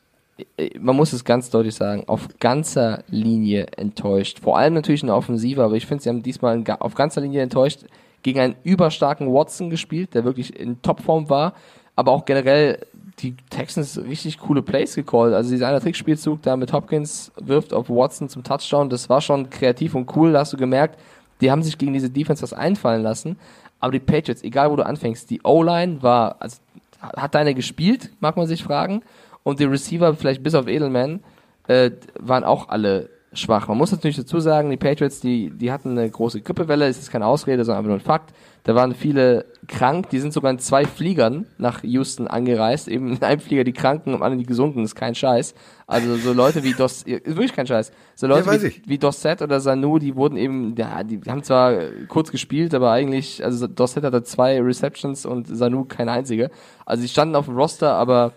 man 0.79 0.95
muss 0.95 1.11
es 1.11 1.25
ganz 1.25 1.49
deutlich 1.49 1.75
sagen, 1.75 2.05
auf 2.07 2.29
ganzer 2.39 3.03
Linie 3.09 3.67
enttäuscht. 3.75 4.39
Vor 4.39 4.57
allem 4.57 4.73
natürlich 4.73 5.01
in 5.01 5.07
der 5.07 5.17
Offensive, 5.17 5.61
aber 5.61 5.75
ich 5.75 5.85
finde, 5.85 6.03
sie 6.03 6.09
haben 6.09 6.23
diesmal 6.23 6.63
auf 6.79 6.95
ganzer 6.95 7.19
Linie 7.19 7.41
enttäuscht 7.41 7.81
gegen 8.23 8.39
einen 8.39 8.55
überstarken 8.63 9.33
Watson 9.33 9.69
gespielt, 9.69 10.13
der 10.13 10.23
wirklich 10.23 10.57
in 10.57 10.81
Topform 10.81 11.29
war, 11.29 11.55
aber 11.95 12.11
auch 12.11 12.25
generell 12.25 12.79
die 13.19 13.35
Texans 13.49 13.97
richtig 13.97 14.39
coole 14.39 14.61
Plays 14.61 14.95
gecallt. 14.95 15.33
Also 15.33 15.51
dieser 15.51 15.67
eine 15.67 15.79
Trickspielzug 15.79 16.41
da 16.41 16.57
mit 16.57 16.73
Hopkins 16.73 17.31
wirft 17.39 17.73
auf 17.73 17.89
Watson 17.89 18.29
zum 18.29 18.43
Touchdown, 18.43 18.89
das 18.89 19.09
war 19.09 19.21
schon 19.21 19.49
kreativ 19.49 19.93
und 19.93 20.15
cool, 20.15 20.33
da 20.33 20.39
hast 20.39 20.53
du 20.53 20.57
gemerkt, 20.57 20.99
die 21.41 21.51
haben 21.51 21.63
sich 21.63 21.77
gegen 21.77 21.93
diese 21.93 22.09
Defense 22.09 22.43
was 22.43 22.53
einfallen 22.53 23.03
lassen. 23.03 23.37
Aber 23.79 23.91
die 23.91 23.99
Patriots, 23.99 24.43
egal 24.43 24.71
wo 24.71 24.75
du 24.75 24.85
anfängst, 24.85 25.29
die 25.29 25.41
O-Line 25.43 26.01
war, 26.01 26.37
also 26.39 26.57
hat 26.99 27.35
deine 27.35 27.53
gespielt, 27.53 28.11
mag 28.19 28.37
man 28.37 28.47
sich 28.47 28.63
fragen. 28.63 29.03
Und 29.43 29.59
die 29.59 29.65
Receiver, 29.65 30.13
vielleicht 30.15 30.43
bis 30.43 30.55
auf 30.55 30.67
Edelman, 30.67 31.19
äh, 31.67 31.91
waren 32.19 32.43
auch 32.43 32.69
alle 32.69 33.09
schwach. 33.33 33.67
Man 33.67 33.77
muss 33.77 33.91
natürlich 33.91 34.15
dazu 34.15 34.39
sagen, 34.39 34.69
die 34.69 34.77
Patriots, 34.77 35.19
die, 35.19 35.51
die 35.51 35.71
hatten 35.71 35.91
eine 35.91 36.09
große 36.09 36.41
Grippewelle, 36.41 36.87
ist 36.87 37.11
keine 37.11 37.27
Ausrede, 37.27 37.63
sondern 37.63 37.79
einfach 37.79 37.89
nur 37.89 37.97
ein 37.97 38.01
Fakt. 38.01 38.33
Da 38.65 38.73
waren 38.73 38.95
viele 38.95 39.45
krank, 39.67 40.09
die 40.09 40.19
sind 40.19 40.33
sogar 40.33 40.49
in 40.49 40.57
zwei 40.57 40.85
Fliegern 40.85 41.45
nach 41.59 41.83
Houston 41.83 42.27
angereist, 42.27 42.87
eben 42.87 43.13
in 43.13 43.21
einem 43.21 43.39
Flieger 43.39 43.63
die 43.63 43.73
Kranken 43.73 44.15
und 44.15 44.23
anderen 44.23 44.39
die 44.39 44.45
Gesunden, 44.47 44.83
ist 44.83 44.95
kein 44.95 45.13
Scheiß. 45.13 45.53
Also 45.85 46.15
so 46.15 46.33
Leute 46.33 46.63
wie 46.63 46.73
Dos, 46.73 47.03
ist 47.05 47.25
wirklich 47.27 47.53
kein 47.53 47.67
Scheiß. 47.67 47.91
So 48.15 48.25
Leute 48.25 48.49
ja, 48.49 48.61
wie, 48.63 48.81
wie 48.87 48.97
Dosset 48.97 49.43
oder 49.43 49.59
Sanu, 49.59 49.99
die 49.99 50.15
wurden 50.15 50.35
eben, 50.35 50.73
ja, 50.75 51.03
die 51.03 51.21
haben 51.27 51.43
zwar 51.43 51.77
kurz 52.07 52.31
gespielt, 52.31 52.73
aber 52.73 52.91
eigentlich, 52.91 53.45
also 53.45 53.67
Dosset 53.67 54.03
hatte 54.03 54.23
zwei 54.23 54.59
Receptions 54.59 55.27
und 55.27 55.47
Sanu 55.47 55.85
keine 55.85 56.11
einzige. 56.11 56.49
Also 56.87 57.03
die 57.03 57.09
standen 57.09 57.35
auf 57.35 57.45
dem 57.45 57.55
Roster, 57.55 57.93
aber 57.93 58.33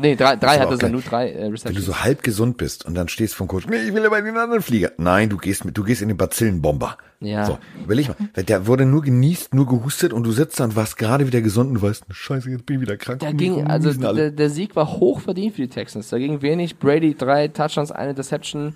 Nee, 0.00 0.16
drei, 0.16 0.36
drei 0.36 0.58
hatte 0.58 0.76
Sanu, 0.76 1.00
drei 1.00 1.30
äh, 1.30 1.44
Receptions. 1.46 1.64
Wenn 1.64 1.74
du 1.74 1.80
so 1.80 2.00
halb 2.00 2.22
gesund 2.22 2.56
bist 2.56 2.86
und 2.86 2.94
dann 2.94 3.08
stehst 3.08 3.34
vom 3.34 3.48
Coach, 3.48 3.66
nee, 3.66 3.76
ich 3.76 3.94
will 3.94 4.06
aber 4.06 4.18
in 4.18 4.24
den 4.24 4.36
anderen 4.36 4.62
Flieger. 4.62 4.92
Nein, 4.96 5.28
du 5.28 5.36
gehst 5.36 5.64
mit, 5.64 5.76
du 5.76 5.84
gehst 5.84 6.02
in 6.02 6.08
den 6.08 6.16
Bazillenbomber. 6.16 6.96
Ja. 7.20 7.46
So, 7.46 7.58
überleg 7.82 8.08
mal, 8.08 8.44
der 8.44 8.66
wurde 8.66 8.86
nur 8.86 9.02
genießt, 9.02 9.54
nur 9.54 9.66
gehustet 9.66 10.12
und 10.12 10.22
du 10.22 10.30
sitzt 10.30 10.60
da 10.60 10.64
und 10.64 10.76
warst 10.76 10.96
gerade 10.98 11.26
wieder 11.26 11.40
gesund 11.40 11.70
und 11.70 11.74
du 11.76 11.82
weißt, 11.82 12.04
scheiße, 12.08 12.48
jetzt 12.50 12.64
bin 12.64 12.76
ich 12.76 12.82
wieder 12.82 12.96
krank. 12.96 13.20
Da 13.20 13.32
ging, 13.32 13.66
also 13.66 13.92
der, 13.92 14.30
der 14.30 14.50
Sieg 14.50 14.76
war 14.76 14.86
hoch 14.98 15.20
verdient 15.20 15.56
für 15.56 15.62
die 15.62 15.68
Texans. 15.68 16.08
Da 16.10 16.18
ging 16.18 16.42
wenig, 16.42 16.78
Brady 16.78 17.16
drei 17.16 17.48
Touchdowns, 17.48 17.90
eine 17.90 18.14
Deception. 18.14 18.74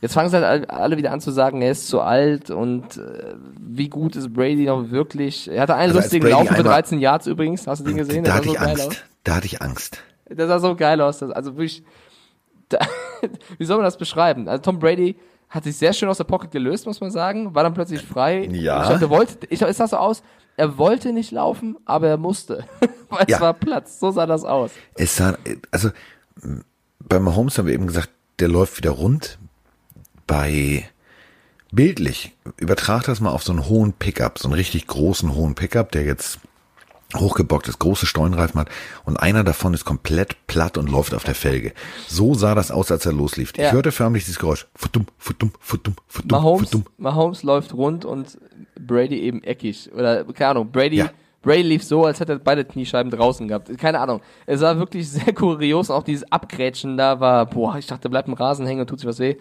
Jetzt 0.00 0.14
fangen 0.14 0.30
sie 0.30 0.36
halt 0.36 0.70
alle 0.70 0.96
wieder 0.96 1.10
an 1.12 1.20
zu 1.20 1.32
sagen, 1.32 1.60
er 1.60 1.72
ist 1.72 1.88
zu 1.88 2.00
alt 2.00 2.50
und 2.50 2.96
äh, 2.96 3.34
wie 3.60 3.88
gut 3.88 4.14
ist 4.14 4.32
Brady 4.32 4.66
noch 4.66 4.90
wirklich. 4.90 5.50
Er 5.50 5.62
hatte 5.62 5.74
einen 5.74 5.90
also 5.90 6.00
lustigen 6.00 6.28
Lauf 6.28 6.48
für 6.48 6.62
13 6.62 7.00
Yards 7.00 7.26
übrigens, 7.26 7.66
hast 7.66 7.80
du 7.80 7.84
den 7.84 7.96
gesehen? 7.96 8.24
Da 8.24 8.34
hatte 8.34 8.48
ich 8.48 8.60
Angst. 8.60 9.04
Da 9.24 9.36
hatte 9.36 9.46
ich 9.46 9.60
Angst. 9.60 10.02
Das 10.30 10.48
sah 10.48 10.58
so 10.58 10.74
geil 10.74 11.00
aus. 11.00 11.22
Also 11.22 11.56
wirklich, 11.56 11.82
da, 12.68 12.78
wie 13.58 13.64
soll 13.64 13.76
man 13.76 13.84
das 13.84 13.98
beschreiben? 13.98 14.48
Also 14.48 14.62
Tom 14.62 14.78
Brady 14.78 15.16
hat 15.48 15.64
sich 15.64 15.76
sehr 15.76 15.92
schön 15.92 16.08
aus 16.08 16.18
der 16.18 16.24
Pocket 16.24 16.50
gelöst, 16.50 16.86
muss 16.86 17.00
man 17.00 17.10
sagen, 17.10 17.54
war 17.54 17.62
dann 17.62 17.74
plötzlich 17.74 18.02
frei. 18.02 18.44
Ja. 18.52 18.82
Ich 18.82 18.88
dachte, 18.88 19.10
wollte, 19.10 19.46
ich, 19.48 19.62
es 19.62 19.76
sah 19.76 19.88
so 19.88 19.96
aus, 19.96 20.22
er 20.56 20.76
wollte 20.76 21.12
nicht 21.12 21.30
laufen, 21.30 21.76
aber 21.84 22.08
er 22.08 22.16
musste. 22.16 22.64
Weil 23.08 23.24
ja. 23.28 23.36
es 23.36 23.40
war 23.40 23.54
Platz. 23.54 24.00
So 24.00 24.10
sah 24.10 24.26
das 24.26 24.44
aus. 24.44 24.72
Es 24.94 25.16
sah, 25.16 25.38
also, 25.70 25.90
bei 26.98 27.18
Mahomes 27.18 27.56
haben 27.56 27.66
wir 27.66 27.74
eben 27.74 27.86
gesagt, 27.86 28.10
der 28.40 28.48
läuft 28.48 28.76
wieder 28.76 28.90
rund. 28.90 29.38
Bei 30.26 30.84
bildlich, 31.72 32.36
übertrag 32.56 33.04
das 33.04 33.20
mal 33.20 33.30
auf 33.30 33.42
so 33.42 33.52
einen 33.52 33.68
hohen 33.68 33.92
Pickup, 33.92 34.38
so 34.38 34.48
einen 34.48 34.54
richtig 34.54 34.86
großen 34.86 35.34
hohen 35.34 35.54
Pickup, 35.54 35.92
der 35.92 36.04
jetzt 36.04 36.38
hochgebocktes, 37.16 37.78
große 37.78 38.06
Steuernreifen 38.06 38.60
hat 38.60 38.68
und 39.04 39.16
einer 39.16 39.42
davon 39.42 39.72
ist 39.72 39.84
komplett 39.84 40.46
platt 40.46 40.76
und 40.76 40.90
läuft 40.90 41.14
auf 41.14 41.24
der 41.24 41.34
Felge. 41.34 41.72
So 42.06 42.34
sah 42.34 42.54
das 42.54 42.70
aus, 42.70 42.90
als 42.90 43.06
er 43.06 43.12
loslief. 43.12 43.52
Ja. 43.56 43.66
Ich 43.66 43.72
hörte 43.72 43.92
förmlich 43.92 44.24
dieses 44.24 44.38
Geräusch. 44.38 44.66
Futum, 44.74 45.06
futum, 45.16 45.52
futum, 45.58 45.94
futum, 46.06 46.30
Mahomes, 46.30 46.70
futum. 46.70 46.84
Mahomes 46.98 47.42
läuft 47.42 47.72
rund 47.72 48.04
und 48.04 48.38
Brady 48.78 49.20
eben 49.20 49.42
eckig. 49.42 49.90
Oder, 49.94 50.24
keine 50.24 50.50
Ahnung, 50.50 50.70
Brady, 50.70 50.96
ja. 50.96 51.10
Brady 51.40 51.62
lief 51.62 51.84
so, 51.84 52.04
als 52.04 52.20
hätte 52.20 52.32
er 52.32 52.38
beide 52.40 52.64
Kniescheiben 52.64 53.10
draußen 53.10 53.48
gehabt. 53.48 53.76
Keine 53.78 54.00
Ahnung. 54.00 54.20
Es 54.44 54.60
war 54.60 54.78
wirklich 54.78 55.08
sehr 55.08 55.32
kurios. 55.32 55.90
Auch 55.90 56.02
dieses 56.02 56.30
Abgrätschen 56.30 56.98
da 56.98 57.20
war, 57.20 57.46
boah, 57.46 57.76
ich 57.78 57.86
dachte, 57.86 58.10
bleibt 58.10 58.28
im 58.28 58.34
Rasen 58.34 58.66
hängen 58.66 58.80
und 58.80 58.88
tut 58.88 59.00
sich 59.00 59.08
was 59.08 59.18
weh. 59.18 59.36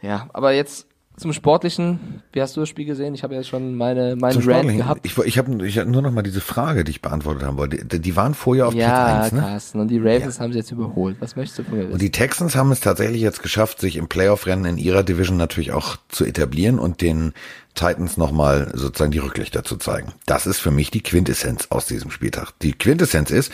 Ja, 0.00 0.28
aber 0.32 0.52
jetzt 0.52 0.86
zum 1.22 1.32
Sportlichen, 1.32 2.22
wie 2.32 2.42
hast 2.42 2.56
du 2.56 2.60
das 2.60 2.68
Spiel 2.68 2.84
gesehen? 2.84 3.14
Ich 3.14 3.22
habe 3.22 3.34
ja 3.34 3.42
schon 3.42 3.76
meine 3.76 4.16
meinen 4.16 4.42
Rant 4.48 4.76
gehabt. 4.76 5.06
Ich, 5.06 5.16
ich 5.16 5.38
habe 5.38 5.66
ich 5.66 5.78
hab 5.78 5.86
nur 5.86 6.02
noch 6.02 6.10
mal 6.10 6.22
diese 6.22 6.40
Frage, 6.40 6.84
die 6.84 6.90
ich 6.90 7.00
beantwortet 7.00 7.44
haben 7.44 7.56
wollte. 7.56 7.84
Die, 7.84 8.00
die 8.00 8.16
waren 8.16 8.34
vorher 8.34 8.68
auf 8.68 8.74
ja, 8.74 8.88
Platz 8.88 9.24
1, 9.24 9.32
ne? 9.32 9.40
Carsten, 9.40 9.80
und 9.80 9.88
die 9.88 9.98
Ravens 9.98 10.36
ja. 10.36 10.42
haben 10.42 10.52
sie 10.52 10.58
jetzt 10.58 10.70
überholt. 10.70 11.16
Was 11.20 11.36
möchtest 11.36 11.60
du 11.60 11.64
von 11.64 11.74
mir 11.74 11.80
wissen? 11.84 11.92
Und 11.94 12.02
die 12.02 12.10
Texans 12.10 12.54
haben 12.54 12.70
es 12.70 12.80
tatsächlich 12.80 13.22
jetzt 13.22 13.42
geschafft, 13.42 13.80
sich 13.80 13.96
im 13.96 14.08
Playoff-Rennen 14.08 14.66
in 14.66 14.78
ihrer 14.78 15.02
Division 15.02 15.36
natürlich 15.38 15.72
auch 15.72 15.96
zu 16.08 16.24
etablieren 16.24 16.78
und 16.78 17.00
den 17.00 17.32
Titans 17.74 18.18
nochmal 18.18 18.70
sozusagen 18.74 19.12
die 19.12 19.18
Rücklichter 19.18 19.64
zu 19.64 19.76
zeigen. 19.78 20.12
Das 20.26 20.46
ist 20.46 20.58
für 20.58 20.70
mich 20.70 20.90
die 20.90 21.02
Quintessenz 21.02 21.68
aus 21.70 21.86
diesem 21.86 22.10
Spieltag. 22.10 22.52
Die 22.60 22.72
Quintessenz 22.72 23.30
ist, 23.30 23.50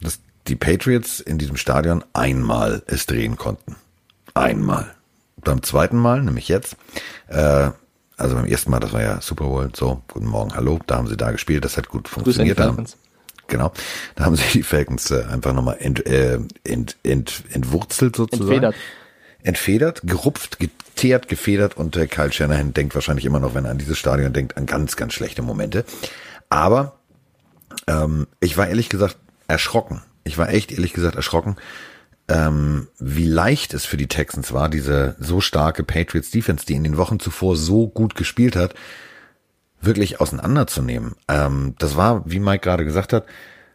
dass 0.00 0.20
die 0.48 0.56
Patriots 0.56 1.20
in 1.20 1.36
diesem 1.36 1.56
Stadion 1.56 2.04
einmal 2.14 2.82
es 2.86 3.06
drehen 3.06 3.36
konnten. 3.36 3.76
Einmal 4.34 4.95
beim 5.46 5.62
zweiten 5.62 5.96
Mal, 5.96 6.22
nämlich 6.22 6.48
jetzt, 6.48 6.76
äh, 7.28 7.70
also 8.16 8.34
beim 8.34 8.46
ersten 8.46 8.70
Mal, 8.70 8.80
das 8.80 8.92
war 8.92 9.02
ja 9.02 9.20
Super 9.20 9.44
Bowl, 9.44 9.70
so, 9.74 10.02
guten 10.08 10.26
Morgen, 10.26 10.54
hallo, 10.54 10.78
da 10.86 10.96
haben 10.96 11.06
sie 11.06 11.16
da 11.16 11.30
gespielt, 11.30 11.64
das 11.64 11.76
hat 11.76 11.88
gut 11.88 12.08
funktioniert. 12.08 12.58
genau. 13.46 13.72
Da 14.14 14.24
haben 14.24 14.36
sich 14.36 14.52
die 14.52 14.62
Falcons 14.62 15.10
äh, 15.10 15.24
einfach 15.24 15.52
nochmal 15.52 15.76
ent, 15.78 16.04
äh, 16.06 16.38
ent, 16.64 16.96
ent, 17.02 17.44
entwurzelt 17.50 18.16
sozusagen. 18.16 18.50
Entfedert. 18.50 18.74
Entfedert, 19.42 20.00
gerupft, 20.02 20.58
geteert, 20.58 21.28
gefedert 21.28 21.76
und 21.76 21.96
äh, 21.96 22.08
Kyle 22.08 22.32
Shanahan 22.32 22.74
denkt 22.74 22.94
wahrscheinlich 22.96 23.24
immer 23.24 23.38
noch, 23.38 23.54
wenn 23.54 23.64
er 23.64 23.70
an 23.70 23.78
dieses 23.78 23.96
Stadion 23.96 24.32
denkt, 24.32 24.56
an 24.56 24.66
ganz, 24.66 24.96
ganz 24.96 25.12
schlechte 25.12 25.42
Momente. 25.42 25.84
Aber 26.48 26.98
ähm, 27.86 28.26
ich 28.40 28.56
war 28.56 28.66
ehrlich 28.66 28.88
gesagt 28.88 29.16
erschrocken. 29.46 30.02
Ich 30.24 30.36
war 30.38 30.48
echt 30.48 30.72
ehrlich 30.72 30.92
gesagt 30.92 31.14
erschrocken, 31.14 31.56
ähm, 32.28 32.88
wie 32.98 33.26
leicht 33.26 33.74
es 33.74 33.84
für 33.84 33.96
die 33.96 34.08
Texans 34.08 34.52
war, 34.52 34.68
diese 34.68 35.16
so 35.20 35.40
starke 35.40 35.84
Patriots 35.84 36.30
Defense, 36.30 36.66
die 36.66 36.74
in 36.74 36.84
den 36.84 36.96
Wochen 36.96 37.20
zuvor 37.20 37.56
so 37.56 37.86
gut 37.86 38.14
gespielt 38.14 38.56
hat, 38.56 38.74
wirklich 39.80 40.20
auseinanderzunehmen. 40.20 41.14
Ähm, 41.28 41.74
das 41.78 41.96
war, 41.96 42.22
wie 42.26 42.40
Mike 42.40 42.64
gerade 42.64 42.84
gesagt 42.84 43.12
hat, 43.12 43.26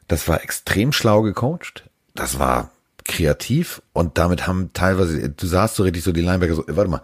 das 0.08 0.28
war 0.28 0.44
extrem 0.44 0.92
schlau 0.92 1.22
gecoacht. 1.22 1.90
Das 2.14 2.40
war 2.40 2.72
kreativ 3.06 3.82
und 3.94 4.18
damit 4.18 4.48
haben 4.48 4.74
teilweise, 4.74 5.30
du 5.30 5.48
sahst 5.48 5.76
so 5.76 5.84
richtig 5.84 6.04
so 6.04 6.12
die 6.12 6.22
Linebacker 6.22 6.56
so, 6.56 6.66
warte 6.68 6.92
mal, 6.92 7.02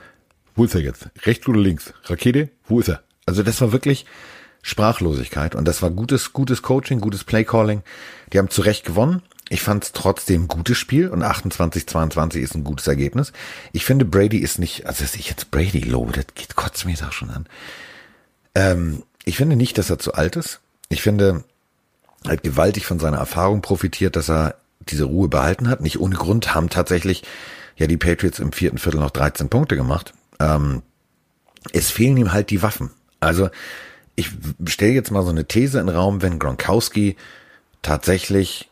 wo 0.55 0.65
ist 0.65 0.75
er 0.75 0.81
jetzt? 0.81 1.09
Rechts 1.23 1.47
oder 1.47 1.59
links? 1.59 1.93
Rakete? 2.03 2.49
Wo 2.65 2.79
ist 2.79 2.89
er? 2.89 3.03
Also 3.25 3.43
das 3.43 3.61
war 3.61 3.71
wirklich 3.71 4.05
Sprachlosigkeit 4.61 5.55
und 5.55 5.65
das 5.65 5.81
war 5.81 5.91
gutes, 5.91 6.33
gutes 6.33 6.61
Coaching, 6.61 6.99
gutes 6.99 7.23
Playcalling. 7.23 7.83
Die 8.33 8.37
haben 8.37 8.49
zu 8.49 8.61
Recht 8.61 8.85
gewonnen. 8.85 9.21
Ich 9.49 9.61
fand 9.61 9.83
es 9.83 9.91
trotzdem 9.93 10.43
ein 10.43 10.47
gutes 10.47 10.77
Spiel 10.77 11.09
und 11.09 11.23
28-22 11.23 12.39
ist 12.39 12.55
ein 12.55 12.63
gutes 12.63 12.87
Ergebnis. 12.87 13.31
Ich 13.71 13.85
finde, 13.85 14.05
Brady 14.05 14.39
ist 14.39 14.59
nicht, 14.59 14.85
also 14.85 15.03
dass 15.03 15.15
ich 15.15 15.29
jetzt 15.29 15.51
Brady 15.51 15.79
lobe, 15.79 16.11
das 16.11 16.25
geht 16.35 16.55
kotzt 16.55 16.85
mir 16.85 16.95
auch 17.07 17.13
schon 17.13 17.29
an. 17.29 17.47
Ähm, 18.55 19.03
ich 19.23 19.37
finde 19.37 19.55
nicht, 19.55 19.77
dass 19.77 19.89
er 19.89 19.99
zu 19.99 20.13
alt 20.13 20.35
ist. 20.35 20.59
Ich 20.89 21.01
finde, 21.01 21.43
er 22.25 22.33
hat 22.33 22.43
gewaltig 22.43 22.85
von 22.85 22.99
seiner 22.99 23.17
Erfahrung 23.17 23.61
profitiert, 23.61 24.15
dass 24.15 24.29
er 24.29 24.55
diese 24.81 25.05
Ruhe 25.05 25.27
behalten 25.27 25.69
hat. 25.69 25.81
Nicht 25.81 25.99
ohne 25.99 26.15
Grund 26.15 26.53
haben 26.53 26.69
tatsächlich 26.69 27.23
ja 27.77 27.87
die 27.87 27.97
Patriots 27.97 28.39
im 28.39 28.51
vierten 28.51 28.77
Viertel 28.77 28.99
noch 28.99 29.11
13 29.11 29.49
Punkte 29.49 29.75
gemacht. 29.75 30.13
Ähm, 30.39 30.81
es 31.73 31.89
fehlen 31.89 32.17
ihm 32.17 32.33
halt 32.33 32.49
die 32.49 32.61
Waffen. 32.61 32.91
Also 33.19 33.49
ich 34.15 34.31
stelle 34.65 34.93
jetzt 34.93 35.11
mal 35.11 35.23
so 35.23 35.29
eine 35.29 35.45
These 35.45 35.79
in 35.79 35.87
den 35.87 35.95
Raum, 35.95 36.21
wenn 36.21 36.39
Gronkowski 36.39 37.15
tatsächlich 37.81 38.69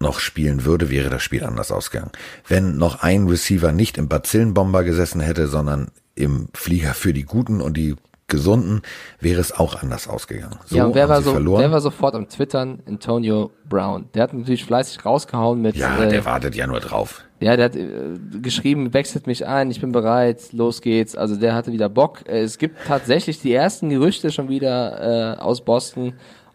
noch 0.00 0.20
spielen 0.20 0.64
würde, 0.64 0.90
wäre 0.90 1.10
das 1.10 1.22
Spiel 1.22 1.44
anders 1.44 1.72
ausgegangen. 1.72 2.12
Wenn 2.46 2.76
noch 2.76 3.02
ein 3.02 3.26
Receiver 3.26 3.72
nicht 3.72 3.98
im 3.98 4.08
Bazillenbomber 4.08 4.84
gesessen 4.84 5.20
hätte, 5.20 5.48
sondern 5.48 5.88
im 6.14 6.48
Flieger 6.54 6.94
für 6.94 7.12
die 7.12 7.24
Guten 7.24 7.60
und 7.60 7.76
die 7.76 7.96
Gesunden 8.28 8.82
wäre 9.20 9.40
es 9.40 9.52
auch 9.52 9.82
anders 9.82 10.06
ausgegangen. 10.06 10.58
So 10.66 10.76
ja, 10.76 10.84
und 10.84 10.94
wer 10.94 11.08
war, 11.08 11.22
so, 11.22 11.34
wer 11.34 11.72
war 11.72 11.80
sofort 11.80 12.14
am 12.14 12.28
Twittern? 12.28 12.80
Antonio 12.86 13.50
Brown. 13.66 14.10
Der 14.12 14.24
hat 14.24 14.34
natürlich 14.34 14.66
fleißig 14.66 15.02
rausgehauen 15.04 15.62
mit. 15.62 15.76
Ja, 15.76 15.98
äh, 15.98 16.10
der 16.10 16.26
wartet 16.26 16.54
ja 16.54 16.66
nur 16.66 16.80
drauf. 16.80 17.22
Ja, 17.40 17.56
der 17.56 17.64
hat 17.64 17.76
äh, 17.76 18.18
geschrieben, 18.42 18.92
wechselt 18.92 19.26
mich 19.26 19.46
ein, 19.46 19.70
ich 19.70 19.80
bin 19.80 19.92
bereit, 19.92 20.52
los 20.52 20.82
geht's. 20.82 21.16
Also 21.16 21.36
der 21.36 21.54
hatte 21.54 21.72
wieder 21.72 21.88
Bock. 21.88 22.28
Äh, 22.28 22.40
es 22.40 22.58
gibt 22.58 22.76
tatsächlich 22.86 23.40
die 23.40 23.54
ersten 23.54 23.88
Gerüchte 23.88 24.30
schon 24.30 24.50
wieder 24.50 25.36
äh, 25.38 25.40
aus 25.40 25.64
Boston 25.64 26.12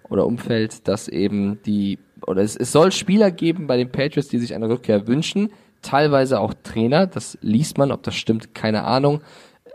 oder 0.10 0.28
Umfeld, 0.28 0.88
dass 0.88 1.08
eben 1.08 1.60
die, 1.66 1.98
oder 2.28 2.42
es, 2.42 2.56
es 2.56 2.72
soll 2.72 2.92
Spieler 2.92 3.32
geben 3.32 3.68
bei 3.68 3.78
den 3.78 3.92
Patriots, 3.92 4.30
die 4.30 4.40
sich 4.40 4.54
eine 4.54 4.70
Rückkehr 4.70 5.08
wünschen. 5.08 5.52
Teilweise 5.82 6.40
auch 6.40 6.54
Trainer, 6.64 7.08
das 7.08 7.38
liest 7.42 7.78
man, 7.78 7.92
ob 7.92 8.04
das 8.04 8.16
stimmt, 8.16 8.56
keine 8.56 8.84
Ahnung. 8.84 9.22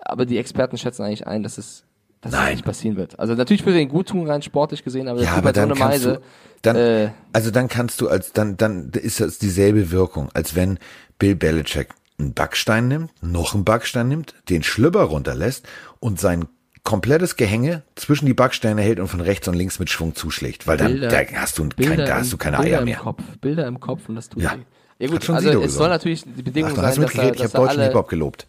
Aber 0.01 0.25
die 0.25 0.39
Experten 0.39 0.79
schätzen 0.79 1.03
eigentlich 1.03 1.27
ein, 1.27 1.43
dass 1.43 1.59
es 1.59 1.85
dass 2.21 2.33
Nein. 2.33 2.41
das 2.41 2.51
nicht 2.51 2.65
passieren 2.65 2.97
wird. 2.97 3.19
Also 3.19 3.35
natürlich 3.35 3.65
würde 3.65 3.81
ihn 3.81 3.89
gut 3.89 4.09
tun, 4.09 4.27
rein 4.27 4.43
sportlich 4.43 4.83
gesehen, 4.83 5.09
aber, 5.09 5.23
ja, 5.23 5.35
aber 5.35 5.53
dann 5.53 5.69
so 5.69 5.75
Meise. 5.77 6.15
Du, 6.15 6.21
dann, 6.63 6.77
äh, 6.77 7.11
also 7.33 7.51
dann 7.51 7.69
kannst 7.69 8.01
du 8.01 8.09
als, 8.09 8.33
dann, 8.33 8.57
dann 8.57 8.91
ist 8.91 9.21
das 9.21 9.39
dieselbe 9.39 9.93
Wirkung, 9.93 10.29
als 10.35 10.57
wenn 10.57 10.79
Bill 11.19 11.37
Belichick 11.37 11.91
einen 12.19 12.35
Backstein 12.35 12.89
nimmt, 12.89 13.13
noch 13.23 13.55
einen 13.55 13.65
Backstein 13.65 14.09
nimmt, 14.09 14.35
den 14.49 14.65
Schlüpper 14.65 15.03
runterlässt 15.03 15.67
und 16.01 16.19
sein 16.19 16.47
komplettes 16.89 17.37
Gehänge 17.37 17.83
zwischen 17.97 18.25
die 18.25 18.33
Backsteine 18.33 18.81
hält 18.81 18.99
und 18.99 19.09
von 19.09 19.21
rechts 19.21 19.47
und 19.47 19.53
links 19.53 19.79
mit 19.79 19.91
Schwung 19.91 20.15
zuschlägt, 20.15 20.67
weil 20.67 20.79
dann 20.79 20.99
da 20.99 21.21
hast 21.35 21.59
du, 21.59 21.69
kein, 21.69 21.99
da 21.99 22.17
hast 22.17 22.33
du 22.33 22.39
keine 22.39 22.57
Bilder 22.57 22.79
Eier 22.79 22.85
mehr. 22.87 22.97
Im 22.97 23.03
Kopf, 23.03 23.23
Bilder 23.43 23.67
im 23.67 23.79
Kopf 23.79 24.09
und 24.09 24.15
das 24.15 24.31
tut 24.31 24.43
ja. 24.43 24.55
weh. 24.55 24.63
Ja 24.99 25.09
gut, 25.09 25.29
also 25.29 25.63
es 25.63 25.75
soll 25.75 25.91
natürlich 25.91 26.25
die 26.25 26.43
Bedingung 26.43 26.71
Ach, 26.73 26.77
sein, 26.77 27.03
dass, 27.03 27.15
er, 27.15 27.29
dass 27.29 27.37
ich 27.37 27.43
habe 27.43 27.53
deutschen 27.53 27.83
Hip-Hop 27.83 28.09
gelobt. 28.09 28.47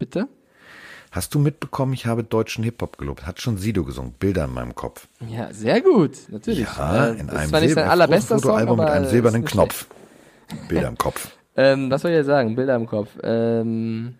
Bitte? 0.00 0.26
Hast 1.12 1.32
du 1.36 1.38
mitbekommen, 1.38 1.92
ich 1.92 2.06
habe 2.06 2.24
deutschen 2.24 2.64
Hip-Hop 2.64 2.98
gelobt? 2.98 3.24
Hat 3.24 3.40
schon 3.40 3.56
Sido 3.56 3.84
gesungen. 3.84 4.14
Bilder 4.18 4.46
in 4.46 4.52
meinem 4.52 4.74
Kopf. 4.74 5.06
Ja, 5.28 5.52
sehr 5.52 5.80
gut. 5.80 6.16
Natürlich. 6.28 6.66
Ja, 6.66 7.06
in 7.10 7.28
das 7.28 7.36
einem 7.36 7.52
war 7.52 7.60
nicht 7.60 7.74
sein 7.74 7.88
allerbester 7.88 8.40
Song, 8.40 8.56
Album 8.56 8.80
mit 8.80 8.88
einem 8.88 9.06
silbernen 9.06 9.44
Knopf. 9.44 9.86
Bilder 10.68 10.88
im 10.88 10.98
Kopf. 10.98 11.28
Ähm, 11.58 11.90
was 11.90 12.02
soll 12.02 12.10
ich 12.10 12.18
jetzt 12.18 12.26
sagen? 12.26 12.54
Bilder 12.54 12.76
im 12.76 12.84
Kopf. 12.84 13.08
Ähm, 13.22 14.16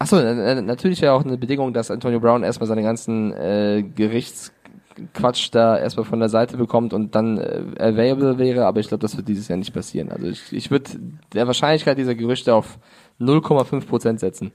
achso, 0.00 0.16
natürlich 0.16 1.02
wäre 1.02 1.12
auch 1.12 1.24
eine 1.24 1.36
Bedingung, 1.36 1.72
dass 1.72 1.90
Antonio 1.90 2.18
Brown 2.18 2.42
erstmal 2.42 2.66
seine 2.66 2.82
ganzen 2.82 3.32
äh, 3.32 3.84
Gerichtsquatsch 3.94 5.50
da 5.52 5.78
erstmal 5.78 6.06
von 6.06 6.18
der 6.18 6.30
Seite 6.30 6.56
bekommt 6.56 6.92
und 6.92 7.14
dann 7.14 7.38
äh, 7.38 7.62
available 7.78 8.38
wäre, 8.38 8.66
aber 8.66 8.80
ich 8.80 8.88
glaube, 8.88 9.02
das 9.02 9.16
wird 9.16 9.28
dieses 9.28 9.46
Jahr 9.46 9.58
nicht 9.58 9.74
passieren. 9.74 10.10
Also 10.10 10.26
ich, 10.26 10.52
ich 10.52 10.70
würde 10.70 10.90
der 11.32 11.46
Wahrscheinlichkeit 11.46 11.98
dieser 11.98 12.14
Gerüchte 12.14 12.54
auf 12.54 12.78
0,5% 13.20 14.18
setzen. 14.18 14.52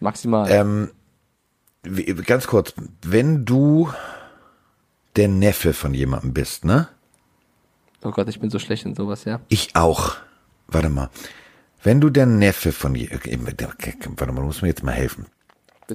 Maximal. 0.00 0.50
Ähm, 0.50 0.90
ganz 2.26 2.48
kurz, 2.48 2.74
wenn 3.02 3.44
du 3.44 3.88
der 5.14 5.28
Neffe 5.28 5.72
von 5.72 5.94
jemandem 5.94 6.34
bist, 6.34 6.64
ne? 6.64 6.88
Oh 8.02 8.10
Gott, 8.10 8.28
ich 8.28 8.40
bin 8.40 8.50
so 8.50 8.58
schlecht 8.58 8.84
in 8.84 8.96
sowas, 8.96 9.24
ja. 9.24 9.40
Ich 9.48 9.76
auch. 9.76 10.16
Warte 10.66 10.90
mal. 10.90 11.10
Wenn 11.84 12.00
du 12.00 12.08
der 12.08 12.24
Neffe 12.24 12.72
von 12.72 12.94
warte 12.96 14.32
mal, 14.32 14.42
muss 14.42 14.62
mir 14.62 14.68
jetzt 14.68 14.82
mal 14.82 14.92
helfen. 14.92 15.26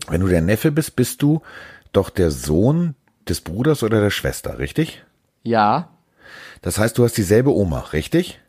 Wenn 0.07 0.21
du 0.21 0.27
der 0.27 0.41
Neffe 0.41 0.71
bist, 0.71 0.95
bist 0.95 1.23
du 1.23 1.41
doch 1.91 2.11
der 2.11 2.29
Sohn 2.29 2.93
des 3.27 3.41
Bruders 3.41 3.81
oder 3.81 3.99
der 3.99 4.11
Schwester, 4.11 4.59
richtig? 4.59 5.03
Ja. 5.41 5.89
Das 6.61 6.77
heißt, 6.77 6.95
du 6.97 7.03
hast 7.03 7.17
dieselbe 7.17 7.51
Oma, 7.51 7.79
richtig? 7.91 8.39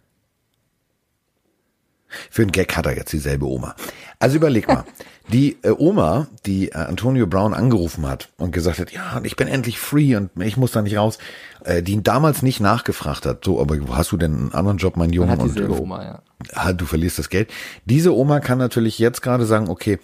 Für 2.28 2.42
einen 2.42 2.52
Gag 2.52 2.76
hat 2.76 2.84
er 2.84 2.96
jetzt 2.96 3.12
dieselbe 3.12 3.46
Oma. 3.46 3.74
Also 4.18 4.36
überleg 4.36 4.68
mal. 4.68 4.84
Die 5.28 5.58
äh, 5.62 5.70
Oma, 5.70 6.26
die 6.44 6.70
äh, 6.70 6.74
Antonio 6.74 7.28
Brown 7.28 7.54
angerufen 7.54 8.04
hat 8.08 8.30
und 8.36 8.50
gesagt 8.50 8.80
hat, 8.80 8.90
ja, 8.90 9.20
ich 9.22 9.36
bin 9.36 9.46
endlich 9.46 9.78
free 9.78 10.16
und 10.16 10.30
ich 10.42 10.56
muss 10.56 10.72
da 10.72 10.82
nicht 10.82 10.96
raus, 10.96 11.18
äh, 11.62 11.84
die 11.84 11.92
ihn 11.92 12.02
damals 12.02 12.42
nicht 12.42 12.58
nachgefragt 12.58 13.26
hat, 13.26 13.44
so, 13.44 13.60
aber 13.60 13.76
wo 13.86 13.94
hast 13.94 14.10
du 14.10 14.16
denn 14.16 14.34
einen 14.34 14.52
anderen 14.52 14.78
Job, 14.78 14.96
mein 14.96 15.12
Junge? 15.12 15.38
und, 15.38 15.56
äh, 15.56 15.68
Oma, 15.68 16.02
ja. 16.02 16.22
Ah, 16.54 16.72
du 16.72 16.86
verlierst 16.86 17.18
das 17.18 17.28
Geld. 17.28 17.50
Diese 17.84 18.14
Oma 18.14 18.40
kann 18.40 18.58
natürlich 18.58 18.98
jetzt 18.98 19.22
gerade 19.22 19.44
sagen, 19.44 19.68
okay, 19.68 19.98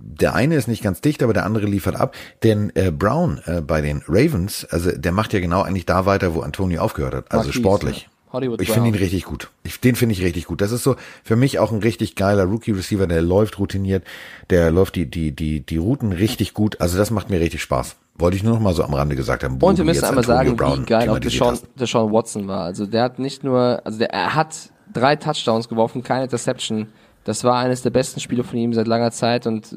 der 0.00 0.34
eine 0.34 0.54
ist 0.54 0.68
nicht 0.68 0.82
ganz 0.82 1.00
dicht, 1.00 1.22
aber 1.22 1.32
der 1.32 1.44
andere 1.44 1.66
liefert 1.66 1.96
ab. 1.96 2.14
Denn 2.42 2.70
äh, 2.74 2.90
Brown 2.90 3.40
äh, 3.46 3.60
bei 3.60 3.80
den 3.80 4.02
Ravens, 4.08 4.64
also 4.64 4.90
der 4.92 5.12
macht 5.12 5.32
ja 5.32 5.40
genau 5.40 5.62
eigentlich 5.62 5.86
da 5.86 6.06
weiter, 6.06 6.34
wo 6.34 6.40
Antonio 6.40 6.80
aufgehört 6.80 7.14
hat, 7.14 7.24
also 7.30 7.46
Marquise, 7.46 7.58
sportlich. 7.58 8.02
Ja. 8.02 8.08
Hollywood 8.32 8.60
ich 8.60 8.70
finde 8.70 8.88
ihn 8.90 8.94
richtig 8.94 9.24
gut. 9.24 9.50
Ich, 9.62 9.80
den 9.80 9.96
finde 9.96 10.14
ich 10.14 10.22
richtig 10.22 10.46
gut. 10.46 10.60
Das 10.60 10.70
ist 10.70 10.82
so 10.82 10.96
für 11.24 11.36
mich 11.36 11.58
auch 11.58 11.72
ein 11.72 11.78
richtig 11.78 12.14
geiler 12.14 12.44
Rookie-Receiver, 12.44 13.06
der 13.06 13.22
läuft 13.22 13.58
routiniert, 13.58 14.04
der 14.50 14.70
läuft 14.70 14.96
die, 14.96 15.06
die, 15.06 15.32
die, 15.32 15.60
die 15.60 15.76
Routen 15.78 16.12
richtig 16.12 16.52
gut. 16.52 16.80
Also 16.80 16.98
das 16.98 17.10
macht 17.10 17.30
mir 17.30 17.40
richtig 17.40 17.62
Spaß. 17.62 17.96
Wollte 18.16 18.36
ich 18.36 18.42
nur 18.42 18.54
noch 18.54 18.60
mal 18.60 18.74
so 18.74 18.84
am 18.84 18.92
Rande 18.92 19.16
gesagt 19.16 19.44
haben. 19.44 19.58
Und 19.58 19.78
wir 19.78 19.84
müssen 19.84 20.04
einmal 20.04 20.24
sagen, 20.24 20.56
Brown 20.56 20.82
wie 20.82 20.86
geil 20.86 21.08
auch 21.08 21.18
Deshaun, 21.18 21.58
Deshaun 21.78 22.12
Watson 22.12 22.48
war. 22.48 22.64
Also 22.64 22.84
der 22.84 23.04
hat 23.04 23.18
nicht 23.18 23.44
nur, 23.44 23.80
also 23.84 23.98
der, 23.98 24.10
er 24.10 24.34
hat 24.34 24.70
drei 24.92 25.16
Touchdowns 25.16 25.68
geworfen, 25.68 26.02
keine 26.02 26.24
Interception. 26.24 26.88
Das 27.24 27.44
war 27.44 27.58
eines 27.58 27.82
der 27.82 27.90
besten 27.90 28.20
Spiele 28.20 28.44
von 28.44 28.58
ihm 28.58 28.72
seit 28.72 28.86
langer 28.86 29.10
Zeit 29.10 29.46
und 29.46 29.74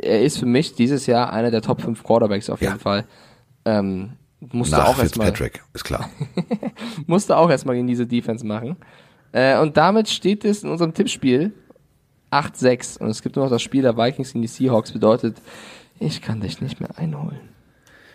er 0.00 0.22
ist 0.22 0.38
für 0.38 0.46
mich 0.46 0.74
dieses 0.74 1.06
Jahr 1.06 1.32
einer 1.32 1.50
der 1.50 1.62
Top 1.62 1.80
5 1.80 2.02
Quarterbacks 2.02 2.50
auf 2.50 2.60
jeden 2.60 2.74
ja. 2.74 2.78
Fall. 2.78 3.04
Ähm, 3.64 4.12
musste 4.52 4.76
Nach 4.76 4.88
auch 4.88 4.98
erstmal. 4.98 5.28
Patrick, 5.28 5.62
ist 5.72 5.84
klar. 5.84 6.10
musste 7.06 7.36
auch 7.36 7.48
erstmal 7.48 7.76
in 7.76 7.86
diese 7.86 8.06
Defense 8.06 8.44
machen. 8.44 8.76
Äh, 9.32 9.58
und 9.58 9.76
damit 9.76 10.08
steht 10.08 10.44
es 10.44 10.62
in 10.62 10.70
unserem 10.70 10.92
Tippspiel 10.92 11.52
8-6. 12.30 12.98
Und 12.98 13.08
es 13.08 13.22
gibt 13.22 13.36
nur 13.36 13.46
noch 13.46 13.50
das 13.50 13.62
Spiel 13.62 13.82
der 13.82 13.96
Vikings 13.96 14.32
gegen 14.32 14.42
die 14.42 14.48
Seahawks. 14.48 14.92
Bedeutet, 14.92 15.36
ich 15.98 16.20
kann 16.20 16.40
dich 16.40 16.60
nicht 16.60 16.80
mehr 16.80 16.90
einholen. 16.98 17.40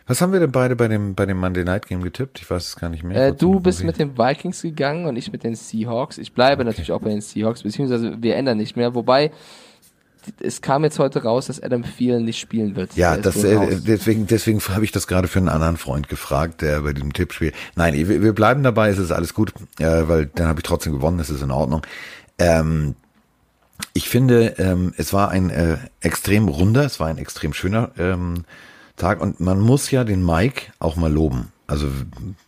Was 0.09 0.23
haben 0.23 0.33
wir 0.33 0.39
denn 0.39 0.51
beide 0.51 0.75
bei 0.75 0.87
dem, 0.87 1.13
bei 1.13 1.27
dem 1.27 1.37
Monday 1.37 1.63
Night 1.63 1.85
Game 1.85 2.01
getippt? 2.01 2.39
Ich 2.41 2.49
weiß 2.49 2.69
es 2.69 2.75
gar 2.77 2.89
nicht 2.89 3.03
mehr. 3.03 3.27
Äh, 3.27 3.31
du 3.31 3.59
bist 3.59 3.83
mit 3.83 3.99
den 3.99 4.17
Vikings 4.17 4.63
gegangen 4.63 5.05
und 5.05 5.15
ich 5.17 5.31
mit 5.31 5.43
den 5.43 5.53
Seahawks. 5.53 6.17
Ich 6.17 6.33
bleibe 6.33 6.63
okay. 6.63 6.71
natürlich 6.71 6.91
auch 6.91 6.99
bei 6.99 7.11
den 7.11 7.21
Seahawks, 7.21 7.61
beziehungsweise 7.61 8.17
wir 8.19 8.35
ändern 8.35 8.57
nicht 8.57 8.75
mehr. 8.75 8.95
Wobei, 8.95 9.29
es 10.41 10.63
kam 10.63 10.83
jetzt 10.83 10.97
heute 10.97 11.21
raus, 11.21 11.45
dass 11.45 11.61
Adam 11.61 11.83
Thielen 11.83 12.25
nicht 12.25 12.39
spielen 12.39 12.75
wird. 12.75 12.95
Ja, 12.95 13.17
das, 13.17 13.43
äh, 13.43 13.79
deswegen, 13.85 14.25
deswegen 14.25 14.59
habe 14.59 14.83
ich 14.83 14.91
das 14.91 15.05
gerade 15.05 15.27
für 15.27 15.37
einen 15.37 15.47
anderen 15.47 15.77
Freund 15.77 16.09
gefragt, 16.09 16.63
der 16.63 16.81
bei 16.81 16.93
dem 16.93 17.13
Tippspiel. 17.13 17.53
Nein, 17.75 17.93
wir, 17.93 18.23
wir 18.23 18.33
bleiben 18.33 18.63
dabei, 18.63 18.89
es 18.89 18.97
ist 18.97 19.11
alles 19.11 19.35
gut, 19.35 19.53
äh, 19.77 20.07
weil 20.07 20.25
dann 20.25 20.47
habe 20.47 20.59
ich 20.59 20.63
trotzdem 20.63 20.93
gewonnen, 20.93 21.19
es 21.19 21.29
ist 21.29 21.43
in 21.43 21.51
Ordnung. 21.51 21.83
Ähm, 22.39 22.95
ich 23.93 24.09
finde, 24.09 24.55
ähm, 24.57 24.91
es 24.97 25.13
war 25.13 25.29
ein 25.29 25.51
äh, 25.51 25.77
extrem 26.01 26.47
runder, 26.47 26.83
es 26.83 26.99
war 26.99 27.09
ein 27.09 27.19
extrem 27.19 27.53
schöner 27.53 27.91
ähm, 27.99 28.43
Tag 28.99 29.21
und 29.21 29.39
man 29.39 29.59
muss 29.59 29.89
ja 29.89 30.03
den 30.03 30.23
Mike 30.25 30.71
auch 30.77 30.95
mal 30.95 31.11
loben. 31.11 31.51
Also 31.65 31.87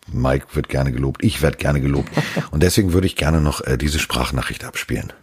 Mike 0.07 0.47
wird 0.53 0.69
gerne 0.69 0.91
gelobt, 0.91 1.23
ich 1.23 1.41
werde 1.41 1.57
gerne 1.57 1.79
gelobt. 1.79 2.09
Und 2.51 2.63
deswegen 2.63 2.91
würde 2.91 3.05
ich 3.05 3.15
gerne 3.15 3.39
noch 3.39 3.61
äh, 3.61 3.77
diese 3.77 3.99
Sprachnachricht 3.99 4.63
abspielen. 4.63 5.13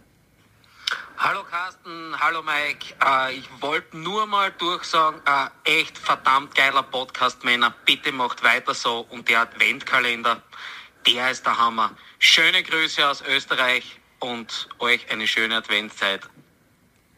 Hallo 1.17 1.41
Carsten, 1.51 2.17
hallo 2.17 2.41
Mike. 2.41 2.95
Äh, 3.05 3.33
ich 3.33 3.49
wollte 3.59 3.97
nur 3.97 4.25
mal 4.25 4.53
durchsagen, 4.57 5.19
äh, 5.25 5.81
echt 5.81 5.97
verdammt 5.97 6.55
geiler 6.55 6.83
Podcast, 6.83 7.43
Männer. 7.43 7.73
Bitte 7.85 8.13
macht 8.13 8.41
weiter 8.41 8.73
so. 8.73 9.05
Und 9.09 9.27
der 9.27 9.41
Adventkalender, 9.41 10.41
der 11.05 11.31
ist 11.31 11.45
der 11.45 11.57
Hammer. 11.57 11.91
Schöne 12.19 12.63
Grüße 12.63 13.05
aus 13.05 13.21
Österreich 13.21 13.99
und 14.19 14.69
euch 14.79 15.11
eine 15.11 15.27
schöne 15.27 15.57
Adventszeit. 15.57 16.21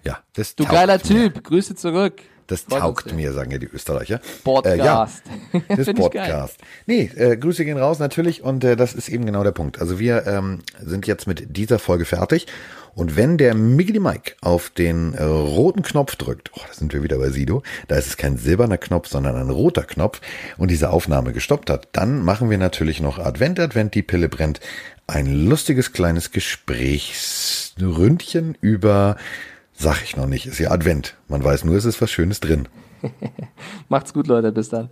Ja, 0.03 0.23
das 0.33 0.55
Du 0.55 0.65
geiler 0.65 0.97
mir. 0.97 1.03
Typ, 1.03 1.43
Grüße 1.43 1.75
zurück. 1.75 2.23
Das 2.51 2.65
taugt 2.65 3.13
mir, 3.13 3.31
sagen 3.31 3.51
ja 3.51 3.59
die 3.59 3.67
Österreicher. 3.67 4.19
Podcast. 4.43 4.73
Äh, 4.75 4.83
ja, 4.83 5.09
das 5.77 5.87
Podcast. 5.93 6.57
Nee, 6.85 7.09
äh, 7.15 7.37
Grüße 7.37 7.63
gehen 7.63 7.77
raus 7.77 7.99
natürlich 7.99 8.43
und 8.43 8.65
äh, 8.65 8.75
das 8.75 8.93
ist 8.93 9.07
eben 9.07 9.25
genau 9.25 9.45
der 9.45 9.53
Punkt. 9.53 9.79
Also 9.79 9.99
wir 9.99 10.27
ähm, 10.27 10.59
sind 10.77 11.07
jetzt 11.07 11.27
mit 11.27 11.55
dieser 11.55 11.79
Folge 11.79 12.03
fertig 12.03 12.47
und 12.93 13.15
wenn 13.15 13.37
der 13.37 13.55
Miggity 13.55 14.01
Mike 14.01 14.33
auf 14.41 14.69
den 14.69 15.13
äh, 15.13 15.23
roten 15.23 15.81
Knopf 15.81 16.17
drückt, 16.17 16.51
oh, 16.53 16.59
da 16.67 16.73
sind 16.73 16.91
wir 16.91 17.03
wieder 17.03 17.19
bei 17.19 17.29
Sido, 17.29 17.63
da 17.87 17.95
ist 17.95 18.07
es 18.07 18.17
kein 18.17 18.35
silberner 18.35 18.77
Knopf, 18.77 19.07
sondern 19.07 19.37
ein 19.37 19.49
roter 19.49 19.83
Knopf 19.83 20.19
und 20.57 20.71
diese 20.71 20.89
Aufnahme 20.89 21.31
gestoppt 21.31 21.69
hat, 21.69 21.87
dann 21.93 22.21
machen 22.21 22.49
wir 22.49 22.57
natürlich 22.57 22.99
noch 22.99 23.17
Advent, 23.17 23.61
Advent, 23.61 23.95
die 23.95 24.03
Pille 24.03 24.27
brennt, 24.27 24.59
ein 25.07 25.47
lustiges 25.47 25.93
kleines 25.93 26.31
Gesprächsründchen 26.31 28.57
über 28.59 29.15
Sag 29.81 30.03
ich 30.03 30.15
noch 30.15 30.27
nicht, 30.27 30.45
ist 30.45 30.59
ja 30.59 30.69
Advent. 30.69 31.17
Man 31.27 31.43
weiß 31.43 31.63
nur, 31.63 31.75
es 31.75 31.85
ist 31.85 31.99
was 32.03 32.11
Schönes 32.11 32.39
drin. 32.39 32.67
Macht's 33.89 34.13
gut, 34.13 34.27
Leute. 34.27 34.51
Bis 34.51 34.69
dann. 34.69 34.91